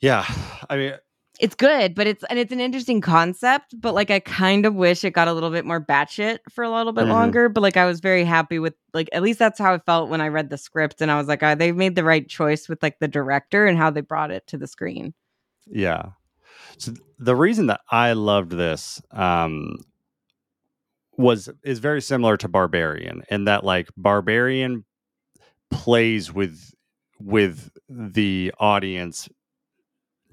Yeah, 0.00 0.26
I 0.68 0.76
mean, 0.76 0.94
it's 1.40 1.54
good 1.54 1.94
but 1.94 2.06
it's 2.06 2.22
and 2.30 2.38
it's 2.38 2.52
an 2.52 2.60
interesting 2.60 3.00
concept 3.00 3.74
but 3.80 3.92
like 3.92 4.08
i 4.08 4.20
kind 4.20 4.66
of 4.66 4.74
wish 4.76 5.02
it 5.02 5.10
got 5.10 5.26
a 5.26 5.32
little 5.32 5.50
bit 5.50 5.64
more 5.64 5.80
batshit 5.80 6.38
for 6.48 6.62
a 6.62 6.70
little 6.70 6.92
bit 6.92 7.06
Mhm. 7.06 7.10
longer 7.10 7.48
but 7.48 7.60
like 7.60 7.76
i 7.76 7.84
was 7.86 7.98
very 7.98 8.22
happy 8.24 8.60
with 8.60 8.74
like 8.92 9.08
at 9.12 9.20
least 9.20 9.40
that's 9.40 9.58
how 9.58 9.74
i 9.74 9.78
felt 9.78 10.08
when 10.10 10.20
i 10.20 10.28
read 10.28 10.48
the 10.48 10.56
script 10.58 11.00
and 11.00 11.10
i 11.10 11.18
was 11.18 11.26
like 11.26 11.42
oh, 11.42 11.56
they 11.56 11.72
made 11.72 11.96
the 11.96 12.04
right 12.04 12.28
choice 12.28 12.68
with 12.68 12.80
like 12.84 13.00
the 13.00 13.08
director 13.08 13.66
and 13.66 13.76
how 13.78 13.90
they 13.90 14.00
brought 14.00 14.30
it 14.30 14.46
to 14.46 14.56
the 14.56 14.68
screen 14.68 15.12
Yeah. 15.66 16.10
So 16.78 16.92
the 17.18 17.36
reason 17.36 17.66
that 17.66 17.80
I 17.90 18.12
loved 18.12 18.50
this 18.52 19.00
um 19.10 19.76
was 21.16 21.48
is 21.62 21.78
very 21.78 22.02
similar 22.02 22.36
to 22.38 22.48
Barbarian 22.48 23.22
in 23.30 23.44
that 23.44 23.64
like 23.64 23.88
Barbarian 23.96 24.84
plays 25.70 26.32
with 26.32 26.72
with 27.20 27.70
the 27.88 28.52
audience 28.58 29.28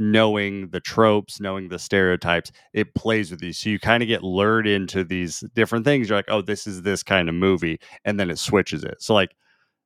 knowing 0.02 0.70
the 0.70 0.80
tropes, 0.80 1.40
knowing 1.40 1.70
the 1.70 1.78
stereotypes. 1.78 2.52
It 2.74 2.96
plays 2.96 3.30
with 3.30 3.40
these. 3.40 3.60
So 3.60 3.70
you 3.70 3.80
kind 3.80 4.02
of 4.02 4.08
get 4.08 4.24
lured 4.24 4.66
into 4.68 5.04
these 5.04 5.44
different 5.54 5.86
things. 5.86 6.10
You're 6.10 6.18
like, 6.18 6.26
"Oh, 6.30 6.42
this 6.42 6.66
is 6.66 6.82
this 6.82 7.04
kind 7.04 7.30
of 7.30 7.36
movie." 7.36 7.80
And 8.04 8.20
then 8.20 8.32
it 8.32 8.40
switches 8.40 8.84
it. 8.84 9.02
So 9.02 9.14
like 9.14 9.36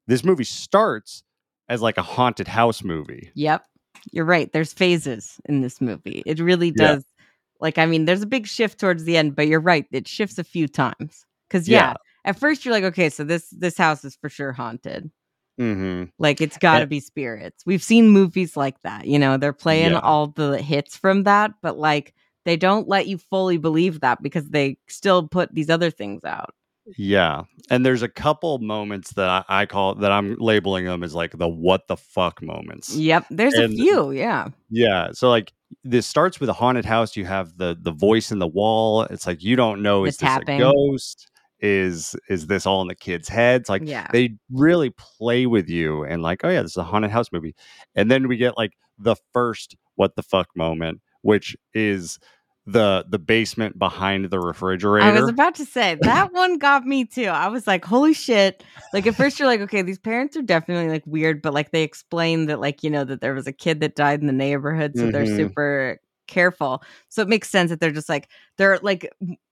this 0.08 0.24
movie 0.24 0.46
starts 0.46 1.24
as 1.68 1.82
like 1.82 1.98
a 1.98 2.02
haunted 2.04 2.48
house 2.48 2.84
movie. 2.84 3.32
Yep. 3.36 3.66
You're 4.12 4.26
right. 4.26 4.52
There's 4.52 4.74
phases 4.74 5.40
in 5.46 5.62
this 5.62 5.82
movie. 5.82 6.24
It 6.26 6.40
really 6.40 6.74
Yeah. 6.76 6.96
does. 6.96 7.06
Like, 7.62 7.78
I 7.78 7.86
mean, 7.86 8.06
there's 8.06 8.22
a 8.22 8.26
big 8.28 8.48
shift 8.48 8.80
towards 8.80 9.04
the 9.06 9.18
end, 9.18 9.36
but 9.36 9.48
you're 9.48 9.60
right. 9.62 9.86
It 9.92 10.08
shifts 10.08 10.38
a 10.38 10.44
few 10.44 10.68
times. 10.68 11.26
Cause 11.50 11.68
yeah, 11.68 11.90
Yeah. 11.90 11.94
at 12.26 12.40
first 12.40 12.66
you're 12.66 12.74
like, 12.74 12.84
okay, 12.84 13.10
so 13.10 13.24
this 13.24 13.50
this 13.52 13.78
house 13.78 14.04
is 14.04 14.16
for 14.16 14.30
sure 14.30 14.52
haunted. 14.52 15.10
Mm-hmm. 15.60 16.10
Like 16.20 16.42
it's 16.42 16.58
gotta 16.58 16.86
be 16.88 17.00
spirits. 17.00 17.64
We've 17.66 17.84
seen 17.84 18.10
movies 18.10 18.58
like 18.58 18.76
that. 18.84 19.06
You 19.08 19.18
know, 19.20 19.38
they're 19.38 19.54
playing 19.54 19.92
Yeah. 19.94 20.00
all 20.00 20.28
the 20.28 20.62
hits 20.62 20.98
from 20.98 21.24
that, 21.24 21.52
but 21.62 21.78
like 21.78 22.14
they 22.44 22.58
don't 22.58 22.88
let 22.90 23.08
you 23.08 23.18
fully 23.18 23.58
believe 23.58 24.02
that 24.02 24.22
because 24.22 24.50
they 24.50 24.78
still 24.88 25.28
put 25.28 25.54
these 25.56 25.70
other 25.70 25.90
things 25.92 26.24
out. 26.26 26.54
Yeah. 26.98 27.44
And 27.70 27.86
there's 27.86 28.02
a 28.04 28.08
couple 28.10 28.58
moments 28.60 29.14
that 29.14 29.28
I, 29.30 29.62
I 29.62 29.66
call 29.66 29.96
that 29.96 30.12
I'm 30.12 30.36
labeling 30.40 30.86
them 30.86 31.04
as 31.04 31.16
like 31.16 31.38
the 31.38 31.48
what 31.48 31.88
the 31.88 31.98
fuck 31.98 32.42
moments. 32.42 32.96
Yep. 32.96 33.26
There's 33.32 33.56
a 33.56 33.68
few. 33.70 34.12
Yeah. 34.12 34.50
Yeah. 34.70 35.10
So 35.14 35.30
like 35.30 35.52
this 35.84 36.06
starts 36.06 36.40
with 36.40 36.50
a 36.50 36.54
haunted 36.54 36.86
house. 36.86 37.16
You 37.18 37.26
have 37.26 37.58
the 37.58 37.78
the 37.80 37.92
voice 37.92 38.32
in 38.32 38.40
the 38.40 38.48
wall. 38.48 39.04
It's 39.04 39.26
like 39.26 39.42
you 39.44 39.56
don't 39.56 39.82
know 39.82 40.04
The 40.04 40.10
is 40.10 40.18
this 40.18 40.30
tapping. 40.30 40.62
a 40.62 40.72
ghost? 40.72 41.30
Is 41.60 42.16
is 42.30 42.48
this 42.48 42.66
all 42.68 42.82
in 42.82 42.88
the 42.88 42.96
kid's 42.96 43.28
heads? 43.30 43.70
Like 43.70 43.82
Yeah. 43.86 44.08
they 44.12 44.36
really 44.52 44.92
play 44.92 45.46
with 45.48 45.70
you 45.70 46.04
and 46.04 46.22
like, 46.22 46.42
oh 46.44 46.50
yeah, 46.50 46.62
this 46.62 46.72
is 46.72 46.78
a 46.78 46.84
haunted 46.84 47.12
house 47.12 47.32
movie. 47.32 47.56
And 47.96 48.12
then 48.12 48.28
we 48.28 48.38
get 48.38 48.58
like 48.58 48.74
the 49.00 49.16
first 49.34 49.76
what 49.96 50.16
the 50.16 50.24
fuck 50.24 50.50
moment, 50.56 51.02
which 51.22 51.56
is 51.74 52.20
the 52.68 53.06
the 53.08 53.20
basement 53.20 53.78
behind 53.78 54.26
the 54.32 54.40
refrigerator. 54.40 55.06
I 55.06 55.20
was 55.20 55.30
about 55.30 55.56
to 55.56 55.66
say 55.66 55.96
that 56.02 56.34
one 56.34 56.58
got 56.58 56.84
me 56.86 57.06
too. 57.06 57.26
I 57.26 57.48
was 57.48 57.68
like, 57.68 57.86
holy 57.86 58.14
shit. 58.14 58.64
Like 58.92 59.06
at 59.06 59.16
first 59.16 59.38
you're 59.40 59.48
like, 59.48 59.62
okay, 59.62 59.82
these 59.84 60.00
parents 60.00 60.36
are 60.36 60.42
definitely 60.42 60.90
like 60.90 61.04
weird, 61.06 61.42
but 61.42 61.54
like 61.54 61.72
they 61.72 61.84
explain 61.84 62.48
that 62.48 62.60
like, 62.60 62.84
you 62.84 62.90
know, 62.90 63.04
that 63.04 63.22
there 63.22 63.34
was 63.36 63.46
a 63.46 63.52
kid 63.52 63.82
that 63.82 63.96
died 63.96 64.22
in 64.22 64.28
the 64.28 64.34
neighborhood, 64.34 64.94
so 64.96 65.12
they're 65.12 65.26
Mhm. 65.26 65.38
super 65.38 66.00
careful. 66.28 66.82
So 67.10 67.22
it 67.22 67.28
makes 67.28 67.52
sense 67.52 67.70
that 67.70 67.80
they're 67.80 67.92
just 67.92 68.10
like 68.10 68.30
they're 68.58 68.80
like 68.82 69.12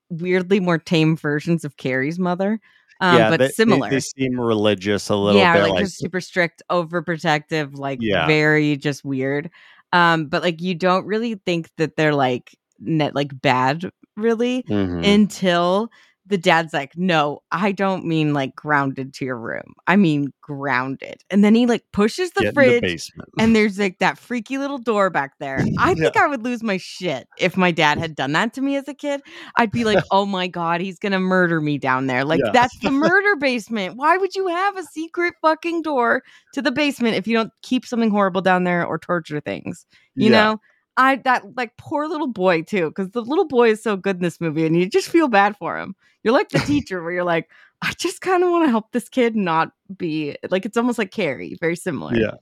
weirdly 0.10 0.60
more 0.60 0.80
tame 0.80 1.16
versions 1.16 1.64
of 1.64 1.78
Carrie's 1.78 2.18
mother. 2.18 2.60
Um, 3.00 3.18
but 3.30 3.38
they- 3.38 3.46
they- 3.48 3.52
similar. 3.52 3.90
They, 3.90 4.00
seem 4.00 4.40
religious 4.40 5.10
a 5.10 5.16
little 5.16 5.40
yeah, 5.40 5.54
bit. 5.54 5.62
like, 5.64 5.72
Like, 5.74 5.84
just 5.86 6.00
super 6.00 6.22
strict, 6.22 6.64
overprotective, 6.72 7.78
like 7.78 8.00
Yeah. 8.02 8.26
very 8.28 8.76
just 8.78 9.04
weird. 9.04 9.50
Um, 9.92 10.26
but 10.28 10.42
like 10.42 10.62
you 10.62 10.74
don't 10.74 11.06
really 11.06 11.36
think 11.46 11.70
that 11.78 11.96
they're 11.96 12.16
like 12.16 12.56
net 12.80 13.16
like 13.16 13.40
bad 13.42 13.90
really 14.18 14.64
Mhm. 14.70 15.06
until 15.06 15.90
the 16.26 16.38
dad's 16.38 16.72
like, 16.72 16.96
No, 16.96 17.42
I 17.52 17.74
don't 17.74 18.06
mean 18.06 18.34
like 18.34 18.56
grounded 18.56 19.14
to 19.16 19.26
your 19.26 19.38
room. 19.38 19.74
I 19.88 19.98
mean 19.98 20.32
grounded. 20.42 21.22
And 21.30 21.44
then 21.44 21.54
he 21.54 21.66
like 21.66 21.84
pushes 21.92 22.32
the 22.32 22.44
Get 22.44 22.54
fridge 22.54 23.12
the 23.18 23.24
and 23.40 23.54
there's 23.56 23.78
like 23.78 24.00
that 24.00 24.18
freaky 24.18 24.58
little 24.58 24.78
door 24.78 25.10
back 25.10 25.34
there. 25.40 25.60
I 25.80 25.94
think 25.96 26.16
I 26.16 26.28
would 26.28 26.42
lose 26.42 26.64
my 26.64 26.78
shit 26.78 27.28
if 27.38 27.58
my 27.58 27.72
dad 27.72 27.98
had 27.98 28.16
done 28.16 28.32
that 28.32 28.54
to 28.54 28.62
me 28.62 28.78
as 28.78 28.88
a 28.88 28.94
kid. 28.94 29.20
I'd 29.58 29.72
be 29.72 29.84
like, 29.84 30.02
oh 30.12 30.26
my 30.26 30.48
God, 30.48 30.80
he's 30.80 30.98
gonna 30.98 31.20
murder 31.20 31.60
me 31.60 31.78
down 31.78 32.08
there. 32.08 32.24
Like, 32.24 32.40
Yeah. 32.46 32.52
that's 32.54 32.80
the 32.80 32.92
murder 32.92 33.36
basement. 33.36 33.98
Why 33.98 34.16
would 34.16 34.34
you 34.34 34.48
have 34.48 34.78
a 34.78 34.84
secret 34.84 35.34
fucking 35.42 35.82
door 35.82 36.24
to 36.54 36.62
the 36.62 36.72
basement 36.72 37.18
if 37.18 37.28
you 37.28 37.34
don't 37.36 37.52
keep 37.64 37.86
something 37.86 38.12
horrible 38.12 38.42
down 38.42 38.64
there 38.64 38.86
or 38.86 38.98
torture 38.98 39.42
things? 39.42 39.86
You 40.16 40.30
Yeah. 40.32 40.42
know? 40.42 40.62
I 40.98 41.18
that 41.18 41.56
like 41.56 41.76
poor 41.78 42.08
little 42.08 42.28
boy 42.28 42.62
too, 42.62 42.90
because 42.90 43.12
the 43.12 43.22
little 43.22 43.48
boy 43.48 43.72
is 43.72 43.82
so 43.82 43.98
good 43.98 44.18
in 44.18 44.22
this 44.22 44.40
movie, 44.40 44.66
and 44.66 44.78
you 44.78 44.88
just 44.88 45.10
feel 45.10 45.28
bad 45.28 45.58
for 45.58 45.78
him. 45.78 45.96
You're 46.24 46.34
like 46.34 46.50
the 46.50 46.60
teacher, 46.68 47.02
where 47.02 47.12
you're 47.12 47.24
like, 47.24 47.50
I 47.82 47.94
just 47.98 48.22
kind 48.22 48.44
of 48.44 48.52
want 48.52 48.66
to 48.66 48.70
help 48.70 48.92
this 48.92 49.10
kid 49.10 49.36
not 49.36 49.72
be 49.98 50.38
like 50.50 50.66
it's 50.66 50.78
almost 50.78 50.98
like 50.98 51.12
Carrie, 51.12 51.58
very 51.60 51.76
similar. 51.76 52.16
Yeah. 52.16 52.36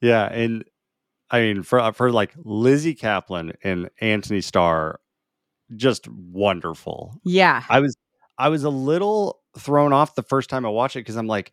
Yeah. 0.00 0.24
And 0.26 0.64
I 1.30 1.40
mean, 1.40 1.62
for 1.62 1.80
uh, 1.80 1.92
for 1.92 2.12
like 2.12 2.32
Lizzy 2.36 2.94
Caplan 2.94 3.54
and 3.62 3.88
Antony 4.00 4.40
Starr, 4.40 5.00
just 5.76 6.08
wonderful. 6.08 7.18
Yeah. 7.24 7.62
I 7.68 7.80
was 7.80 7.96
I 8.36 8.48
was 8.48 8.64
a 8.64 8.70
little 8.70 9.40
thrown 9.58 9.92
off 9.92 10.14
the 10.14 10.22
first 10.22 10.50
time 10.50 10.66
I 10.66 10.70
watched 10.70 10.96
it 10.96 11.00
because 11.00 11.16
I'm 11.16 11.26
like, 11.26 11.52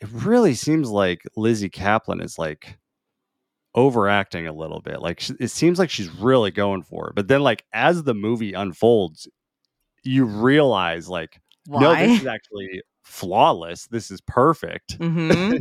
it 0.00 0.08
really 0.10 0.54
seems 0.54 0.90
like 0.90 1.22
Lizzy 1.36 1.70
Caplan 1.70 2.22
is 2.22 2.38
like 2.38 2.78
overacting 3.74 4.46
a 4.46 4.52
little 4.52 4.80
bit. 4.80 5.00
Like 5.00 5.22
it 5.40 5.48
seems 5.50 5.78
like 5.78 5.90
she's 5.90 6.10
really 6.10 6.50
going 6.50 6.82
for 6.82 7.08
it. 7.08 7.14
But 7.14 7.28
then 7.28 7.42
like 7.42 7.64
as 7.72 8.02
the 8.04 8.14
movie 8.14 8.52
unfolds, 8.52 9.28
you 10.04 10.24
realize 10.24 11.08
like 11.08 11.40
Why? 11.66 11.80
no, 11.80 11.94
this 11.94 12.20
is 12.20 12.26
actually 12.26 12.82
flawless. 13.02 13.86
This 13.88 14.10
is 14.10 14.20
perfect. 14.22 14.94
hmm 14.98 15.56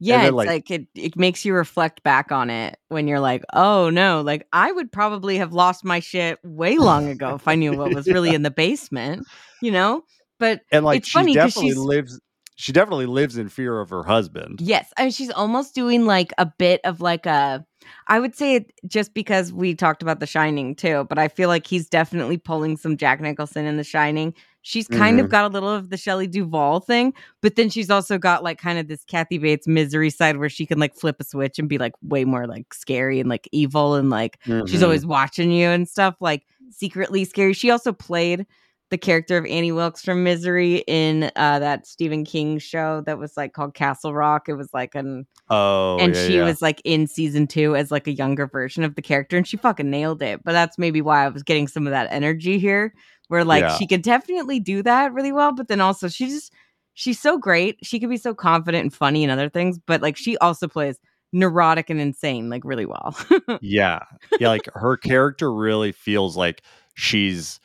Yeah, 0.00 0.18
then, 0.18 0.26
it's 0.26 0.34
like- 0.34 0.48
like, 0.48 0.70
it 0.70 0.86
it 0.94 1.16
makes 1.16 1.44
you 1.44 1.54
reflect 1.54 2.02
back 2.02 2.32
on 2.32 2.50
it 2.50 2.76
when 2.88 3.06
you're 3.08 3.20
like, 3.20 3.42
oh 3.52 3.90
no, 3.90 4.20
like 4.22 4.46
I 4.52 4.70
would 4.72 4.90
probably 4.92 5.38
have 5.38 5.52
lost 5.52 5.84
my 5.84 6.00
shit 6.00 6.38
way 6.44 6.76
long 6.78 7.08
ago 7.08 7.34
if 7.36 7.46
I 7.48 7.54
knew 7.54 7.72
what 7.72 7.94
was 7.94 8.06
really 8.08 8.34
in 8.34 8.42
the 8.42 8.50
basement, 8.50 9.26
you 9.62 9.70
know? 9.70 10.02
But 10.40 10.62
And 10.72 10.84
like 10.84 10.98
It's 10.98 11.08
she 11.08 11.18
funny 11.18 11.34
'cause 11.34 11.54
definitely 11.54 11.70
she's- 11.70 11.78
lives 11.78 12.20
she 12.56 12.72
definitely 12.72 13.06
lives 13.06 13.36
in 13.36 13.48
fear 13.48 13.80
of 13.80 13.90
her 13.90 14.02
husband. 14.04 14.60
yes, 14.60 14.92
and 14.96 15.12
she's 15.14 15.30
almost 15.30 15.74
doing 15.74 16.06
like 16.06 16.32
a 16.38 16.46
bit 16.46 16.80
of 16.84 17.00
like 17.00 17.26
a 17.26 17.64
I 18.06 18.18
would 18.18 18.34
say 18.34 18.54
it 18.56 18.72
just 18.86 19.12
because 19.12 19.52
we 19.52 19.74
talked 19.74 20.02
about 20.02 20.18
The 20.20 20.26
Shining 20.26 20.74
too, 20.74 21.04
but 21.08 21.18
I 21.18 21.28
feel 21.28 21.48
like 21.48 21.66
he's 21.66 21.86
definitely 21.88 22.38
pulling 22.38 22.76
some 22.78 22.96
Jack 22.96 23.20
Nicholson 23.20 23.66
in 23.66 23.76
The 23.76 23.84
Shining. 23.84 24.32
She's 24.62 24.88
kind 24.88 25.20
of 25.20 25.26
Mhm. 25.26 25.30
got 25.30 25.44
a 25.44 25.48
little 25.52 25.68
of 25.68 25.90
the 25.90 25.98
Shelley 25.98 26.26
Duvall 26.26 26.80
thing, 26.80 27.12
but 27.42 27.56
then 27.56 27.68
she's 27.68 27.90
also 27.90 28.16
got 28.16 28.42
like 28.42 28.56
kind 28.58 28.78
of 28.78 28.88
this 28.88 29.04
Kathy 29.04 29.36
Bates 29.36 29.66
misery 29.66 30.08
side 30.08 30.38
where 30.38 30.48
she 30.48 30.64
can 30.64 30.78
like 30.78 30.94
flip 30.94 31.16
a 31.20 31.24
switch 31.24 31.58
and 31.58 31.68
be 31.68 31.76
like 31.76 31.92
way 32.02 32.24
more 32.24 32.46
like 32.46 32.72
scary 32.72 33.20
and 33.20 33.28
like 33.28 33.46
evil 33.52 33.94
and 33.94 34.08
like 34.08 34.38
she's 34.66 34.80
Mhm. 34.80 34.84
always 34.84 35.04
watching 35.04 35.50
you 35.50 35.68
and 35.68 35.86
stuff 35.86 36.14
like 36.20 36.44
secretly 36.70 37.26
scary. 37.26 37.52
She 37.52 37.70
also 37.70 37.92
played 37.92 38.46
the 38.94 38.98
character 38.98 39.36
of 39.36 39.44
Annie 39.46 39.72
Wilkes 39.72 40.02
from 40.04 40.22
Misery 40.22 40.84
in 40.86 41.24
uh, 41.34 41.58
that 41.58 41.84
Stephen 41.84 42.24
King 42.24 42.60
show 42.60 43.00
that 43.06 43.18
was 43.18 43.36
like 43.36 43.52
called 43.52 43.74
Castle 43.74 44.14
Rock. 44.14 44.48
It 44.48 44.54
was 44.54 44.72
like 44.72 44.94
an 44.94 45.26
Oh, 45.50 45.98
and 45.98 46.14
yeah, 46.14 46.26
she 46.28 46.36
yeah. 46.36 46.44
was 46.44 46.62
like 46.62 46.80
in 46.84 47.08
season 47.08 47.48
two 47.48 47.74
as 47.74 47.90
like 47.90 48.06
a 48.06 48.12
younger 48.12 48.46
version 48.46 48.84
of 48.84 48.94
the 48.94 49.02
character 49.02 49.36
and 49.36 49.46
she 49.46 49.56
fucking 49.58 49.90
nailed 49.90 50.22
it 50.22 50.42
but 50.44 50.52
that's 50.52 50.78
maybe 50.78 51.02
why 51.02 51.22
i 51.24 51.28
was 51.28 51.42
getting 51.42 51.68
some 51.68 51.86
of 51.86 51.90
that 51.90 52.08
energy 52.10 52.58
here 52.58 52.94
where 53.28 53.44
like 53.44 53.60
Yeah. 53.62 53.76
she 53.76 53.86
could 53.86 54.00
definitely 54.00 54.58
do 54.58 54.82
that 54.84 55.12
really 55.12 55.32
well 55.32 55.52
but 55.52 55.68
then 55.68 55.82
also 55.82 56.08
she 56.08 56.28
just 56.28 56.50
she's 56.94 57.20
so 57.20 57.36
great 57.36 57.76
she 57.82 58.00
can 58.00 58.08
be 58.08 58.16
so 58.16 58.32
confident 58.32 58.82
and 58.84 58.94
funny 58.94 59.22
and 59.22 59.30
other 59.30 59.50
things 59.50 59.78
but 59.86 60.00
like 60.00 60.16
she 60.16 60.38
also 60.38 60.66
plays 60.66 60.98
neurotic 61.34 61.90
and 61.90 62.00
insane 62.00 62.48
like 62.48 62.62
really 62.64 62.86
well 62.86 63.14
yeah. 63.60 63.98
Yeah, 64.40 64.48
like 64.48 64.66
her 64.72 64.96
character 64.96 65.52
really 65.52 65.92
feels 65.92 66.38
like 66.38 66.62
she's 66.94 67.60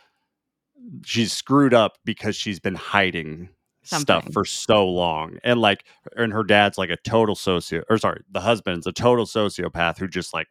she's 1.04 1.32
screwed 1.34 1.74
up 1.74 1.98
because 2.06 2.36
she's 2.36 2.60
been 2.60 2.76
hiding 2.76 3.50
stuff 3.84 4.28
for 4.34 4.46
so 4.46 4.88
long. 4.88 5.38
And 5.44 5.60
like 5.60 5.86
and 6.16 6.34
her 6.34 6.44
dad's 6.44 6.78
like 6.78 6.90
a 6.90 6.98
total 6.98 7.36
socio 7.36 7.84
or 7.90 7.98
sorry, 7.98 8.22
the 8.32 8.42
husband's 8.42 8.88
a 8.88 8.92
total 8.92 9.26
sociopath 9.26 9.98
who 9.98 10.08
just 10.08 10.34
like 10.34 10.48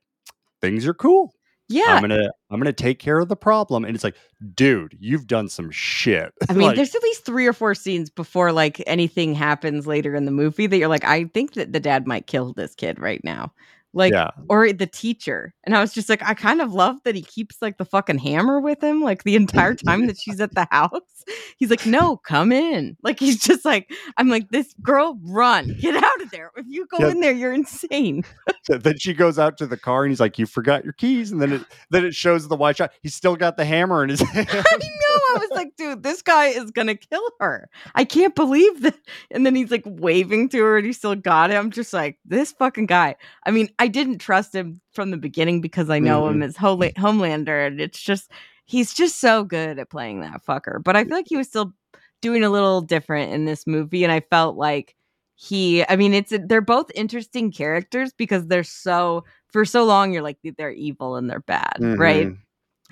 things 0.60 0.86
are 0.86 0.94
cool. 0.94 1.34
Yeah. 1.68 1.94
I'm 1.94 2.00
gonna 2.00 2.30
I'm 2.50 2.58
gonna 2.58 2.72
take 2.72 2.98
care 2.98 3.18
of 3.18 3.28
the 3.28 3.36
problem. 3.36 3.84
And 3.84 3.94
it's 3.94 4.04
like, 4.04 4.16
dude, 4.54 4.96
you've 4.98 5.26
done 5.26 5.48
some 5.48 5.70
shit. 5.70 6.32
I 6.48 6.52
mean, 6.54 6.68
Like, 6.68 6.76
there's 6.76 6.94
at 6.94 7.02
least 7.02 7.26
three 7.26 7.46
or 7.46 7.52
four 7.52 7.74
scenes 7.74 8.08
before 8.08 8.52
like 8.52 8.82
anything 8.86 9.34
happens 9.34 9.86
later 9.86 10.14
in 10.14 10.24
the 10.24 10.30
movie 10.30 10.66
that 10.66 10.78
you're 10.78 10.88
like, 10.88 11.04
I 11.04 11.24
think 11.24 11.54
that 11.54 11.72
the 11.72 11.80
dad 11.80 12.06
might 12.06 12.26
kill 12.26 12.54
this 12.54 12.74
kid 12.74 12.98
right 12.98 13.22
now. 13.22 13.52
Like, 13.94 14.12
yeah, 14.12 14.30
or 14.48 14.72
the 14.72 14.86
teacher. 14.86 15.54
And 15.64 15.74
I 15.74 15.80
was 15.80 15.92
just 15.94 16.08
like, 16.08 16.22
I 16.22 16.34
kind 16.34 16.60
of 16.60 16.72
love 16.72 16.96
that 17.04 17.14
he 17.14 17.22
keeps 17.22 17.56
like 17.62 17.78
the 17.78 17.84
fucking 17.84 18.18
hammer 18.18 18.60
with 18.60 18.82
him, 18.82 19.02
like 19.02 19.24
the 19.24 19.34
entire 19.34 19.74
time 19.74 20.06
that 20.08 20.18
she's 20.18 20.40
at 20.40 20.54
the 20.54 20.66
house. 20.70 21.00
He's 21.56 21.70
like, 21.70 21.84
no, 21.86 22.16
come 22.18 22.52
in. 22.52 22.96
Like, 23.02 23.18
he's 23.18 23.40
just 23.40 23.64
like, 23.64 23.90
I'm 24.16 24.28
like, 24.28 24.50
this 24.50 24.74
girl, 24.82 25.18
run, 25.24 25.74
get 25.80 25.96
out 25.96 26.20
of 26.22 26.30
there. 26.30 26.50
If 26.56 26.66
you 26.68 26.86
go 26.86 26.98
Yeah. 27.00 27.10
in 27.10 27.20
there, 27.20 27.32
you're 27.32 27.52
insane. 27.52 28.24
then 28.68 28.98
she 28.98 29.14
goes 29.14 29.38
out 29.38 29.56
to 29.58 29.66
the 29.66 29.76
car 29.76 30.04
and 30.04 30.10
he's 30.10 30.20
like, 30.20 30.38
You 30.38 30.46
forgot 30.46 30.84
your 30.84 30.92
keys. 30.92 31.32
And 31.32 31.40
then 31.40 31.52
it 31.52 31.62
then 31.90 32.04
it 32.04 32.14
shows 32.14 32.46
the 32.46 32.56
wide 32.56 32.76
shot. 32.76 32.92
He's 33.02 33.14
still 33.14 33.36
got 33.36 33.56
the 33.56 33.64
hammer 33.64 34.02
in 34.04 34.10
his 34.10 34.20
hand. 34.32 34.48
I 34.50 34.76
know. 34.78 35.17
I 35.34 35.38
was 35.38 35.50
like, 35.52 35.76
dude, 35.76 36.02
this 36.02 36.22
guy 36.22 36.46
is 36.46 36.70
gonna 36.70 36.94
kill 36.94 37.26
her. 37.40 37.68
I 37.94 38.04
can't 38.04 38.34
believe 38.34 38.82
that. 38.82 38.96
And 39.30 39.44
then 39.44 39.54
he's 39.54 39.70
like 39.70 39.82
waving 39.86 40.48
to 40.50 40.58
her 40.62 40.76
and 40.78 40.86
he 40.86 40.92
still 40.92 41.14
got 41.14 41.50
it. 41.50 41.54
I'm 41.54 41.70
just 41.70 41.92
like, 41.92 42.18
this 42.24 42.52
fucking 42.52 42.86
guy. 42.86 43.16
I 43.46 43.50
mean, 43.50 43.68
I 43.78 43.88
didn't 43.88 44.18
trust 44.18 44.54
him 44.54 44.80
from 44.92 45.10
the 45.10 45.16
beginning 45.16 45.60
because 45.60 45.90
I 45.90 45.98
know 45.98 46.28
him 46.28 46.42
as 46.42 46.56
Hol- 46.56 46.78
Homelander, 46.78 47.66
and 47.66 47.80
it's 47.80 48.00
just 48.00 48.30
he's 48.64 48.92
just 48.94 49.20
so 49.20 49.44
good 49.44 49.78
at 49.78 49.90
playing 49.90 50.20
that 50.20 50.44
fucker. 50.44 50.82
But 50.82 50.96
I 50.96 51.04
feel 51.04 51.14
like 51.16 51.28
he 51.28 51.36
was 51.36 51.48
still 51.48 51.72
doing 52.20 52.42
a 52.44 52.50
little 52.50 52.80
different 52.80 53.32
in 53.32 53.44
this 53.44 53.66
movie, 53.66 54.02
and 54.04 54.12
I 54.12 54.20
felt 54.20 54.56
like 54.56 54.94
he. 55.36 55.84
I 55.88 55.96
mean, 55.96 56.14
it's 56.14 56.32
they're 56.46 56.60
both 56.60 56.90
interesting 56.94 57.52
characters 57.52 58.12
because 58.16 58.46
they're 58.46 58.64
so 58.64 59.24
for 59.52 59.64
so 59.64 59.84
long 59.84 60.12
you're 60.12 60.22
like 60.22 60.38
they're 60.58 60.70
evil 60.72 61.16
and 61.16 61.30
they're 61.30 61.40
bad, 61.40 61.76
right? 61.80 62.26
Mhm. 62.28 62.38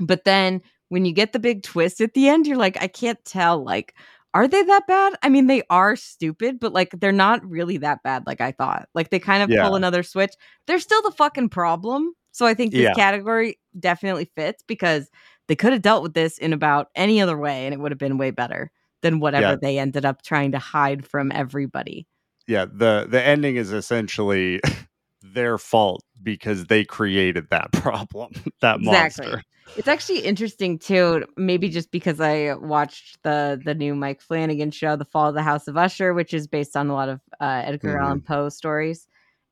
But 0.00 0.24
then 0.24 0.62
when 0.88 1.04
you 1.04 1.12
get 1.12 1.32
the 1.32 1.38
big 1.38 1.62
twist 1.62 2.00
at 2.00 2.14
the 2.14 2.28
end, 2.28 2.46
you're 2.46 2.56
like, 2.56 2.80
I 2.80 2.86
can't 2.88 3.22
tell. 3.24 3.62
Like, 3.64 3.94
are 4.34 4.46
they 4.46 4.62
that 4.62 4.86
bad? 4.86 5.14
I 5.22 5.28
mean, 5.28 5.46
they 5.46 5.62
are 5.70 5.96
stupid, 5.96 6.60
but 6.60 6.72
like, 6.72 6.90
they're 7.00 7.12
not 7.12 7.44
really 7.48 7.78
that 7.78 8.02
bad, 8.02 8.24
like 8.26 8.40
I 8.40 8.52
thought. 8.52 8.88
Like, 8.94 9.10
they 9.10 9.18
kind 9.18 9.42
of 9.42 9.50
Yeah. 9.50 9.62
pull 9.64 9.74
another 9.76 10.02
switch. 10.02 10.32
They're 10.66 10.78
still 10.78 11.02
the 11.02 11.10
fucking 11.12 11.48
problem. 11.48 12.12
So 12.32 12.44
I 12.46 12.54
think 12.54 12.72
this 12.72 12.82
Yeah. 12.82 12.92
category 12.94 13.58
definitely 13.80 14.30
fits 14.36 14.62
because 14.66 15.08
they 15.48 15.56
could 15.56 15.72
have 15.72 15.82
dealt 15.82 16.02
with 16.02 16.14
this 16.14 16.38
in 16.38 16.52
about 16.52 16.88
any 16.94 17.20
other 17.20 17.38
way 17.38 17.64
and 17.64 17.72
it 17.72 17.80
would 17.80 17.92
have 17.92 17.98
been 17.98 18.18
way 18.18 18.30
better 18.30 18.70
than 19.02 19.20
whatever 19.20 19.52
Yeah. 19.52 19.56
they 19.62 19.78
ended 19.78 20.04
up 20.04 20.22
trying 20.22 20.52
to 20.52 20.58
hide 20.58 21.06
from 21.06 21.32
everybody. 21.32 22.06
Yeah, 22.46 22.66
the 22.66 23.06
the 23.08 23.22
ending 23.22 23.56
is 23.56 23.72
essentially 23.72 24.60
their 25.22 25.58
fault 25.58 26.02
because 26.22 26.66
they 26.66 26.84
created 26.84 27.48
that 27.50 27.72
problem, 27.72 28.32
that 28.60 28.80
Exactly. 28.80 29.26
monster. 29.26 29.42
It's 29.76 29.88
actually 29.88 30.20
interesting 30.20 30.78
too, 30.78 31.24
maybe 31.36 31.68
just 31.68 31.90
because 31.90 32.20
I 32.20 32.54
watched 32.54 33.18
the 33.22 33.60
the 33.62 33.74
new 33.74 33.94
Mike 33.94 34.22
Flanagan 34.22 34.70
show, 34.70 34.96
The 34.96 35.04
Fall 35.04 35.28
of 35.28 35.34
the 35.34 35.42
House 35.42 35.68
of 35.68 35.76
Usher, 35.76 36.14
which 36.14 36.32
is 36.32 36.46
based 36.46 36.76
on 36.76 36.88
a 36.88 36.94
lot 36.94 37.08
of 37.10 37.20
uh, 37.40 37.62
Edgar 37.64 37.96
Mhm. 37.96 38.02
Allan 38.02 38.20
Poe 38.22 38.48
stories, 38.48 39.06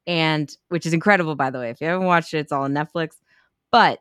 and 0.06 0.50
which 0.68 0.86
is 0.86 0.94
incredible, 0.94 1.34
by 1.34 1.50
the 1.50 1.58
way. 1.58 1.68
If 1.70 1.80
you 1.80 1.88
haven't 1.88 2.06
watched 2.06 2.32
it, 2.32 2.38
it's 2.38 2.52
all 2.52 2.62
on 2.62 2.72
Netflix. 2.72 3.16
But 3.70 3.98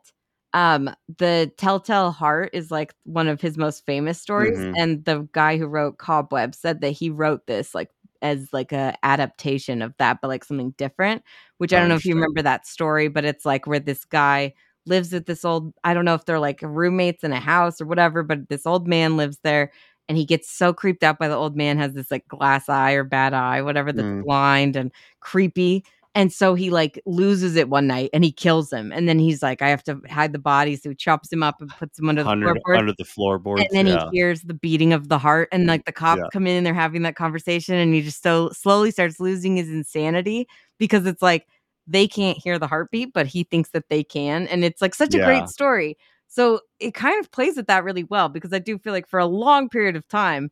um, 0.53 0.90
the 1.18 1.52
Telltale 1.57 2.11
Heart 2.11 2.52
is 2.53 2.69
like 2.72 2.94
one 3.03 3.27
of 3.27 3.41
his 3.41 3.57
most 3.57 3.85
famous 3.85 4.22
stories, 4.22 4.60
Mhm. 4.60 4.73
and 4.77 5.06
the 5.06 5.27
guy 5.34 5.57
who 5.57 5.68
wrote 5.68 5.98
Cobweb 5.98 6.56
said 6.56 6.80
that 6.81 6.91
he 6.91 7.10
wrote 7.10 7.48
this 7.48 7.73
like 7.76 7.90
as 8.22 8.48
like 8.53 8.72
a 8.72 8.95
adaptation 9.03 9.81
of 9.81 9.94
that, 9.98 10.19
but 10.22 10.30
like 10.30 10.45
something 10.45 10.72
different. 10.77 11.23
Which 11.64 11.72
I 11.72 11.80
don't 11.80 11.88
know 11.88 11.95
if 11.95 12.03
you 12.06 12.14
remember 12.14 12.41
that 12.41 12.68
story, 12.68 13.07
but 13.07 13.23
it's 13.23 13.45
like 13.45 13.65
where 13.68 13.80
this 13.80 14.03
guy 14.03 14.53
lives 14.85 15.14
with 15.14 15.27
this 15.27 15.45
old 15.45 15.73
I 15.85 15.94
don't 15.94 16.03
know 16.03 16.14
if 16.14 16.26
they're 16.26 16.41
like 16.41 16.60
roommates 16.61 17.23
in 17.23 17.31
a 17.31 17.40
house 17.40 17.80
or 17.80 17.85
whatever, 17.85 18.22
but 18.22 18.49
this 18.49 18.65
old 18.65 18.85
man 18.85 19.15
lives 19.15 19.40
there 19.45 19.72
and 20.10 20.18
he 20.18 20.26
gets 20.26 20.52
so 20.52 20.73
creeped 20.73 21.03
out 21.03 21.18
by 21.19 21.30
the 21.30 21.35
old 21.38 21.56
man 21.56 21.77
has 21.77 21.94
this 21.94 22.11
like 22.11 22.27
glass 22.27 22.68
eye 22.68 22.91
or 22.91 23.06
bad 23.06 23.34
eye, 23.34 23.61
whatever 23.61 23.94
that's 23.94 24.06
Mm. 24.06 24.26
blind 24.26 24.76
and 24.76 24.91
creepy. 25.22 25.85
And 26.15 26.34
so 26.34 26.53
he 26.53 26.69
like 26.69 27.02
loses 27.06 27.56
it 27.56 27.69
one 27.69 27.88
night 27.88 28.10
and 28.14 28.23
he 28.23 28.31
kills 28.34 28.72
him. 28.72 28.91
And 28.91 29.07
then 29.10 29.18
he's 29.18 29.41
like, 29.41 29.61
I 29.61 29.69
have 29.69 29.84
to 29.85 29.99
hide 30.10 30.34
the 30.34 30.38
body. 30.38 30.76
So 30.76 30.90
he 30.90 30.95
chops 30.95 31.31
him 31.31 31.41
up 31.41 31.61
and 31.61 31.69
puts 31.69 31.98
him 31.98 32.10
under 32.10 32.23
the 32.23 32.30
floorboard. 32.30 32.77
under 32.77 32.94
the 32.95 33.06
floorboards. 33.06 33.64
And 33.64 33.69
then 33.72 33.88
yeah. 33.88 34.10
he 34.11 34.18
hears 34.18 34.41
the 34.41 34.53
beating 34.53 34.91
of 34.94 35.07
the 35.07 35.18
heart, 35.18 35.48
and 35.52 35.65
like 35.65 35.85
the 35.85 35.91
cops 35.91 36.19
Yeah. 36.19 36.27
come 36.34 36.45
in 36.45 36.57
and 36.57 36.65
they're 36.65 36.73
having 36.73 37.02
that 37.03 37.15
conversation, 37.15 37.76
and 37.76 37.94
he 37.95 38.02
just 38.02 38.22
so 38.22 38.49
slowly 38.49 38.91
starts 38.91 39.19
losing 39.19 39.56
his 39.56 39.69
insanity 39.69 40.48
because 40.77 41.07
it's 41.07 41.22
like 41.23 41.48
they 41.88 42.07
can't 42.07 42.38
hear 42.38 42.60
the 42.60 42.68
heartbeat, 42.68 43.14
but 43.14 43.27
he 43.27 43.43
thinks 43.43 43.69
that 43.72 43.89
they 43.89 44.03
can, 44.03 44.47
and 44.47 44.64
it's 44.64 44.81
like 44.81 44.95
such 44.95 45.14
a 45.15 45.19
Yeah. 45.19 45.23
great 45.23 45.49
story. 45.49 45.97
So 46.27 46.61
it 46.80 46.93
kind 46.95 47.19
of 47.19 47.31
plays 47.31 47.57
at 47.57 47.68
that 47.68 47.84
really 47.84 48.03
well 48.05 48.30
because 48.30 48.53
I 48.53 48.60
do 48.60 48.77
feel 48.80 48.93
like 48.93 49.07
for 49.07 49.19
a 49.19 49.26
long 49.27 49.69
period 49.69 49.95
of 49.95 50.07
time, 50.07 50.49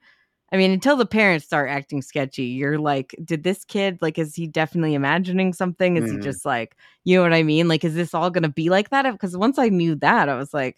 I 0.54 0.58
mean, 0.58 0.72
until 0.72 0.98
the 0.98 1.06
parents 1.06 1.46
start 1.46 1.70
acting 1.70 2.02
sketchy, 2.02 2.44
you're 2.46 2.78
like, 2.80 3.16
did 3.24 3.44
this 3.44 3.64
kid 3.66 4.00
like 4.02 4.18
is 4.20 4.36
he 4.36 4.48
definitely 4.48 4.94
imagining 4.96 5.54
something? 5.54 5.98
Is 5.98 6.04
Mhm. 6.04 6.12
he 6.12 6.18
just 6.20 6.46
like, 6.46 6.76
you 7.06 7.18
know 7.18 7.24
what 7.24 7.34
I 7.34 7.44
mean? 7.44 7.68
Like, 7.70 7.84
is 7.86 7.96
this 7.96 8.14
all 8.14 8.30
gonna 8.32 8.50
be 8.50 8.70
like 8.70 8.90
that? 8.92 9.10
Because 9.12 9.38
once 9.38 9.58
I 9.60 9.70
knew 9.70 9.96
that, 9.98 10.30
I 10.30 10.36
was 10.36 10.54
like, 10.54 10.78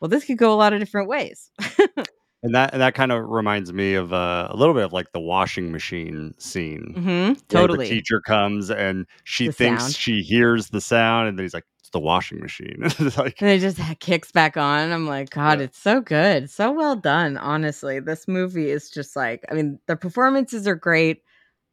well, 0.00 0.08
this 0.08 0.24
could 0.24 0.38
go 0.38 0.52
a 0.52 0.56
lot 0.56 0.72
of 0.72 0.80
different 0.80 1.08
ways. 1.08 1.50
And 2.44 2.54
that 2.56 2.72
and 2.72 2.82
that 2.82 2.94
kind 2.94 3.12
of 3.12 3.28
reminds 3.28 3.72
me 3.72 3.94
of 3.94 4.12
uh, 4.12 4.48
a 4.50 4.56
little 4.56 4.74
bit 4.74 4.84
of 4.84 4.92
like 4.92 5.12
the 5.12 5.20
washing 5.20 5.70
machine 5.70 6.34
scene. 6.38 6.94
hmm 6.96 7.32
Totally. 7.48 7.88
The 7.88 7.94
teacher 7.94 8.20
comes 8.20 8.70
and 8.70 9.06
she 9.24 9.46
The 9.46 9.52
thinks 9.52 9.82
sound. 9.84 9.94
she 9.94 10.22
hears 10.22 10.68
the 10.70 10.80
sound, 10.80 11.28
and 11.28 11.38
then 11.38 11.44
he's 11.44 11.54
like, 11.54 11.66
"It's 11.78 11.90
the 11.90 12.00
washing 12.00 12.40
machine." 12.40 12.82
Like, 13.16 13.40
And 13.40 13.48
it 13.50 13.60
just 13.60 13.78
kicks 14.00 14.32
back 14.32 14.56
on. 14.56 14.90
I'm 14.90 15.06
like, 15.06 15.30
God, 15.30 15.60
Yeah. 15.60 15.66
it's 15.66 15.78
so 15.78 16.00
good. 16.00 16.50
So 16.50 16.72
well 16.72 16.96
done. 16.96 17.36
Honestly, 17.36 18.00
this 18.00 18.26
movie 18.26 18.70
is 18.70 18.90
just 18.90 19.14
like, 19.14 19.44
I 19.50 19.54
mean, 19.54 19.78
the 19.86 19.94
performances 19.96 20.66
are 20.66 20.74
great. 20.74 21.22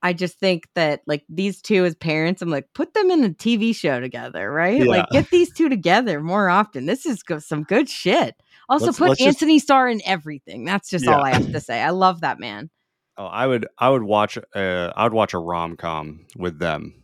I 0.04 0.14
just 0.14 0.40
think 0.40 0.68
that 0.76 1.02
like 1.08 1.26
these 1.28 1.62
two 1.62 1.84
as 1.84 1.96
parents, 1.96 2.42
I'm 2.44 2.50
like, 2.50 2.68
put 2.74 2.94
them 2.94 3.10
in 3.12 3.24
a 3.24 3.30
TV 3.32 3.74
show 3.76 4.00
together, 4.00 4.50
right? 4.52 4.86
Like, 4.86 5.10
get 5.10 5.30
these 5.32 5.52
two 5.52 5.68
together 5.68 6.22
more 6.22 6.48
often. 6.48 6.86
This 6.86 7.06
is 7.08 7.22
go- 7.24 7.40
some 7.40 7.64
good 7.64 7.90
shit. 7.90 8.36
Also, 8.70 8.86
Let's- 8.88 8.98
put 9.00 9.10
let's 9.10 9.20
just- 9.20 9.42
Antony 9.42 9.60
Starr 9.60 9.90
in 9.90 10.02
everything. 10.06 10.64
That's 10.64 10.90
just 10.90 11.08
all 11.08 11.24
I 11.24 11.32
have 11.34 11.52
to 11.52 11.60
say. 11.60 11.82
I 11.82 11.90
love 11.90 12.22
that 12.22 12.40
man. 12.40 12.70
oh, 13.18 13.26
I 13.26 13.48
would, 13.48 13.68
I 13.78 13.90
would 13.90 14.04
watch, 14.04 14.38
uh, 14.56 14.94
I 14.96 15.04
would 15.04 15.14
watch 15.14 15.34
a 15.34 15.40
rom 15.40 15.76
com 15.76 16.26
with 16.38 16.60
them. 16.60 17.04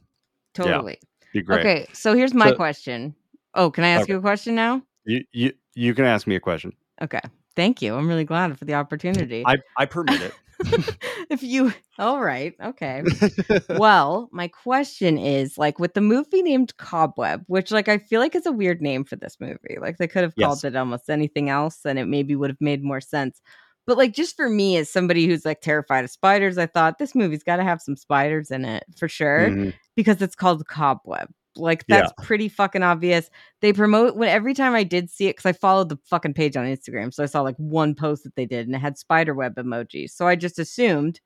Totally. 0.54 0.98
Be 1.34 1.42
great. 1.42 1.60
Okay, 1.60 1.88
so 1.92 2.16
here's 2.16 2.34
my 2.34 2.50
So- 2.52 2.56
question. 2.56 3.16
Oh, 3.54 3.70
can 3.72 3.84
I 3.84 3.90
ask 3.90 4.04
Okay. 4.04 4.14
you 4.14 4.20
a 4.20 4.22
question 4.22 4.56
now? 4.56 4.82
You, 5.06 5.24
you, 5.34 5.54
you 5.74 5.94
can 5.94 6.06
ask 6.06 6.28
me 6.28 6.36
a 6.36 6.40
question. 6.40 6.72
Okay. 7.02 7.20
Thank 7.56 7.82
you. 7.82 7.96
I'm 7.96 8.08
really 8.08 8.24
glad 8.26 8.58
for 8.58 8.66
the 8.66 8.74
opportunity. 8.76 9.44
I, 9.46 9.56
I 9.78 9.86
permit 9.86 10.22
it. 10.22 10.34
if 11.30 11.44
you 11.44 11.74
all 12.00 12.22
right 12.22 12.54
okay. 12.64 13.04
Well 13.70 14.30
my 14.32 14.48
question 14.48 15.18
is 15.18 15.58
like 15.58 15.80
with 15.80 15.94
the 15.94 16.02
movie 16.02 16.42
named 16.42 16.76
cobweb 16.78 17.44
which 17.48 17.72
like 17.72 17.88
i 17.88 17.98
feel 17.98 18.20
like 18.22 18.36
is 18.36 18.46
a 18.46 18.52
weird 18.52 18.82
name 18.82 19.04
for 19.04 19.16
this 19.16 19.38
movie 19.40 19.78
like 19.80 19.98
they 19.98 20.08
could 20.08 20.24
have 20.24 20.36
called 20.36 20.64
it 20.66 20.76
almost 20.76 21.10
anything 21.10 21.50
else 21.50 21.80
and 21.86 21.98
it 22.00 22.06
maybe 22.06 22.36
would 22.36 22.50
have 22.50 22.62
made 22.62 22.84
more 22.84 23.02
sense. 23.02 23.42
But 23.88 23.98
like 24.00 24.14
just 24.14 24.36
for 24.36 24.50
me 24.50 24.78
as 24.78 24.90
somebody 24.90 25.28
who's 25.28 25.46
like 25.46 25.62
terrified 25.62 26.04
of 26.06 26.10
spiders 26.10 26.58
i 26.58 26.66
thought 26.66 26.98
this 26.98 27.14
movie's 27.16 27.44
got 27.44 27.58
to 27.58 27.64
have 27.64 27.82
some 27.82 27.96
spiders 27.96 28.50
in 28.52 28.66
it 28.66 28.84
for 28.98 29.08
sure 29.08 29.50
Mhm. 29.50 29.74
because 29.96 30.22
it's 30.22 30.36
called 30.36 30.66
cobweb 30.68 31.30
like 31.58 31.84
Yeah. 31.88 32.02
that's 32.02 32.14
pretty 32.22 32.50
fucking 32.50 32.84
obvious 32.84 33.30
they 33.62 33.74
promote 33.74 34.16
when 34.16 34.30
every 34.30 34.54
time 34.54 34.74
i 34.76 34.84
did 34.84 35.10
see 35.10 35.28
it 35.28 35.36
because 35.38 35.46
i 35.46 35.54
followed 35.54 35.90
the 35.90 35.98
fucking 36.06 36.34
page 36.34 36.56
on 36.58 36.66
instagram 36.66 37.14
so 37.14 37.24
i 37.24 37.26
saw 37.26 37.42
like 37.42 37.56
one 37.58 37.96
post 37.96 38.24
that 38.24 38.36
they 38.36 38.46
did 38.46 38.68
and 38.68 38.76
it 38.76 38.80
had 38.80 38.98
spider 38.98 39.34
web 39.34 39.56
emojis 39.56 40.12
so 40.12 40.28
i 40.28 40.36
just 40.36 40.60
assumed 40.60 41.20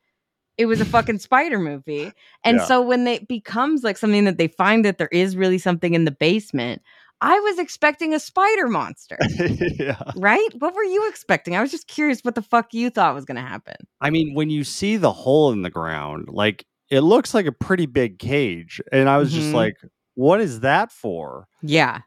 it 0.57 0.65
was 0.65 0.81
a 0.81 0.85
fucking 0.85 1.19
spider 1.27 1.59
movie 1.59 2.11
and 2.43 2.57
Yeah. 2.57 2.65
so 2.65 2.81
when 2.81 3.07
it 3.07 3.27
becomes 3.27 3.83
like 3.83 3.97
something 3.97 4.25
that 4.25 4.37
they 4.37 4.47
find 4.49 4.85
that 4.85 4.97
there 4.97 5.09
is 5.11 5.35
really 5.37 5.57
something 5.57 5.93
in 5.93 6.05
the 6.05 6.11
basement 6.11 6.81
i 7.21 7.37
was 7.39 7.59
expecting 7.59 8.13
a 8.13 8.19
spider 8.19 8.67
monster 8.67 9.17
yeah. 9.79 10.01
right 10.15 10.49
what 10.59 10.73
were 10.75 10.83
you 10.83 11.07
expecting 11.09 11.55
i 11.55 11.61
was 11.61 11.71
just 11.71 11.87
curious 11.87 12.21
what 12.21 12.35
the 12.35 12.41
fuck 12.41 12.73
you 12.73 12.89
thought 12.89 13.15
was 13.15 13.25
going 13.25 13.35
to 13.35 13.41
happen 13.41 13.75
I 14.01 14.09
mean, 14.11 14.33
when 14.33 14.49
you 14.49 14.63
see 14.63 14.95
the 14.95 15.11
hole 15.11 15.51
in 15.51 15.61
the 15.63 15.69
ground, 15.69 16.29
like 16.29 16.65
it 16.89 17.01
looks 17.01 17.33
like 17.33 17.45
a 17.45 17.51
pretty 17.51 17.85
big 17.85 18.17
cage, 18.17 18.81
and 18.93 19.09
I 19.09 19.17
was 19.17 19.31
just 19.33 19.49
Mhm. 19.49 19.53
like, 19.53 19.75
"What 20.19 20.41
is 20.41 20.59
that 20.61 20.91
for?" 20.91 21.47
yeah 21.61 22.01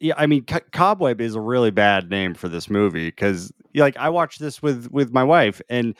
Yeah, 0.00 0.14
I 0.16 0.26
mean, 0.26 0.44
Co- 0.44 0.58
Cobweb 0.72 1.20
is 1.20 1.34
a 1.36 1.40
really 1.40 1.70
bad 1.70 2.10
name 2.10 2.34
for 2.34 2.48
this 2.48 2.68
movie 2.68 3.06
because, 3.08 3.52
like, 3.74 3.96
I 3.96 4.08
watched 4.08 4.40
this 4.40 4.60
with 4.60 4.88
with 4.90 5.12
my 5.12 5.22
wife, 5.22 5.60
and 5.68 5.94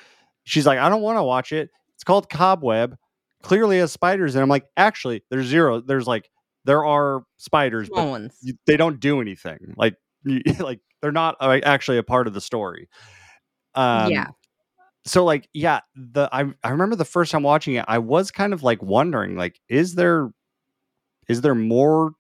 she's 0.44 0.66
like, 0.66 0.78
"I 0.80 0.88
don't 0.88 1.02
want 1.02 1.18
to 1.18 1.22
watch 1.22 1.52
it. 1.52 1.70
It's 1.94 2.02
called 2.04 2.28
Cobweb. 2.28 2.96
Clearly 3.42 3.78
has 3.78 3.92
spiders." 3.92 4.34
And 4.34 4.42
I'm 4.42 4.48
like, 4.48 4.66
"Actually, 4.76 5.22
there's 5.30 5.46
zero. 5.46 5.80
There's 5.80 6.06
like 6.08 6.28
there 6.64 6.84
are 6.84 7.22
spiders, 7.38 7.88
small 7.88 8.04
but 8.04 8.12
you- 8.42 8.54
they 8.66 8.76
don't 8.76 8.98
do 8.98 9.20
anything. 9.20 9.74
Like, 9.76 9.94
you, 10.24 10.40
like 10.58 10.80
they're 11.00 11.12
not 11.12 11.36
uh, 11.40 11.60
actually 11.62 11.98
a 11.98 12.02
part 12.02 12.26
of 12.26 12.34
the 12.34 12.40
story." 12.40 12.88
Um, 13.76 14.10
Yeah. 14.10 14.26
So, 15.04 15.24
like, 15.24 15.48
yeah, 15.52 15.80
the 15.94 16.28
I 16.32 16.44
I 16.64 16.70
remember 16.70 16.96
the 16.96 17.04
first 17.04 17.30
time 17.30 17.42
watching 17.44 17.74
it, 17.74 17.84
I 17.88 17.98
was 17.98 18.30
kind 18.32 18.52
of 18.52 18.62
like 18.64 18.82
wondering, 18.82 19.36
like, 19.36 19.60
is 19.68 19.94
there 19.94 20.30
is 21.32 21.40
there 21.40 21.54
more 21.54 22.12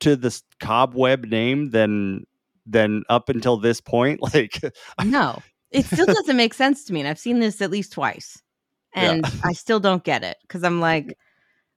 to 0.00 0.16
this 0.16 0.42
cobweb 0.60 1.24
name 1.26 1.70
than 1.70 2.24
than 2.66 3.02
up 3.08 3.28
until 3.28 3.56
this 3.56 3.80
point? 3.80 4.20
Like 4.34 4.60
No, 5.04 5.42
it 5.70 5.84
still 5.86 6.06
doesn't 6.18 6.36
make 6.36 6.54
sense 6.54 6.84
to 6.84 6.92
me. 6.92 7.00
And 7.00 7.08
I've 7.08 7.18
seen 7.18 7.40
this 7.40 7.60
at 7.60 7.70
least 7.70 7.92
twice. 7.92 8.40
Yeah. 8.96 9.10
And 9.12 9.26
I 9.44 9.52
still 9.52 9.80
don't 9.80 10.04
get 10.04 10.22
it 10.22 10.36
because 10.42 10.64
I'm 10.64 10.80
like, 10.80 11.16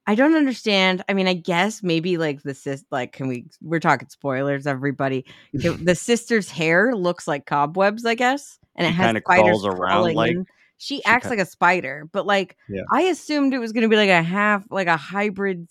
I 0.08 0.16
don't 0.16 0.36
understand. 0.36 1.04
I 1.10 1.14
mean, 1.14 1.28
I 1.28 1.34
guess 1.34 1.82
maybe 1.82 2.18
like 2.18 2.44
the 2.44 2.54
sis, 2.54 2.84
like, 2.92 3.14
can 3.14 3.28
we, 3.28 3.46
we're 3.62 3.80
talking 3.80 4.10
spoilers, 4.10 4.68
everybody. 4.68 5.26
The, 5.54 5.96
sister's 5.96 6.50
hair 6.50 6.94
looks 6.94 7.28
like 7.28 7.46
cobwebs, 7.46 8.06
I 8.06 8.16
guess. 8.16 8.60
And 8.76 8.86
it 8.86 8.92
She 8.92 8.96
has 8.98 9.18
spiders 9.18 9.66
around 9.66 10.14
like- 10.14 10.32
in. 10.32 10.46
She, 10.78 10.98
she 10.98 11.06
acts 11.06 11.28
ki- 11.28 11.30
like 11.30 11.40
a 11.40 11.46
spider, 11.46 12.08
but 12.12 12.26
like, 12.26 12.58
Yeah. 12.68 12.82
I 12.92 13.04
assumed 13.04 13.54
it 13.54 13.60
was 13.60 13.72
going 13.72 13.84
to 13.84 13.88
be 13.90 13.96
like 13.96 14.10
a 14.10 14.22
half, 14.22 14.66
like 14.70 14.88
a 14.88 14.98
hybrid 14.98 15.70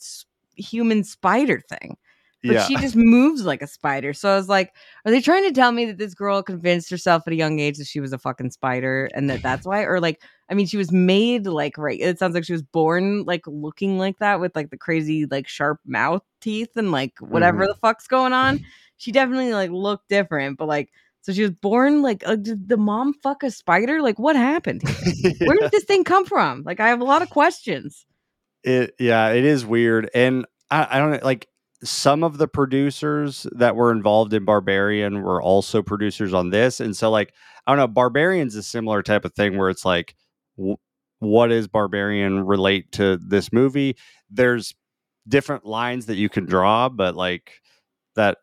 human 0.57 1.05
spider 1.05 1.61
thing 1.69 1.97
but 2.45 2.53
yeah. 2.53 2.67
she 2.67 2.77
just 2.81 2.95
moves 2.95 3.45
like 3.45 3.63
a 3.63 3.67
spider. 3.67 4.13
So 4.13 4.31
I 4.31 4.37
was 4.37 4.49
like, 4.49 4.75
are 5.05 5.11
they 5.11 5.21
trying 5.21 5.45
to 5.45 5.53
tell 5.53 5.73
me 5.73 5.87
that 5.87 5.99
this 5.99 6.15
girl 6.15 6.43
convinced 6.43 6.91
herself 6.91 7.23
at 7.27 7.33
a 7.33 7.37
young 7.37 7.59
age 7.59 7.79
that 7.79 7.87
she 7.87 8.01
was 8.01 8.13
a 8.13 8.19
fucking 8.19 8.51
spider 8.51 9.09
and 9.15 9.29
that 9.31 9.43
that's 9.43 9.67
why? 9.67 9.83
Or 9.83 9.99
like, 9.99 10.23
I 10.51 10.55
mean, 10.55 10.67
she 10.67 10.77
was 10.77 10.93
made 10.93 11.47
like, 11.47 11.79
right. 11.79 11.99
It 11.99 12.19
sounds 12.19 12.35
like 12.35 12.45
she 12.45 12.53
was 12.53 12.63
born 12.63 13.25
like 13.25 13.47
looking 13.47 13.99
like 13.99 14.19
that 14.19 14.41
with 14.41 14.55
like 14.55 14.71
the 14.71 14.77
crazy, 14.77 15.25
like 15.25 15.49
sharp 15.49 15.81
mouth 15.87 16.23
teeth 16.41 16.77
and 16.77 16.93
like 16.93 17.15
whatever 17.19 17.67
the 17.67 17.75
fuck's 17.75 18.07
going 18.07 18.33
on. 18.33 18.65
She 18.97 19.11
definitely 19.11 19.53
like 19.53 19.73
looked 19.73 20.09
different, 20.09 20.57
but 20.57 20.69
like, 20.69 20.91
so 21.21 21.33
she 21.33 21.43
was 21.43 21.51
born 21.51 22.01
like, 22.01 22.23
uh, 22.27 22.37
did 22.37 22.69
the 22.69 22.77
mom 22.77 23.13
fuck 23.13 23.43
a 23.43 23.51
spider? 23.51 24.01
Like, 24.01 24.21
what 24.21 24.37
happened? 24.37 24.83
here? 24.89 25.33
Where 25.41 25.57
did 25.59 25.71
this 25.73 25.85
thing 25.85 26.05
come 26.05 26.25
from? 26.25 26.63
Like, 26.63 26.79
I 26.79 26.89
have 26.89 27.01
a 27.01 27.05
lot 27.05 27.21
of 27.21 27.29
questions. 27.29 28.07
It 28.65 28.95
yeah 28.99 29.29
it 29.31 29.45
is 29.45 29.65
weird 29.67 30.11
and 30.15 30.47
I, 30.71 30.89
I 30.93 30.99
don't 30.99 31.23
like 31.23 31.49
some 31.83 32.25
of 32.25 32.39
the 32.39 32.49
producers 32.49 33.47
that 33.53 33.77
were 33.77 33.93
involved 33.93 34.33
in 34.33 34.45
barbarian 34.45 35.23
were 35.23 35.43
also 35.43 35.83
producers 35.83 36.33
on 36.33 36.51
this 36.51 36.81
and 36.81 36.97
so 36.97 37.11
like 37.11 37.33
i 37.67 37.73
don't 37.73 37.79
know 37.79 37.87
barbarian's 37.89 38.55
a 38.57 38.63
similar 38.63 39.03
type 39.03 39.25
of 39.25 39.35
thing 39.35 39.59
where 39.59 39.71
it's 39.71 39.85
like 39.85 40.15
w- 40.57 40.77
what 41.25 41.49
does 41.49 41.69
barbarian 41.69 42.45
relate 42.45 42.93
to 42.93 43.17
this 43.17 43.53
movie? 43.53 43.97
There's 44.31 44.75
different 45.27 45.65
lines 45.65 46.07
that 46.07 46.17
you 46.17 46.29
can 46.29 46.45
draw 46.45 46.89
but 46.89 47.17
like 47.17 47.53
that 48.15 48.39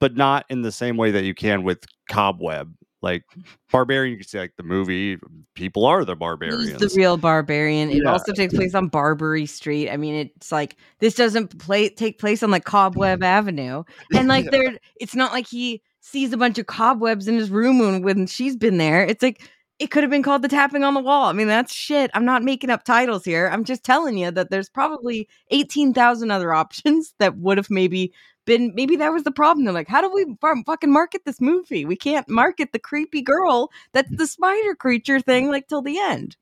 but 0.00 0.16
not 0.16 0.44
in 0.50 0.62
the 0.62 0.72
same 0.72 0.96
way 0.96 1.12
that 1.12 1.24
you 1.24 1.34
can 1.34 1.62
with 1.62 1.84
cobweb 2.10 2.74
like 3.06 3.22
barbarian 3.70 4.12
you 4.12 4.18
can 4.18 4.26
see 4.26 4.38
like 4.38 4.52
the 4.56 4.62
movie 4.62 5.14
um, 5.14 5.46
people 5.54 5.86
are 5.86 6.04
the 6.04 6.12
He's 6.12 6.18
barbarians 6.18 6.80
the 6.80 6.92
real 6.96 7.16
barbarian. 7.16 7.90
It 7.90 8.02
Yeah. 8.04 8.12
also 8.12 8.32
takes 8.32 8.52
place 8.52 8.74
on 8.74 8.88
Barbary 8.88 9.46
Street. 9.46 9.88
I 9.90 9.96
mean, 9.96 10.14
it's 10.36 10.50
like 10.52 10.76
this 10.98 11.14
doesn't 11.14 11.58
play 11.58 11.88
take 11.88 12.18
place 12.18 12.42
on 12.42 12.50
like 12.50 12.64
Cobweb 12.64 13.22
Avenue, 13.38 13.84
and 14.14 14.28
like 14.28 14.44
Yeah. 14.46 14.50
there, 14.50 14.78
it's 15.00 15.14
not 15.14 15.32
like 15.32 15.46
he 15.46 15.82
sees 16.00 16.32
a 16.32 16.36
bunch 16.36 16.58
of 16.58 16.66
cobwebs 16.66 17.26
in 17.26 17.34
his 17.36 17.50
room 17.50 17.78
when, 17.78 18.02
when 18.02 18.26
she's 18.26 18.56
been 18.56 18.78
there. 18.78 19.04
It's 19.04 19.22
like 19.22 19.48
it 19.78 19.90
could 19.90 20.02
have 20.02 20.10
been 20.10 20.22
called 20.22 20.42
the 20.42 20.48
tapping 20.48 20.84
on 20.84 20.94
the 20.94 21.00
wall. 21.00 21.26
I 21.26 21.32
mean, 21.32 21.48
that's 21.48 21.72
shit. 21.72 22.10
I'm 22.14 22.24
not 22.24 22.42
making 22.42 22.70
up 22.70 22.84
titles 22.84 23.24
here. 23.24 23.48
I'm 23.52 23.62
just 23.64 23.84
telling 23.84 24.16
you 24.16 24.30
that 24.30 24.50
there's 24.50 24.68
probably 24.70 25.28
eighteen 25.50 25.92
thousand 25.94 26.30
other 26.30 26.52
options 26.62 27.14
that 27.18 27.36
would 27.38 27.58
have 27.58 27.70
maybe 27.70 28.12
been. 28.46 28.72
Maybe 28.74 28.96
that 28.96 29.12
was 29.12 29.24
the 29.24 29.30
problem. 29.30 29.64
They're 29.64 29.74
like, 29.74 29.88
how 29.88 30.00
do 30.00 30.10
we 30.12 30.34
fucking 30.40 30.92
market 30.92 31.24
this 31.24 31.40
movie? 31.40 31.84
We 31.84 31.96
can't 31.96 32.28
market 32.28 32.72
the 32.72 32.78
creepy 32.78 33.20
girl 33.20 33.70
that's 33.92 34.10
the 34.16 34.26
spider 34.26 34.74
creature 34.74 35.20
thing 35.20 35.50
like 35.50 35.68
till 35.68 35.82
the 35.82 35.98
end. 35.98 36.36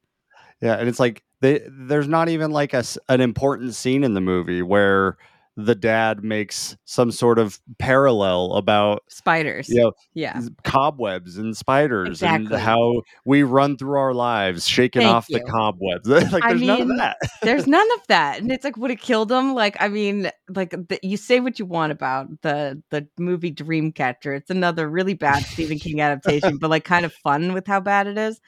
Yeah, 0.60 0.74
and 0.74 0.88
it's 0.88 1.00
like 1.00 1.24
they 1.40 1.62
there's 1.68 2.08
not 2.08 2.28
even 2.28 2.50
like 2.50 2.72
a 2.72 2.84
an 3.08 3.20
important 3.20 3.74
scene 3.74 4.04
in 4.04 4.14
the 4.14 4.20
movie 4.20 4.62
where 4.62 5.18
the 5.56 5.74
dad 5.74 6.24
makes 6.24 6.76
some 6.84 7.12
sort 7.12 7.38
of 7.38 7.60
parallel 7.78 8.54
about 8.54 9.04
spiders. 9.08 9.68
you 9.68 9.80
know 9.80 9.92
Yeah. 10.14 10.40
cobwebs 10.64 11.38
and 11.38 11.56
spiders 11.56 12.22
Exactly. 12.22 12.46
and 12.54 12.62
how 12.62 13.02
we 13.24 13.44
run 13.44 13.76
through 13.76 13.98
our 13.98 14.12
lives 14.14 14.66
shaking 14.66 15.02
Thank 15.02 15.14
off 15.14 15.26
the 15.28 15.40
cobwebs. 15.40 16.08
like 16.32 16.44
I 16.44 16.48
there's 16.54 16.62
none 16.62 16.80
of 16.90 16.96
that. 16.96 17.16
There's 17.42 17.66
none 17.66 17.86
of 17.92 18.06
that. 18.08 18.40
And 18.40 18.50
it's 18.50 18.64
like, 18.64 18.76
would 18.76 18.90
it 18.90 19.00
killed 19.00 19.30
him? 19.30 19.54
Like, 19.54 19.76
I 19.80 19.88
mean, 19.88 20.30
like 20.48 20.70
the, 20.70 20.98
you 21.02 21.16
say 21.16 21.38
what 21.40 21.58
you 21.58 21.66
want 21.66 21.92
about 21.92 22.28
the 22.42 22.82
the 22.90 23.06
movie 23.18 23.52
Dreamcatcher. 23.52 24.36
It's 24.36 24.50
another 24.50 24.88
really 24.88 25.14
bad 25.14 25.44
Stephen 25.44 25.78
King 25.78 26.00
adaptation, 26.00 26.58
but 26.58 26.70
like 26.70 26.84
kind 26.84 27.04
of 27.04 27.12
fun 27.12 27.52
with 27.52 27.66
how 27.66 27.80
bad 27.80 28.06
it 28.06 28.18
is. 28.18 28.40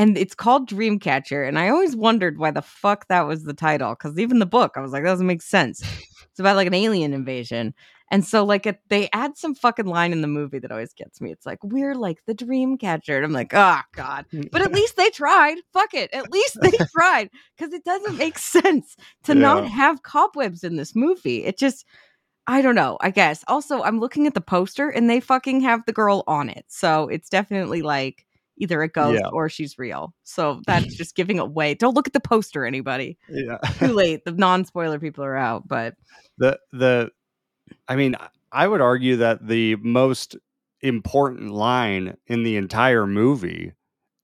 And 0.00 0.16
it's 0.16 0.34
called 0.34 0.66
Dreamcatcher. 0.66 1.46
And 1.46 1.58
I 1.58 1.68
always 1.68 1.94
wondered 1.94 2.38
why 2.38 2.52
the 2.52 2.62
fuck 2.62 3.06
that 3.08 3.26
was 3.26 3.44
the 3.44 3.52
title. 3.52 3.94
Cause 3.94 4.18
even 4.18 4.38
the 4.38 4.46
book, 4.46 4.72
I 4.74 4.80
was 4.80 4.92
like, 4.92 5.02
that 5.02 5.10
doesn't 5.10 5.26
make 5.26 5.42
sense. 5.42 5.82
It's 6.30 6.38
about 6.38 6.56
like 6.56 6.68
an 6.68 6.74
alien 6.74 7.12
invasion. 7.12 7.74
And 8.10 8.24
so, 8.24 8.44
like, 8.44 8.64
it, 8.64 8.80
they 8.88 9.10
add 9.12 9.36
some 9.36 9.54
fucking 9.54 9.86
line 9.86 10.12
in 10.12 10.22
the 10.22 10.28
movie 10.28 10.58
that 10.60 10.70
always 10.70 10.94
gets 10.94 11.20
me. 11.20 11.32
It's 11.32 11.44
like, 11.44 11.58
we're 11.62 11.94
like 11.94 12.24
the 12.24 12.34
dream 12.34 12.78
catcher. 12.78 13.16
And 13.16 13.24
I'm 13.26 13.32
like, 13.32 13.52
oh, 13.52 13.80
God. 13.92 14.26
Mm. 14.32 14.50
But 14.50 14.62
at 14.62 14.72
least 14.72 14.96
they 14.96 15.10
tried. 15.10 15.56
Fuck 15.72 15.92
it. 15.92 16.08
At 16.14 16.30
least 16.30 16.58
they 16.62 16.70
tried. 16.92 17.28
Because 17.56 17.74
it 17.74 17.84
doesn't 17.84 18.16
make 18.16 18.38
sense 18.38 18.96
to 19.24 19.34
not 19.34 19.66
have 19.68 20.02
cobwebs 20.02 20.64
in 20.64 20.76
this 20.76 20.96
movie. 20.96 21.44
It 21.44 21.58
just, 21.58 21.84
I 22.46 22.62
don't 22.62 22.74
know, 22.74 22.96
I 23.00 23.10
guess. 23.10 23.44
Also, 23.48 23.82
I'm 23.82 24.00
looking 24.00 24.26
at 24.26 24.34
the 24.34 24.40
poster 24.40 24.88
and 24.88 25.10
they 25.10 25.20
fucking 25.20 25.60
have 25.60 25.84
the 25.84 25.92
girl 25.92 26.24
on 26.26 26.48
it. 26.48 26.64
So 26.68 27.08
it's 27.08 27.28
definitely 27.28 27.82
like 27.82 28.24
either 28.60 28.80
a 28.82 28.88
ghost 28.88 29.20
Yeah. 29.22 29.28
or 29.30 29.48
she's 29.48 29.78
real. 29.78 30.14
So 30.22 30.60
that's 30.66 30.94
just 30.96 31.16
giving 31.16 31.38
away. 31.40 31.74
Don't 31.74 31.94
look 31.94 32.06
at 32.06 32.12
the 32.12 32.20
poster, 32.20 32.64
anybody. 32.64 33.18
yeah. 33.28 33.58
Too 33.78 33.86
late. 33.94 34.24
The 34.24 34.32
non 34.32 34.64
spoiler 34.64 34.98
people 35.00 35.24
are 35.24 35.36
out. 35.36 35.66
But 35.66 35.94
the 36.38 36.58
the 36.72 37.10
i 37.88 37.94
mean 37.94 38.16
i 38.50 38.66
would 38.66 38.80
argue 38.80 39.16
that 39.16 39.46
the 39.46 39.76
most 39.76 40.36
important 40.80 41.50
line 41.52 42.16
in 42.26 42.42
the 42.42 42.56
entire 42.56 43.06
movie 43.06 43.72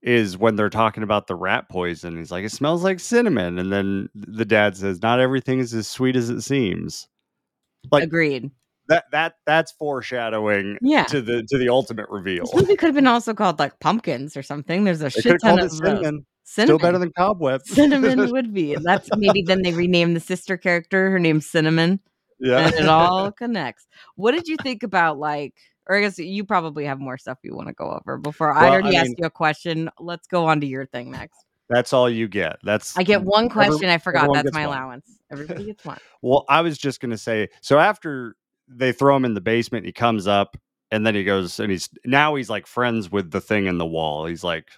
is 0.03 0.37
when 0.37 0.57
they're 0.57 0.69
talking 0.71 1.03
about 1.05 1.27
the 1.29 1.35
rat 1.37 1.69
poison 1.69 2.17
he's 2.17 2.31
like 2.33 2.45
it 2.45 2.51
smells 2.51 2.83
like 2.83 2.99
cinnamon 2.99 3.59
and 3.59 3.73
then 3.73 4.09
the 4.15 4.45
dad 4.45 4.77
says 4.77 5.01
not 5.03 5.21
everything 5.21 5.61
is 5.61 5.73
as 5.75 5.87
sweet 5.87 6.17
as 6.17 6.29
it 6.31 6.41
seems 6.41 7.07
Like- 7.93 8.03
agreed. 8.03 8.51
That 8.89 9.05
that 9.13 9.35
that's 9.47 9.73
foreshadowing 9.73 10.79
Yeah. 10.83 11.05
to 11.05 11.21
the 11.21 11.43
to 11.49 11.59
the 11.59 11.69
ultimate 11.69 12.07
reveal 12.09 12.45
This 12.45 12.55
movie 12.55 12.77
could 12.77 12.87
have 12.87 12.95
been 12.95 13.07
also 13.07 13.35
called 13.35 13.59
like 13.59 13.79
pumpkins 13.81 14.37
or 14.37 14.43
something. 14.43 14.85
There's 14.85 15.01
a 15.01 15.05
they 15.05 15.11
shit 15.11 15.37
ton 15.43 15.59
of 15.59 15.71
cinnamon. 15.71 15.97
Cinnamon. 16.03 16.27
still 16.45 16.79
better 16.79 16.99
than 16.99 17.13
cobwebs. 17.17 17.71
Cinnamon 17.71 18.31
would 18.33 18.55
be. 18.55 18.75
And 18.75 18.85
that's 18.85 19.09
maybe 19.17 19.43
then 19.43 19.63
they 19.63 19.73
rename 19.73 20.15
the 20.15 20.21
sister 20.21 20.57
character. 20.57 21.11
Her 21.11 21.19
name's 21.19 21.47
Cinnamon. 21.47 22.01
yeah 22.39 22.67
And 22.67 22.75
it 22.75 22.87
all 22.89 23.33
connects. 23.43 23.87
What 24.15 24.33
did 24.33 24.47
you 24.49 24.57
think 24.63 24.83
about 24.83 25.19
like 25.19 25.55
or 25.89 25.97
I 25.97 26.01
guess 26.01 26.19
you 26.19 26.45
probably 26.45 26.85
have 26.85 26.99
more 26.99 27.17
stuff 27.17 27.39
you 27.45 27.55
want 27.55 27.69
to 27.69 27.73
go 27.75 27.91
over 27.93 28.19
before 28.19 28.53
I 28.53 28.63
Well, 28.65 28.73
already 28.73 28.97
I 28.97 29.01
asked 29.03 29.15
you 29.19 29.27
a 29.27 29.31
question. 29.31 29.89
Let's 30.01 30.27
go 30.27 30.47
on 30.47 30.61
to 30.61 30.67
your 30.67 30.85
thing 30.87 31.11
next. 31.13 31.45
that's 31.69 31.93
all 31.93 32.09
you 32.11 32.29
get 32.29 32.57
that's 32.63 32.97
I 32.97 33.03
get 33.03 33.23
one 33.23 33.45
Every- 33.47 33.51
question. 33.51 33.89
I 33.89 33.99
forgot. 33.99 34.29
That's 34.33 34.53
my 34.53 34.67
one. 34.67 34.77
allowance. 34.77 35.19
Everybody 35.33 35.65
gets 35.65 35.85
one. 35.85 35.99
Well, 36.23 36.45
I 36.49 36.61
was 36.61 36.79
just 36.79 37.01
gonna 37.01 37.19
say. 37.19 37.49
So 37.61 37.79
after 37.81 38.37
they 38.69 38.93
throw 38.93 39.17
him 39.17 39.25
in 39.25 39.35
the 39.35 39.41
basement, 39.41 39.87
he 39.87 39.93
comes 39.93 40.27
up, 40.27 40.57
and 40.91 41.07
then 41.07 41.15
he 41.15 41.25
goes, 41.25 41.59
and 41.61 41.71
he's 41.71 41.89
now 42.05 42.35
he's 42.35 42.51
like 42.51 42.67
friends 42.67 43.11
with 43.11 43.31
the 43.31 43.41
thing 43.41 43.67
in 43.67 43.79
the 43.79 43.87
wall. 43.87 44.27
He's 44.27 44.45
like 44.45 44.69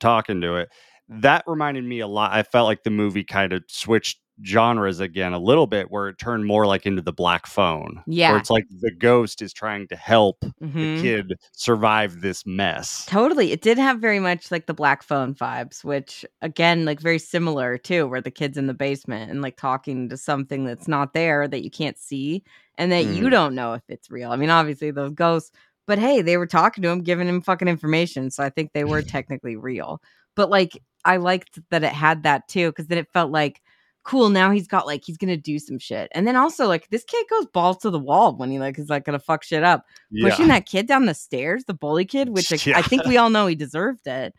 talking 0.00 0.40
to 0.40 0.56
it. 0.56 0.68
That 1.08 1.44
reminded 1.46 1.84
me 1.84 2.00
a 2.00 2.06
lot. 2.06 2.32
I 2.32 2.42
felt 2.42 2.66
like 2.66 2.84
the 2.84 2.90
movie 2.90 3.24
kind 3.24 3.52
of 3.52 3.62
switched 3.68 4.18
genres 4.44 4.98
again 4.98 5.34
a 5.34 5.38
little 5.38 5.66
bit, 5.66 5.90
where 5.90 6.08
it 6.08 6.18
turned 6.18 6.46
more 6.46 6.66
like 6.66 6.86
into 6.86 7.02
the 7.02 7.12
black 7.12 7.46
phone. 7.46 8.02
Yeah. 8.06 8.30
where 8.30 8.38
it's 8.38 8.48
like 8.50 8.64
the 8.80 8.90
ghost 8.90 9.42
is 9.42 9.52
trying 9.52 9.86
to 9.88 9.94
help 9.96 10.40
Mhm. 10.62 10.96
the 10.96 11.02
kid 11.02 11.32
survive 11.52 12.22
this 12.22 12.46
mess. 12.46 13.04
Totally. 13.06 13.52
It 13.52 13.60
did 13.60 13.76
have 13.78 13.98
very 14.00 14.18
much 14.20 14.50
like 14.50 14.66
the 14.66 14.74
black 14.74 15.02
phone 15.02 15.34
vibes, 15.34 15.84
which 15.84 16.24
again, 16.40 16.86
like 16.86 16.98
very 16.98 17.18
similar 17.18 17.76
too, 17.76 18.06
where 18.08 18.22
the 18.22 18.30
kid's 18.30 18.56
in 18.56 18.66
the 18.68 18.74
basement 18.74 19.30
and 19.30 19.42
like 19.42 19.58
talking 19.58 20.08
to 20.08 20.16
something 20.16 20.64
that's 20.64 20.88
not 20.88 21.12
there 21.12 21.46
that 21.46 21.62
you 21.62 21.70
can't 21.70 21.98
see 21.98 22.42
and 22.78 22.90
that 22.92 23.04
you 23.04 23.24
Mhm. 23.26 23.30
don't 23.30 23.54
know 23.54 23.74
if 23.74 23.82
it's 23.88 24.10
real. 24.10 24.30
I 24.30 24.36
mean, 24.36 24.50
obviously 24.50 24.90
those 24.90 25.12
ghosts, 25.12 25.50
but 25.86 25.98
hey, 25.98 26.22
they 26.22 26.36
were 26.36 26.46
talking 26.46 26.82
to 26.82 26.88
him, 26.88 27.02
giving 27.02 27.28
him 27.28 27.42
fucking 27.42 27.68
information. 27.68 28.30
So 28.30 28.42
I 28.42 28.50
think 28.50 28.72
they 28.72 28.84
were 28.84 29.02
technically 29.02 29.56
real. 29.56 30.00
But 30.36 30.50
like 30.50 30.78
I 31.04 31.16
liked 31.16 31.58
that 31.70 31.82
it 31.84 31.92
had 31.92 32.22
that 32.22 32.48
too, 32.48 32.70
because 32.70 32.86
then 32.86 32.98
it 32.98 33.08
felt 33.12 33.30
like 33.30 33.60
cool 34.04 34.30
now 34.30 34.50
he's 34.50 34.66
got 34.66 34.84
like 34.84 35.04
he's 35.04 35.16
gonna 35.16 35.36
do 35.36 35.60
some 35.60 35.78
shit 35.78 36.08
and 36.12 36.26
then 36.26 36.34
also 36.34 36.66
like 36.66 36.88
this 36.88 37.04
kid 37.04 37.24
goes 37.30 37.46
balls 37.46 37.78
to 37.78 37.88
the 37.88 38.00
wall 38.00 38.34
when 38.36 38.50
he 38.50 38.58
like 38.58 38.76
is 38.76 38.88
like 38.88 39.04
gonna 39.04 39.16
fuck 39.16 39.44
shit 39.44 39.62
up 39.62 39.84
pushing 40.28 40.48
that 40.48 40.66
kid 40.66 40.88
down 40.88 41.06
the 41.06 41.14
stairs, 41.14 41.62
the 41.66 41.72
bully 41.74 42.04
kid, 42.04 42.28
which 42.30 42.50
like, 42.50 42.60
I 42.74 42.82
think 42.82 43.04
we 43.06 43.16
all 43.16 43.30
know 43.30 43.46
he 43.46 43.54
deserved 43.54 44.04
it. 44.08 44.34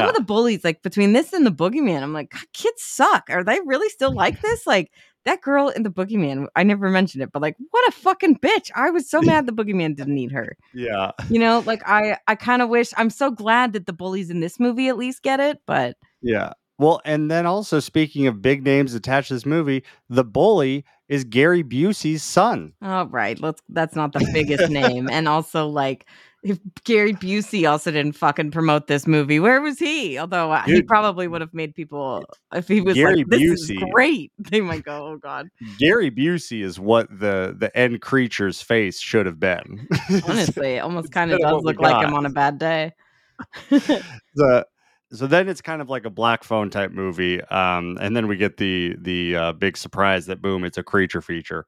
Some 0.00 0.08
of 0.10 0.14
the 0.16 0.20
bullies, 0.22 0.64
like 0.64 0.82
between 0.82 1.14
this 1.14 1.32
and 1.32 1.46
the 1.46 1.50
boogeyman, 1.50 2.02
I'm 2.02 2.12
like, 2.12 2.28
God, 2.30 2.42
kids 2.52 2.82
suck. 2.82 3.30
Are 3.30 3.42
they 3.42 3.58
really 3.64 3.88
still 3.88 4.12
like 4.12 4.42
this? 4.42 4.66
Like 4.66 4.90
that 5.26 5.42
girl 5.42 5.68
in 5.68 5.82
the 5.82 5.90
boogeyman, 5.90 6.46
I 6.56 6.62
never 6.62 6.88
mentioned 6.90 7.22
it, 7.22 7.30
but 7.32 7.42
like, 7.42 7.56
what 7.70 7.86
a 7.88 7.92
fucking 7.92 8.38
bitch. 8.38 8.70
I 8.74 8.90
was 8.90 9.08
so 9.08 9.20
mad 9.20 9.46
the 9.46 9.52
boogeyman 9.52 9.94
didn't 9.94 10.14
need 10.14 10.32
her. 10.32 10.56
yeah. 10.72 11.12
You 11.28 11.38
know, 11.38 11.62
like 11.66 11.82
I 11.86 12.18
I 12.26 12.34
kind 12.34 12.62
of 12.62 12.68
wish 12.68 12.92
I'm 12.96 13.10
so 13.10 13.30
glad 13.30 13.74
that 13.74 13.86
the 13.86 13.92
bullies 13.92 14.30
in 14.30 14.40
this 14.40 14.58
movie 14.58 14.88
at 14.88 14.96
least 14.96 15.22
get 15.22 15.38
it, 15.40 15.60
but 15.66 15.96
Yeah. 16.22 16.54
Well, 16.78 17.00
and 17.04 17.30
then 17.30 17.46
also 17.46 17.80
speaking 17.80 18.26
of 18.26 18.42
big 18.42 18.62
names 18.62 18.94
attached 18.94 19.28
to 19.28 19.34
this 19.34 19.46
movie, 19.46 19.82
the 20.10 20.24
bully 20.24 20.84
is 21.08 21.24
Gary 21.24 21.62
Busey's 21.64 22.22
son. 22.22 22.74
Oh, 22.82 23.06
right. 23.06 23.40
Let's. 23.40 23.62
That's 23.68 23.96
not 23.96 24.12
the 24.12 24.28
biggest 24.34 24.68
name, 24.70 25.08
and 25.10 25.26
also 25.26 25.68
like 25.68 26.06
if 26.42 26.58
Gary 26.84 27.12
Busey 27.12 27.68
also 27.68 27.90
didn't 27.90 28.12
fucking 28.12 28.50
promote 28.50 28.86
this 28.86 29.06
movie. 29.06 29.40
Where 29.40 29.60
was 29.60 29.78
he? 29.78 30.18
Although 30.18 30.52
uh, 30.52 30.62
he 30.62 30.82
probably 30.82 31.26
would 31.26 31.40
have 31.40 31.52
made 31.52 31.74
people 31.74 32.24
if 32.54 32.68
he 32.68 32.80
was 32.80 32.94
Gary 32.94 33.16
like, 33.16 33.28
"This 33.28 33.42
is 33.42 33.72
great." 33.92 34.32
They 34.50 34.60
might 34.60 34.84
go, 34.84 35.06
"Oh 35.06 35.18
God." 35.18 35.48
Gary 35.78 36.10
Busey 36.10 36.62
is 36.62 36.78
what 36.78 37.08
the 37.10 37.54
the 37.58 37.76
end 37.76 38.00
creature's 38.00 38.62
face 38.62 39.00
should 39.00 39.26
have 39.26 39.40
been. 39.40 39.88
Honestly, 40.28 40.74
it 40.74 40.80
almost 40.80 41.10
kind 41.10 41.32
of 41.32 41.40
does 41.40 41.62
look 41.64 41.80
like 41.80 42.04
him 42.04 42.14
on 42.14 42.26
a 42.26 42.30
bad 42.30 42.58
day. 42.58 42.92
the 43.70 44.66
so 45.12 45.26
then 45.26 45.48
it's 45.48 45.60
kind 45.60 45.82
of 45.82 45.88
like 45.88 46.04
a 46.04 46.10
black 46.10 46.42
phone 46.42 46.70
type 46.70 46.90
movie 46.90 47.42
um 47.44 47.98
and 48.00 48.16
then 48.16 48.26
we 48.26 48.36
get 48.36 48.56
the 48.56 48.96
the 48.98 49.36
uh, 49.36 49.52
big 49.52 49.76
surprise 49.76 50.24
that 50.24 50.40
boom 50.40 50.64
it's 50.64 50.78
a 50.78 50.82
creature 50.82 51.20
feature 51.20 51.66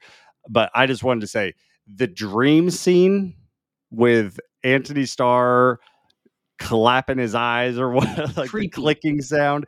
but 0.48 0.70
i 0.74 0.86
just 0.86 1.04
wanted 1.04 1.20
to 1.20 1.26
say 1.26 1.52
the 1.86 2.06
dream 2.06 2.70
scene 2.70 3.34
with 3.90 4.38
antony 4.64 5.06
starr 5.06 5.78
clapping 6.58 7.18
his 7.18 7.34
eyes 7.34 7.78
or 7.78 7.90
what 7.92 8.06
like 8.18 8.34
the 8.34 8.46
Creepy. 8.48 8.68
clicking 8.68 9.20
sound 9.22 9.66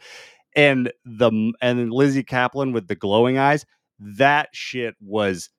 and 0.56 0.92
the 1.04 1.30
and 1.60 1.78
then 1.78 1.90
lizzy 1.90 2.24
caplan 2.24 2.72
with 2.72 2.88
the 2.88 2.96
glowing 2.96 3.38
eyes 3.38 3.64
that 3.98 4.48
shit 4.52 4.94
was 5.00 5.50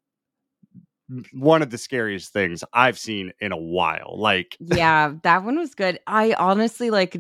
one 1.34 1.62
of 1.62 1.70
the 1.70 1.78
scariest 1.78 2.32
things 2.32 2.64
i've 2.74 2.98
seen 2.98 3.32
in 3.42 3.52
a 3.52 3.58
while 3.58 4.16
like 4.18 4.56
yeah, 4.60 5.14
that 5.24 5.44
one 5.44 5.58
was 5.58 5.76
good. 5.76 6.00
I 6.08 6.34
honestly 6.34 6.90
like. 6.90 7.18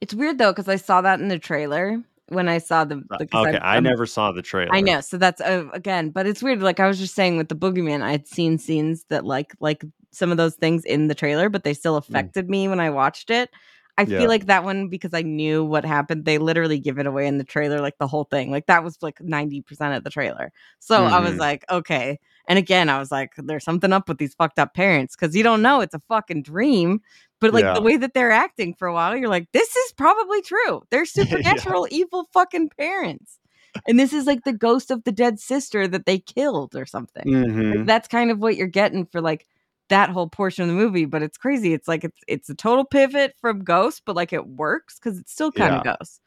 It's 0.00 0.14
weird 0.14 0.38
though 0.38 0.52
because 0.52 0.68
I 0.68 0.76
saw 0.76 1.02
that 1.02 1.20
in 1.20 1.28
the 1.28 1.38
trailer 1.38 2.02
when 2.28 2.48
I 2.48 2.58
saw 2.58 2.84
the. 2.84 3.02
the 3.18 3.28
Uh, 3.34 3.42
okay 3.46 3.58
i 3.58 3.74
I'm- 3.74 3.82
never 3.84 4.06
saw 4.06 4.32
the 4.32 4.40
trailer 4.42 4.74
I 4.74 4.80
know. 4.80 5.00
So 5.02 5.18
that's 5.18 5.40
uh, 5.42 5.66
again, 5.74 6.10
but 6.10 6.26
it's 6.26 6.42
weird. 6.42 6.62
Like 6.62 6.80
I 6.80 6.86
was 6.88 6.98
just 6.98 7.14
saying 7.14 7.36
with 7.36 7.48
the 7.50 7.54
boogeyman, 7.56 8.00
I 8.02 8.12
had 8.12 8.26
seen 8.26 8.56
scenes 8.58 9.04
that 9.10 9.26
like 9.26 9.52
like 9.60 9.84
some 10.16 10.30
of 10.30 10.36
those 10.36 10.54
things 10.54 10.84
in 10.84 11.08
the 11.08 11.14
trailer, 11.14 11.48
but 11.48 11.64
they 11.64 11.74
still 11.74 11.96
affected 11.96 12.48
me 12.50 12.68
when 12.68 12.80
I 12.80 12.90
watched 12.90 13.30
it. 13.30 13.50
I 13.98 14.02
Yeah. 14.02 14.18
feel 14.20 14.28
like 14.28 14.46
that 14.46 14.62
one 14.64 14.88
because 14.88 15.14
I 15.14 15.22
knew 15.22 15.64
what 15.64 15.84
happened. 15.84 16.26
They 16.26 16.36
literally 16.38 16.78
give 16.78 16.98
it 16.98 17.06
away 17.06 17.26
in 17.26 17.38
the 17.38 17.44
trailer, 17.44 17.80
like 17.80 17.96
the 17.98 18.06
whole 18.06 18.24
thing. 18.24 18.50
Like 18.50 18.66
that 18.66 18.84
was 18.84 18.98
like 19.02 19.20
ninety 19.22 19.62
percent 19.62 19.94
of 19.94 20.04
the 20.04 20.10
trailer. 20.10 20.52
So 20.80 21.04
I 21.04 21.18
was 21.20 21.32
Mhm. 21.34 21.38
like, 21.38 21.64
okay. 21.70 22.18
And 22.48 22.58
again, 22.58 22.88
I 22.90 22.98
was 22.98 23.10
like, 23.10 23.32
there's 23.38 23.64
something 23.64 23.92
up 23.94 24.06
with 24.08 24.18
these 24.18 24.34
fucked 24.34 24.58
up 24.58 24.74
parents 24.74 25.16
because 25.16 25.34
you 25.34 25.42
don't 25.42 25.62
know 25.62 25.80
it's 25.80 25.94
a 25.94 26.02
fucking 26.08 26.42
dream. 26.42 27.00
But 27.40 27.54
like 27.54 27.64
Yeah. 27.64 27.72
the 27.74 27.80
way 27.82 27.96
that 27.96 28.12
they're 28.14 28.30
acting 28.30 28.74
for 28.74 28.86
a 28.86 28.92
while, 28.92 29.16
you're 29.16 29.28
like, 29.30 29.50
this 29.52 29.74
is 29.74 29.92
probably 29.92 30.42
true. 30.42 30.82
They're 30.90 31.04
supernatural, 31.80 31.88
evil 31.90 32.28
fucking 32.32 32.70
parents 32.78 33.38
and 33.86 34.00
this 34.00 34.14
is 34.14 34.26
like 34.26 34.44
the 34.44 34.54
ghost 34.54 34.90
of 34.90 35.04
the 35.04 35.12
dead 35.12 35.38
sister 35.38 35.86
that 35.86 36.06
they 36.06 36.18
killed 36.18 36.74
or 36.74 36.86
something. 36.86 37.24
Mhm. 37.24 37.76
Like, 37.76 37.86
that's 37.86 38.08
kind 38.08 38.30
of 38.30 38.38
what 38.38 38.56
you're 38.56 38.66
getting 38.68 39.04
for 39.04 39.20
like 39.20 39.46
that 39.88 40.10
whole 40.10 40.28
portion 40.28 40.62
of 40.62 40.68
the 40.68 40.74
movie. 40.74 41.04
But 41.04 41.22
it's 41.22 41.38
crazy. 41.38 41.72
It's 41.72 41.88
like 41.88 42.04
it's 42.04 42.18
it's 42.28 42.48
a 42.50 42.54
total 42.54 42.84
pivot 42.84 43.34
from 43.40 43.64
Ghost, 43.64 44.02
but 44.04 44.16
like 44.16 44.32
it 44.32 44.46
works 44.46 44.98
because 44.98 45.18
it's 45.18 45.32
still 45.32 45.52
kind 45.52 45.74
of 45.74 45.84
Ghost. 45.84 46.20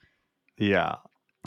Yeah. 0.58 0.96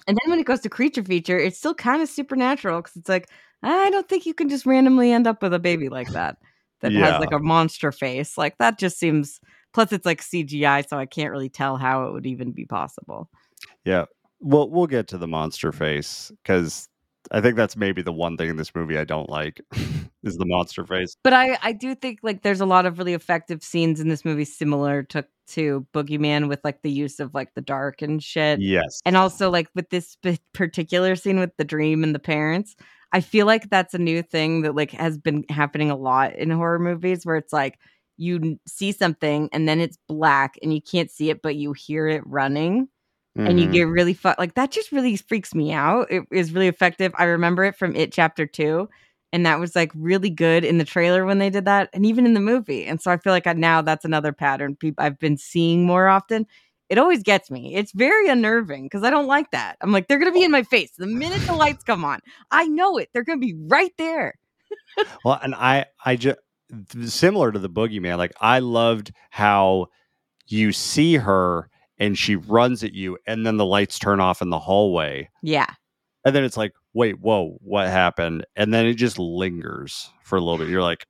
And 0.06 0.16
then 0.22 0.30
when 0.30 0.38
it 0.40 0.46
goes 0.46 0.60
to 0.60 0.68
creature 0.68 1.04
feature, 1.04 1.38
it's 1.38 1.58
still 1.58 1.74
kind 1.74 2.02
of 2.02 2.08
supernatural 2.08 2.80
because 2.80 2.96
it's 2.96 3.08
like 3.08 3.28
I 3.62 3.90
don't 3.90 4.08
think 4.08 4.26
you 4.26 4.34
can 4.34 4.48
just 4.48 4.66
randomly 4.66 5.12
end 5.12 5.26
up 5.26 5.42
with 5.42 5.54
a 5.54 5.58
baby 5.58 5.88
like 5.88 6.08
that 6.12 6.38
that 6.80 6.92
Yeah. 6.92 7.12
has 7.12 7.20
like 7.20 7.32
a 7.32 7.38
monster 7.38 7.92
face. 7.92 8.36
Like 8.36 8.58
that 8.58 8.78
just 8.78 8.98
seems. 8.98 9.40
Plus, 9.74 9.90
it's 9.90 10.04
like 10.04 10.20
CGI, 10.20 10.86
so 10.86 10.98
I 10.98 11.06
can't 11.06 11.30
really 11.30 11.48
tell 11.48 11.78
how 11.78 12.06
it 12.06 12.12
would 12.12 12.26
even 12.26 12.52
be 12.52 12.66
possible. 12.66 13.30
Yeah. 13.86 14.04
We'll 14.40 14.68
we'll 14.68 14.86
get 14.86 15.08
to 15.08 15.18
the 15.18 15.28
monster 15.28 15.72
face 15.72 16.30
because 16.42 16.88
I 17.30 17.40
think 17.40 17.56
that's 17.56 17.76
maybe 17.76 18.02
the 18.02 18.12
one 18.12 18.36
thing 18.36 18.48
in 18.48 18.56
this 18.56 18.74
movie 18.74 18.98
I 18.98 19.04
don't 19.04 19.30
like 19.30 19.60
is 20.22 20.36
the 20.36 20.46
monster 20.46 20.84
face. 20.84 21.16
But 21.22 21.32
I, 21.32 21.58
I 21.62 21.72
do 21.72 21.94
think 21.94 22.20
like 22.22 22.42
there's 22.42 22.60
a 22.60 22.66
lot 22.66 22.86
of 22.86 22.98
really 22.98 23.14
effective 23.14 23.62
scenes 23.62 24.00
in 24.00 24.08
this 24.08 24.24
movie 24.24 24.44
similar 24.44 25.02
to 25.04 25.24
to 25.48 25.86
Boogeyman 25.92 26.48
with 26.48 26.60
like 26.64 26.82
the 26.82 26.90
use 26.90 27.20
of 27.20 27.34
like 27.34 27.54
the 27.54 27.60
dark 27.60 28.02
and 28.02 28.22
shit. 28.22 28.60
Yes. 28.60 29.00
And 29.04 29.16
also 29.16 29.50
like 29.50 29.68
with 29.74 29.90
this 29.90 30.16
particular 30.54 31.16
scene 31.16 31.38
with 31.38 31.56
the 31.58 31.64
dream 31.64 32.02
and 32.02 32.14
the 32.14 32.20
parents, 32.20 32.74
I 33.12 33.20
feel 33.20 33.46
like 33.46 33.68
that's 33.68 33.94
a 33.94 33.98
new 33.98 34.22
thing 34.22 34.62
that 34.62 34.74
like 34.74 34.90
has 34.92 35.18
been 35.18 35.44
happening 35.48 35.90
a 35.90 35.96
lot 35.96 36.34
in 36.36 36.50
horror 36.50 36.78
movies 36.78 37.26
where 37.26 37.36
it's 37.36 37.52
like 37.52 37.78
you 38.16 38.58
see 38.66 38.92
something 38.92 39.48
and 39.52 39.68
then 39.68 39.80
it's 39.80 39.98
black 40.08 40.58
and 40.62 40.72
you 40.72 40.80
can't 40.80 41.10
see 41.10 41.30
it 41.30 41.42
but 41.42 41.56
you 41.56 41.72
hear 41.72 42.06
it 42.06 42.22
running 42.26 42.88
and 43.46 43.58
you 43.60 43.66
Mhm. 43.66 43.72
get 43.72 43.84
really 43.84 44.14
fu- 44.14 44.32
like 44.38 44.54
that 44.54 44.70
just 44.70 44.92
really 44.92 45.16
freaks 45.16 45.54
me 45.54 45.72
out. 45.72 46.06
It 46.10 46.24
is 46.30 46.52
really 46.52 46.68
effective. 46.68 47.12
I 47.18 47.24
remember 47.24 47.64
it 47.64 47.76
from 47.76 47.96
It 47.96 48.12
Chapter 48.12 48.46
Two, 48.46 48.88
and 49.32 49.46
that 49.46 49.58
was 49.60 49.74
like 49.76 49.90
really 49.94 50.30
good 50.30 50.64
in 50.64 50.78
the 50.78 50.84
trailer 50.84 51.24
when 51.24 51.38
they 51.38 51.50
did 51.50 51.64
that, 51.64 51.90
and 51.92 52.04
even 52.06 52.26
in 52.26 52.34
the 52.34 52.40
movie. 52.40 52.84
And 52.84 53.00
so 53.00 53.10
I 53.10 53.16
feel 53.16 53.32
like 53.32 53.46
I, 53.46 53.52
now 53.54 53.82
that's 53.82 54.04
another 54.04 54.32
pattern 54.32 54.76
people 54.76 55.04
I've 55.04 55.18
been 55.18 55.36
seeing 55.38 55.86
more 55.86 56.08
often. 56.08 56.46
It 56.88 56.98
always 56.98 57.22
gets 57.22 57.50
me. 57.50 57.74
It's 57.74 57.92
very 57.92 58.28
unnerving 58.28 58.84
because 58.84 59.02
I 59.02 59.10
don't 59.10 59.26
like 59.26 59.50
that. 59.52 59.76
I'm 59.80 59.92
like, 59.92 60.08
they're 60.08 60.18
gonna 60.18 60.32
be 60.32 60.44
in 60.44 60.50
my 60.50 60.62
face 60.62 60.92
the 60.98 61.06
minute 61.06 61.46
the 61.46 61.54
lights 61.54 61.82
come 61.84 62.04
on. 62.04 62.20
I 62.50 62.66
know 62.66 62.98
it. 62.98 63.08
They're 63.12 63.24
gonna 63.24 63.38
be 63.38 63.54
right 63.68 63.92
there. 63.98 64.34
Well, 65.24 65.38
and 65.42 65.54
I 65.54 65.86
I 66.04 66.16
just 66.16 66.38
similar 67.06 67.52
to 67.52 67.58
the 67.58 67.68
boogeyman, 67.70 68.18
like 68.18 68.32
I 68.40 68.58
loved 68.60 69.12
how 69.30 69.88
you 70.48 70.72
see 70.72 71.16
her 71.16 71.68
and 71.98 72.16
she 72.18 72.36
runs 72.36 72.82
at 72.84 72.92
you 72.92 73.18
and 73.26 73.46
then 73.46 73.56
the 73.56 73.66
lights 73.66 73.98
turn 73.98 74.20
off 74.20 74.42
in 74.42 74.50
the 74.50 74.58
hallway. 74.58 75.28
Yeah. 75.42 75.66
And 76.24 76.34
then 76.34 76.44
it's 76.44 76.56
like, 76.56 76.72
wait, 76.94 77.20
whoa, 77.20 77.58
what 77.62 77.88
happened? 77.88 78.46
And 78.56 78.72
then 78.72 78.86
it 78.86 78.94
just 78.94 79.18
lingers 79.18 80.10
for 80.22 80.36
a 80.36 80.40
little 80.40 80.58
bit. 80.58 80.68
You're 80.68 80.82
like, 80.82 81.06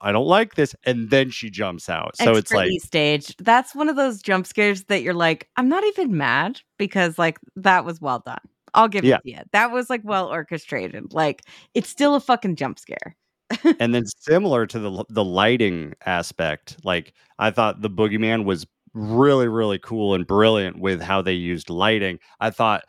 I 0.00 0.12
don't 0.12 0.26
like 0.26 0.54
this. 0.54 0.74
And 0.84 1.10
then 1.10 1.30
she 1.30 1.50
jumps 1.50 1.88
out. 1.88 2.16
So 2.16 2.34
it's 2.36 2.52
like, 2.52 2.70
staged. 2.80 3.44
That's 3.44 3.74
one 3.74 3.88
of 3.88 3.96
those 3.96 4.22
jump 4.22 4.46
scares 4.46 4.84
that 4.84 5.02
you're 5.02 5.14
like, 5.14 5.48
I'm 5.56 5.68
not 5.68 5.84
even 5.84 6.16
mad 6.16 6.60
because 6.78 7.18
like 7.18 7.38
that 7.56 7.84
was 7.84 8.00
well 8.00 8.20
done. 8.24 8.38
I'll 8.74 8.88
give 8.88 9.04
Yeah. 9.04 9.16
it 9.16 9.22
to 9.22 9.30
you. 9.30 9.38
That 9.52 9.72
was 9.72 9.90
like 9.90 10.02
well 10.04 10.26
orchestrated. 10.28 11.12
Like 11.12 11.42
it's 11.74 11.88
still 11.88 12.14
a 12.14 12.20
fucking 12.20 12.56
jump 12.56 12.78
scare. 12.78 13.16
and 13.80 13.94
then 13.94 14.04
similar 14.18 14.66
to 14.66 14.78
the 14.78 15.04
the 15.08 15.24
lighting 15.24 15.94
aspect, 16.04 16.76
like 16.84 17.14
I 17.38 17.50
thought 17.50 17.80
the 17.80 17.90
boogeyman 17.90 18.44
was 18.44 18.66
really 18.98 19.48
really 19.48 19.78
cool 19.78 20.14
and 20.14 20.26
brilliant 20.26 20.78
with 20.78 21.00
how 21.00 21.22
they 21.22 21.34
used 21.34 21.70
lighting. 21.70 22.18
I 22.40 22.50
thought 22.50 22.84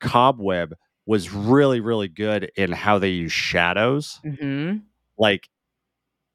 Cobweb 0.00 0.74
was 1.06 1.32
really 1.32 1.80
really 1.80 2.08
good 2.08 2.50
in 2.56 2.72
how 2.72 2.98
they 2.98 3.10
use 3.10 3.32
shadows. 3.32 4.20
Mm-hmm. 4.24 4.78
Like 5.18 5.48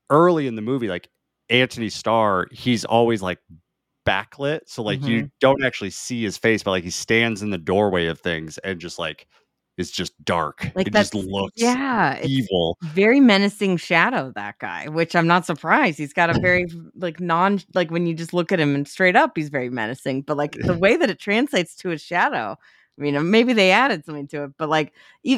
early 0.10 0.48
in 0.48 0.56
the 0.56 0.62
movie, 0.62 0.88
like 0.88 1.10
Antony 1.50 1.90
Starr, 1.90 2.48
he's 2.52 2.86
always 2.86 3.22
like 3.22 3.40
backlit, 4.06 4.62
so 4.66 4.82
like 4.82 5.04
you 5.04 5.30
don't 5.40 5.64
actually 5.64 5.90
see 5.90 6.24
his 6.24 6.38
face, 6.38 6.64
but 6.64 6.72
like 6.72 6.84
he 6.84 6.90
stands 6.90 7.42
in 7.42 7.50
the 7.50 7.58
doorway 7.58 8.08
of 8.08 8.20
things 8.20 8.58
and 8.60 8.80
just 8.80 8.98
like 8.98 9.28
it's 9.80 9.90
just 9.90 10.14
dark. 10.26 10.70
Like 10.76 10.88
it 10.88 10.94
just 10.94 11.16
looks 11.16 11.54
yeah, 11.56 12.20
evil. 12.22 12.78
very 12.82 13.22
menacing 13.22 13.78
shadow. 13.78 14.34
That 14.36 14.60
guy, 14.60 14.90
which 14.90 15.16
I'm 15.16 15.26
not 15.26 15.46
surprised. 15.46 15.98
He's 15.98 16.12
got 16.12 16.30
a 16.30 16.38
very 16.38 16.68
like 16.96 17.22
non 17.22 17.62
like 17.74 17.90
when 17.90 18.06
you 18.06 18.14
just 18.14 18.34
look 18.34 18.52
at 18.52 18.60
him 18.60 18.76
and 18.76 18.86
straight 18.86 19.16
up, 19.16 19.38
he's 19.38 19.48
very 19.48 19.70
menacing. 19.70 20.24
But 20.24 20.36
like 20.36 20.58
the 20.60 20.74
way 20.78 20.98
that 20.98 21.10
it 21.10 21.18
translates 21.18 21.76
to 21.76 21.90
his 21.90 22.02
shadow. 22.02 22.58
I 23.00 23.02
mean, 23.02 23.32
maybe 23.32 23.54
they 23.54 23.72
added 23.72 24.04
something 24.06 24.28
to 24.28 24.44
it, 24.44 24.52
but 24.58 24.68
like, 24.68 24.94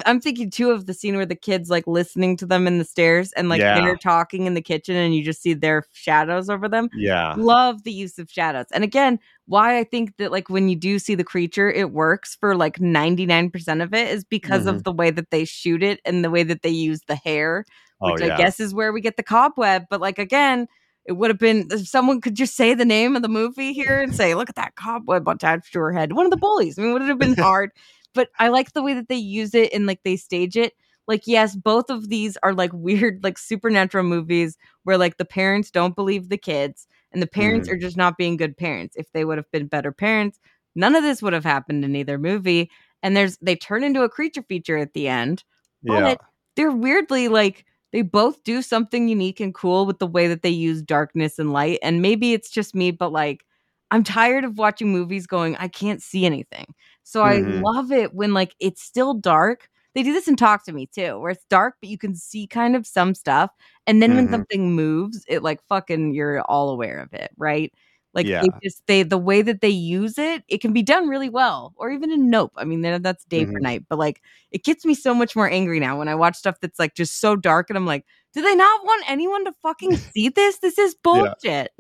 I'm 0.06 0.20
thinking 0.20 0.50
too 0.50 0.72
of 0.72 0.88
the 0.88 0.94
scene 0.96 1.16
where 1.16 1.28
the 1.28 1.36
kids 1.36 1.70
like 1.70 1.86
listening 1.86 2.36
to 2.38 2.46
them 2.48 2.66
in 2.66 2.80
the 2.80 2.84
stairs 2.86 3.32
and 3.34 3.50
like 3.50 3.60
Yeah. 3.60 3.80
they're 3.80 3.98
talking 3.98 4.48
in 4.48 4.56
the 4.56 4.62
kitchen 4.62 4.96
and 4.96 5.16
you 5.16 5.24
just 5.24 5.42
see 5.44 5.54
their 5.54 5.84
shadows 5.92 6.50
over 6.50 6.68
them. 6.68 6.90
Yeah. 6.96 7.36
love 7.38 7.84
the 7.84 7.92
use 7.92 8.18
of 8.18 8.32
shadows. 8.32 8.66
And 8.74 8.84
again, 8.84 9.20
why 9.46 9.78
I 9.78 9.84
think 9.84 10.18
that 10.18 10.32
like 10.32 10.50
when 10.50 10.70
you 10.70 10.76
do 10.76 10.98
see 10.98 11.14
the 11.14 11.24
creature, 11.24 11.70
it 11.70 11.92
works 11.92 12.36
for 12.36 12.56
like 12.56 12.80
99% 12.80 13.84
of 13.84 13.94
it 13.94 14.08
is 14.10 14.24
because 14.24 14.62
Mm-hmm. 14.66 14.70
of 14.78 14.84
the 14.84 14.92
way 14.92 15.12
that 15.12 15.30
they 15.30 15.46
shoot 15.46 15.84
it 15.84 16.00
and 16.04 16.24
the 16.24 16.32
way 16.32 16.44
that 16.44 16.64
they 16.64 16.70
use 16.70 17.02
the 17.08 17.16
hair, 17.16 17.64
Oh 18.02 18.14
which 18.14 18.22
yeah. 18.22 18.34
I 18.34 18.38
guess 18.38 18.60
is 18.60 18.74
where 18.74 18.92
we 18.92 19.02
get 19.02 19.18
the 19.18 19.24
cobweb. 19.24 19.84
But 19.90 20.02
like 20.02 20.18
again, 20.18 20.68
it 21.06 21.14
would 21.14 21.30
have 21.30 21.40
been 21.40 21.68
if 21.72 21.88
someone 21.88 22.22
could 22.22 22.36
just 22.36 22.56
say 22.56 22.74
the 22.74 22.86
name 22.86 23.16
of 23.16 23.22
the 23.22 23.28
movie 23.30 23.74
here 23.74 24.00
and 24.02 24.16
say, 24.16 24.36
look 24.36 24.50
at 24.50 24.56
that 24.56 24.76
cobweb 24.76 25.28
attached 25.28 25.74
to 25.74 25.80
her 25.80 25.92
head. 25.94 26.14
One 26.14 26.26
of 26.26 26.32
the 26.32 26.38
bullies. 26.38 26.78
I 26.78 26.84
mean, 26.84 26.94
would 26.94 27.02
it 27.02 27.08
have 27.08 27.20
been 27.20 27.36
hard? 27.40 27.72
But 28.14 28.30
I 28.40 28.50
like 28.50 28.74
the 28.74 28.84
way 28.84 28.94
that 28.94 29.08
they 29.08 29.16
use 29.16 29.54
it 29.56 29.74
and 29.74 29.86
like 29.86 30.02
they 30.04 30.16
stage 30.18 30.56
it. 30.58 30.74
Like, 31.08 31.24
yes, 31.26 31.56
both 31.56 31.90
of 31.90 32.10
these 32.10 32.38
are 32.44 32.54
like 32.54 32.72
weird, 32.74 33.24
like 33.24 33.38
supernatural 33.38 34.04
movies 34.04 34.58
where 34.84 34.98
like 34.98 35.18
the 35.18 35.26
parents 35.26 35.72
don't 35.72 35.96
believe 35.96 36.30
the 36.30 36.38
kids 36.38 36.88
and 37.12 37.22
the 37.22 37.28
parents 37.28 37.68
Mm-hmm. 37.68 37.76
are 37.76 37.80
just 37.80 37.98
not 37.98 38.18
being 38.18 38.38
good 38.38 38.56
parents. 38.58 38.96
If 38.96 39.12
they 39.12 39.26
would 39.26 39.38
have 39.38 39.52
been 39.52 39.68
better 39.68 39.92
parents, 39.92 40.40
none 40.76 40.96
of 40.96 41.04
this 41.04 41.22
would 41.22 41.34
have 41.34 41.44
happened 41.46 41.84
in 41.84 41.96
either 41.96 42.18
movie. 42.18 42.70
And 43.04 43.18
there's 43.18 43.38
they 43.42 43.56
turn 43.56 43.84
into 43.84 44.04
a 44.04 44.10
creature 44.10 44.44
feature 44.44 44.78
at 44.78 44.94
the 44.94 45.08
end. 45.08 45.44
yeah. 45.84 46.02
But 46.02 46.22
they're 46.56 46.72
weirdly 46.72 47.28
like 47.28 47.66
they 47.92 48.02
both 48.04 48.44
do 48.44 48.62
something 48.62 49.08
unique 49.10 49.40
and 49.40 49.54
cool 49.54 49.86
with 49.86 50.00
the 50.00 50.08
way 50.08 50.28
that 50.28 50.42
they 50.44 50.50
use 50.50 50.82
darkness 50.82 51.40
and 51.40 51.52
light. 51.54 51.80
And 51.84 52.02
maybe 52.02 52.34
it's 52.34 52.50
just 52.50 52.76
me, 52.76 52.92
but 52.92 53.12
like 53.12 53.44
I'm 53.92 54.04
tired 54.04 54.44
of 54.46 54.58
watching 54.58 54.92
movies 54.92 55.28
going, 55.28 55.56
I 55.58 55.68
can't 55.68 56.02
see 56.02 56.26
anything. 56.26 56.66
So 57.04 57.24
I 57.24 57.42
Mhm. 57.42 57.62
love 57.64 57.92
it 57.92 58.14
when 58.14 58.34
like 58.34 58.56
it's 58.60 58.82
still 58.84 59.14
dark. 59.14 59.68
They 59.96 60.04
do 60.04 60.14
this 60.14 60.28
in 60.30 60.38
Talk 60.38 60.64
to 60.66 60.72
Me 60.74 60.88
too, 60.88 61.20
where 61.20 61.32
it's 61.32 61.46
dark, 61.50 61.76
but 61.82 61.90
you 61.90 61.98
can 61.98 62.16
see 62.16 62.48
kind 62.48 62.76
of 62.78 62.88
some 62.88 63.14
stuff. 63.14 63.52
And 63.88 64.02
then 64.02 64.16
when 64.16 64.30
Mhm. 64.30 64.30
something 64.30 64.74
moves, 64.76 65.26
it 65.28 65.44
like 65.44 65.60
fucking 65.68 66.14
you're 66.14 66.42
all 66.44 66.70
aware 66.70 67.00
of 67.00 67.14
it, 67.14 67.32
right? 67.38 67.74
Like 68.14 68.28
Yeah. 68.28 68.42
they 68.42 68.50
just 68.64 68.84
they 68.88 69.04
the 69.04 69.18
way 69.18 69.42
that 69.42 69.62
they 69.62 69.70
use 69.70 70.18
it, 70.18 70.44
it 70.50 70.60
can 70.62 70.74
be 70.74 70.84
done 70.84 71.08
really 71.08 71.30
well. 71.30 71.74
Or 71.78 71.90
even 71.92 72.12
in 72.12 72.30
Nope. 72.30 72.52
I 72.58 72.66
mean, 72.66 72.82
that's 72.82 73.26
day 73.26 73.46
for 73.46 73.60
Mhm. 73.60 73.62
night, 73.62 73.86
but 73.90 74.00
like 74.00 74.22
it 74.52 74.64
gets 74.64 74.86
me 74.86 74.94
so 74.96 75.14
much 75.14 75.36
more 75.36 75.50
angry 75.50 75.80
now 75.80 75.98
when 76.00 76.08
I 76.10 76.16
watch 76.16 76.36
stuff 76.38 76.58
that's 76.62 76.80
like 76.80 76.96
just 76.96 77.20
so 77.22 77.36
dark 77.36 77.70
and 77.70 77.78
I'm 77.78 77.86
like, 77.86 78.06
do 78.34 78.42
they 78.42 78.56
not 78.56 78.84
want 78.86 79.06
anyone 79.10 79.46
to 79.46 79.54
fucking 79.62 79.96
see 80.14 80.30
this? 80.30 80.60
This 80.60 80.78
is 80.78 80.96
bullshit. 81.04 81.72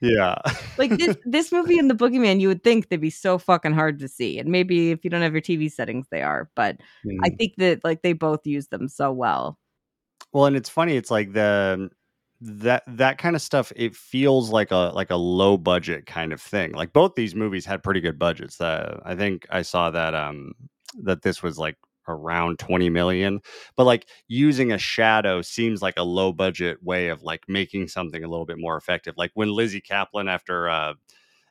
Yeah. 0.00 0.36
Like 0.78 0.96
this 0.96 1.16
this 1.24 1.52
movie 1.52 1.78
and 1.78 1.90
the 1.90 1.94
boogeyman, 1.94 2.40
you 2.40 2.48
would 2.48 2.64
think 2.64 2.88
they'd 2.88 2.96
be 3.00 3.10
so 3.10 3.38
fucking 3.38 3.72
hard 3.74 3.98
to 4.00 4.08
see. 4.08 4.38
And 4.38 4.50
maybe 4.50 4.90
if 4.90 5.04
you 5.04 5.10
don't 5.10 5.22
have 5.22 5.32
your 5.32 5.42
TV 5.42 5.70
settings, 5.70 6.06
they 6.10 6.22
are. 6.22 6.50
But 6.56 6.78
I 7.24 7.30
Mhm. 7.30 7.36
think 7.38 7.54
that 7.58 7.84
like 7.84 8.02
they 8.02 8.14
both 8.14 8.46
use 8.46 8.68
them 8.68 8.88
so 8.88 9.12
well. 9.12 9.58
Well, 10.32 10.46
and 10.46 10.56
it's 10.56 10.68
funny. 10.68 10.96
It's 10.96 11.10
like 11.10 11.32
the 11.32 11.90
that 12.44 12.82
that 12.88 13.18
kind 13.18 13.36
of 13.36 13.42
stuff. 13.42 13.72
It 13.76 13.94
feels 13.94 14.50
like 14.50 14.70
a 14.72 14.90
like 14.94 15.10
a 15.10 15.16
low 15.16 15.56
budget 15.56 16.06
kind 16.06 16.32
of 16.32 16.40
thing. 16.40 16.72
Like 16.72 16.92
both 16.92 17.14
these 17.14 17.34
movies 17.34 17.64
had 17.64 17.82
pretty 17.82 18.00
good 18.00 18.18
budgets. 18.18 18.60
Uh, 18.60 19.00
I 19.04 19.14
think 19.14 19.46
I 19.50 19.62
saw 19.62 19.90
that 19.90 20.14
um 20.14 20.52
that 21.02 21.22
this 21.22 21.42
was 21.42 21.58
like 21.58 21.76
around 22.08 22.58
20 22.58 22.90
million 22.90 23.40
but 23.76 23.84
like 23.84 24.06
using 24.26 24.72
a 24.72 24.78
shadow 24.78 25.40
seems 25.40 25.80
like 25.80 25.94
a 25.96 26.02
low 26.02 26.32
budget 26.32 26.82
way 26.82 27.06
of 27.08 27.22
like 27.22 27.44
making 27.46 27.86
something 27.86 28.24
a 28.24 28.28
little 28.28 28.44
bit 28.44 28.58
more 28.58 28.76
effective 28.76 29.14
like 29.16 29.30
when 29.34 29.52
lizzy 29.52 29.80
caplan 29.80 30.28
after 30.28 30.68
uh 30.68 30.94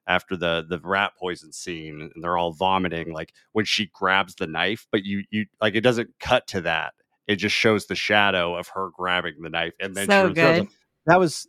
after 0.08 0.36
the 0.36 0.66
the 0.68 0.78
rat 0.84 1.14
poison 1.18 1.54
scene 1.54 2.12
and 2.14 2.22
they're 2.22 2.38
all 2.38 2.52
vomiting 2.52 3.14
like 3.14 3.34
when 3.54 3.64
she 3.64 3.90
grabs 3.94 4.36
the 4.36 4.46
knife 4.46 4.86
but 4.92 5.06
you 5.06 5.24
you 5.32 5.46
like 5.62 5.74
it 5.74 5.82
doesn't 5.82 6.10
cut 6.20 6.46
to 6.48 6.60
that 6.60 6.94
it 7.28 7.38
just 7.38 7.56
shows 7.56 7.86
the 7.86 7.96
shadow 7.96 8.54
of 8.56 8.68
her 8.68 8.90
grabbing 8.94 9.42
the 9.42 9.50
knife 9.50 9.74
and 9.80 9.96
then 9.96 10.06
So 10.06 10.28
she 10.28 10.34
good. 10.34 10.68
That 11.06 11.20
was 11.20 11.48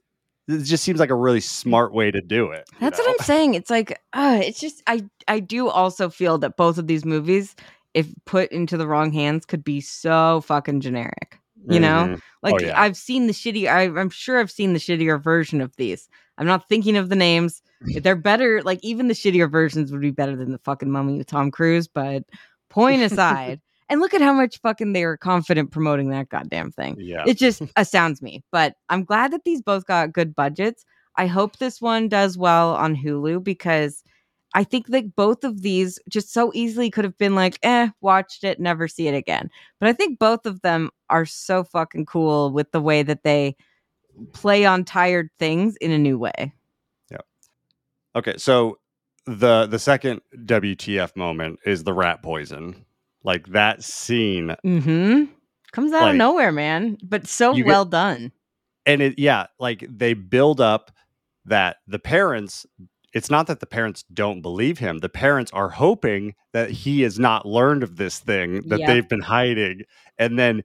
it 0.48 0.64
just 0.64 0.82
seems 0.82 0.98
like 0.98 1.10
a 1.10 1.14
really 1.14 1.40
smart 1.40 1.94
way 1.94 2.10
to 2.10 2.20
do 2.20 2.50
it 2.50 2.68
That's 2.80 2.98
know? 2.98 3.04
what 3.04 3.20
I'm 3.20 3.24
saying. 3.24 3.54
It's 3.54 3.70
like, 3.70 4.00
uh, 4.12 4.40
it's 4.42 4.60
just 4.60 4.82
I 4.86 5.04
I 5.28 5.40
do 5.40 5.68
also 5.68 6.10
feel 6.10 6.38
that 6.38 6.56
both 6.56 6.78
of 6.78 6.86
these 6.86 7.04
movies, 7.04 7.54
if 7.94 8.08
put 8.26 8.50
into 8.50 8.76
the 8.76 8.86
wrong 8.88 9.12
hands, 9.12 9.46
could 9.46 9.62
be 9.64 9.80
so 9.80 10.40
fucking 10.42 10.80
generic. 10.80 11.38
You 11.68 11.78
know? 11.78 12.08
Mhm. 12.08 12.20
Like 12.42 12.60
yeah. 12.60 12.80
I've 12.80 12.96
seen 12.96 13.28
the 13.28 13.32
shitty. 13.32 13.70
I, 13.70 13.82
I'm 13.82 14.10
sure 14.10 14.40
I've 14.40 14.50
seen 14.50 14.72
the 14.72 14.80
shittier 14.80 15.22
version 15.22 15.60
of 15.60 15.76
these. 15.76 16.08
I'm 16.36 16.46
not 16.46 16.68
thinking 16.68 16.96
of 16.96 17.08
the 17.08 17.14
names. 17.14 17.62
They're 18.02 18.16
better. 18.16 18.62
Like 18.62 18.80
even 18.82 19.06
the 19.06 19.14
shittier 19.14 19.48
versions 19.48 19.92
would 19.92 20.00
be 20.00 20.10
better 20.10 20.34
than 20.34 20.50
the 20.50 20.58
fucking 20.58 20.90
Mummy 20.90 21.18
with 21.18 21.28
Tom 21.28 21.52
Cruise. 21.52 21.86
But 21.86 22.24
point 22.68 23.02
aside, 23.02 23.60
and 23.92 24.00
look 24.00 24.14
at 24.14 24.22
how 24.22 24.32
much 24.32 24.58
fucking 24.62 24.94
they 24.94 25.04
were 25.04 25.18
confident 25.18 25.70
promoting 25.70 26.08
that 26.08 26.30
goddamn 26.30 26.72
thing. 26.72 26.96
yeah 26.98 27.24
It 27.26 27.36
just 27.36 27.60
astounds 27.76 28.22
me. 28.22 28.42
But 28.50 28.74
I'm 28.88 29.04
glad 29.04 29.32
that 29.32 29.44
these 29.44 29.60
both 29.60 29.86
got 29.86 30.14
good 30.14 30.34
budgets. 30.34 30.86
I 31.16 31.26
hope 31.26 31.58
this 31.58 31.78
one 31.78 32.08
does 32.08 32.38
well 32.38 32.74
on 32.74 32.96
Hulu 32.96 33.44
because 33.44 34.02
I 34.54 34.64
think 34.64 34.86
like 34.88 35.14
both 35.14 35.44
of 35.44 35.60
these 35.60 35.98
just 36.08 36.32
so 36.32 36.50
easily 36.54 36.90
could 36.90 37.04
have 37.04 37.18
been 37.18 37.34
like, 37.34 37.58
eh, 37.62 37.90
watched 38.00 38.44
it, 38.44 38.58
never 38.58 38.88
see 38.88 39.08
it 39.08 39.14
again. 39.14 39.50
But 39.78 39.90
I 39.90 39.92
think 39.92 40.18
both 40.18 40.46
of 40.46 40.62
them 40.62 40.88
are 41.10 41.26
so 41.26 41.62
fucking 41.62 42.06
cool 42.06 42.50
with 42.50 42.72
the 42.72 42.80
way 42.80 43.02
that 43.02 43.24
they 43.24 43.56
play 44.32 44.64
on 44.64 44.84
tired 44.86 45.28
things 45.38 45.76
in 45.76 45.90
a 45.90 45.98
new 45.98 46.16
way. 46.16 46.54
Yeah. 47.10 47.18
Okay, 48.16 48.38
so 48.38 48.78
the 49.26 49.66
the 49.66 49.78
second 49.78 50.22
WTF 50.34 51.14
moment 51.14 51.58
is 51.66 51.84
the 51.84 51.92
rat 51.92 52.22
poison. 52.22 52.86
Like 53.24 53.48
that 53.48 53.82
scene 53.84 54.54
Mm-hmm. 54.64 55.24
Comes 55.72 55.92
out 55.92 56.02
Like, 56.02 56.10
of 56.12 56.16
nowhere, 56.16 56.52
man. 56.52 56.98
But 57.02 57.26
so 57.26 57.52
you 57.54 57.64
get- 57.64 57.68
well 57.68 57.84
done. 57.84 58.32
and 58.86 59.00
it 59.00 59.18
yeah, 59.18 59.46
like 59.58 59.84
they 59.88 60.12
build 60.14 60.60
up 60.60 60.90
that 61.46 61.76
the 61.86 61.98
parents 61.98 62.66
it's 63.14 63.30
not 63.30 63.46
that 63.48 63.60
the 63.60 63.66
parents 63.66 64.04
don't 64.14 64.40
believe 64.40 64.78
him. 64.78 64.98
The 64.98 65.08
parents 65.10 65.50
are 65.52 65.68
hoping 65.68 66.34
that 66.54 66.70
he 66.70 67.02
has 67.02 67.18
not 67.18 67.44
learned 67.44 67.82
of 67.82 67.96
this 67.96 68.18
thing 68.18 68.62
that 68.68 68.80
they've 68.86 69.08
been 69.08 69.20
hiding 69.20 69.82
and 70.18 70.38
then 70.38 70.62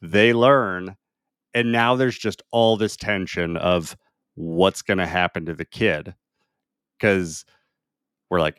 they 0.00 0.32
learn 0.32 0.96
and 1.54 1.72
now 1.72 1.94
there's 1.96 2.16
just 2.18 2.40
all 2.52 2.76
this 2.76 2.96
tension 2.96 3.56
of 3.56 3.96
what's 4.36 4.80
going 4.82 4.98
to 4.98 5.06
happen 5.06 5.44
to 5.46 5.54
the 5.54 5.64
kid 5.64 6.14
cuz 7.00 7.44
we're 8.30 8.40
like 8.40 8.56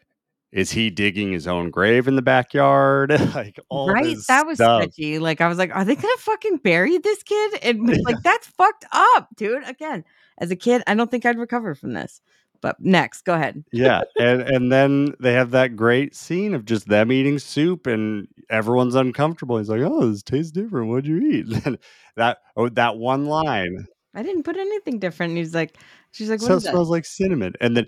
is 0.53 0.71
he 0.71 0.91
digging 0.91 1.31
his 1.31 1.47
own 1.47 1.71
grave 1.71 2.07
in 2.07 2.15
the 2.15 2.21
backyard? 2.21 3.09
like 3.35 3.59
all 3.69 3.89
right? 3.89 4.15
That 4.27 4.45
was 4.45 4.57
stuff. 4.57 4.83
sketchy. 4.83 5.17
Like 5.19 5.41
I 5.41 5.47
was 5.47 5.57
like, 5.57 5.75
are 5.75 5.83
they 5.83 5.95
gonna 5.95 6.17
fucking 6.17 6.57
bury 6.57 6.97
this 6.99 7.23
kid? 7.23 7.59
And 7.63 7.87
like 8.05 8.21
that's 8.23 8.47
fucked 8.47 8.85
up, 8.91 9.29
dude. 9.35 9.67
Again, 9.67 10.05
as 10.37 10.51
a 10.51 10.55
kid, 10.55 10.83
I 10.85 10.93
don't 10.93 11.09
think 11.09 11.25
I'd 11.25 11.39
recover 11.39 11.75
from 11.75 11.93
this. 11.93 12.21
But 12.61 12.79
next, 12.79 13.23
go 13.23 13.33
ahead. 13.33 13.61
yeah 13.73 14.03
and 14.17 14.41
and 14.43 14.71
then 14.71 15.15
they 15.19 15.33
have 15.33 15.51
that 15.51 15.75
great 15.75 16.15
scene 16.15 16.53
of 16.53 16.63
just 16.63 16.87
them 16.87 17.11
eating 17.11 17.37
soup 17.37 17.87
and 17.87 18.25
everyone's 18.49 18.95
uncomfortable 18.95 19.57
he's 19.57 19.67
like 19.67 19.81
oh 19.81 20.09
this 20.09 20.23
tastes 20.23 20.53
different 20.53 20.87
what'd 20.87 21.05
you 21.05 21.19
eat 21.19 21.65
and 21.65 21.77
that 22.15 22.37
oh 22.55 22.69
that 22.69 22.95
one 22.95 23.25
line 23.25 23.85
I 24.15 24.23
didn't 24.23 24.43
put 24.43 24.55
anything 24.55 24.99
different. 24.99 25.31
And 25.31 25.39
he's 25.39 25.55
like, 25.55 25.75
she's 26.11 26.29
like, 26.29 26.39
what 26.39 26.47
so 26.47 26.53
it 26.53 26.57
is 26.57 26.63
that? 26.63 26.71
smells 26.71 26.89
like 26.89 27.03
cinnamon 27.03 27.53
and 27.59 27.75
then 27.75 27.87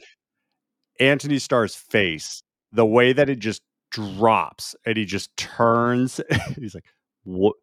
antony 0.99 1.39
starr's 1.39 1.75
face 1.75 2.41
the 2.75 2.85
way 2.85 3.13
that 3.13 3.29
it 3.29 3.39
just 3.39 3.61
drops 3.91 4.75
and 4.85 4.97
he 4.97 5.05
just 5.05 5.35
turns 5.37 6.19
he's 6.59 6.75
like 6.75 6.85
what 7.23 7.55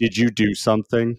did 0.00 0.16
you 0.16 0.30
do 0.30 0.54
something 0.54 1.18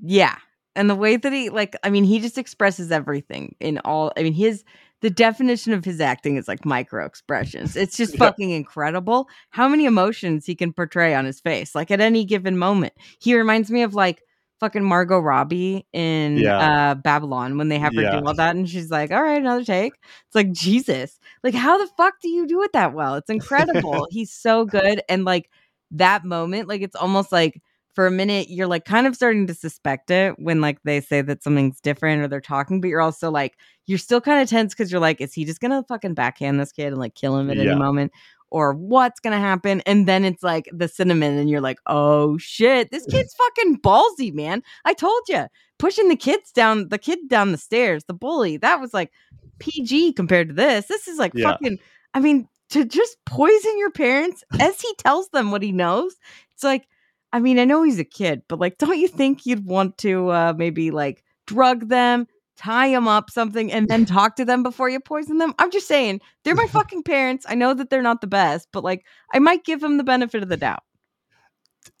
Yeah. 0.00 0.36
And 0.76 0.90
the 0.90 0.94
way 0.96 1.16
that 1.16 1.32
he 1.32 1.50
like, 1.50 1.76
I 1.84 1.88
mean, 1.90 2.04
he 2.04 2.18
just 2.18 2.36
expresses 2.36 2.90
everything 2.90 3.54
in 3.60 3.78
all 3.84 4.12
I 4.16 4.22
mean, 4.24 4.34
his 4.34 4.64
the 5.00 5.08
definition 5.10 5.72
of 5.72 5.84
his 5.84 6.00
acting 6.00 6.36
is 6.36 6.48
like 6.48 6.64
micro 6.64 7.06
expressions. 7.06 7.76
It's 7.76 7.96
just 7.96 8.14
Yeah. 8.18 8.18
fucking 8.18 8.50
incredible 8.50 9.28
how 9.50 9.68
many 9.68 9.86
emotions 9.86 10.44
he 10.46 10.54
can 10.54 10.72
portray 10.72 11.14
on 11.14 11.24
his 11.24 11.40
face, 11.40 11.74
like 11.74 11.90
at 11.90 12.00
any 12.00 12.24
given 12.24 12.58
moment. 12.58 12.92
He 13.20 13.36
reminds 13.36 13.70
me 13.70 13.82
of 13.82 13.94
like 13.94 14.22
fucking 14.64 14.82
Margot 14.84 15.18
Robbie 15.20 15.86
in 15.92 16.38
Yeah. 16.38 16.58
uh 16.90 16.94
Babylon 16.94 17.58
when 17.58 17.68
they 17.68 17.78
have 17.78 17.94
her 17.94 18.02
Yeah. 18.02 18.20
do 18.20 18.26
all 18.26 18.34
that 18.34 18.56
and 18.56 18.68
she's 18.68 18.90
like, 18.90 19.10
All 19.12 19.22
right, 19.22 19.40
another 19.40 19.64
take. 19.64 19.92
It's 20.26 20.34
like 20.34 20.52
Jesus. 20.52 21.18
Like, 21.42 21.54
how 21.54 21.76
the 21.78 21.86
fuck 21.96 22.14
do 22.22 22.28
you 22.28 22.46
do 22.46 22.62
it 22.62 22.72
that 22.72 22.94
well? 22.94 23.16
It's 23.16 23.30
incredible. 23.30 24.06
He's 24.10 24.32
so 24.32 24.64
good. 24.64 25.02
And 25.08 25.24
like 25.24 25.50
that 25.90 26.24
moment, 26.24 26.68
like 26.68 26.80
it's 26.82 26.96
almost 26.96 27.30
like 27.30 27.60
for 27.94 28.06
a 28.06 28.10
minute 28.10 28.48
you're 28.50 28.66
like 28.66 28.84
kind 28.84 29.06
of 29.06 29.14
starting 29.14 29.46
to 29.46 29.54
suspect 29.54 30.10
it 30.10 30.34
when 30.38 30.60
like 30.60 30.78
they 30.82 31.00
say 31.00 31.20
that 31.22 31.44
something's 31.44 31.78
different 31.80 32.22
or 32.22 32.28
they're 32.28 32.40
talking, 32.40 32.80
but 32.80 32.88
you're 32.88 33.00
also 33.02 33.30
like 33.30 33.54
you're 33.86 33.98
still 33.98 34.20
kind 34.20 34.42
of 34.42 34.48
tense 34.48 34.72
because 34.74 34.90
you're 34.90 35.00
like, 35.00 35.20
is 35.20 35.34
he 35.34 35.44
just 35.44 35.60
gonna 35.60 35.84
fucking 35.86 36.14
backhand 36.14 36.58
this 36.58 36.72
kid 36.72 36.86
and 36.88 36.98
like 36.98 37.14
kill 37.14 37.36
him 37.36 37.50
at 37.50 37.56
Yeah. 37.58 37.70
any 37.72 37.74
moment? 37.78 38.12
Or 38.54 38.72
what's 38.72 39.18
gonna 39.18 39.40
happen? 39.40 39.80
And 39.84 40.06
then 40.06 40.24
it's 40.24 40.44
like 40.44 40.68
the 40.72 40.86
cinnamon, 40.86 41.36
and 41.38 41.50
you're 41.50 41.60
like, 41.60 41.78
oh 41.86 42.38
shit, 42.38 42.92
this 42.92 43.04
kid's 43.10 43.34
fucking 43.34 43.80
ballsy, 43.80 44.32
man. 44.32 44.62
I 44.84 44.94
told 44.94 45.22
you, 45.28 45.46
pushing 45.80 46.08
the 46.08 46.14
kids 46.14 46.52
down, 46.52 46.88
the 46.88 46.98
kid 46.98 47.18
down 47.28 47.50
the 47.50 47.58
stairs, 47.58 48.04
the 48.06 48.14
bully, 48.14 48.56
that 48.58 48.80
was 48.80 48.94
like 48.94 49.10
PG 49.58 50.12
compared 50.12 50.48
to 50.48 50.54
this. 50.54 50.86
This 50.86 51.08
is 51.08 51.18
like 51.18 51.32
Yeah. 51.34 51.50
fucking, 51.50 51.78
I 52.14 52.20
mean, 52.20 52.46
to 52.70 52.84
just 52.84 53.16
poison 53.26 53.76
your 53.76 53.90
parents 53.90 54.44
as 54.60 54.80
he 54.80 54.94
tells 54.98 55.28
them 55.30 55.50
what 55.50 55.62
he 55.62 55.72
knows. 55.72 56.14
It's 56.54 56.62
like, 56.64 56.86
I 57.32 57.40
mean, 57.40 57.58
I 57.58 57.64
know 57.64 57.82
he's 57.82 57.98
a 57.98 58.04
kid, 58.04 58.42
but 58.48 58.60
like, 58.60 58.78
don't 58.78 58.98
you 58.98 59.08
think 59.08 59.46
you'd 59.46 59.66
want 59.66 59.98
to 59.98 60.28
uh, 60.30 60.54
maybe 60.56 60.92
like 60.92 61.24
drug 61.48 61.88
them, 61.88 62.26
tie 62.56 62.90
them 62.90 63.08
up, 63.08 63.30
something, 63.30 63.70
and 63.72 63.88
then 63.88 64.04
talk 64.04 64.36
to 64.36 64.44
them 64.44 64.62
before 64.62 64.88
you 64.88 65.00
poison 65.00 65.38
them? 65.38 65.54
I'm 65.58 65.70
just 65.70 65.88
saying, 65.88 66.20
they're 66.44 66.54
my 66.54 66.66
fucking 66.70 67.02
parents. 67.02 67.44
I 67.48 67.54
know 67.54 67.74
that 67.74 67.90
they're 67.90 68.02
not 68.02 68.20
the 68.20 68.26
best, 68.26 68.68
but 68.72 68.84
like, 68.84 69.04
I 69.32 69.38
might 69.38 69.64
give 69.64 69.80
them 69.80 69.96
the 69.96 70.04
benefit 70.04 70.42
of 70.42 70.48
the 70.48 70.56
doubt. 70.56 70.82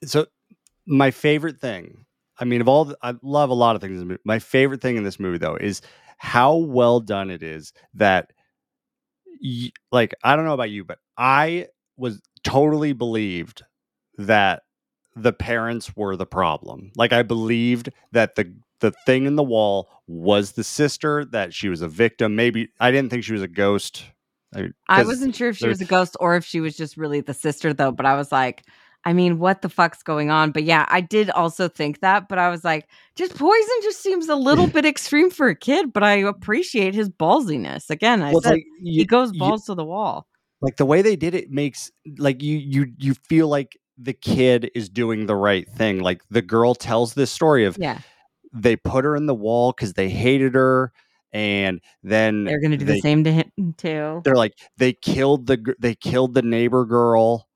so 0.04 0.26
my 0.86 1.10
favorite 1.10 1.58
thing 1.60 2.04
i 2.38 2.44
mean 2.44 2.60
of 2.60 2.68
all 2.68 2.84
the, 2.86 2.96
i 3.02 3.14
love 3.22 3.50
a 3.50 3.54
lot 3.54 3.74
of 3.76 3.80
things 3.82 3.92
in 3.92 3.98
this 3.98 4.04
movie 4.08 4.20
my 4.24 4.38
favorite 4.38 4.80
thing 4.82 4.96
in 4.96 5.04
this 5.04 5.18
movie 5.20 5.38
though 5.38 5.56
is 5.56 5.80
how 6.18 6.56
well 6.56 7.00
done 7.00 7.30
it 7.30 7.42
is 7.42 7.72
that 7.94 8.30
y- 9.42 9.70
like 9.92 10.14
i 10.22 10.36
don't 10.36 10.44
know 10.44 10.54
about 10.54 10.70
you 10.70 10.84
but 10.84 10.98
i 11.16 11.66
was 11.96 12.20
totally 12.42 12.92
believed 12.92 13.62
that 14.18 14.62
the 15.16 15.32
parents 15.32 15.94
were 15.96 16.16
the 16.16 16.26
problem 16.26 16.90
like 16.96 17.12
i 17.12 17.22
believed 17.22 17.88
that 18.12 18.34
the 18.34 18.52
the 18.80 18.92
thing 19.06 19.26
in 19.26 19.36
the 19.36 19.42
wall 19.42 19.88
was 20.06 20.52
the 20.52 20.64
sister 20.64 21.24
that 21.24 21.54
she 21.54 21.68
was 21.68 21.80
a 21.82 21.88
victim 21.88 22.36
maybe 22.36 22.68
i 22.80 22.90
didn't 22.90 23.10
think 23.10 23.24
she 23.24 23.32
was 23.32 23.42
a 23.42 23.48
ghost 23.48 24.04
I, 24.56 24.68
I 24.88 25.02
wasn't 25.02 25.34
sure 25.34 25.48
if 25.48 25.56
she 25.56 25.66
was 25.66 25.80
a 25.80 25.84
ghost 25.84 26.16
or 26.20 26.36
if 26.36 26.44
she 26.44 26.60
was 26.60 26.76
just 26.76 26.96
really 26.96 27.20
the 27.20 27.34
sister, 27.34 27.74
though. 27.74 27.90
But 27.90 28.06
I 28.06 28.14
was 28.14 28.30
like, 28.30 28.62
I 29.04 29.12
mean, 29.12 29.40
what 29.40 29.62
the 29.62 29.68
fuck's 29.68 30.04
going 30.04 30.30
on? 30.30 30.52
But 30.52 30.62
yeah, 30.62 30.86
I 30.88 31.00
did 31.00 31.28
also 31.30 31.66
think 31.68 31.98
that. 32.02 32.28
But 32.28 32.38
I 32.38 32.50
was 32.50 32.62
like, 32.62 32.88
just 33.16 33.34
poison 33.34 33.68
just 33.82 34.00
seems 34.00 34.28
a 34.28 34.36
little 34.36 34.66
bit 34.76 34.84
extreme 34.86 35.28
for 35.30 35.48
a 35.48 35.56
kid. 35.56 35.92
But 35.92 36.04
I 36.04 36.12
appreciate 36.18 36.94
his 36.94 37.10
ballsiness. 37.10 37.90
Again, 37.90 38.22
I 38.22 38.30
well, 38.30 38.42
said 38.42 38.50
like 38.52 38.64
he 38.80 38.90
you- 39.00 39.06
goes 39.06 39.32
you- 39.32 39.40
balls 39.40 39.64
to 39.64 39.74
the 39.74 39.84
wall. 39.84 40.28
like 40.60 40.76
the 40.76 40.86
way 40.86 41.02
they 41.02 41.16
did 41.16 41.34
it 41.34 41.50
makes 41.50 41.90
like 42.18 42.40
you 42.40 42.56
you 42.56 42.92
you 42.96 43.14
feel 43.14 43.48
like 43.48 43.76
the 43.98 44.12
kid 44.12 44.70
is 44.76 44.88
doing 44.88 45.26
the 45.26 45.34
right 45.34 45.68
thing. 45.68 45.98
Like 45.98 46.22
the 46.30 46.42
girl 46.42 46.76
tells 46.76 47.14
this 47.14 47.32
story 47.32 47.64
of 47.64 47.76
Yeah. 47.76 47.98
They 48.54 48.76
put 48.76 49.04
her 49.04 49.16
in 49.16 49.26
the 49.26 49.34
wall 49.34 49.72
because 49.72 49.94
they 49.94 50.08
hated 50.08 50.54
her, 50.54 50.92
and 51.32 51.80
then 52.02 52.44
They're 52.44 52.60
gonna 52.60 52.76
do 52.76 52.84
they- 52.84 52.94
the 52.94 53.00
same 53.00 53.24
to 53.24 53.32
him 53.32 53.50
mm, 53.58 53.76
too. 53.76 54.20
They're 54.24 54.36
like 54.36 54.54
they 54.76 54.92
killed 54.92 55.46
the 55.46 55.74
they 55.78 55.94
killed 55.94 56.34
the 56.34 56.42
neighbor 56.42 56.84
girl 56.84 57.48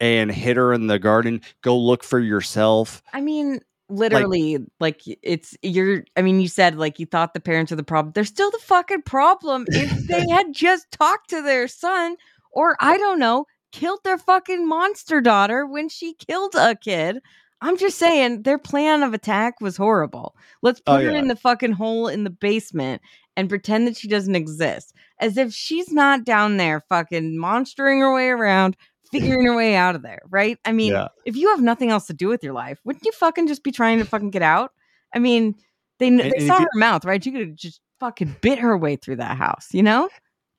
and 0.00 0.30
hit 0.30 0.56
her 0.56 0.72
in 0.72 0.86
the 0.86 0.98
garden. 0.98 1.42
Go 1.62 1.78
look 1.78 2.02
for 2.02 2.18
yourself. 2.18 3.02
I 3.12 3.20
mean, 3.20 3.60
literally, 3.90 4.58
like, 4.80 5.02
it's 5.22 5.56
you're. 5.62 6.04
I 6.16 6.22
mean, 6.22 6.40
you 6.40 6.48
said 6.48 6.76
like 6.76 6.98
you 6.98 7.06
thought 7.06 7.34
the 7.34 7.40
parents 7.40 7.70
are 7.70 7.76
the 7.76 7.82
problem. 7.82 8.12
They're 8.14 8.24
still 8.24 8.50
the 8.50 8.58
fucking 8.58 9.02
problem. 9.02 9.66
If 9.74 9.90
they 10.08 10.26
had 10.30 10.54
just 10.54 10.90
talked 10.90 11.30
to 11.30 11.42
their 11.42 11.68
son, 11.68 12.16
or 12.52 12.76
I 12.80 12.96
don't 12.96 13.18
know, 13.18 13.44
killed 13.72 14.00
their 14.04 14.18
fucking 14.18 14.66
monster 14.66 15.20
daughter 15.20 15.66
when 15.66 15.88
she 15.90 16.14
killed 16.14 16.54
a 16.54 16.74
kid. 16.74 17.18
I'm 17.62 17.76
just 17.76 17.98
saying 17.98 18.42
their 18.42 18.58
plan 18.58 19.02
of 19.02 19.12
attack 19.14 19.60
was 19.60 19.76
horrible. 19.76 20.34
Let's 20.62 20.80
oh, 20.86 20.96
put 20.96 21.02
Oh, 21.02 21.04
her 21.06 21.12
yeah. 21.12 21.18
in 21.18 21.28
the 21.28 21.36
fucking 21.36 21.72
hole 21.72 22.08
in 22.08 22.24
the 22.24 22.30
basement 22.30 23.02
and 23.36 23.48
pretend 23.48 23.86
that 23.86 23.96
she 23.96 24.08
doesn't 24.08 24.34
exist. 24.34 24.94
As 25.18 25.36
if 25.36 25.52
she's 25.52 25.92
not 25.92 26.24
down 26.24 26.56
there 26.56 26.80
fucking 26.88 27.38
monstering 27.38 28.00
her 28.00 28.14
way 28.14 28.28
around, 28.28 28.76
figuring 29.12 29.44
her 29.46 29.54
way 29.56 29.74
out 29.76 29.94
of 29.94 30.02
there, 30.02 30.20
right? 30.30 30.58
I 30.64 30.72
mean, 30.72 30.92
Yeah. 30.92 31.08
if 31.26 31.36
you 31.36 31.48
have 31.50 31.60
nothing 31.60 31.90
else 31.90 32.06
to 32.06 32.14
do 32.14 32.28
with 32.28 32.42
your 32.42 32.52
life, 32.54 32.78
wouldn't 32.84 33.04
you 33.04 33.12
fucking 33.12 33.46
just 33.46 33.62
be 33.62 33.72
trying 33.72 33.98
to 33.98 34.04
fucking 34.04 34.30
get 34.30 34.42
out? 34.42 34.72
I 35.14 35.18
mean, 35.18 35.54
they 35.98 36.08
And- 36.08 36.20
they 36.20 36.30
and 36.32 36.46
saw 36.46 36.58
her 36.60 36.68
you- 36.72 36.80
mouth, 36.80 37.04
right? 37.04 37.22
She 37.22 37.30
could 37.30 37.40
have 37.40 37.54
just 37.56 37.80
fucking 37.98 38.36
bit 38.40 38.58
her 38.60 38.76
way 38.78 38.96
through 38.96 39.16
that 39.16 39.36
house, 39.36 39.68
you 39.72 39.82
know? 39.82 40.08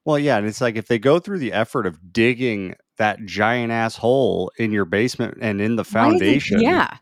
Well, 0.05 0.19
yeah, 0.19 0.37
and 0.37 0.45
it's 0.47 0.61
like 0.61 0.75
if 0.75 0.87
they 0.87 0.99
go 0.99 1.19
through 1.19 1.39
the 1.39 1.53
effort 1.53 1.85
of 1.87 2.13
digging 2.13 2.75
that 3.01 3.25
giant 3.25 3.71
ass 3.71 3.95
hole 3.95 4.51
in 4.57 4.71
your 4.71 4.85
basement 4.85 5.39
and 5.41 5.59
in 5.59 5.75
the 5.75 5.81
is 5.81 5.87
it- 5.89 5.91
foundation, 5.91 6.61
yeah. 6.61 6.97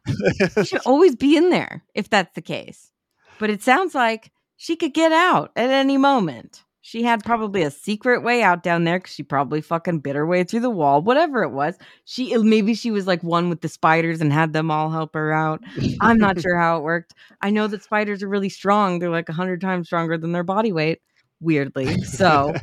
She 0.55 0.63
should 0.63 0.81
always 0.85 1.15
be 1.15 1.35
in 1.35 1.49
there 1.49 1.84
if 1.93 2.09
that's 2.09 2.34
the 2.35 2.41
case. 2.41 2.89
But 3.38 3.49
it 3.49 3.61
sounds 3.61 3.93
like 3.93 4.31
she 4.55 4.77
could 4.77 4.93
get 4.93 5.11
out 5.11 5.51
at 5.57 5.69
any 5.69 5.97
moment. 5.97 6.63
She 6.81 7.03
had 7.03 7.23
probably 7.26 7.61
a 7.63 7.69
secret 7.69 8.23
way 8.23 8.41
out 8.41 8.63
down 8.63 8.85
there 8.85 8.97
because 8.99 9.13
she 9.13 9.23
probably 9.23 9.59
fucking 9.61 9.99
bit 9.99 10.15
her 10.15 10.26
way 10.26 10.45
through 10.45 10.61
the 10.61 10.69
wall, 10.69 11.01
whatever 11.01 11.43
it 11.43 11.51
was. 11.51 11.76
She 12.05 12.34
uh, 12.34 12.41
maybe 12.41 12.73
she 12.73 12.89
was 12.91 13.05
like 13.05 13.21
one 13.21 13.49
with 13.49 13.59
the 13.61 13.67
spiders 13.67 14.21
and 14.21 14.31
had 14.31 14.53
them 14.53 14.71
all 14.71 14.89
help 14.89 15.13
her 15.13 15.34
out. 15.34 15.61
I'm 15.99 16.17
not 16.17 16.39
sure 16.41 16.57
how 16.57 16.77
it 16.77 16.84
worked. 16.84 17.13
I 17.41 17.49
know 17.49 17.67
that 17.67 17.84
spiders 17.84 18.23
are 18.23 18.30
really 18.30 18.49
strong. 18.49 18.99
They're 18.99 19.09
like 19.09 19.30
a 19.30 19.34
hundred 19.34 19.59
times 19.61 19.88
stronger 19.88 20.17
than 20.17 20.31
their 20.31 20.43
body 20.45 20.71
weight, 20.71 20.99
weirdly. 21.41 22.02
So 22.03 22.53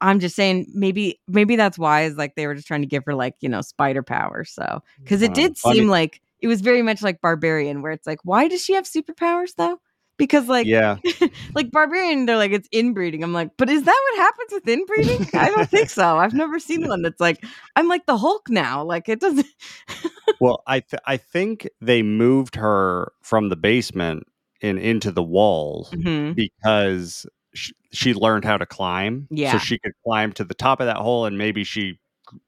I'm 0.00 0.20
just 0.20 0.36
saying 0.36 0.66
maybe 0.74 1.20
maybe 1.28 1.56
that's 1.56 1.78
why 1.78 2.02
is 2.02 2.16
like 2.16 2.34
they 2.36 2.46
were 2.46 2.54
just 2.54 2.66
trying 2.68 2.82
to 2.82 2.86
give 2.86 3.04
her 3.06 3.14
like, 3.14 3.34
you 3.40 3.48
know, 3.48 3.60
spider 3.60 4.02
power. 4.02 4.44
So 4.44 4.82
because 5.02 5.22
it 5.22 5.34
did 5.34 5.52
I 5.64 5.72
seem 5.72 5.84
mean- 5.84 5.88
like 5.88 6.20
it 6.40 6.46
was 6.48 6.60
very 6.62 6.82
much 6.82 7.02
like 7.02 7.20
barbarian 7.20 7.82
where 7.82 7.92
it's 7.92 8.06
like, 8.06 8.20
why 8.24 8.48
does 8.48 8.64
she 8.64 8.72
have 8.74 8.84
superpowers 8.84 9.54
though? 9.56 9.78
Because 10.16 10.48
like 10.48 10.66
yeah, 10.66 10.98
like 11.54 11.70
barbarian, 11.70 12.26
they're 12.26 12.36
like 12.36 12.52
it's 12.52 12.68
inbreeding. 12.72 13.22
I'm 13.24 13.32
like, 13.32 13.50
but 13.56 13.70
is 13.70 13.82
that 13.84 14.00
what 14.12 14.18
happens 14.20 14.52
with 14.52 14.68
inbreeding? 14.68 15.28
I 15.40 15.48
don't 15.50 15.68
think 15.68 15.88
so. 15.88 16.18
I've 16.18 16.34
never 16.34 16.58
seen 16.58 16.86
one 16.88 17.00
that's 17.02 17.20
like 17.20 17.42
I'm 17.74 17.88
like 17.88 18.04
the 18.06 18.18
Hulk 18.18 18.48
now. 18.50 18.84
Like 18.84 19.08
it 19.08 19.18
doesn't 19.20 19.46
Well, 20.40 20.62
I 20.66 20.80
th- 20.80 21.00
I 21.06 21.16
think 21.16 21.68
they 21.80 22.02
moved 22.02 22.56
her 22.56 23.12
from 23.22 23.48
the 23.48 23.56
basement 23.56 24.26
and 24.62 24.78
into 24.78 25.10
the 25.10 25.22
walls 25.22 25.90
Mhm. 25.90 26.34
because 26.34 27.26
sh- 27.54 27.72
she 27.92 28.14
learned 28.14 28.44
how 28.44 28.56
to 28.58 28.66
climb. 28.66 29.26
Yeah. 29.30 29.52
so 29.52 29.58
she 29.58 29.78
could 29.78 29.92
climb 30.04 30.32
to 30.34 30.44
the 30.44 30.54
top 30.54 30.80
of 30.80 30.86
that 30.86 30.96
hole, 30.96 31.26
and 31.26 31.36
maybe 31.38 31.64
she, 31.64 31.98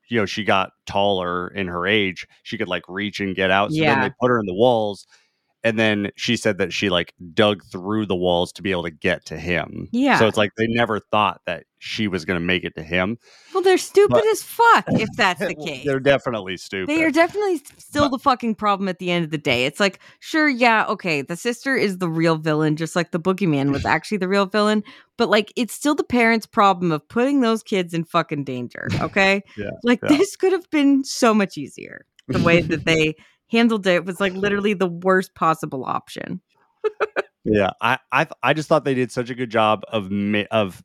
you 0.08 0.18
know, 0.20 0.26
she 0.26 0.44
got 0.44 0.72
taller 0.86 1.48
in 1.48 1.66
her 1.68 1.86
age. 1.86 2.26
She 2.44 2.56
could 2.58 2.68
like 2.68 2.84
reach 2.88 3.20
and 3.20 3.34
get 3.34 3.50
out. 3.50 3.70
So 3.72 3.80
then 3.80 3.98
Yeah. 3.98 4.08
they 4.08 4.14
put 4.20 4.28
her 4.28 4.38
in 4.40 4.46
the 4.46 4.54
walls, 4.54 5.06
and 5.64 5.78
then 5.78 6.10
she 6.16 6.36
said 6.36 6.58
that 6.58 6.72
she 6.72 6.90
like 6.90 7.14
dug 7.34 7.62
through 7.70 8.06
the 8.06 8.16
walls 8.16 8.52
to 8.52 8.62
be 8.62 8.70
able 8.70 8.82
to 8.82 8.90
get 8.90 9.24
to 9.26 9.36
him. 9.38 9.88
Yeah. 9.92 10.18
So 10.18 10.26
it's 10.26 10.36
like 10.36 10.50
they 10.56 10.66
never 10.66 10.98
thought 10.98 11.40
that 11.46 11.64
she 11.78 12.06
was 12.08 12.24
going 12.24 12.38
to 12.38 12.44
make 12.44 12.62
it 12.64 12.74
to 12.76 12.82
him. 12.82 13.18
Well, 13.52 13.62
they're 13.62 13.78
stupid 13.78 14.10
But- 14.14 14.26
as 14.26 14.42
fuck 14.42 14.84
if 14.88 15.08
that's 15.16 15.40
the 15.40 15.54
case. 15.66 15.84
They're 15.84 16.00
definitely 16.00 16.56
stupid. 16.56 16.88
They 16.88 17.02
are 17.04 17.10
definitely 17.10 17.60
still 17.78 18.04
But- 18.04 18.16
the 18.16 18.18
fucking 18.22 18.54
problem 18.56 18.88
at 18.88 18.98
the 18.98 19.10
end 19.10 19.24
of 19.24 19.30
the 19.30 19.38
day. 19.38 19.64
It's 19.66 19.80
like, 19.80 19.98
sure, 20.20 20.48
yeah, 20.48 20.84
okay, 20.88 21.22
the 21.22 21.36
sister 21.36 21.76
is 21.76 21.98
the 21.98 22.08
real 22.08 22.36
villain, 22.36 22.76
just 22.76 22.94
like 22.96 23.10
the 23.12 23.20
boogeyman 23.20 23.72
was 23.72 23.84
actually 23.86 24.18
the 24.18 24.28
real 24.28 24.46
villain. 24.46 24.82
But 25.18 25.28
like, 25.30 25.52
it's 25.56 25.74
still 25.74 25.94
the 25.94 26.04
parents' 26.04 26.46
problem 26.46 26.90
of 26.92 27.06
putting 27.08 27.40
those 27.40 27.62
kids 27.62 27.94
in 27.94 28.04
fucking 28.04 28.44
danger. 28.44 28.88
Okay, 29.00 29.42
Yeah, 29.56 29.70
like 29.84 30.00
yeah. 30.02 30.16
this 30.16 30.36
could 30.36 30.52
have 30.52 30.68
been 30.70 31.04
so 31.04 31.32
much 31.34 31.56
easier. 31.56 32.06
The 32.28 32.42
way 32.42 32.60
that 32.62 32.84
they 32.84 33.14
handled 33.52 33.86
it 33.86 34.04
was 34.04 34.18
like 34.18 34.32
literally 34.36 34.74
the 34.74 34.88
worst 34.88 35.34
possible 35.36 35.84
option. 35.84 36.40
Yeah, 37.44 37.70
I, 37.80 37.98
I 38.10 38.26
I 38.42 38.52
just 38.54 38.68
thought 38.68 38.84
they 38.84 38.94
did 38.94 39.12
such 39.12 39.30
a 39.30 39.34
good 39.34 39.50
job 39.50 39.82
of 39.88 40.10
ma- 40.10 40.44
of 40.50 40.82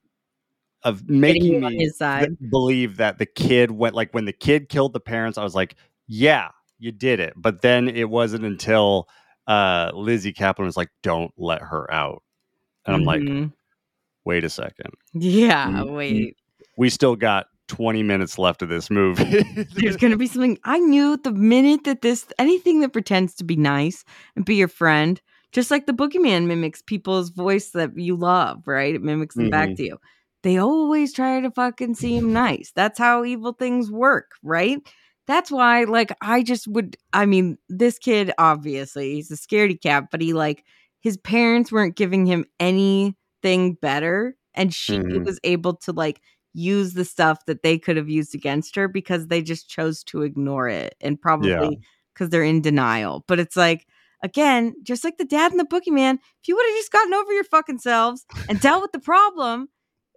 of 0.83 1.07
making 1.09 1.59
me 1.61 1.77
his 1.77 1.97
side. 1.97 2.27
th- 2.39 2.49
believe 2.51 2.97
that 2.97 3.17
the 3.17 3.25
kid 3.25 3.71
went 3.71 3.95
like 3.95 4.13
when 4.13 4.25
the 4.25 4.33
kid 4.33 4.69
killed 4.69 4.93
the 4.93 4.99
parents. 4.99 5.37
I 5.37 5.43
was 5.43 5.55
like, 5.55 5.75
yeah, 6.07 6.49
you 6.79 6.91
did 6.91 7.19
it. 7.19 7.33
But 7.35 7.61
then 7.61 7.87
it 7.87 8.09
wasn't 8.09 8.43
until 8.45 9.07
uh, 9.47 9.91
Lizzy 9.93 10.33
Caplan 10.33 10.65
was 10.65 10.77
like, 10.77 10.89
don't 11.03 11.31
let 11.37 11.61
her 11.61 11.91
out, 11.93 12.23
and 12.85 12.95
I'm 12.95 13.05
like, 13.05 13.21
Mhm. 13.21 13.53
wait 14.25 14.43
a 14.43 14.49
second, 14.49 14.93
yeah, 15.13 15.67
Mm, 15.67 15.91
wait. 15.93 16.37
we 16.75 16.89
still 16.89 17.15
got 17.15 17.45
20 17.67 18.03
minutes 18.03 18.37
left 18.37 18.61
of 18.61 18.69
this 18.69 18.89
movie. 18.89 19.43
There's 19.75 19.97
going 19.97 20.11
to 20.11 20.17
be 20.17 20.27
something. 20.27 20.57
I 20.63 20.79
knew 20.79 21.17
the 21.17 21.31
minute 21.31 21.83
that 21.85 22.01
this, 22.01 22.25
anything 22.39 22.79
that 22.81 22.93
pretends 22.93 23.35
to 23.35 23.43
be 23.43 23.55
nice 23.55 24.03
and 24.35 24.45
be 24.45 24.55
your 24.55 24.67
friend, 24.67 25.21
just 25.51 25.71
like 25.71 25.85
the 25.85 25.93
boogeyman 25.93 26.45
mimics 26.47 26.81
people's 26.81 27.29
voice 27.29 27.71
that 27.71 27.97
you 27.97 28.15
love, 28.15 28.67
right? 28.67 28.95
It 28.95 29.01
mimics 29.01 29.35
them 29.35 29.49
back 29.49 29.75
to 29.77 29.83
you. 29.83 29.97
They 30.43 30.57
always 30.57 31.13
try 31.13 31.39
to 31.41 31.51
fucking 31.51 31.95
seem 31.95 32.31
nice. 32.33 32.71
That's 32.75 32.99
how 32.99 33.23
evil 33.23 33.53
things 33.53 33.91
work, 33.91 34.31
right? 34.43 34.79
That's 35.27 35.51
why, 35.51 35.83
like, 35.83 36.11
I 36.21 36.41
just 36.41 36.67
would. 36.69 36.95
I 37.11 37.25
mean, 37.25 37.57
this 37.67 37.99
kid, 37.99 38.31
obviously, 38.37 39.15
he's 39.15 39.29
a 39.29 39.35
scaredy 39.35 39.79
cat, 39.81 40.05
but 40.09 40.21
he, 40.21 40.33
like, 40.33 40.63
his 41.01 41.17
parents 41.17 41.71
weren't 41.71 41.97
giving 41.97 42.25
him 42.25 42.45
anything 42.59 43.73
better. 43.81 44.35
And 44.53 44.73
she 44.73 44.97
Mhm. 44.99 45.25
was 45.25 45.39
able 45.43 45.75
to, 45.77 45.91
like, 45.91 46.21
use 46.57 46.93
the 46.93 47.05
stuff 47.05 47.45
that 47.45 47.61
they 47.61 47.77
could 47.77 47.97
have 47.97 48.09
used 48.09 48.33
against 48.33 48.75
her 48.75 48.87
because 48.87 49.27
they 49.27 49.43
just 49.43 49.69
chose 49.69 50.03
to 50.03 50.23
ignore 50.23 50.67
it 50.67 50.95
and 50.99 51.21
probably 51.21 51.79
because 52.13 52.29
they're 52.29 52.43
in 52.43 52.61
denial. 52.61 53.23
But 53.27 53.39
it's 53.39 53.55
like, 53.55 53.85
again, 54.23 54.73
just 54.81 55.03
like 55.03 55.17
the 55.17 55.25
dad 55.25 55.51
and 55.51 55.59
the 55.59 55.65
boogeyman, 55.65 56.15
if 56.15 56.47
you 56.47 56.55
would 56.55 56.65
have 56.67 56.75
just 56.77 56.91
gotten 56.91 57.13
over 57.13 57.31
your 57.31 57.43
fucking 57.43 57.77
selves 57.77 58.25
and 58.49 58.59
dealt 58.59 58.81
with 58.81 58.91
the 58.91 58.99
problem, 58.99 59.69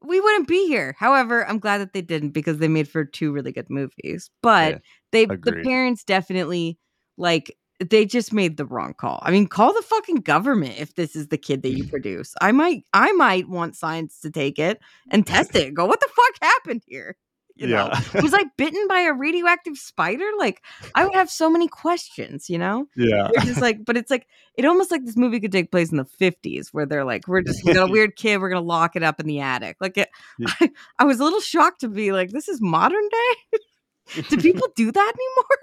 we 0.02 0.18
wouldn't 0.18 0.48
be 0.48 0.66
here. 0.66 0.96
However, 0.98 1.46
I'm 1.46 1.58
glad 1.58 1.78
that 1.78 1.92
they 1.92 2.00
didn't 2.00 2.30
because 2.30 2.56
they 2.56 2.68
made 2.68 2.88
for 2.88 3.04
two 3.04 3.32
really 3.32 3.52
good 3.52 3.68
movies. 3.68 4.30
But 4.42 4.72
Yeah, 4.72 4.78
they 5.12 5.26
the 5.26 5.52
parents 5.62 6.04
definitely 6.04 6.78
like 7.18 7.54
they 7.80 8.04
just 8.04 8.32
made 8.32 8.56
the 8.56 8.66
wrong 8.66 8.94
call. 8.94 9.20
I 9.22 9.30
mean, 9.30 9.46
call 9.46 9.72
the 9.72 9.82
fucking 9.82 10.16
government 10.16 10.74
if 10.78 10.94
this 10.94 11.16
is 11.16 11.28
the 11.28 11.38
kid 11.38 11.62
that 11.62 11.70
you 11.70 11.84
produce. 11.88 12.34
I 12.40 12.52
might 12.52 12.84
I 12.92 13.12
might 13.12 13.48
want 13.48 13.76
science 13.76 14.20
to 14.20 14.30
take 14.30 14.58
it 14.58 14.80
and 15.10 15.26
test 15.26 15.56
it. 15.56 15.68
and 15.68 15.76
Go, 15.76 15.86
what 15.86 16.00
the 16.00 16.08
fuck 16.08 16.50
happened 16.50 16.82
here? 16.86 17.16
You 17.56 17.66
know? 17.66 17.90
yeah, 17.92 18.00
was 18.22 18.32
I 18.32 18.44
bitten 18.56 18.88
by 18.88 19.00
a 19.00 19.12
radioactive 19.12 19.76
spider? 19.76 20.24
Like, 20.38 20.62
I 20.94 21.04
would 21.04 21.14
have 21.14 21.28
so 21.28 21.50
many 21.50 21.68
questions, 21.68 22.48
you 22.48 22.56
know? 22.56 22.86
yeah. 22.96 23.28
They're 23.34 23.44
just 23.44 23.60
like, 23.60 23.84
but 23.84 23.98
it's 23.98 24.10
like, 24.10 24.26
it 24.54 24.64
almost 24.64 24.90
like 24.90 25.04
this 25.04 25.16
movie 25.16 25.40
could 25.40 25.52
take 25.52 25.70
place 25.70 25.90
in 25.90 25.98
the 25.98 26.06
50s 26.06 26.68
where 26.72 26.86
they're 26.86 27.04
like, 27.04 27.28
we're 27.28 27.42
just, 27.42 27.62
we 27.62 27.74
got 27.74 27.90
a 27.90 27.92
weird 27.92 28.16
kid, 28.16 28.40
we're 28.40 28.48
going 28.48 28.62
to 28.62 28.66
lock 28.66 28.96
it 28.96 29.02
up 29.02 29.20
in 29.20 29.26
the 29.26 29.40
attic. 29.40 29.76
Like, 29.78 29.98
it, 29.98 30.08
Yeah. 30.38 30.48
I, 30.60 30.70
I 31.00 31.04
was 31.04 31.20
a 31.20 31.24
little 31.24 31.40
shocked 31.40 31.80
to 31.82 31.88
be 31.88 32.12
like, 32.12 32.30
this 32.30 32.48
is 32.48 32.62
modern 32.62 33.06
day? 33.10 33.58
do 34.30 34.38
people 34.38 34.68
do 34.74 34.90
that 34.90 35.12
anymore? 35.14 35.58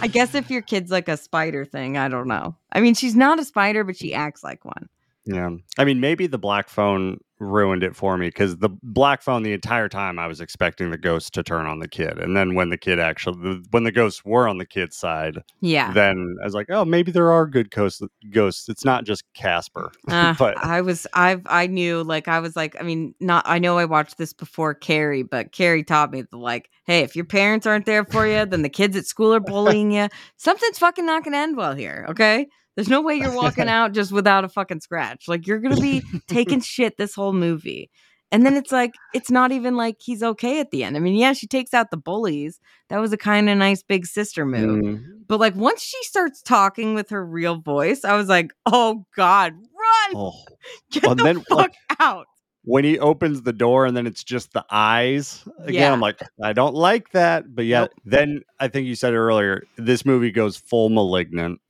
I 0.00 0.06
guess 0.06 0.34
if 0.34 0.50
your 0.50 0.62
kid's 0.62 0.90
like 0.90 1.08
a 1.08 1.16
spider 1.16 1.64
thing, 1.64 1.96
I 1.96 2.08
don't 2.08 2.28
know. 2.28 2.56
I 2.72 2.80
mean, 2.80 2.94
she's 2.94 3.16
not 3.16 3.38
a 3.38 3.44
spider, 3.44 3.84
but 3.84 3.96
she 3.96 4.14
acts 4.14 4.44
like 4.44 4.64
one. 4.64 4.88
Yeah. 5.32 5.50
I 5.78 5.84
mean, 5.84 6.00
maybe 6.00 6.26
the 6.26 6.38
black 6.38 6.68
phone 6.68 7.18
ruined 7.38 7.82
it 7.82 7.96
for 7.96 8.18
me 8.18 8.26
because 8.28 8.58
the 8.58 8.68
black 8.82 9.22
phone, 9.22 9.42
the 9.42 9.52
entire 9.54 9.88
time 9.88 10.18
I 10.18 10.26
was 10.26 10.42
expecting 10.42 10.90
the 10.90 10.98
ghost 10.98 11.32
to 11.34 11.42
turn 11.42 11.64
on 11.66 11.78
the 11.78 11.88
kid. 11.88 12.18
And 12.18 12.36
then 12.36 12.54
when 12.54 12.68
the 12.68 12.76
kid 12.76 12.98
actually, 12.98 13.38
the, 13.40 13.64
when 13.70 13.84
the 13.84 13.92
ghosts 13.92 14.24
were 14.26 14.46
on 14.46 14.58
the 14.58 14.66
kid's 14.66 14.96
side, 14.98 15.38
Yeah. 15.60 15.90
then 15.92 16.36
I 16.42 16.44
was 16.44 16.54
like, 16.54 16.66
oh, 16.68 16.84
maybe 16.84 17.12
there 17.12 17.32
are 17.32 17.46
good 17.46 17.70
ghosts. 17.70 18.02
ghosts. 18.30 18.68
It's 18.68 18.84
not 18.84 19.04
just 19.04 19.24
Casper. 19.32 19.90
Uh, 20.08 20.34
but 20.38 20.58
I 20.58 20.82
was 20.82 21.06
I've 21.14 21.42
I 21.46 21.66
knew 21.66 22.02
like 22.02 22.28
I 22.28 22.40
was 22.40 22.56
like 22.56 22.76
I 22.78 22.82
mean 22.82 23.14
not 23.20 23.44
I 23.46 23.58
know 23.58 23.78
I 23.78 23.86
watched 23.86 24.18
this 24.18 24.32
before 24.34 24.74
Carrie 24.74 25.22
but 25.22 25.52
Carrie 25.52 25.84
taught 25.84 26.10
me 26.10 26.22
that 26.22 26.36
like 26.36 26.68
hey 26.84 27.00
if 27.00 27.16
your 27.16 27.24
parents 27.24 27.66
aren't 27.66 27.86
there 27.86 28.04
for 28.04 28.26
you 28.26 28.44
then 28.44 28.62
the 28.62 28.68
kids 28.68 28.96
at 28.96 29.06
school 29.06 29.32
are 29.32 29.40
bullying 29.40 29.92
you 29.92 30.08
something's 30.36 30.78
fucking 30.78 31.06
not 31.06 31.24
gonna 31.24 31.36
end 31.38 31.56
well 31.56 31.74
here 31.74 32.04
okay 32.08 32.46
there's 32.80 32.88
no 32.88 33.02
way 33.02 33.16
you're 33.16 33.34
walking 33.36 33.68
out 33.78 33.92
just 33.92 34.10
without 34.10 34.42
a 34.42 34.48
fucking 34.48 34.80
scratch 34.80 35.28
like 35.28 35.46
you're 35.46 35.58
gonna 35.58 35.76
be 35.80 36.02
taking 36.28 36.60
shit 36.62 36.96
this 36.96 37.14
whole 37.14 37.34
movie 37.34 37.90
And 38.32 38.46
then 38.46 38.54
it's 38.56 38.72
like 38.72 38.94
it's 39.12 39.30
not 39.30 39.52
even 39.52 39.76
like 39.76 39.96
he's 39.98 40.22
okay 40.22 40.60
at 40.60 40.70
the 40.70 40.84
end. 40.84 40.96
I 40.96 41.00
mean, 41.00 41.16
yeah, 41.16 41.32
she 41.34 41.48
takes 41.48 41.74
out 41.74 41.90
the 41.90 41.96
bullies. 41.96 42.60
That 42.88 43.00
was 43.00 43.12
a 43.12 43.16
kind 43.16 43.50
of 43.50 43.58
nice 43.58 43.82
big 43.82 44.06
sister 44.06 44.46
move. 44.46 44.84
Mm. 44.84 45.02
But 45.26 45.40
like 45.40 45.56
once 45.56 45.82
she 45.82 46.00
starts 46.04 46.40
talking 46.40 46.94
with 46.94 47.10
her 47.10 47.26
real 47.26 47.56
voice, 47.60 48.04
I 48.04 48.14
was 48.14 48.28
like, 48.28 48.52
"Oh 48.66 49.04
God, 49.16 49.52
run! 49.54 50.14
Oh. 50.14 50.32
Get 50.92 51.04
and 51.04 51.18
the 51.18 51.24
then, 51.24 51.40
fuck 51.40 51.58
like, 51.58 51.74
out!" 51.98 52.26
When 52.62 52.84
he 52.84 53.00
opens 53.00 53.42
the 53.42 53.52
door 53.52 53.84
and 53.86 53.96
then 53.96 54.06
it's 54.06 54.22
just 54.22 54.52
the 54.52 54.64
eyes 54.70 55.42
again, 55.64 55.74
Yeah. 55.74 55.92
I'm 55.92 55.98
like, 56.00 56.20
I 56.40 56.52
don't 56.52 56.76
like 56.76 57.10
that. 57.10 57.52
But 57.52 57.64
yeah, 57.64 57.80
Nope. 57.80 57.90
then 58.04 58.42
I 58.60 58.68
think 58.68 58.86
you 58.86 58.94
said 58.94 59.14
earlier. 59.14 59.64
This 59.76 60.04
movie 60.06 60.30
goes 60.30 60.56
full 60.56 60.88
malignant. 60.88 61.60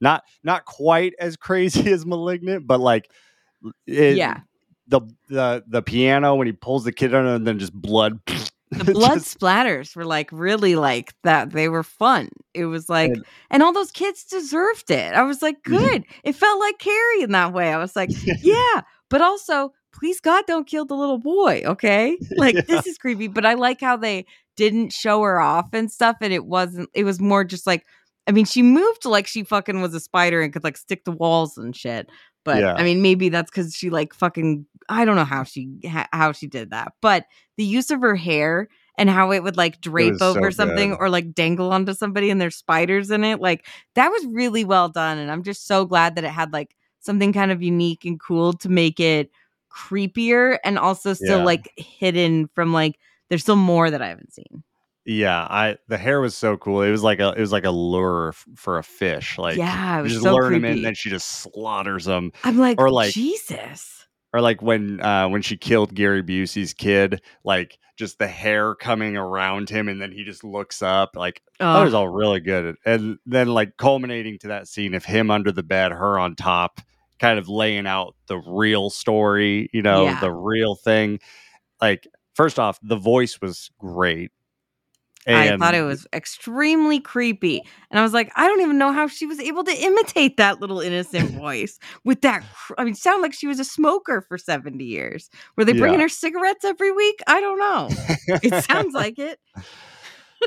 Not 0.00 0.24
not 0.42 0.64
quite 0.64 1.14
as 1.18 1.36
crazy 1.36 1.90
as 1.92 2.06
malignant, 2.06 2.66
but 2.66 2.80
like, 2.80 3.10
it, 3.86 4.16
yeah, 4.16 4.40
the 4.88 5.00
the 5.28 5.62
the 5.66 5.82
piano 5.82 6.34
when 6.36 6.46
he 6.46 6.52
pulls 6.52 6.84
the 6.84 6.92
kid 6.92 7.14
under 7.14 7.34
and 7.34 7.46
then 7.46 7.58
just 7.58 7.72
blood. 7.74 8.18
the 8.70 8.92
blood 8.92 9.14
Just- 9.18 9.38
splatters 9.38 9.96
were 9.96 10.04
like 10.04 10.30
really 10.32 10.76
like 10.76 11.12
that. 11.24 11.50
They 11.50 11.68
were 11.68 11.82
fun. 11.82 12.28
It 12.54 12.66
was 12.66 12.88
like, 12.88 13.10
And- 13.10 13.24
and 13.50 13.62
all 13.64 13.72
those 13.72 13.90
kids 13.90 14.24
deserved 14.24 14.90
it. 14.92 15.12
I 15.12 15.22
was 15.22 15.42
like, 15.42 15.56
Yeah. 15.68 15.78
good. 15.78 16.04
It 16.22 16.34
felt 16.36 16.60
like 16.60 16.78
Carrie 16.78 17.22
in 17.22 17.32
that 17.32 17.52
way. 17.52 17.72
I 17.72 17.78
was 17.78 17.96
like, 17.96 18.10
yeah, 18.42 18.82
but 19.08 19.20
also, 19.22 19.72
please 19.92 20.20
God, 20.20 20.44
don't 20.46 20.68
kill 20.68 20.84
the 20.84 20.94
little 20.94 21.18
boy. 21.18 21.62
Okay, 21.66 22.16
like 22.36 22.54
Yeah. 22.54 22.60
this 22.68 22.86
is 22.86 22.96
creepy. 22.96 23.26
But 23.26 23.44
I 23.44 23.54
like 23.54 23.80
how 23.80 23.96
they 23.96 24.24
didn't 24.56 24.92
show 24.92 25.20
her 25.22 25.40
off 25.40 25.70
and 25.72 25.90
stuff, 25.90 26.18
and 26.20 26.32
it 26.32 26.44
wasn't. 26.46 26.88
It 26.94 27.02
was 27.02 27.20
more 27.20 27.42
just 27.42 27.66
like, 27.66 27.84
I 28.26 28.32
mean, 28.32 28.44
she 28.44 28.62
moved 28.62 29.04
like 29.04 29.26
she 29.26 29.42
fucking 29.44 29.80
was 29.80 29.94
a 29.94 30.00
spider 30.00 30.40
and 30.42 30.52
could 30.52 30.64
like 30.64 30.76
stick 30.76 31.04
to 31.04 31.10
walls 31.12 31.56
and 31.58 31.74
shit. 31.74 32.08
But 32.44 32.58
Yeah. 32.58 32.74
I 32.74 32.82
mean, 32.82 33.02
maybe 33.02 33.28
that's 33.28 33.50
because 33.50 33.74
she 33.74 33.90
like 33.90 34.14
fucking. 34.14 34.66
I 34.88 35.04
don't 35.04 35.16
know 35.16 35.24
how 35.24 35.44
she 35.44 35.68
ha- 35.88 36.08
how 36.12 36.32
she 36.32 36.46
did 36.46 36.70
that, 36.70 36.92
but 37.00 37.24
the 37.56 37.64
use 37.64 37.90
of 37.90 38.00
her 38.00 38.16
hair 38.16 38.68
and 38.98 39.08
how 39.08 39.30
it 39.30 39.42
would 39.42 39.56
like 39.56 39.80
drape 39.80 40.12
was 40.12 40.18
so 40.20 40.30
over 40.30 40.50
something 40.50 40.90
good. 40.90 40.96
or 41.00 41.08
like 41.08 41.32
dangle 41.34 41.72
onto 41.72 41.94
somebody 41.94 42.28
and 42.30 42.40
there's 42.40 42.56
spiders 42.56 43.10
in 43.10 43.22
it, 43.24 43.40
like 43.40 43.66
that 43.94 44.08
was 44.10 44.26
really 44.26 44.64
well 44.64 44.88
done. 44.88 45.18
And 45.18 45.30
I'm 45.30 45.42
just 45.42 45.66
so 45.66 45.84
glad 45.84 46.16
that 46.16 46.24
it 46.24 46.30
had 46.30 46.52
like 46.52 46.74
something 47.00 47.32
kind 47.32 47.50
of 47.52 47.62
unique 47.62 48.04
and 48.04 48.18
cool 48.20 48.52
to 48.54 48.68
make 48.68 48.98
it 49.00 49.30
creepier 49.72 50.58
and 50.64 50.78
also 50.78 51.14
still 51.14 51.38
Yeah. 51.38 51.44
like 51.44 51.72
hidden 51.76 52.48
from 52.54 52.72
like 52.72 52.98
there's 53.28 53.42
still 53.42 53.56
more 53.56 53.90
that 53.90 54.02
I 54.02 54.08
haven't 54.08 54.32
seen. 54.34 54.64
Yeah, 55.12 55.40
I 55.50 55.76
the 55.88 55.98
hair 55.98 56.20
was 56.20 56.36
so 56.36 56.56
cool. 56.56 56.82
It 56.82 56.90
was 56.92 57.02
like 57.02 57.18
a 57.18 57.30
it 57.36 57.40
was 57.40 57.50
like 57.50 57.64
a 57.64 57.70
lure 57.72 58.28
f- 58.28 58.46
for 58.54 58.78
a 58.78 58.84
fish. 58.84 59.38
Like 59.38 59.56
yeah, 59.56 59.98
it 59.98 60.02
was 60.02 60.12
just 60.12 60.22
so 60.22 60.34
lure 60.34 60.52
him 60.52 60.64
in, 60.64 60.72
and 60.76 60.84
then 60.84 60.94
she 60.94 61.10
just 61.10 61.26
slaughters 61.42 62.06
him. 62.06 62.30
I'm 62.44 62.58
like, 62.58 62.80
or, 62.80 62.90
like- 62.90 63.12
Jesus. 63.12 64.06
Or 64.32 64.40
like 64.40 64.62
when 64.62 65.00
uh 65.00 65.28
when 65.28 65.42
she 65.42 65.56
killed 65.56 65.92
Gary 65.96 66.22
Busey's 66.22 66.72
kid, 66.72 67.20
like 67.42 67.76
just 67.96 68.20
the 68.20 68.28
hair 68.28 68.76
coming 68.76 69.16
around 69.16 69.68
him, 69.68 69.88
and 69.88 70.00
then 70.00 70.12
he 70.12 70.22
just 70.22 70.44
looks 70.44 70.80
up. 70.80 71.16
Like 71.16 71.42
that 71.58 71.82
was 71.82 71.92
all 71.94 72.08
really 72.08 72.38
good. 72.38 72.76
And 72.86 73.18
then 73.26 73.48
like 73.48 73.76
culminating 73.78 74.38
to 74.38 74.48
that 74.48 74.68
scene 74.68 74.94
of 74.94 75.04
him 75.04 75.32
under 75.32 75.50
the 75.50 75.64
bed, 75.64 75.90
her 75.90 76.16
on 76.20 76.36
top, 76.36 76.80
kind 77.18 77.40
of 77.40 77.48
laying 77.48 77.88
out 77.88 78.14
the 78.28 78.38
real 78.38 78.90
story. 78.90 79.68
You 79.72 79.82
know, 79.82 80.04
Yeah. 80.04 80.20
the 80.20 80.30
real 80.30 80.76
thing. 80.76 81.18
Like 81.82 82.06
first 82.36 82.60
off, 82.60 82.78
the 82.84 82.94
voice 82.96 83.40
was 83.42 83.72
great. 83.80 84.30
I 85.26 85.56
thought 85.58 85.74
it 85.74 85.82
was 85.82 86.06
extremely 86.12 86.98
creepy. 87.00 87.62
And 87.90 88.00
I 88.00 88.02
was 88.02 88.12
like, 88.12 88.32
I 88.36 88.46
don't 88.46 88.60
even 88.62 88.78
know 88.78 88.92
how 88.92 89.06
she 89.06 89.26
was 89.26 89.38
able 89.38 89.64
to 89.64 89.72
imitate 89.72 90.36
that 90.38 90.60
little 90.60 90.80
innocent 90.80 91.30
voice 91.38 91.78
with 92.04 92.22
that. 92.22 92.42
Cr- 92.54 92.74
I 92.78 92.84
mean, 92.84 92.94
sound 92.94 93.22
like 93.22 93.34
she 93.34 93.46
was 93.46 93.60
a 93.60 93.64
smoker 93.64 94.24
for 94.26 94.38
70 94.38 94.82
years. 94.84 95.28
Were 95.56 95.64
they 95.64 95.72
bringing 95.74 95.98
Yeah. 96.00 96.04
her 96.06 96.08
cigarettes 96.08 96.64
every 96.64 96.90
week? 96.92 97.20
I 97.26 97.40
don't 97.40 97.58
know. 97.58 97.88
It 98.42 98.64
sounds 98.70 98.94
like 98.94 99.18
it. 99.18 99.38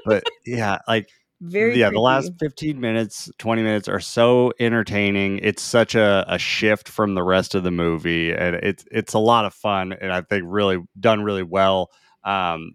but 0.05 0.23
yeah, 0.45 0.79
like 0.87 1.07
Very 1.41 1.77
yeah, 1.79 1.89
the 1.91 1.99
last 1.99 2.31
15 2.39 2.79
minutes, 2.79 3.29
20 3.37 3.61
minutes 3.61 3.87
are 3.87 3.99
so 3.99 4.53
entertaining. 4.59 5.39
It's 5.43 5.61
such 5.61 5.93
a, 5.95 6.25
a 6.27 6.39
shift 6.39 6.89
from 6.89 7.13
the 7.15 7.23
rest 7.23 7.53
of 7.55 7.63
the 7.63 7.71
movie, 7.71 8.33
and 8.33 8.55
it's 8.55 8.85
it's 8.91 9.13
a 9.13 9.19
lot 9.19 9.45
of 9.45 9.53
fun, 9.53 9.93
and 9.93 10.11
I 10.11 10.21
think 10.21 10.43
really 10.47 10.79
done 10.99 11.21
really 11.23 11.43
well. 11.43 11.91
Um, 12.23 12.71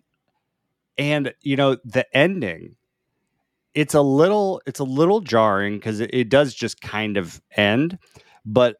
and 0.98 1.32
you 1.40 1.56
know 1.56 1.76
the 1.84 2.04
ending, 2.16 2.76
it's 3.74 3.94
a 3.94 4.02
little 4.02 4.60
it's 4.66 4.80
a 4.80 4.84
little 4.84 5.20
jarring 5.20 5.76
because 5.76 6.00
it, 6.00 6.10
it 6.12 6.28
does 6.28 6.54
just 6.54 6.80
kind 6.80 7.16
of 7.16 7.40
end, 7.56 7.98
but 8.44 8.76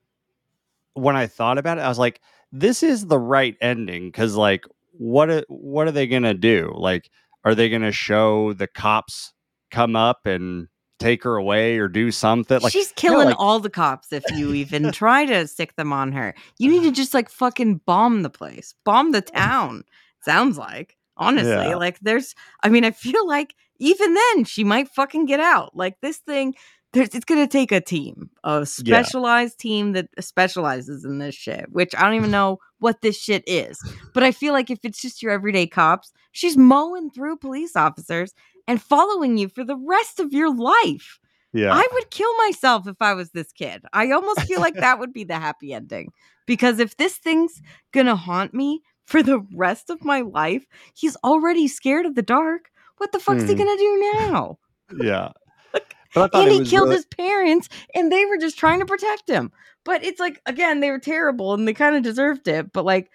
when 0.94 1.16
I 1.16 1.26
thought 1.26 1.58
about 1.58 1.78
it, 1.78 1.82
I 1.82 1.88
was 1.88 1.98
like, 1.98 2.20
this 2.50 2.82
is 2.82 3.06
the 3.06 3.18
right 3.18 3.56
ending 3.60 4.08
because 4.08 4.34
like 4.34 4.64
what 4.92 5.30
are, 5.30 5.44
what 5.48 5.86
are 5.86 5.92
they 5.92 6.06
gonna 6.06 6.34
do? 6.34 6.72
Like, 6.76 7.10
are 7.44 7.54
they 7.54 7.68
gonna 7.68 7.92
show 7.92 8.52
the 8.52 8.66
cops 8.66 9.32
come 9.70 9.96
up 9.96 10.26
and 10.26 10.68
take 10.98 11.22
her 11.22 11.36
away 11.36 11.78
or 11.78 11.88
do 11.88 12.10
something? 12.10 12.60
Like, 12.60 12.72
She's 12.72 12.92
you 13.02 13.10
know, 13.10 13.14
killing 13.14 13.28
like- 13.28 13.40
all 13.40 13.60
the 13.60 13.70
cops 13.70 14.12
if 14.12 14.24
you 14.34 14.52
even 14.54 14.90
try 14.92 15.24
to 15.24 15.46
stick 15.46 15.76
them 15.76 15.92
on 15.92 16.12
her. 16.12 16.34
You 16.58 16.70
need 16.70 16.82
to 16.82 16.90
just 16.90 17.14
like 17.14 17.30
fucking 17.30 17.82
bomb 17.86 18.22
the 18.22 18.30
place, 18.30 18.74
bomb 18.84 19.12
the 19.12 19.22
mm. 19.22 19.32
town. 19.32 19.84
Sounds 20.22 20.58
like, 20.58 20.96
honestly. 21.18 21.50
Yeah. 21.50 21.76
Like, 21.76 21.98
there's, 22.00 22.34
I 22.62 22.68
mean, 22.68 22.84
I 22.84 22.90
feel 22.90 23.26
like 23.26 23.54
even 23.78 24.14
then 24.14 24.44
she 24.44 24.64
might 24.64 24.88
fucking 24.88 25.26
get 25.26 25.40
out. 25.40 25.76
Like, 25.76 26.00
this 26.00 26.18
thing, 26.18 26.54
there's, 26.92 27.10
it's 27.10 27.24
going 27.24 27.40
to 27.40 27.50
take 27.50 27.70
a 27.70 27.80
team, 27.80 28.30
a 28.44 28.64
specialized 28.64 29.58
team 29.58 29.92
that 29.92 30.08
specializes 30.20 31.04
in 31.04 31.18
this 31.18 31.34
shit, 31.34 31.66
which 31.70 31.94
I 31.94 32.02
don't 32.02 32.14
even 32.14 32.30
know 32.30 32.58
what 32.78 33.02
this 33.02 33.18
shit 33.18 33.44
is. 33.46 33.78
But 34.14 34.22
I 34.22 34.32
feel 34.32 34.52
like 34.52 34.70
if 34.70 34.78
it's 34.84 35.00
just 35.02 35.22
your 35.22 35.32
everyday 35.32 35.66
cops, 35.66 36.12
she's 36.32 36.56
mowing 36.56 37.10
through 37.10 37.36
police 37.36 37.76
officers 37.76 38.32
and 38.66 38.80
following 38.80 39.36
you 39.38 39.48
for 39.48 39.64
the 39.64 39.76
rest 39.76 40.20
of 40.20 40.32
your 40.32 40.54
life. 40.54 41.18
yeah, 41.52 41.72
I 41.72 41.86
would 41.92 42.10
kill 42.10 42.34
myself 42.36 42.86
if 42.86 42.96
I 43.00 43.14
was 43.14 43.30
this 43.30 43.52
kid. 43.52 43.82
I 43.92 44.10
almost 44.10 44.42
feel 44.42 44.60
like 44.60 44.74
that 44.74 44.98
would 44.98 45.12
be 45.12 45.24
the 45.24 45.38
happy 45.38 45.72
ending. 45.72 46.12
Because 46.46 46.78
if 46.78 46.96
this 46.96 47.16
thing's 47.16 47.60
gonna 47.92 48.16
haunt 48.16 48.54
me 48.54 48.82
for 49.08 49.22
the 49.22 49.40
rest 49.54 49.88
of 49.90 50.04
my 50.04 50.20
life, 50.20 50.64
he's 50.94 51.16
already 51.24 51.66
scared 51.66 52.04
of 52.06 52.14
the 52.14 52.22
dark. 52.22 52.70
What 52.98 53.12
the 53.12 53.18
fuck's 53.20 53.44
he 53.44 53.54
Mhm. 53.54 53.58
gonna 53.58 53.76
do 53.76 54.12
now? 54.26 54.58
yeah. 55.02 55.32
But 56.14 56.34
I 56.34 56.42
And 56.42 56.50
he 56.52 56.64
killed 56.64 56.84
really- 56.88 56.96
his 56.96 57.06
parents 57.06 57.68
and 57.94 58.10
they 58.10 58.24
were 58.26 58.38
just 58.38 58.58
trying 58.58 58.80
to 58.80 58.86
protect 58.86 59.28
him. 59.28 59.52
But 59.84 60.02
it's 60.04 60.18
like, 60.20 60.40
again, 60.46 60.80
they 60.80 60.90
were 60.90 60.98
terrible 60.98 61.52
and 61.54 61.66
they 61.68 61.74
kind 61.74 61.96
of 61.96 62.02
deserved 62.02 62.48
it, 62.48 62.72
but 62.72 62.84
like 62.84 63.10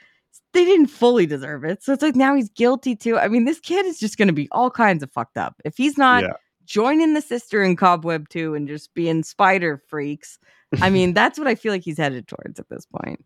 they 0.53 0.63
didn't 0.65 0.87
fully 0.87 1.25
deserve 1.25 1.63
it. 1.63 1.83
So 1.83 1.91
it's 1.93 2.01
like 2.03 2.15
now 2.15 2.35
he's 2.35 2.49
guilty 2.49 2.95
too. 2.95 3.17
I 3.17 3.27
mean, 3.27 3.45
this 3.45 3.59
kid 3.59 3.85
is 3.85 3.99
just 3.99 4.17
gonna 4.17 4.33
be 4.33 4.47
all 4.51 4.69
kinds 4.71 5.01
of 5.03 5.11
fucked 5.11 5.37
up. 5.37 5.55
If 5.65 5.75
he's 5.77 5.97
not 5.97 6.23
Yeah. 6.23 6.33
joining 6.65 7.13
the 7.15 7.21
sister 7.21 7.63
in 7.63 7.75
Cobweb 7.75 8.29
2 8.29 8.53
and 8.55 8.67
just 8.67 8.93
being 8.93 9.23
spider 9.23 9.81
freaks. 9.89 10.37
I 10.81 10.89
mean, 10.89 11.13
that's 11.15 11.37
what 11.39 11.47
I 11.47 11.55
feel 11.55 11.71
like 11.71 11.83
he's 11.83 11.97
headed 11.97 12.27
towards 12.27 12.59
at 12.59 12.69
this 12.69 12.85
point. 12.85 13.23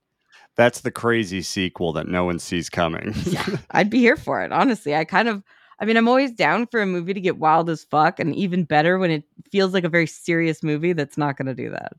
That's 0.58 0.82
the 0.82 0.92
crazy 0.92 1.42
sequel 1.44 1.94
that 1.94 2.08
no 2.08 2.26
one 2.26 2.40
sees 2.40 2.70
coming. 2.70 3.14
Yeah, 3.26 3.46
I'd 3.72 3.90
be 3.90 4.00
here 4.00 4.18
for 4.18 4.42
it. 4.42 4.52
Honestly, 4.52 4.96
I 4.96 5.06
kind 5.06 5.28
of, 5.28 5.44
I 5.80 5.86
mean, 5.86 5.98
I'm 5.98 6.08
always 6.08 6.32
down 6.32 6.66
for 6.68 6.82
a 6.82 6.86
movie 6.88 7.14
to 7.14 7.22
get 7.22 7.38
wild 7.38 7.70
as 7.70 7.84
fuck, 7.84 8.20
and 8.20 8.36
even 8.36 8.64
better 8.64 8.98
when 8.98 9.12
it 9.12 9.24
feels 9.52 9.74
like 9.74 9.84
a 9.84 9.90
very 9.90 10.08
serious 10.08 10.64
movie 10.64 10.94
that's 10.94 11.18
not 11.18 11.38
going 11.38 11.46
to 11.46 11.54
do 11.54 11.70
that. 11.70 11.94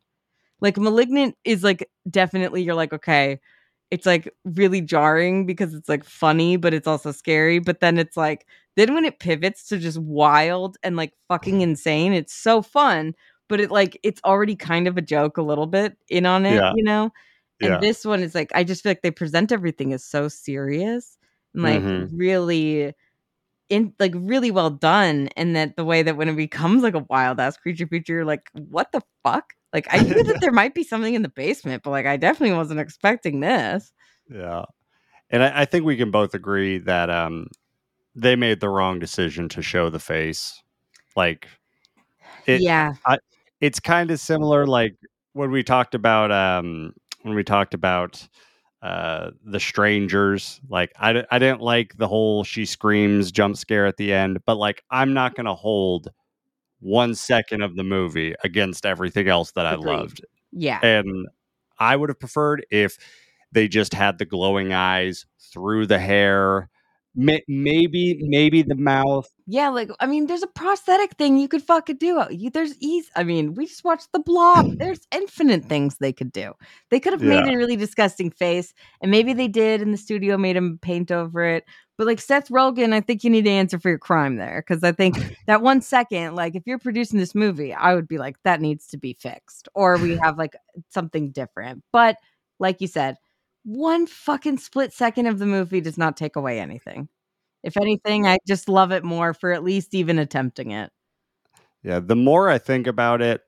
Like, 0.60 0.76
Malignant 0.76 1.36
is 1.44 1.62
like 1.62 1.88
definitely, 2.10 2.62
you're 2.62 2.74
like, 2.74 2.92
okay, 2.92 3.38
it's 3.90 4.06
like 4.06 4.32
really 4.44 4.80
jarring 4.80 5.46
because 5.46 5.72
it's 5.72 5.88
like 5.88 6.04
funny, 6.04 6.56
but 6.56 6.74
it's 6.74 6.88
also 6.88 7.12
scary. 7.12 7.60
But 7.60 7.80
then 7.80 7.96
it's 7.96 8.16
like, 8.16 8.46
then 8.76 8.92
when 8.92 9.04
it 9.04 9.20
pivots 9.20 9.68
to 9.68 9.78
just 9.78 9.98
wild 9.98 10.76
and 10.82 10.96
like 10.96 11.14
fucking 11.28 11.60
mm. 11.60 11.62
insane, 11.62 12.12
it's 12.12 12.34
so 12.34 12.60
fun. 12.60 13.14
But 13.48 13.60
it 13.60 13.70
like, 13.70 13.98
it's 14.02 14.20
already 14.24 14.56
kind 14.56 14.88
of 14.88 14.98
a 14.98 15.02
joke 15.02 15.38
a 15.38 15.42
little 15.42 15.66
bit 15.66 15.96
in 16.08 16.26
on 16.26 16.44
it, 16.44 16.56
Yeah. 16.56 16.72
you 16.74 16.82
know? 16.82 17.12
And 17.60 17.70
yeah. 17.70 17.78
this 17.78 18.04
one 18.04 18.22
is 18.22 18.34
like, 18.34 18.50
I 18.54 18.64
just 18.64 18.82
feel 18.82 18.90
like 18.90 19.02
they 19.02 19.10
present 19.10 19.52
everything 19.52 19.92
as 19.92 20.04
so 20.04 20.28
serious 20.28 21.18
and 21.54 21.62
like 21.62 21.82
Mhm. 21.82 22.10
really 22.12 22.94
in 23.68 23.92
like 23.98 24.12
really 24.14 24.50
well 24.50 24.70
done. 24.70 25.28
And 25.36 25.56
that 25.56 25.76
the 25.76 25.84
way 25.84 26.02
that 26.02 26.16
when 26.16 26.28
it 26.28 26.36
becomes 26.36 26.82
like 26.82 26.94
a 26.94 27.06
wild 27.08 27.40
ass 27.40 27.56
creature 27.56 27.86
creature, 27.86 28.14
you're 28.14 28.24
like, 28.24 28.48
what 28.52 28.92
the 28.92 29.02
fuck? 29.22 29.54
Like 29.72 29.86
I 29.90 30.00
knew 30.02 30.22
that 30.24 30.38
there 30.40 30.52
might 30.52 30.74
be 30.74 30.84
something 30.84 31.14
in 31.14 31.22
the 31.22 31.28
basement, 31.28 31.82
but 31.82 31.90
like 31.90 32.06
I 32.06 32.16
definitely 32.16 32.56
wasn't 32.56 32.80
expecting 32.80 33.40
this. 33.40 33.92
Yeah. 34.30 34.64
And 35.30 35.42
I, 35.42 35.62
I 35.62 35.64
think 35.64 35.84
we 35.84 35.96
can 35.96 36.10
both 36.10 36.34
agree 36.34 36.78
that 36.78 37.10
um 37.10 37.48
they 38.14 38.36
made 38.36 38.60
the 38.60 38.68
wrong 38.68 38.98
decision 38.98 39.48
to 39.50 39.62
show 39.62 39.90
the 39.90 40.00
face. 40.00 40.62
Like 41.16 41.48
it, 42.46 42.62
yeah. 42.62 42.94
it's 43.60 43.80
kind 43.80 44.10
of 44.10 44.20
similar 44.20 44.66
like 44.66 44.94
when 45.32 45.50
we 45.50 45.62
talked 45.62 45.94
about 45.94 46.32
um 46.32 46.94
when 47.22 47.34
we 47.34 47.44
talked 47.44 47.74
about 47.74 48.26
uh 48.82 49.30
the 49.44 49.58
strangers 49.58 50.60
like 50.68 50.92
I, 50.98 51.24
I 51.30 51.38
didn't 51.38 51.60
like 51.60 51.96
the 51.96 52.06
whole 52.06 52.44
she 52.44 52.64
screams 52.64 53.32
jump 53.32 53.56
scare 53.56 53.86
at 53.86 53.96
the 53.96 54.12
end 54.12 54.38
but 54.46 54.56
like 54.56 54.84
i'm 54.90 55.12
not 55.12 55.34
gonna 55.34 55.54
hold 55.54 56.12
one 56.78 57.16
second 57.16 57.62
of 57.62 57.74
the 57.74 57.82
movie 57.82 58.34
against 58.44 58.86
everything 58.86 59.26
else 59.28 59.50
that 59.52 59.66
i 59.66 59.74
loved 59.74 60.24
Yeah. 60.52 60.78
and 60.82 61.26
I 61.80 61.94
would 61.96 62.08
have 62.08 62.18
preferred 62.18 62.66
if 62.70 62.98
they 63.52 63.68
just 63.68 63.94
had 63.94 64.18
the 64.18 64.24
glowing 64.24 64.72
eyes 64.72 65.26
through 65.38 65.86
the 65.86 65.98
hair. 66.00 66.68
May- 67.14 67.44
maybe 67.48 68.18
maybe 68.20 68.62
the 68.62 68.76
mouth. 68.76 69.28
Yeah, 69.46 69.70
like 69.70 69.90
I 69.98 70.06
mean, 70.06 70.26
there's 70.26 70.42
a 70.42 70.48
prosthetic 70.48 71.12
thing 71.12 71.38
you 71.38 71.48
could 71.48 71.62
fucking 71.62 71.96
do. 71.96 72.18
Uh, 72.18 72.28
you, 72.30 72.50
there's 72.50 72.76
ease. 72.80 73.10
I 73.16 73.24
mean, 73.24 73.54
we 73.54 73.66
just 73.66 73.84
watched 73.84 74.12
the 74.12 74.20
blob. 74.20 74.66
There's 74.78 75.00
infinite 75.12 75.64
things 75.64 75.96
they 75.96 76.12
could 76.12 76.30
do. 76.32 76.52
They 76.90 77.00
could 77.00 77.12
have 77.12 77.22
made 77.22 77.46
a 77.46 77.56
really 77.56 77.76
disgusting 77.76 78.30
face, 78.30 78.72
and 79.00 79.10
maybe 79.10 79.32
they 79.32 79.48
did 79.48 79.82
in 79.82 79.90
the 79.90 79.96
studio, 79.96 80.36
made 80.36 80.56
him 80.56 80.78
paint 80.80 81.10
over 81.10 81.42
it. 81.44 81.64
But 81.96 82.06
like 82.06 82.20
Seth 82.20 82.48
Rogen, 82.48 82.92
I 82.92 83.00
think 83.00 83.24
you 83.24 83.30
need 83.30 83.44
to 83.46 83.50
answer 83.50 83.78
for 83.78 83.88
your 83.88 83.98
crime 83.98 84.36
there 84.36 84.62
because 84.64 84.84
I 84.84 84.92
think 84.92 85.16
that 85.46 85.62
one 85.62 85.80
second, 85.80 86.36
like 86.36 86.54
if 86.54 86.62
you're 86.64 86.78
producing 86.78 87.18
this 87.18 87.34
movie, 87.34 87.74
I 87.74 87.94
would 87.94 88.06
be 88.06 88.18
like, 88.18 88.36
that 88.44 88.60
needs 88.60 88.86
to 88.88 88.96
be 88.96 89.14
fixed, 89.14 89.68
or 89.74 89.98
we 89.98 90.16
have 90.18 90.38
like 90.38 90.54
something 90.90 91.32
different. 91.32 91.82
But 91.92 92.16
like 92.60 92.80
you 92.80 92.86
said, 92.86 93.16
one 93.64 94.06
fucking 94.06 94.58
split 94.58 94.92
second 94.92 95.26
of 95.26 95.38
the 95.38 95.46
movie 95.46 95.80
does 95.80 95.98
not 95.98 96.16
take 96.16 96.36
away 96.36 96.60
anything. 96.60 97.08
If 97.62 97.76
anything, 97.76 98.26
I 98.26 98.38
just 98.46 98.68
love 98.68 98.92
it 98.92 99.04
more 99.04 99.34
for 99.34 99.52
at 99.52 99.64
least 99.64 99.94
even 99.94 100.18
attempting 100.18 100.70
it. 100.70 100.90
Yeah, 101.82 102.00
the 102.00 102.16
more 102.16 102.48
I 102.48 102.58
think 102.58 102.86
about 102.86 103.20
it, 103.20 103.42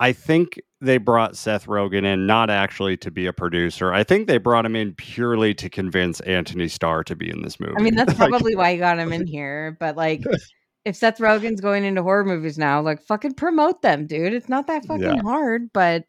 I 0.00 0.12
think 0.12 0.60
they 0.80 0.98
brought 0.98 1.36
Seth 1.36 1.66
Rogen 1.66 2.04
in 2.04 2.26
not 2.26 2.50
actually 2.50 2.96
to 2.98 3.10
be 3.10 3.26
a 3.26 3.32
producer. 3.32 3.92
I 3.92 4.02
think 4.02 4.26
they 4.26 4.38
brought 4.38 4.66
him 4.66 4.74
in 4.74 4.94
purely 4.94 5.54
to 5.54 5.68
convince 5.68 6.18
Antony 6.20 6.66
Starr 6.66 7.04
to 7.04 7.14
be 7.14 7.30
in 7.30 7.42
this 7.42 7.60
movie. 7.60 7.74
I 7.76 7.82
mean, 7.82 7.94
that's 7.94 8.12
Like, 8.18 8.30
probably 8.30 8.56
why 8.56 8.70
you 8.70 8.78
got 8.78 8.98
him 8.98 9.12
in 9.12 9.26
here. 9.28 9.76
But 9.78 9.96
like, 9.96 10.22
if 10.84 10.96
Seth 10.96 11.18
Rogen's 11.18 11.60
going 11.60 11.84
into 11.84 12.02
horror 12.02 12.24
movies 12.24 12.58
now, 12.58 12.80
like, 12.80 13.00
fucking 13.02 13.34
promote 13.34 13.82
them, 13.82 14.06
dude. 14.06 14.32
It's 14.32 14.48
not 14.48 14.66
that 14.66 14.84
fucking 14.86 15.02
Yeah. 15.02 15.22
hard. 15.22 15.72
But 15.72 16.04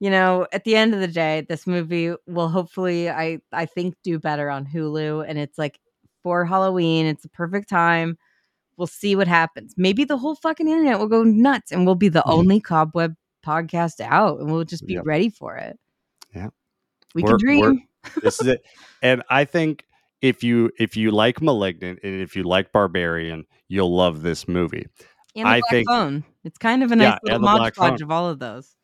you 0.00 0.10
know, 0.10 0.46
at 0.52 0.64
the 0.64 0.76
end 0.76 0.94
of 0.94 1.00
the 1.00 1.08
day, 1.08 1.46
this 1.48 1.66
movie 1.66 2.14
will 2.26 2.48
hopefully, 2.48 3.08
I 3.10 3.38
I 3.52 3.66
think, 3.66 3.94
do 4.02 4.18
better 4.18 4.50
on 4.50 4.66
Hulu. 4.66 5.24
And 5.28 5.38
it's 5.38 5.56
like 5.58 5.78
for 6.22 6.44
Halloween. 6.44 7.06
It's 7.06 7.24
a 7.24 7.28
perfect 7.30 7.68
time. 7.68 8.18
We'll 8.76 8.86
see 8.88 9.14
what 9.14 9.28
happens. 9.28 9.74
Maybe 9.76 10.04
the 10.04 10.16
whole 10.18 10.34
fucking 10.34 10.66
internet 10.68 10.98
will 10.98 11.06
go 11.08 11.22
nuts, 11.22 11.70
and 11.70 11.86
we'll 11.86 11.94
be 11.94 12.08
the 12.08 12.22
Mhm. 12.26 12.32
only 12.32 12.60
cobweb 12.60 13.14
podcast 13.46 14.00
out, 14.00 14.40
and 14.40 14.50
we'll 14.50 14.64
just 14.64 14.84
be 14.86 14.94
Yep. 14.94 15.06
ready 15.06 15.28
for 15.30 15.56
it. 15.56 15.78
Yeah. 16.34 16.48
we 17.14 17.22
We're- 17.22 17.32
can 17.32 17.38
dream. 17.46 17.82
this 18.22 18.40
is 18.40 18.48
it. 18.48 18.64
And 19.00 19.22
I 19.30 19.44
think 19.44 19.84
if 20.20 20.42
you 20.42 20.70
if 20.78 20.96
you 20.96 21.12
like 21.12 21.40
Malignant 21.40 22.00
and 22.02 22.20
if 22.20 22.34
you 22.34 22.42
like 22.42 22.72
Barbarian, 22.72 23.44
you'll 23.68 23.94
love 23.94 24.22
this 24.22 24.48
movie. 24.48 24.86
And 25.36 25.44
the 25.46 25.50
I 25.50 25.60
black 25.60 25.70
think- 25.70 25.88
phone. 25.88 26.24
It's 26.42 26.58
kind 26.58 26.82
of 26.82 26.90
a 26.90 26.96
nice 26.96 27.18
Yeah, 27.24 27.34
little 27.38 27.40
modge 27.78 28.00
of 28.02 28.10
all 28.10 28.28
of 28.28 28.38
those. 28.40 28.74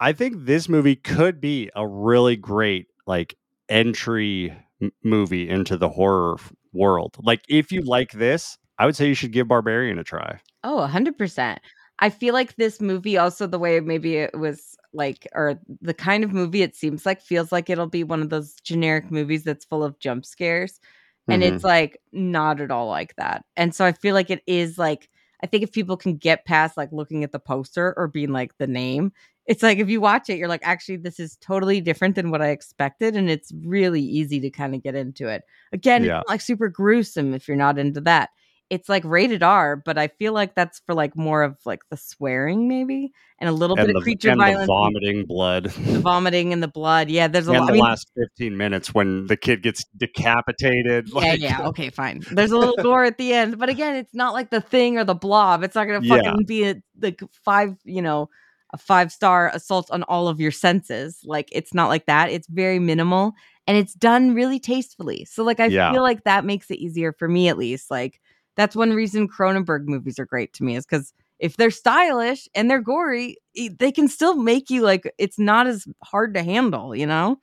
I 0.00 0.12
think 0.12 0.44
this 0.44 0.68
movie 0.68 0.96
could 0.96 1.40
be 1.40 1.70
a 1.74 1.86
really 1.86 2.36
great 2.36 2.86
like 3.06 3.36
entry 3.68 4.54
m- 4.80 4.92
movie 5.02 5.48
into 5.48 5.76
the 5.76 5.88
horror 5.88 6.36
f- 6.38 6.52
world. 6.72 7.16
Like 7.22 7.42
if 7.48 7.72
you 7.72 7.82
like 7.82 8.12
this, 8.12 8.58
I 8.78 8.86
would 8.86 8.96
say 8.96 9.08
you 9.08 9.14
should 9.14 9.32
give 9.32 9.48
Barbarian 9.48 9.98
a 9.98 10.04
try. 10.04 10.40
Oh, 10.64 10.78
100%. 10.78 11.60
I 12.00 12.10
feel 12.10 12.32
like 12.32 12.54
this 12.56 12.80
movie 12.80 13.18
also 13.18 13.46
the 13.46 13.58
way 13.58 13.80
maybe 13.80 14.16
it 14.16 14.38
was 14.38 14.76
like 14.92 15.26
or 15.34 15.58
the 15.80 15.94
kind 15.94 16.22
of 16.24 16.32
movie 16.32 16.62
it 16.62 16.74
seems 16.76 17.04
like 17.04 17.20
feels 17.20 17.50
like 17.52 17.68
it'll 17.68 17.88
be 17.88 18.04
one 18.04 18.22
of 18.22 18.30
those 18.30 18.54
generic 18.62 19.10
movies 19.10 19.44
that's 19.44 19.64
full 19.64 19.84
of 19.84 19.98
jump 19.98 20.24
scares 20.24 20.80
and 21.28 21.42
Mhm. 21.42 21.46
it's 21.46 21.64
like 21.64 22.00
not 22.12 22.60
at 22.60 22.70
all 22.70 22.86
like 22.88 23.14
that. 23.16 23.44
And 23.56 23.74
so 23.74 23.84
I 23.84 23.92
feel 23.92 24.14
like 24.14 24.30
it 24.30 24.42
is 24.46 24.78
like 24.78 25.08
I 25.42 25.46
think 25.46 25.62
if 25.62 25.72
people 25.72 25.96
can 25.96 26.16
get 26.16 26.44
past 26.46 26.76
like 26.76 26.90
looking 26.92 27.22
at 27.24 27.32
the 27.32 27.38
poster 27.38 27.94
or 27.96 28.08
being 28.08 28.30
like 28.32 28.56
the 28.58 28.66
name, 28.66 29.12
it's 29.48 29.62
like 29.62 29.78
if 29.78 29.88
you 29.88 30.00
watch 30.00 30.28
it 30.30 30.38
you're 30.38 30.46
like 30.48 30.60
actually 30.62 30.96
this 30.98 31.18
is 31.18 31.36
totally 31.40 31.80
different 31.80 32.14
than 32.14 32.30
what 32.30 32.40
I 32.42 32.50
expected 32.50 33.16
and 33.16 33.28
it's 33.28 33.50
really 33.64 34.02
easy 34.02 34.38
to 34.40 34.50
kind 34.50 34.74
of 34.74 34.82
get 34.82 34.94
into 34.94 35.26
it. 35.28 35.42
Again, 35.72 36.04
Yeah. 36.04 36.22
like 36.28 36.40
super 36.40 36.68
gruesome 36.68 37.34
if 37.34 37.48
you're 37.48 37.56
not 37.56 37.78
into 37.78 38.00
that 38.02 38.30
it's 38.70 38.86
like 38.86 39.02
rated 39.06 39.42
R, 39.42 39.76
but 39.76 39.96
I 39.96 40.08
feel 40.08 40.34
like 40.34 40.54
that's 40.54 40.80
for 40.84 40.94
like 40.94 41.16
more 41.16 41.42
of 41.42 41.56
like 41.64 41.80
the 41.90 41.96
swearing 41.96 42.68
maybe 42.68 43.12
and 43.38 43.48
a 43.48 43.52
little 43.52 43.78
and 43.78 43.86
bit 43.86 43.92
the, 43.94 43.98
of 44.00 44.02
creature 44.02 44.34
violence, 44.36 44.66
vomiting 44.66 45.24
blood. 45.24 45.64
the 45.70 45.98
vomiting 46.00 46.52
and 46.52 46.62
the 46.62 46.68
blood. 46.68 47.08
Yeah, 47.08 47.28
there's 47.28 47.48
a 47.48 47.52
and 47.52 47.60
lot. 47.60 47.66
the 47.68 47.72
I 47.72 47.76
mean, 47.76 47.84
last 47.84 48.10
15 48.18 48.58
minutes 48.58 48.92
when 48.92 49.26
the 49.26 49.38
kid 49.38 49.62
gets 49.62 49.86
decapitated. 49.96 51.08
yeah, 51.14 51.14
like- 51.14 51.40
yeah, 51.40 51.66
okay, 51.68 51.88
fine. 51.88 52.22
There's 52.30 52.50
a 52.50 52.58
little 52.58 52.76
gore 52.82 53.04
at 53.04 53.16
the 53.18 53.32
end, 53.32 53.58
but 53.58 53.70
again, 53.70 53.96
it's 53.96 54.14
not 54.14 54.34
like 54.34 54.50
the 54.50 54.60
thing 54.60 54.98
or 54.98 55.04
the 55.04 55.14
blob. 55.14 55.62
It's 55.64 55.74
not 55.74 55.86
gonna 55.86 56.00
Yeah. 56.04 56.16
fucking 56.22 56.44
be 56.44 56.64
a 56.68 56.74
like 57.00 57.20
five, 57.44 57.74
you 57.84 58.02
know, 58.02 58.28
a 58.72 58.78
five 58.78 59.10
star 59.12 59.50
assault 59.54 59.90
on 59.90 60.02
all 60.04 60.28
of 60.28 60.40
your 60.40 60.50
senses. 60.50 61.20
Like 61.24 61.48
it's 61.52 61.74
not 61.74 61.88
like 61.88 62.06
that. 62.06 62.30
It's 62.30 62.48
very 62.48 62.78
minimal 62.78 63.32
and 63.66 63.76
it's 63.76 63.94
done 63.94 64.34
really 64.34 64.58
tastefully. 64.60 65.24
So 65.24 65.44
like 65.44 65.60
I 65.60 65.70
Yeah. 65.70 65.92
feel 65.92 66.02
like 66.02 66.24
that 66.24 66.44
makes 66.44 66.70
it 66.70 66.78
easier 66.78 67.12
for 67.12 67.28
me 67.28 67.48
at 67.48 67.58
least. 67.58 67.90
Like 67.90 68.20
that's 68.56 68.76
one 68.76 68.92
reason 68.92 69.28
Cronenberg 69.28 69.86
movies 69.86 70.18
are 70.18 70.26
great 70.26 70.52
to 70.54 70.64
me 70.64 70.76
is 70.76 70.84
because 70.86 71.12
if 71.38 71.56
they're 71.56 71.70
stylish 71.70 72.48
and 72.54 72.68
they're 72.70 72.80
gory, 72.82 73.36
they 73.78 73.92
can 73.92 74.08
still 74.08 74.34
make 74.36 74.70
you 74.70 74.82
like 74.82 75.10
it's 75.18 75.38
not 75.38 75.66
as 75.66 75.86
hard 76.04 76.34
to 76.34 76.42
handle, 76.42 76.94
you 76.96 77.06
know? 77.06 77.38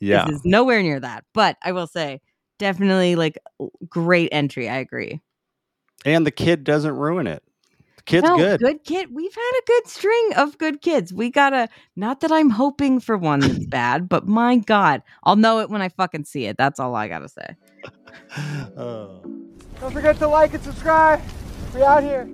yeah. 0.00 0.24
This 0.24 0.36
is 0.36 0.42
nowhere 0.44 0.82
near 0.82 1.00
that. 1.00 1.24
But 1.34 1.56
I 1.62 1.72
will 1.72 1.86
say, 1.86 2.20
definitely 2.58 3.16
like 3.16 3.38
great 3.88 4.28
entry. 4.32 4.68
I 4.68 4.76
agree. 4.76 5.20
And 6.04 6.26
the 6.26 6.30
kid 6.30 6.64
doesn't 6.64 6.96
ruin 6.96 7.26
it. 7.26 7.42
The 8.00 8.04
kid's 8.04 8.28
No, 8.28 8.36
good. 8.36 8.60
Good 8.60 8.84
kid. 8.84 9.14
We've 9.14 9.34
had 9.34 9.52
a 9.58 9.66
good 9.66 9.86
string 9.86 10.30
of 10.36 10.56
good 10.56 10.80
kids. 10.80 11.12
We 11.12 11.30
gotta 11.30 11.68
not 11.96 12.20
that 12.20 12.32
I'm 12.32 12.48
hoping 12.48 12.98
for 12.98 13.18
one 13.18 13.40
that's 13.40 13.66
bad, 13.66 14.08
but 14.08 14.26
my 14.26 14.56
God, 14.56 15.02
I'll 15.24 15.36
know 15.36 15.60
it 15.60 15.68
when 15.68 15.82
I 15.82 15.90
fucking 15.90 16.24
see 16.24 16.46
it. 16.46 16.56
That's 16.56 16.80
all 16.80 16.94
I 16.94 17.08
gotta 17.08 17.28
say. 17.28 17.56
Oh. 18.76 19.22
Don't 19.80 19.92
forget 19.92 20.16
to 20.18 20.28
like 20.28 20.54
and 20.54 20.62
subscribe. 20.62 21.20
We 21.74 21.82
out 21.82 22.02
here. 22.02 22.28